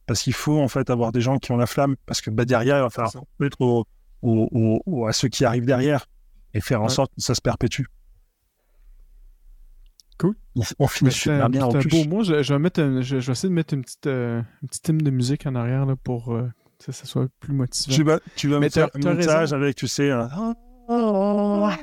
parce 0.05 0.21
qu'il 0.23 0.33
faut 0.33 0.59
en 0.59 0.67
fait 0.67 0.89
avoir 0.89 1.11
des 1.11 1.21
gens 1.21 1.37
qui 1.37 1.51
ont 1.51 1.57
la 1.57 1.67
flamme, 1.67 1.95
parce 2.05 2.21
que 2.21 2.29
bah, 2.31 2.45
derrière, 2.45 2.77
il 2.77 2.81
va 2.81 2.89
falloir 2.89 3.13
mettre 3.39 3.61
au, 3.61 3.85
au- 4.21 5.05
à 5.07 5.13
ceux 5.13 5.27
qui 5.29 5.45
arrivent 5.45 5.65
derrière 5.65 6.05
et 6.53 6.61
faire 6.61 6.81
en 6.81 6.85
Ouais. 6.85 6.89
sorte 6.89 7.11
que 7.15 7.21
ça 7.21 7.35
se 7.35 7.41
perpétue. 7.41 7.83
Cool. 10.17 10.35
On 10.79 10.87
finit 10.87 11.11
C'est 11.11 11.17
super 11.19 11.45
un, 11.45 11.49
bien 11.49 11.63
en 11.65 11.73
un 11.75 11.79
plus. 11.79 11.89
beau 11.89 12.03
mot. 12.09 12.23
Je, 12.23 12.43
je 12.43 12.53
vais, 12.53 12.59
mettre 12.59 12.81
un- 12.81 13.01
je, 13.01 13.19
je 13.19 13.25
vais 13.27 13.31
essayer 13.31 13.47
de 13.49 13.53
mettre 13.53 13.73
une 13.73 13.83
petite, 13.83 14.07
euh, 14.07 14.41
une 14.61 14.67
petite 14.67 14.87
hymne 14.89 14.97
de 14.97 15.11
musique 15.11 15.45
en 15.47 15.55
arrière 15.55 15.85
là, 15.85 15.95
pour 15.95 16.33
euh, 16.35 16.49
que 16.85 16.91
ça 16.91 17.05
soit 17.05 17.27
plus 17.39 17.53
motivant. 17.53 17.95
Tu 17.95 18.03
vas, 18.03 18.19
tu 18.35 18.47
vas 18.47 18.59
me 18.59 18.69
faire 18.69 18.89
un 18.93 18.99
montage 19.15 19.53
avec, 19.53 19.75
tu 19.75 19.87
sais, 19.87 20.11
un... 20.11 20.55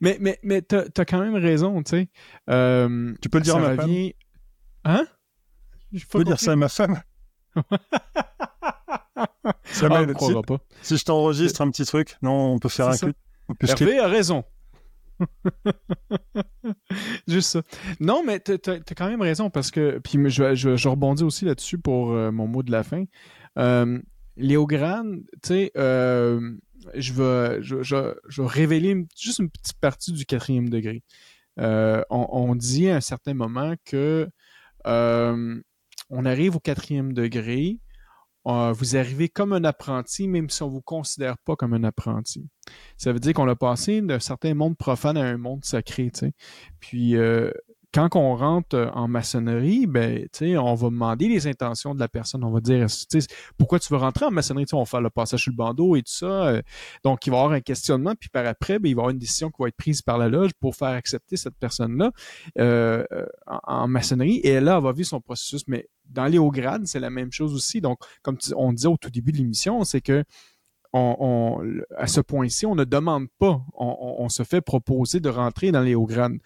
Mais, 0.00 0.16
mais, 0.20 0.38
mais 0.42 0.62
t'as 0.62 0.84
as 0.96 1.04
quand 1.04 1.20
même 1.20 1.36
raison, 1.36 1.82
tu 1.82 1.90
sais. 1.90 2.08
Euh, 2.50 3.14
Tu 3.20 3.28
peux 3.28 3.38
le 3.38 3.44
dire 3.44 3.54
ça 3.54 3.60
à 3.62 3.74
ma 3.74 3.76
femme? 3.76 3.90
Hein? 4.84 5.06
Pas 5.92 6.18
peux 6.18 6.24
dire 6.24 6.40
ça 6.40 6.52
à 6.52 6.56
ma 6.56 6.68
femme? 6.68 7.02
Ça 9.64 9.88
Ah, 9.90 10.02
on 10.02 10.06
si, 10.08 10.14
croira 10.14 10.42
pas. 10.42 10.58
si 10.82 10.96
je 10.96 11.04
t'enregistre 11.04 11.60
un 11.62 11.70
petit 11.70 11.84
truc, 11.84 12.16
non, 12.22 12.54
on 12.54 12.58
peut 12.58 12.68
faire 12.68 12.88
un 12.88 12.96
clip. 12.96 13.16
Hervé 13.68 13.98
a 13.98 14.08
raison. 14.08 14.44
Juste 17.28 17.50
ça. 17.50 17.62
Non, 18.00 18.22
mais 18.24 18.40
t'as 18.40 18.58
t'as 18.58 18.94
quand 18.94 19.08
même 19.08 19.22
raison 19.22 19.50
parce 19.50 19.70
que. 19.70 19.98
Puis 19.98 20.18
je, 20.30 20.54
je, 20.54 20.76
je 20.76 20.88
rebondis 20.88 21.24
aussi 21.24 21.44
là-dessus 21.44 21.78
pour 21.78 22.12
euh, 22.12 22.30
mon 22.30 22.46
mot 22.46 22.62
de 22.62 22.70
la 22.70 22.82
fin. 22.82 23.04
Euh, 23.58 24.00
Léograne, 24.36 25.22
tu 25.42 25.48
sais, 25.48 25.72
euh, 25.76 26.56
je 26.94 27.12
vais, 27.12 27.62
je, 27.62 27.82
je, 27.82 28.42
révéler 28.42 29.06
juste 29.16 29.38
une 29.38 29.50
petite 29.50 29.78
partie 29.78 30.12
du 30.12 30.26
quatrième 30.26 30.68
degré. 30.68 31.02
Euh, 31.60 32.02
on, 32.10 32.26
on 32.30 32.54
dit 32.56 32.88
à 32.88 32.96
un 32.96 33.00
certain 33.00 33.34
moment 33.34 33.74
que 33.84 34.28
on 36.10 36.26
arrive 36.26 36.56
au 36.56 36.60
quatrième 36.60 37.12
degré, 37.12 37.78
euh, 38.46 38.72
vous 38.72 38.96
arrivez 38.96 39.28
comme 39.28 39.52
un 39.52 39.64
apprenti, 39.64 40.28
même 40.28 40.50
si 40.50 40.62
on 40.62 40.68
vous 40.68 40.82
considère 40.82 41.38
pas 41.38 41.56
comme 41.56 41.72
un 41.72 41.84
apprenti. 41.84 42.46
Ça 42.96 43.12
veut 43.12 43.20
dire 43.20 43.32
qu'on 43.32 43.48
a 43.48 43.56
passé 43.56 44.02
d'un 44.02 44.18
certain 44.18 44.54
monde 44.54 44.76
profane 44.76 45.16
à 45.16 45.24
un 45.24 45.38
monde 45.38 45.64
sacré. 45.64 46.10
Puis 46.78 47.16
euh, 47.16 47.50
quand 47.94 48.16
on 48.16 48.36
rentre 48.36 48.76
euh, 48.76 48.90
en 48.90 49.08
maçonnerie, 49.08 49.86
ben, 49.86 50.26
on 50.42 50.74
va 50.74 50.88
demander 50.90 51.28
les 51.28 51.46
intentions 51.46 51.94
de 51.94 52.00
la 52.00 52.08
personne. 52.08 52.44
On 52.44 52.50
va 52.50 52.60
dire, 52.60 52.86
pourquoi 53.56 53.78
tu 53.78 53.90
veux 53.90 53.98
rentrer 53.98 54.26
en 54.26 54.30
maçonnerie? 54.30 54.66
On 54.72 54.80
va 54.80 54.84
faire 54.84 55.00
le 55.00 55.10
passage 55.10 55.44
sur 55.44 55.52
le 55.52 55.56
bandeau 55.56 55.96
et 55.96 56.02
tout 56.02 56.12
ça. 56.12 56.60
donc, 57.02 57.26
il 57.26 57.30
va 57.30 57.36
y 57.36 57.40
avoir 57.40 57.52
un 57.52 57.60
questionnement, 57.60 58.14
puis 58.18 58.28
par 58.28 58.46
après, 58.46 58.78
ben, 58.78 58.90
il 58.90 58.94
va 58.94 59.00
y 59.00 59.02
avoir 59.04 59.10
une 59.10 59.18
décision 59.18 59.48
qui 59.48 59.56
va 59.62 59.68
être 59.68 59.76
prise 59.76 60.02
par 60.02 60.18
la 60.18 60.28
loge 60.28 60.50
pour 60.60 60.76
faire 60.76 60.88
accepter 60.88 61.38
cette 61.38 61.56
personne-là 61.58 62.10
en, 62.58 63.58
en 63.62 63.88
maçonnerie. 63.88 64.40
Et 64.42 64.60
là, 64.60 64.76
elle 64.76 64.82
va 64.82 64.92
vivre 64.92 65.08
son 65.08 65.20
processus. 65.20 65.62
Mais 65.66 65.88
dans 66.06 66.26
les 66.26 66.38
hauts 66.38 66.50
grades, 66.50 66.86
c'est 66.86 67.00
la 67.00 67.10
même 67.10 67.32
chose 67.32 67.54
aussi. 67.54 67.80
Donc, 67.80 67.98
comme 68.22 68.38
on 68.56 68.72
disait 68.72 68.88
au 68.88 68.96
tout 68.96 69.10
début 69.10 69.32
de 69.32 69.38
l'émission, 69.38 69.84
c'est 69.84 70.00
que 70.00 70.24
à 70.94 72.06
ce 72.06 72.20
point-ci, 72.20 72.66
on 72.66 72.76
ne 72.76 72.84
demande 72.84 73.26
pas, 73.38 73.60
on, 73.74 74.28
se 74.28 74.44
fait 74.44 74.60
proposer 74.60 75.18
de 75.18 75.28
rentrer 75.28 75.72
dans 75.72 75.80
les 75.80 75.96
hauts 75.96 76.06
grades. 76.06 76.38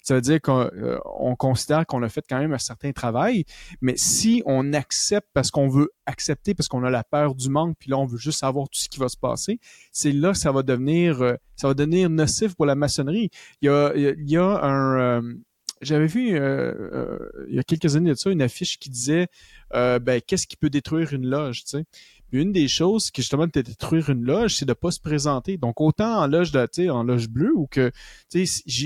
Ça 0.00 0.14
veut 0.14 0.20
dire 0.20 0.40
qu'on 0.40 0.60
euh, 0.60 0.98
on 1.18 1.34
considère 1.34 1.84
qu'on 1.84 2.00
a 2.04 2.08
fait 2.08 2.22
quand 2.28 2.38
même 2.38 2.52
un 2.52 2.58
certain 2.58 2.92
travail, 2.92 3.44
mais 3.80 3.94
si 3.96 4.40
on 4.46 4.72
accepte 4.72 5.26
parce 5.34 5.50
qu'on 5.50 5.66
veut 5.66 5.90
accepter, 6.06 6.54
parce 6.54 6.68
qu'on 6.68 6.84
a 6.84 6.90
la 6.90 7.02
peur 7.02 7.34
du 7.34 7.48
manque, 7.48 7.76
puis 7.80 7.90
là 7.90 7.98
on 7.98 8.06
veut 8.06 8.16
juste 8.16 8.38
savoir 8.38 8.68
tout 8.68 8.78
ce 8.78 8.88
qui 8.88 9.00
va 9.00 9.08
se 9.08 9.16
passer, 9.16 9.58
c'est 9.90 10.12
là 10.12 10.30
que 10.30 10.38
ça 10.38 10.52
va 10.52 10.62
devenir, 10.62 11.20
euh, 11.22 11.34
ça 11.56 11.66
va 11.66 11.74
devenir 11.74 12.08
nocif 12.08 12.54
pour 12.54 12.66
la 12.66 12.76
maçonnerie. 12.76 13.30
Il 13.62 13.66
y 13.66 13.68
a, 13.68 13.92
il 13.96 14.30
y 14.30 14.36
a 14.36 14.46
un, 14.46 14.98
euh, 15.00 15.34
j'avais 15.82 16.06
vu 16.06 16.34
euh, 16.34 16.72
euh, 16.92 17.46
il 17.48 17.54
y 17.54 17.58
a 17.58 17.62
quelques 17.62 17.96
années 17.96 18.10
de 18.10 18.16
ça 18.16 18.30
une 18.30 18.42
affiche 18.42 18.78
qui 18.78 18.90
disait, 18.90 19.28
euh, 19.74 19.98
ben 19.98 20.20
qu'est-ce 20.20 20.46
qui 20.46 20.56
peut 20.56 20.70
détruire 20.70 21.12
une 21.12 21.26
loge, 21.26 21.64
tu 21.64 21.70
sais? 21.70 21.84
Puis 22.28 22.42
une 22.42 22.52
des 22.52 22.66
choses 22.66 23.10
qui 23.10 23.22
justement 23.22 23.48
peut 23.48 23.62
détruire 23.62 24.10
une 24.10 24.24
loge, 24.24 24.56
c'est 24.56 24.64
de 24.64 24.72
pas 24.72 24.90
se 24.90 25.00
présenter. 25.00 25.58
Donc 25.58 25.80
autant 25.80 26.22
en 26.22 26.26
loge 26.26 26.50
de, 26.50 26.88
en 26.88 27.04
loge 27.04 27.28
bleue 27.28 27.54
ou 27.54 27.66
que, 27.66 27.92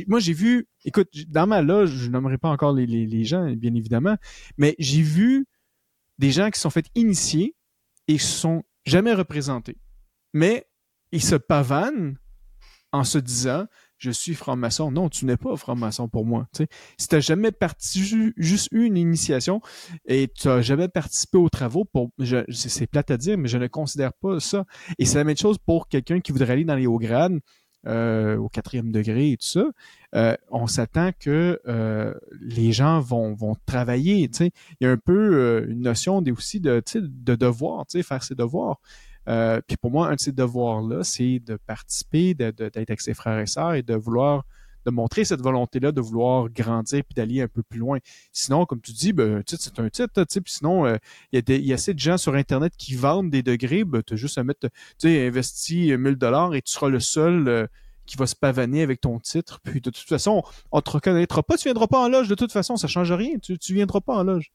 moi 0.09 0.21
j'ai 0.21 0.33
vu, 0.33 0.69
écoute, 0.85 1.09
dans 1.29 1.47
ma 1.47 1.63
loge, 1.63 1.91
je 1.91 2.11
nommerai 2.11 2.39
pas 2.39 2.51
encore 2.51 2.73
les, 2.73 2.87
les, 2.87 3.07
les 3.07 3.25
gens, 3.25 3.51
bien 3.53 3.75
évidemment, 3.75 4.17
mais 4.59 4.75
j'ai 4.79 5.03
vu 5.03 5.47
des 6.19 6.33
gens 6.33 6.51
qui 6.51 6.61
sont 6.61 6.71
fait 6.71 6.87
initier 6.95 7.55
et 8.09 8.19
se 8.19 8.27
sont 8.27 8.63
jamais 8.85 9.15
représentés. 9.15 9.79
Mais 10.35 10.67
ils 11.13 11.23
se 11.23 11.37
pavanent 11.37 12.17
en 12.93 13.05
se 13.05 13.19
disant 13.19 13.67
je 14.01 14.11
suis 14.11 14.35
franc-maçon. 14.35 14.91
Non, 14.91 15.09
tu 15.09 15.27
n'es 15.27 15.37
pas 15.37 15.55
franc-maçon 15.57 16.09
pour 16.09 16.25
moi. 16.25 16.49
Si 16.99 17.09
tu 17.09 17.15
n'as 17.15 17.21
jamais 17.21 17.53
parti, 17.53 18.03
ju- 18.03 18.35
juste 18.37 18.69
eu 18.73 18.85
une 18.85 18.97
initiation 18.97 19.61
et 20.07 20.29
tu 20.29 20.49
n'as 20.49 20.63
jamais 20.63 20.89
participé 20.89 21.39
aux 21.39 21.51
travaux, 21.51 21.85
pour, 21.85 22.11
c'est, 22.49 22.87
plate 22.87 23.11
à 23.11 23.17
dire, 23.17 23.39
mais 23.39 23.49
je 23.49 23.59
ne 23.59 23.67
considère 23.67 24.13
pas 24.15 24.41
ça. 24.41 24.65
Et 24.99 25.05
c'est 25.05 25.19
la 25.19 25.25
même 25.25 25.37
chose 25.37 25.59
pour 25.59 25.87
quelqu'un 25.87 26.21
qui 26.21 26.33
voudrait 26.33 26.55
aller 26.55 26.65
dans 26.65 26.75
les 26.77 26.87
hauts 26.87 26.99
grades, 26.99 27.39
euh, 27.87 28.37
au 28.37 28.49
quatrième 28.49 28.91
degré 28.91 29.33
et 29.33 29.37
tout 29.37 29.47
ça. 29.47 29.65
Euh, 30.15 30.37
on 30.51 30.67
s'attend 30.67 31.13
que 31.19 31.61
euh, 31.67 32.15
les 32.41 32.73
gens 32.73 33.01
vont, 33.01 33.37
travailler. 33.67 34.29
Il 34.41 34.51
y 34.81 34.87
a 34.87 34.91
un 34.91 34.97
peu 34.97 35.67
une 35.69 35.83
notion 35.83 36.23
aussi 36.37 36.61
de, 36.61 36.83
de 36.95 37.35
devoir, 37.35 37.85
faire 38.03 38.23
ses 38.23 38.35
devoirs. 38.35 38.81
Euh, 39.29 39.61
puis 39.67 39.77
pour 39.77 39.91
moi, 39.91 40.09
un 40.09 40.15
de 40.15 40.21
ces 40.21 40.33
devoirs-là, 40.33 41.05
c'est 41.05 41.39
de 41.41 41.57
participer, 41.67 42.35
d'être 42.35 42.77
avec 42.77 43.01
ses 43.01 43.15
frères 43.15 43.39
et 43.39 43.47
sœurs 43.47 43.75
et 43.75 43.83
de 43.83 43.95
vouloir, 43.95 44.45
de 44.87 44.91
montrer 44.91 45.25
cette 45.25 45.43
volonté-là 45.43 45.93
de 45.93 46.01
vouloir 46.01 46.49
grandir 46.49 47.03
puis 47.05 47.15
d'aller 47.15 47.43
un 47.43 47.49
peu 47.49 47.63
plus 47.63 47.79
loin. 47.79 47.99
Sinon, 48.33 48.65
comme 48.65 48.81
tu 48.81 48.93
dis, 48.93 49.13
ben, 49.13 49.37
un 49.37 49.43
titre, 49.43 49.63
c'est 49.63 49.79
un 49.79 49.91
titre, 49.91 50.25
tu 50.25 50.41
puis 50.41 50.53
sinon, 50.55 50.87
euh, 50.87 50.97
il 51.33 51.37
y, 51.37 51.39
a 51.39 51.43
des- 51.43 51.59
il 51.59 51.67
y 51.67 51.73
a 51.73 51.75
assez 51.75 51.93
de 51.93 51.99
gens 51.99 52.17
sur 52.17 52.35
Internet 52.35 52.73
qui 52.79 52.95
vendent 52.95 53.31
des 53.31 53.43
degrés, 53.43 53.85
ben, 53.85 54.03
tu 54.03 54.15
as 54.15 54.17
juste 54.17 54.39
à 54.39 54.43
mettre, 54.45 54.61
tu 54.61 54.69
sais, 54.99 55.27
investis 55.27 55.91
1000 55.93 56.17
dollars 56.17 56.55
et 56.55 56.63
tu 56.63 56.73
seras 56.73 56.89
le 56.89 56.99
seul 56.99 57.47
euh, 57.49 57.67
qui 58.07 58.17
va 58.17 58.27
se 58.27 58.35
pavaner 58.35 58.81
avec 58.83 59.03
ton 59.03 59.21
titre. 59.21 59.61
Puis 59.63 59.83
de 59.83 59.91
toute 59.91 60.09
façon, 60.09 60.43
on 60.73 60.81
te 60.81 60.91
reconnaîtra 60.91 61.43
pas, 61.43 61.59
tu 61.59 61.65
viendras 61.65 61.87
pas 61.87 62.01
en 62.03 62.09
loge, 62.09 62.29
de 62.29 62.35
toute 62.35 62.51
façon, 62.53 62.77
ça 62.77 62.89
change 62.89 63.13
rien, 63.13 63.39
tu, 63.39 63.59
tu 63.59 63.75
viendras 63.75 64.01
pas 64.01 64.17
en 64.17 64.25
loge. 64.25 64.51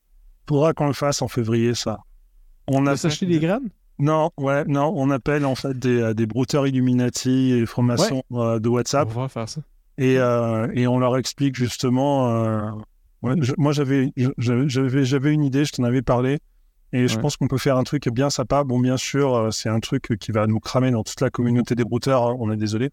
Faudra 0.50 0.74
qu'on 0.74 0.88
le 0.88 0.94
fasse 0.94 1.22
en 1.22 1.28
février, 1.28 1.76
ça. 1.76 2.00
On 2.68 2.88
a 2.88 2.92
s'acheter 2.98 3.28
des 3.28 3.40
grades? 3.40 3.64
Non, 3.98 4.32
ouais, 4.38 4.66
non, 4.66 4.92
on 4.96 5.10
appelle 5.10 5.46
en 5.46 5.56
fait 5.56 5.78
des, 5.80 6.02
euh, 6.02 6.14
des 6.14 6.26
brouteurs 6.26 6.68
Illuminati 6.68 7.52
et 7.54 7.66
francs-maçons 7.66 8.24
euh, 8.34 8.60
de 8.60 8.68
WhatsApp 8.70 9.08
On 9.16 9.22
va 9.22 9.30
faire 9.30 9.48
ça. 9.48 9.62
et, 9.98 10.18
euh, 10.18 10.68
et 10.74 10.86
on 10.88 11.00
leur 11.00 11.16
explique 11.18 11.56
justement. 11.56 12.76
ouais, 13.22 13.36
je- 13.40 13.54
moi, 13.58 13.72
j'avais, 13.72 14.12
j'avais, 14.38 15.06
j'avais 15.06 15.34
une 15.34 15.44
idée, 15.44 15.64
je 15.66 15.72
t'en 15.72 15.84
avais 15.84 16.02
parlé, 16.02 16.40
et 16.92 17.08
je 17.08 17.18
pense 17.22 17.38
qu'on 17.38 17.48
peut 17.48 17.58
faire 17.58 17.78
un 17.78 17.84
truc 17.84 18.08
bien 18.10 18.30
sympa. 18.30 18.64
Bon, 18.66 18.80
bien 18.80 18.98
sûr, 18.98 19.48
c'est 19.54 19.70
un 19.70 19.80
truc 19.80 20.18
qui 20.20 20.32
va 20.32 20.46
nous 20.48 20.60
cramer 20.60 20.92
dans 20.92 21.04
toute 21.04 21.22
la 21.22 21.30
communauté 21.30 21.74
des 21.76 21.84
brouteurs. 21.86 22.28
hein, 22.28 22.36
on 22.40 22.52
est 22.52 22.58
désolé, 22.58 22.90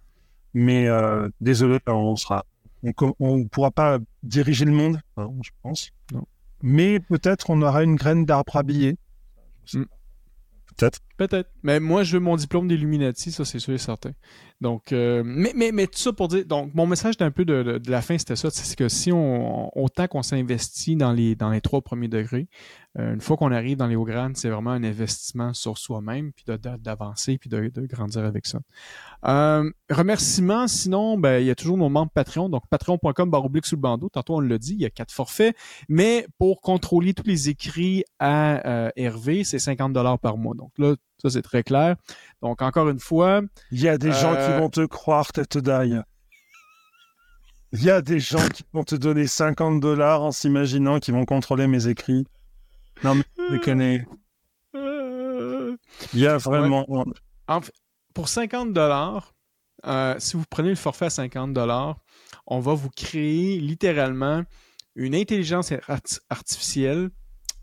mais 0.55 0.87
euh, 0.89 1.29
désolé, 1.41 1.79
on 1.89 2.15
sera, 2.17 2.45
on, 2.85 2.93
on 3.19 3.45
pourra 3.49 3.71
pas 3.73 3.99
diriger 4.23 4.65
le 4.65 4.73
monde, 4.73 5.01
hein, 5.17 5.29
je 5.43 5.51
pense. 5.63 5.91
Non. 6.13 6.25
Mais 6.63 7.01
peut-être 7.01 7.51
on 7.51 7.61
aura 7.61 7.83
une 7.83 7.97
graine 7.97 8.25
d'arbre 8.25 8.55
habillé. 8.57 8.97
Mm. 9.75 9.83
Peut-être. 10.83 10.99
Peut-être. 11.29 11.51
Mais 11.63 11.79
moi, 11.79 12.03
je 12.03 12.17
veux 12.17 12.21
mon 12.21 12.35
diplôme 12.35 12.67
d'Illuminati, 12.67 13.31
ça, 13.31 13.45
c'est 13.45 13.61
sûr 13.61 13.75
et 13.75 13.79
certain. 13.79 14.11
Donc, 14.61 14.93
euh, 14.93 15.23
mais, 15.25 15.53
mais, 15.55 15.71
mais 15.71 15.87
tout 15.87 15.99
ça 15.99 16.13
pour 16.13 16.27
dire, 16.27 16.45
donc, 16.47 16.75
mon 16.75 16.85
message 16.85 17.17
d'un 17.17 17.31
peu 17.31 17.45
de, 17.45 17.81
la 17.87 18.03
fin, 18.03 18.19
c'était 18.19 18.35
ça, 18.35 18.51
c'est 18.51 18.77
que 18.77 18.89
si 18.89 19.13
on, 19.13 19.71
autant 19.79 20.09
qu'on 20.09 20.23
s'investit 20.23 20.97
dans 20.97 21.13
les, 21.13 21.37
dans 21.37 21.51
les 21.51 21.61
trois 21.61 21.81
premiers 21.81 22.09
degrés, 22.09 22.49
euh, 22.99 23.15
une 23.15 23.21
fois 23.21 23.37
qu'on 23.37 23.53
arrive 23.53 23.77
dans 23.77 23.87
les 23.87 23.95
hauts 23.95 24.05
grades, 24.05 24.37
c'est 24.37 24.51
vraiment 24.51 24.71
un 24.71 24.83
investissement 24.83 25.55
sur 25.55 25.79
soi-même, 25.79 26.33
puis 26.33 26.45
d'avancer, 26.81 27.39
puis 27.39 27.51
de, 27.51 27.71
de 27.73 27.87
grandir 27.87 28.25
avec 28.25 28.47
ça. 28.47 28.59
Euh, 29.27 29.71
remerciements, 29.91 30.67
sinon, 30.67 31.19
ben, 31.19 31.39
il 31.39 31.47
y 31.47 31.51
a 31.51 31.55
toujours 31.55 31.77
nos 31.77 31.89
membres 31.89 32.11
Patreon, 32.13 32.49
donc 32.49 32.65
patreon.com 32.69 33.31
baroblique 33.31 33.67
sous 33.67 33.77
le 33.77 33.81
bandeau. 33.81 34.09
Tantôt, 34.11 34.37
on 34.37 34.41
l'a 34.41 34.59
dit, 34.59 34.75
il 34.75 34.81
y 34.81 34.87
a 34.87 34.91
quatre 34.91 35.13
forfaits, 35.13 35.57
mais 35.89 36.27
pour 36.39 36.61
contrôler 36.61 37.15
tous 37.15 37.27
les 37.27 37.49
écrits 37.49 38.05
à 38.19 38.91
Hervé, 38.97 39.45
c'est 39.45 39.61
50 39.61 39.93
dollars 39.93 40.19
par 40.19 40.37
mois. 40.37 40.55
Donc 40.55 40.71
là, 40.79 40.95
ça, 41.19 41.31
c'est 41.31 41.43
très 41.43 41.63
clair. 41.63 41.97
Donc, 42.43 42.63
encore 42.63 42.89
une 42.89 42.99
fois, 43.01 43.43
Il 43.71 43.81
y 43.81 43.89
a 43.89 43.99
des 43.99 44.13
gens 44.13 44.33
qui 44.35 44.41
Euh, 44.41 44.59
vont 44.59 44.69
te 44.71 44.85
croire, 44.87 45.33
tête 45.33 45.59
d'ail. 45.59 46.03
Il 47.73 47.83
y 47.83 47.91
a 47.91 48.03
des 48.03 48.21
gens 48.21 48.47
qui 48.49 48.65
vont 48.73 48.85
te 48.85 48.95
donner 48.95 49.27
50 49.27 49.81
dollars 49.81 50.23
en 50.23 50.31
s'imaginant 50.33 50.99
qu'ils 51.01 51.15
vont 51.15 51.25
contrôler 51.25 51.67
mes 51.67 51.87
écrits. 51.89 52.27
Non, 53.03 53.15
mais 53.15 53.25
déconner. 53.51 54.05
euh, 54.75 55.77
Il 56.13 56.21
y 56.21 56.27
a 56.27 56.37
vraiment. 56.39 56.85
en 57.49 57.61
pour 58.15 58.29
50 58.29 58.73
dollars, 58.75 59.33
euh, 59.87 60.15
si 60.19 60.37
vous 60.37 60.45
prenez 60.51 60.69
le 60.69 60.75
forfait 60.75 61.07
à 61.07 61.11
50 61.11 61.55
dollars, 61.55 61.97
on 62.47 62.61
va 62.61 62.75
vous 62.75 62.91
créer 62.91 63.59
littéralement 63.59 64.43
une 64.95 65.15
intelligence 65.15 65.73
arti- 65.89 66.19
artificielle 66.29 67.09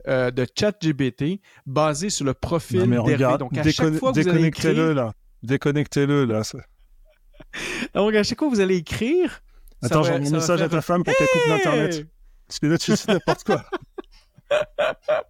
euh, 0.08 0.32
de 0.32 0.46
chat 0.58 0.76
GBT 0.82 1.42
basée 1.66 2.10
sur 2.10 2.26
le 2.26 2.34
profil 2.34 2.90
d'Hervé. 2.90 3.18
Donc, 3.38 3.58
à 3.58 3.64
chaque 3.64 3.94
fois 3.96 4.12
que 4.12 4.20
vous 4.20 4.20
allez 4.20 4.24
déconnectez-le 4.24 4.74
écrire, 4.74 4.94
là. 4.96 5.14
Déconnectez-le 5.44 6.26
là. 6.26 6.42
Donc 7.94 8.14
à 8.16 8.24
chaque 8.24 8.38
fois 8.40 8.50
que 8.50 8.54
vous 8.56 8.62
allez 8.62 8.78
écrire, 8.78 9.42
Attends, 9.82 10.04
j'ai 10.04 10.14
un 10.14 10.20
message 10.20 10.62
à 10.62 10.68
ta 10.70 10.82
femme 10.82 11.04
pour 11.04 11.14
qu'elle 11.16 11.28
coupe 11.28 11.42
Hey! 11.46 11.50
l'internet. 11.50 12.08
Parce 12.48 12.60
que 12.60 12.66
là, 12.68 12.78
tu 12.78 12.96
sais 12.96 13.12
n'importe 13.14 13.44
quoi. 13.44 13.64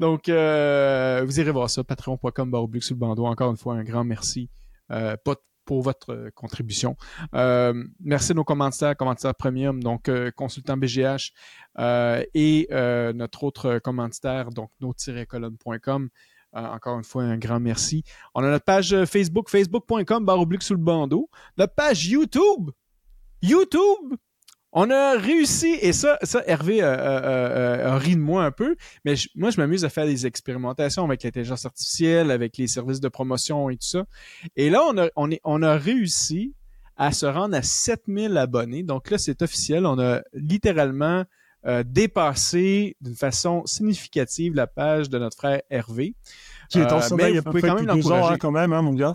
Donc, 0.00 0.28
euh, 0.28 1.22
vous 1.24 1.38
irez 1.40 1.50
voir 1.50 1.70
ça, 1.70 1.84
patreon.com 1.84 2.50
baroblique 2.50 2.82
sur 2.82 2.94
le 2.94 3.00
bandeau. 3.00 3.26
Encore 3.26 3.50
une 3.50 3.56
fois, 3.56 3.74
un 3.74 3.84
grand 3.84 4.04
merci 4.04 4.48
euh, 4.90 5.16
pas- 5.24 5.36
pour 5.66 5.82
votre 5.82 6.12
euh, 6.12 6.30
contribution. 6.34 6.96
Euh, 7.34 7.84
merci 8.00 8.32
à 8.32 8.34
nos 8.34 8.44
commanditaires, 8.44 8.96
commanditaires 8.96 9.34
premium, 9.34 9.82
donc 9.82 10.08
euh, 10.08 10.30
consultant 10.30 10.78
BGH 10.78 11.32
et 12.34 12.68
notre 13.14 13.44
autre 13.44 13.78
commanditaire, 13.80 14.48
donc 14.50 14.70
nos-colonne.com. 14.80 16.08
Euh, 16.56 16.60
encore 16.60 16.96
une 16.96 17.04
fois, 17.04 17.24
un 17.24 17.36
grand 17.36 17.60
merci. 17.60 18.02
On 18.34 18.42
a 18.42 18.48
notre 18.48 18.64
page 18.64 19.04
Facebook, 19.04 19.50
facebook.com 19.50 20.24
baroblique 20.24 20.62
sous 20.62 20.74
le 20.74 20.80
bandeau. 20.80 21.28
Notre 21.58 21.74
page 21.74 22.06
YouTube, 22.06 22.70
YouTube, 23.42 24.14
on 24.78 24.90
a 24.90 25.16
réussi, 25.18 25.78
et 25.80 25.92
ça, 25.94 26.18
ça 26.22 26.42
Hervé 26.46 26.82
euh, 26.82 26.86
euh, 26.86 26.98
euh, 27.80 27.92
a 27.94 27.98
ri 27.98 28.14
de 28.14 28.20
moi 28.20 28.44
un 28.44 28.50
peu, 28.50 28.76
mais 29.06 29.16
je- 29.16 29.28
moi, 29.34 29.48
je 29.50 29.58
m'amuse 29.58 29.84
à 29.86 29.88
faire 29.88 30.04
des 30.06 30.26
expérimentations 30.26 31.02
avec 31.04 31.22
l'intelligence 31.24 31.64
artificielle, 31.64 32.30
avec 32.30 32.58
les 32.58 32.66
services 32.68 33.00
de 33.00 33.08
promotion 33.08 33.70
et 33.70 33.76
tout 33.76 33.86
ça. 33.88 34.04
Et 34.54 34.68
là, 34.70 34.82
on 34.86 34.96
a, 34.98 35.08
on 35.16 35.30
est, 35.30 35.40
on 35.44 35.62
a 35.62 35.76
réussi 35.76 36.52
à 36.98 37.10
se 37.12 37.24
rendre 37.26 37.56
à 37.56 37.62
7000 37.62 38.36
abonnés. 38.36 38.82
Donc 38.82 39.10
là, 39.10 39.16
c'est 39.18 39.40
officiel. 39.42 39.86
On 39.86 39.98
a 39.98 40.20
littéralement 40.34 41.24
euh, 41.66 41.82
dépassé 41.84 42.96
d'une 43.00 43.16
façon 43.16 43.64
significative 43.66 44.54
la 44.54 44.66
page 44.66 45.08
de 45.10 45.18
notre 45.18 45.36
frère 45.36 45.62
Hervé. 45.70 46.14
Qui 46.70 46.78
est 46.80 46.92
en 46.92 46.98
Euh, 46.98 47.00
sommeil 47.00 47.34
peu 47.42 47.50
pouvez 47.50 47.60
près 47.60 47.68
quand 47.70 47.74
même 47.76 47.86
deux 47.96 48.12
ans, 48.12 48.28
hein, 48.34 48.36
quand 48.38 48.50
même, 48.50 48.72
hein, 48.72 48.82
mon 48.82 48.92
gars. 48.94 49.14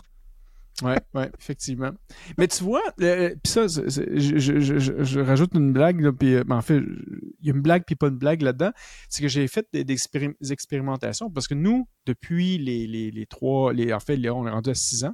Ouais, 0.82 1.00
ouais, 1.14 1.30
effectivement. 1.40 1.92
Mais 2.38 2.48
tu 2.48 2.64
vois, 2.64 2.82
euh, 3.02 3.30
puis 3.44 3.52
ça, 3.52 3.68
je, 3.68 3.82
je, 3.88 4.38
je, 4.40 4.60
je- 4.80 5.04
je 5.04 5.20
rajoute 5.20 5.54
une 5.54 5.74
blague, 5.74 6.00
là, 6.02 6.12
puis 6.12 6.36
euh, 6.36 6.44
ben, 6.44 6.56
en 6.58 6.62
fait, 6.62 6.78
il 6.78 7.48
y 7.48 7.52
a 7.52 7.54
une 7.54 7.62
blague 7.62 7.84
puis 7.86 7.96
pas 7.96 8.08
une 8.08 8.18
blague 8.18 8.42
là-dedans. 8.42 8.72
C'est 9.10 9.22
que 9.22 9.28
j'ai 9.28 9.48
fait 9.48 9.68
des, 9.74 9.84
des 9.84 9.96
expérim- 9.96 10.36
des 10.42 10.52
expérimentations 10.54 11.30
parce 11.30 11.48
que 11.48 11.54
nous, 11.54 11.88
depuis 12.06 12.58
les, 12.58 12.88
les, 12.88 13.12
les 13.12 13.26
trois, 13.28 13.74
les, 13.74 13.94
en 13.94 14.00
fait, 14.00 14.18
là, 14.18 14.34
on 14.34 14.48
est 14.48 14.52
rendu 14.52 14.70
à 14.72 14.76
six 14.76 15.04
ans. 15.04 15.14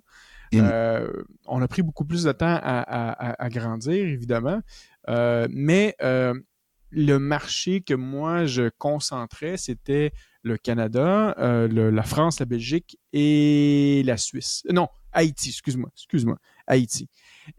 Mm. 0.53 0.59
euh, 0.61 1.11
on 1.45 1.61
a 1.61 1.67
pris 1.67 1.81
beaucoup 1.81 2.05
plus 2.05 2.23
de 2.23 2.31
temps 2.31 2.45
à, 2.45 2.79
à, 2.79 3.11
à- 3.31 3.43
à 3.43 3.49
grandir, 3.49 4.05
évidemment. 4.07 4.61
Euh, 5.09 5.47
mais 5.51 5.95
le 6.91 7.17
marché 7.17 7.81
que 7.81 7.93
moi 7.93 8.45
je 8.45 8.69
concentrais, 8.77 9.57
c'était 9.57 10.13
le 10.43 10.55
Canada, 10.55 11.35
le- 11.37 11.89
la 11.89 12.03
France, 12.03 12.39
la 12.39 12.45
Belgique 12.45 12.97
et 13.11 14.01
la 14.05 14.15
Suisse. 14.15 14.63
Non, 14.71 14.87
Haïti, 15.17 15.49
excuse-moi, 15.49 15.89
excuse-moi, 15.95 16.37
Haïti. 16.67 17.09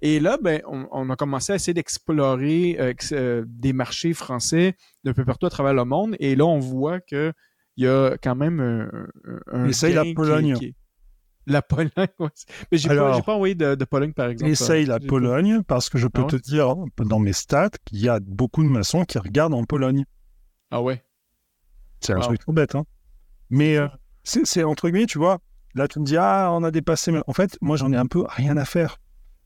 Et 0.01 0.21
là, 0.21 0.39
ben, 0.41 0.63
on, 0.67 0.87
on 0.93 1.11
a 1.11 1.17
commencé 1.17 1.53
à 1.53 1.57
essayer 1.57 1.75
d'explorer 1.75 2.77
euh, 2.79 2.95
euh, 3.13 3.45
des 3.49 3.73
marchés 3.73 4.13
français 4.13 4.77
d'un 5.03 5.13
peu 5.13 5.25
partout 5.25 5.47
à 5.47 5.51
travers 5.51 5.75
le 5.75 5.85
monde. 5.85 6.15
Et 6.21 6.37
là, 6.37 6.47
on 6.47 6.61
voit 6.61 7.01
que 7.01 7.33
il 7.77 7.85
y 7.85 7.89
a 7.89 8.17
quand 8.23 8.37
même 8.37 8.61
un, 9.53 9.67
Essaye 9.69 9.95
la 9.95 10.05
qui 10.05 10.15
Pologne. 10.15 10.55
qui 10.59 10.75
La 11.47 11.63
Pologne, 11.63 11.91
ouais. 12.19 12.29
Mais 12.71 12.79
j'ai 12.79 12.89
pas, 12.89 13.21
pas 13.23 13.35
envoyé 13.35 13.55
de, 13.55 13.75
de 13.75 13.85
Pologne, 13.85 14.13
par 14.13 14.29
exemple. 14.29 14.51
Essaye 14.53 14.85
la 14.87 15.01
Pologne, 15.01 15.63
parce 15.65 15.89
que 15.89 15.99
je 15.99 16.07
peux 16.07 16.23
Ah 16.23 16.25
ouais? 16.27 16.31
te 16.31 16.37
dire 16.37 16.75
dans 16.99 17.19
mes 17.19 17.33
stats 17.33 17.71
qu'il 17.85 17.99
y 17.99 18.09
a 18.09 18.21
beaucoup 18.21 18.63
de 18.63 18.69
maçons 18.69 19.05
qui 19.05 19.19
regardent 19.19 19.55
en 19.55 19.65
Pologne. 19.65 20.05
Ah 20.71 20.81
ouais? 20.83 21.03
C'est 22.01 22.13
un 22.13 22.21
truc 22.21 22.39
trop 22.41 22.53
bête, 22.53 22.75
hein. 22.77 22.85
Mais 23.51 23.77
euh, 23.77 23.89
c'est 24.23 24.47
c'est 24.47 24.63
entre 24.63 24.89
guillemets, 24.89 25.07
tu 25.07 25.19
vois, 25.19 25.39
là 25.79 25.89
tu 25.89 25.99
me 26.01 26.05
dis, 26.05 26.17
ah, 26.19 26.51
on 26.53 26.63
a 26.65 26.71
dépassé. 26.71 27.11
mais 27.13 27.21
En 27.27 27.33
fait, 27.33 27.57
moi 27.63 27.77
j'en 27.77 27.91
ai 27.93 27.97
un 27.97 28.07
peu 28.07 28.25
rien 28.29 28.57
à 28.59 28.65
faire. 28.67 28.99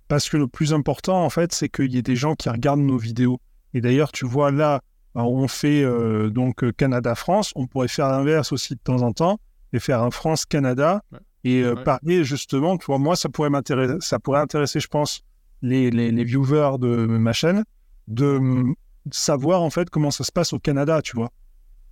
Parce 0.09 0.29
que 0.29 0.37
le 0.37 0.49
plus 0.49 0.75
important, 0.75 1.25
en 1.25 1.31
fait, 1.31 1.53
c'est 1.53 1.69
qu'il 1.69 1.93
y 1.95 1.99
ait 1.99 2.03
des 2.03 2.17
gens 2.17 2.35
qui 2.35 2.49
regardent 2.51 2.81
nos 2.81 2.99
vidéos. 2.99 3.39
Et 3.73 3.81
d'ailleurs, 3.81 4.13
tu 4.13 4.27
vois, 4.27 4.51
là, 4.51 4.83
alors, 5.15 5.33
on 5.33 5.47
fait 5.49 5.83
euh, 5.85 6.29
donc 6.31 6.65
euh, 6.65 6.73
Canada-France, 6.73 7.53
on 7.55 7.67
pourrait 7.67 7.89
faire 7.89 8.09
l'inverse 8.09 8.53
aussi 8.53 8.75
de 8.75 8.81
temps 8.83 9.03
en 9.03 9.13
temps, 9.13 9.39
et 9.73 9.79
faire 9.79 10.03
un 10.03 10.11
France-Canada, 10.11 11.03
Ouais. 11.13 11.19
et 11.45 11.63
euh, 11.63 11.75
Ouais. 11.75 11.85
parler 11.85 12.25
justement, 12.25 12.77
tu 12.77 12.87
vois, 12.87 12.99
moi, 12.99 13.15
ça 13.17 13.29
pourrait 13.29 13.49
m'intéresser, 13.51 13.95
ça 14.01 14.19
pourrait 14.19 14.41
intéresser, 14.41 14.81
je 14.81 14.89
pense, 14.89 15.23
les, 15.63 15.91
les, 15.91 16.11
les 16.11 16.25
viewers 16.25 16.77
de 16.79 17.07
ma 17.07 17.33
chaîne, 17.33 17.65
de 18.09 18.41
savoir, 19.11 19.63
en 19.63 19.71
fait, 19.71 19.89
comment 19.91 20.11
ça 20.11 20.25
se 20.25 20.33
passe 20.33 20.53
au 20.53 20.59
Canada, 20.59 21.01
tu 21.03 21.17
vois. 21.17 21.31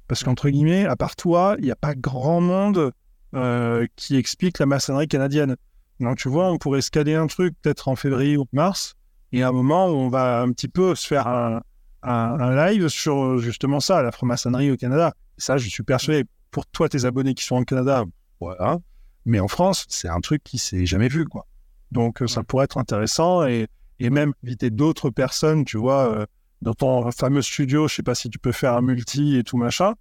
Parce 0.09 0.25
qu'entre 0.25 0.49
guillemets, 0.51 0.85
à 0.87 0.97
part 0.97 1.17
toi, 1.17 1.55
il 1.59 1.65
n'y 1.65 1.71
a 1.71 1.77
pas 1.77 1.95
grand 1.95 2.41
monde 2.41 2.93
euh, 3.35 3.87
qui 3.97 4.17
explique 4.17 4.59
la 4.59 4.67
maçonnerie 4.67 5.09
canadienne. 5.09 5.57
Donc 6.01 6.17
tu 6.19 6.29
vois, 6.29 6.51
on 6.51 6.59
pourrait 6.59 6.81
se 6.81 6.91
caler 6.91 7.15
un 7.15 7.27
truc 7.27 7.55
peut-être 7.63 7.89
en 7.89 7.97
février 7.97 8.37
ou 8.37 8.47
mars, 8.53 8.95
et 9.33 9.43
à 9.43 9.49
un 9.49 9.53
moment 9.53 9.87
où 9.89 9.95
on 9.95 10.09
va 10.09 10.41
un 10.41 10.51
petit 10.53 10.69
peu 10.69 10.95
se 10.95 11.07
faire 11.07 11.27
un, 11.29 11.61
un- 12.03 12.41
un 12.41 12.67
live 12.67 12.89
sur 12.89 13.39
justement 13.39 13.81
ça, 13.81 14.03
la 14.03 14.11
franc-maçonnerie 14.11 14.71
au 14.71 14.77
Canada. 14.77 15.15
Et 15.39 15.41
ça, 15.43 15.59
je 15.59 15.69
suis 15.69 15.83
persuadé, 15.83 16.25
pour 16.51 16.67
toi, 16.67 16.89
tes 16.89 17.05
abonnés 17.05 17.35
qui 17.35 17.45
sont 17.45 17.57
au 17.57 17.65
Canada, 17.65 18.05
voilà. 18.41 18.79
Mais 19.27 19.39
en 19.39 19.49
France, 19.49 19.85
c'est 19.89 20.09
un 20.09 20.21
truc 20.21 20.43
qui 20.43 20.59
s'est 20.59 20.87
jamais 20.87 21.09
vu, 21.09 21.27
quoi. 21.27 21.47
Donc 21.93 22.23
euh, 22.23 22.27
ça 22.27 22.43
pourrait 22.43 22.65
être 22.65 22.79
intéressant 22.79 23.47
et, 23.47 23.67
et 23.99 24.11
même 24.11 24.33
inviter 24.45 24.71
d'autres 24.71 25.11
personnes, 25.11 25.65
tu 25.65 25.77
vois, 25.77 26.11
euh, 26.13 26.27
dans 26.63 26.75
ton 26.75 27.11
fameux 27.11 27.43
studio, 27.43 27.89
je 27.89 27.97
sais 27.97 28.03
pas 28.03 28.15
si 28.15 28.31
tu 28.31 28.39
peux 28.39 28.53
faire 28.53 28.75
un 28.75 28.81
multi 28.81 29.37
et 29.37 29.45
tout 29.45 29.57
machin, 29.57 29.95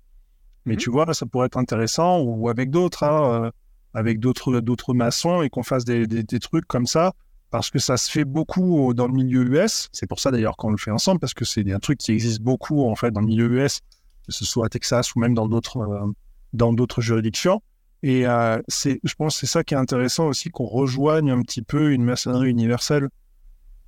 mais 0.65 0.73
Mhm. 0.73 0.80
tu 0.80 0.90
vois, 0.91 1.14
ça 1.14 1.26
pourrait 1.26 1.48
être 1.48 1.57
intéressant 1.57 2.22
ou, 2.22 2.49
avec 2.49 2.69
d'autres, 2.72 3.03
hein, 3.03 3.45
euh, 3.45 3.52
avec 3.94 4.19
d'autres 4.19 4.60
d'autres 4.61 4.94
maçons 4.94 5.41
et 5.41 5.49
qu'on 5.49 5.64
fasse 5.64 5.86
des, 5.86 6.06
des- 6.07 6.23
des 6.23 6.40
trucs 6.40 6.65
comme 6.68 6.86
ça, 6.86 7.14
parce 7.52 7.69
que 7.72 7.80
ça 7.80 7.98
se 7.98 8.10
fait 8.11 8.26
beaucoup 8.26 8.77
au- 8.77 8.94
dans 8.94 9.07
le 9.07 9.14
milieu 9.14 9.44
US. 9.44 9.90
C'est 9.91 10.07
pour 10.07 10.19
ça 10.19 10.30
d'ailleurs 10.31 10.56
qu'on 10.57 10.69
le 10.72 10.77
fait 10.77 10.91
ensemble, 10.91 11.19
parce 11.19 11.34
que 11.34 11.45
c'est 11.45 11.69
un 11.72 11.80
truc 11.80 11.98
qui 11.99 12.11
existe 12.11 12.41
beaucoup 12.41 12.84
en 12.88 12.95
fait 12.95 13.11
dans 13.11 13.22
le 13.22 13.27
milieu 13.27 13.49
US, 13.52 13.80
que 14.27 14.31
ce 14.31 14.45
soit 14.45 14.68
à 14.68 14.69
Texas 14.69 15.15
ou 15.15 15.19
même 15.19 15.34
dans 15.34 15.48
d'autres 15.48 15.77
euh, 15.80 16.11
dans 16.53 16.73
d'autres 16.73 17.02
juridictions. 17.02 17.61
Et 18.03 18.26
euh, 18.27 18.61
c'est, 18.69 18.99
je 19.03 19.14
pense, 19.15 19.34
que 19.36 19.40
c'est 19.41 19.52
ça 19.52 19.64
qui 19.64 19.73
est 19.73 19.77
intéressant 19.77 20.27
aussi, 20.27 20.49
qu'on 20.49 20.65
rejoigne 20.65 21.31
un 21.31 21.41
petit 21.41 21.61
peu 21.61 21.91
une 21.91 22.03
maçonnerie 22.03 22.49
universelle, 22.49 23.10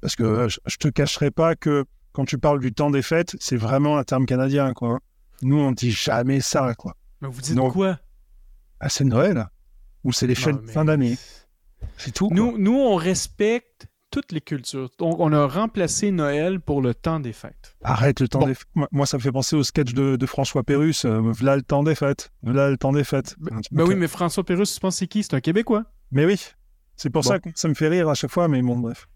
parce 0.01 0.15
que 0.15 0.23
euh, 0.23 0.49
je, 0.49 0.59
je 0.65 0.77
te 0.77 0.87
cacherai 0.89 1.31
pas 1.31 1.55
que 1.55 1.85
quand 2.11 2.25
tu 2.25 2.37
parles 2.37 2.59
du 2.59 2.73
temps 2.73 2.89
des 2.91 3.01
fêtes, 3.03 3.35
c'est 3.39 3.55
vraiment 3.55 3.97
un 3.97 4.03
terme 4.03 4.25
canadien, 4.25 4.73
quoi. 4.73 4.99
Nous, 5.41 5.57
on 5.59 5.71
dit 5.71 5.91
jamais 5.91 6.39
ça, 6.41 6.73
quoi. 6.75 6.95
Mais 7.21 7.27
vous 7.29 7.41
dites 7.41 7.55
Donc, 7.55 7.73
quoi? 7.73 7.99
Ah, 8.79 8.89
c'est 8.89 9.03
Noël 9.03 9.47
Ou 10.03 10.11
c'est 10.11 10.27
les 10.27 10.35
fêtes 10.35 10.55
Non, 10.55 10.61
de 10.61 10.65
mais- 10.67 10.71
fin 10.73 10.85
d'année 10.85 11.17
C'est 11.97 12.11
tout, 12.11 12.27
quoi. 12.27 12.35
Nous, 12.37 12.57
nous, 12.57 12.73
on 12.77 12.95
respecte 12.95 13.87
toutes 14.09 14.31
les 14.33 14.41
cultures. 14.41 14.89
Donc, 14.99 15.19
on 15.19 15.31
a 15.31 15.47
remplacé 15.47 16.11
Noël 16.11 16.59
pour 16.59 16.81
le 16.81 16.93
temps 16.93 17.19
des 17.21 17.31
fêtes. 17.31 17.75
Arrête 17.83 18.19
le 18.19 18.27
temps 18.27 18.39
Bon. 18.39 18.47
des 18.47 18.55
fêtes. 18.55 18.67
Moi, 18.91 19.05
ça 19.05 19.17
me 19.17 19.21
fait 19.21 19.31
penser 19.31 19.55
au 19.55 19.63
sketch 19.63 19.93
de, 19.93 20.15
de 20.17 20.25
François 20.25 20.63
Pérus. 20.63 21.05
euh, 21.05 21.21
le 21.41 21.61
temps 21.61 21.81
des 21.83 21.95
fêtes. 21.95 22.29
V'là 22.43 22.69
le 22.69 22.77
temps 22.77 22.91
des 22.91 23.03
fêtes. 23.05 23.35
Ben, 23.39 23.61
Ben 23.71 23.83
oui, 23.85 23.95
mais 23.95 24.07
François 24.09 24.43
Pérusse, 24.43 24.73
tu 24.73 24.79
penses 24.81 24.97
c'est 24.97 25.07
qui? 25.07 25.23
C'est 25.23 25.33
un 25.33 25.39
Québécois. 25.39 25.85
Mais 26.11 26.25
oui, 26.25 26.41
c'est 26.97 27.09
pour 27.09 27.21
Bon. 27.23 27.29
ça 27.29 27.39
que 27.39 27.49
ça 27.55 27.67
me 27.69 27.73
fait 27.73 27.87
rire 27.87 28.09
à 28.09 28.13
chaque 28.15 28.31
fois, 28.31 28.47
mais 28.49 28.61
bon, 28.61 28.77
bref. 28.79 29.07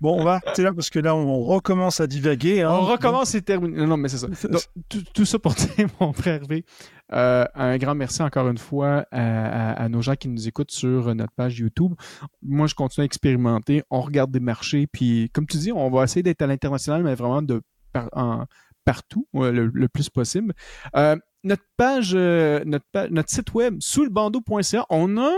Bon, 0.00 0.20
on 0.20 0.24
va 0.24 0.34
arrêter 0.44 0.62
là 0.62 0.72
parce 0.72 0.90
que 0.90 0.98
là, 1.00 1.14
on 1.16 1.42
recommence 1.42 2.00
à 2.00 2.06
divaguer. 2.06 2.62
hein. 2.62 2.70
On 2.70 2.82
recommence 2.82 3.34
et 3.34 3.42
termine. 3.42 3.74
Non, 3.74 3.86
non, 3.88 3.96
mais 3.96 4.08
c'est 4.08 4.18
ça. 4.18 4.28
Donc, 4.48 4.62
tout, 4.88 5.02
tout 5.12 5.24
ça 5.24 5.38
pour 5.40 5.54
dire, 5.76 5.88
mon 6.00 6.12
frère 6.12 6.34
Hervé, 6.36 6.64
euh, 7.12 7.44
un 7.54 7.76
grand 7.78 7.94
merci 7.96 8.22
encore 8.22 8.48
une 8.48 8.58
fois 8.58 9.06
à, 9.10 9.72
à- 9.72 9.72
à 9.84 9.88
nos 9.88 10.00
gens 10.02 10.14
qui 10.14 10.28
nous 10.28 10.46
écoutent 10.46 10.70
sur 10.70 11.12
notre 11.14 11.32
page 11.32 11.58
YouTube. 11.58 11.94
Moi, 12.42 12.66
je 12.68 12.74
continue 12.76 13.02
à 13.02 13.06
expérimenter. 13.06 13.82
On 13.90 14.00
regarde 14.00 14.30
des 14.30 14.40
marchés, 14.40 14.86
puis 14.86 15.30
comme 15.32 15.46
tu 15.46 15.56
dis, 15.56 15.72
on 15.72 15.90
va 15.90 16.04
essayer 16.04 16.22
d'être 16.22 16.42
à 16.42 16.46
l'international, 16.46 17.02
mais 17.02 17.14
vraiment 17.16 17.42
de 17.42 17.60
par- 17.92 18.08
en- 18.12 18.44
partout, 18.84 19.26
le, 19.34 19.66
le 19.66 19.88
plus 19.88 20.08
possible. 20.10 20.54
Euh, 20.96 21.16
notre 21.44 21.64
page, 21.76 22.12
euh, 22.14 22.62
notre, 22.64 22.86
pa- 22.92 23.08
notre 23.08 23.30
site 23.30 23.52
web, 23.52 23.76
sous 23.80 24.04
le 24.04 24.10
bandeau.ca, 24.10 24.86
on 24.90 25.18
a 25.18 25.30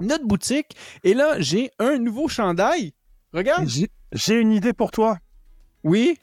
notre 0.00 0.26
boutique. 0.26 0.74
Et 1.04 1.12
là, 1.14 1.34
j'ai 1.40 1.70
un 1.78 1.98
nouveau 1.98 2.28
chandail. 2.28 2.92
Regarde. 3.32 3.68
J'ai- 4.12 4.40
une 4.40 4.52
idée 4.52 4.72
pour 4.72 4.90
toi. 4.90 5.18
Oui. 5.84 6.18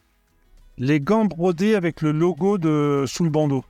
Les 0.77 0.99
gants 0.99 1.25
brodés 1.25 1.75
avec 1.75 2.01
le 2.01 2.11
logo 2.11 2.57
de 2.57 3.05
sous 3.07 3.23
le 3.23 3.29
bandeau. 3.29 3.63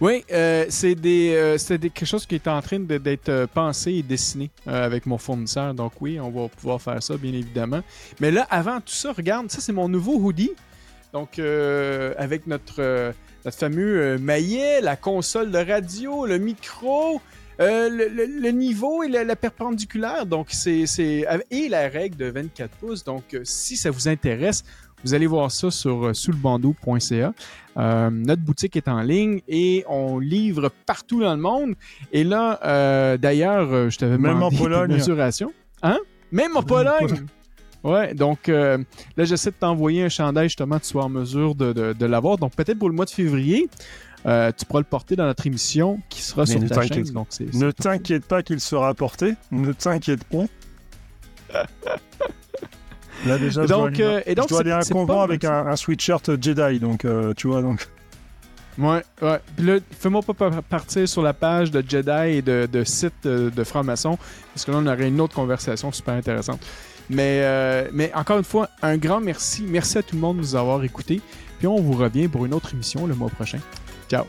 Oui, 0.00 0.24
euh, 0.32 0.64
c'est 0.70 0.94
des, 0.94 1.34
euh, 1.34 1.58
des- 1.76 1.90
quelque 1.90 2.06
chose 2.06 2.24
qui 2.24 2.34
est 2.36 2.48
en 2.48 2.62
train 2.62 2.80
de- 2.80 2.96
d'être 2.96 3.28
euh, 3.28 3.46
pensé 3.46 3.92
et 3.92 4.02
dessiné 4.02 4.50
euh, 4.66 4.84
avec 4.86 5.04
mon 5.04 5.18
fournisseur. 5.18 5.74
Donc 5.74 5.92
oui, 6.00 6.18
on 6.18 6.30
va 6.30 6.48
pouvoir 6.48 6.80
faire 6.80 7.02
ça, 7.02 7.16
bien 7.18 7.32
évidemment. 7.34 7.82
Mais 8.18 8.30
là, 8.30 8.46
avant 8.50 8.80
tout 8.80 8.94
ça, 8.94 9.12
regarde, 9.12 9.50
ça 9.50 9.60
c'est 9.60 9.72
mon 9.72 9.88
nouveau 9.88 10.14
hoodie. 10.16 10.52
Donc 11.12 11.38
avec 11.40 12.46
notre, 12.46 13.12
notre 13.44 13.58
fameux 13.58 14.16
maillet, 14.18 14.80
la 14.80 14.94
console 14.96 15.50
de 15.50 15.58
radio, 15.58 16.24
le 16.24 16.38
micro, 16.38 17.20
euh, 17.60 17.88
le, 17.88 18.08
le- 18.08 18.40
le 18.40 18.50
niveau 18.50 19.02
et 19.02 19.08
la, 19.08 19.24
la 19.24 19.36
perpendiculaire. 19.36 20.26
Donc 20.26 20.48
c'est 20.50 20.86
c'est 20.86 21.24
et 21.50 21.68
la 21.68 21.88
règle 21.88 22.16
de 22.16 22.26
24 22.26 22.70
pouces. 22.76 23.04
Donc 23.04 23.34
euh, 23.34 23.40
si 23.44 23.76
ça 23.76 23.90
vous 23.90 24.08
intéresse, 24.08 24.64
vous 25.04 25.14
allez 25.14 25.26
voir 25.26 25.50
ça 25.50 25.70
sur 25.70 26.06
euh, 26.06 26.14
souslebandeau.ca. 26.14 27.32
Euh, 27.76 28.10
notre 28.10 28.42
boutique 28.42 28.76
est 28.76 28.88
en 28.88 29.00
ligne 29.00 29.40
et 29.48 29.84
on 29.88 30.18
livre 30.18 30.70
partout 30.86 31.20
dans 31.20 31.34
le 31.34 31.40
monde. 31.40 31.74
Et 32.12 32.24
là, 32.24 32.58
euh, 32.64 33.16
d'ailleurs, 33.16 33.72
euh, 33.72 33.90
je 33.90 33.98
t'avais 33.98 34.18
Même 34.18 34.34
demandé 34.34 34.56
en 34.56 34.58
Pologne. 34.58 34.88
tes 34.88 34.94
mesurations. 34.94 35.52
Hein? 35.82 35.98
Même 36.32 36.56
en 36.56 36.62
Pologne! 36.62 37.26
Ouais, 37.82 38.12
donc 38.12 38.50
euh, 38.50 38.76
là, 39.16 39.24
j'essaie 39.24 39.48
de 39.50 39.54
t'envoyer 39.58 40.02
un 40.04 40.10
chandail 40.10 40.48
justement, 40.50 40.78
tu 40.78 40.84
sois 40.86 41.04
en 41.04 41.08
mesure 41.08 41.54
de, 41.54 41.72
de, 41.72 41.92
de 41.94 42.06
l'avoir. 42.06 42.36
Donc 42.36 42.54
peut-être 42.54 42.78
pour 42.78 42.90
le 42.90 42.94
mois 42.94 43.06
de 43.06 43.10
février, 43.10 43.70
euh, 44.26 44.52
tu 44.56 44.64
pourras 44.66 44.80
le 44.80 44.84
porter 44.86 45.16
dans 45.16 45.24
notre 45.24 45.46
émission 45.46 46.00
qui 46.08 46.20
sera 46.22 46.42
Mais 46.42 46.46
sur 46.52 46.60
ne 46.60 46.68
ta 46.68 46.82
chaîne. 46.86 47.04
Donc 47.04 47.26
c'est, 47.30 47.52
Ne 47.54 47.70
t'inquiète 47.70 48.24
pas 48.26 48.42
qu'il 48.42 48.60
sera 48.60 48.92
porté. 48.94 49.34
Ne 49.50 49.72
t'inquiète 49.72 50.24
pas. 50.24 50.44
Là 53.26 53.36
déjà, 53.38 53.62
je 53.62 53.66
dois 53.68 53.76
Donc, 53.90 53.94
aller- 54.00 54.02
euh, 54.04 54.20
et 54.26 54.34
donc, 54.34 54.46
je 54.46 54.48
dois 54.50 54.60
aller 54.60 54.70
à 54.70 54.78
un 54.78 54.82
convent 54.82 55.20
avec 55.20 55.44
un, 55.44 55.66
un 55.66 55.76
sweatshirt 55.76 56.40
Jedi, 56.42 56.80
donc 56.80 57.04
euh, 57.04 57.34
tu 57.36 57.48
vois 57.48 57.60
donc. 57.60 57.86
Ouais, 58.78 59.02
ouais. 59.20 59.40
Puis 59.56 59.66
là, 59.66 59.78
fais-moi 59.98 60.22
pas 60.22 60.32
pa- 60.32 60.62
partir 60.62 61.06
sur 61.06 61.20
la 61.22 61.34
page 61.34 61.70
de 61.70 61.84
Jedi 61.86 62.36
et 62.38 62.40
de, 62.42 62.66
de 62.70 62.82
site 62.84 63.12
de, 63.24 63.50
de 63.50 63.64
franc-maçon, 63.64 64.16
parce 64.54 64.64
que 64.64 64.70
là, 64.70 64.78
on 64.80 64.86
aurait 64.86 65.08
une 65.08 65.20
autre 65.20 65.34
conversation 65.34 65.92
super 65.92 66.14
intéressante. 66.14 66.60
Mais, 67.10 67.40
euh, 67.42 67.88
mais 67.92 68.10
encore 68.14 68.38
une 68.38 68.44
fois, 68.44 68.70
un 68.80 68.96
grand 68.96 69.20
merci. 69.20 69.64
Merci 69.68 69.98
à 69.98 70.02
tout 70.02 70.14
le 70.14 70.20
monde 70.22 70.36
de 70.36 70.42
nous 70.42 70.54
avoir 70.56 70.82
écoutés. 70.84 71.20
Puis 71.58 71.66
on 71.66 71.76
vous 71.80 71.92
revient 71.92 72.28
pour 72.28 72.46
une 72.46 72.54
autre 72.54 72.72
émission 72.72 73.06
le 73.06 73.14
mois 73.14 73.28
prochain. 73.28 73.58
Ciao. 74.10 74.26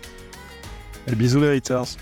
Et 1.07 1.15
bisous 1.15 1.39
les 1.39 1.57
haters. 1.57 1.97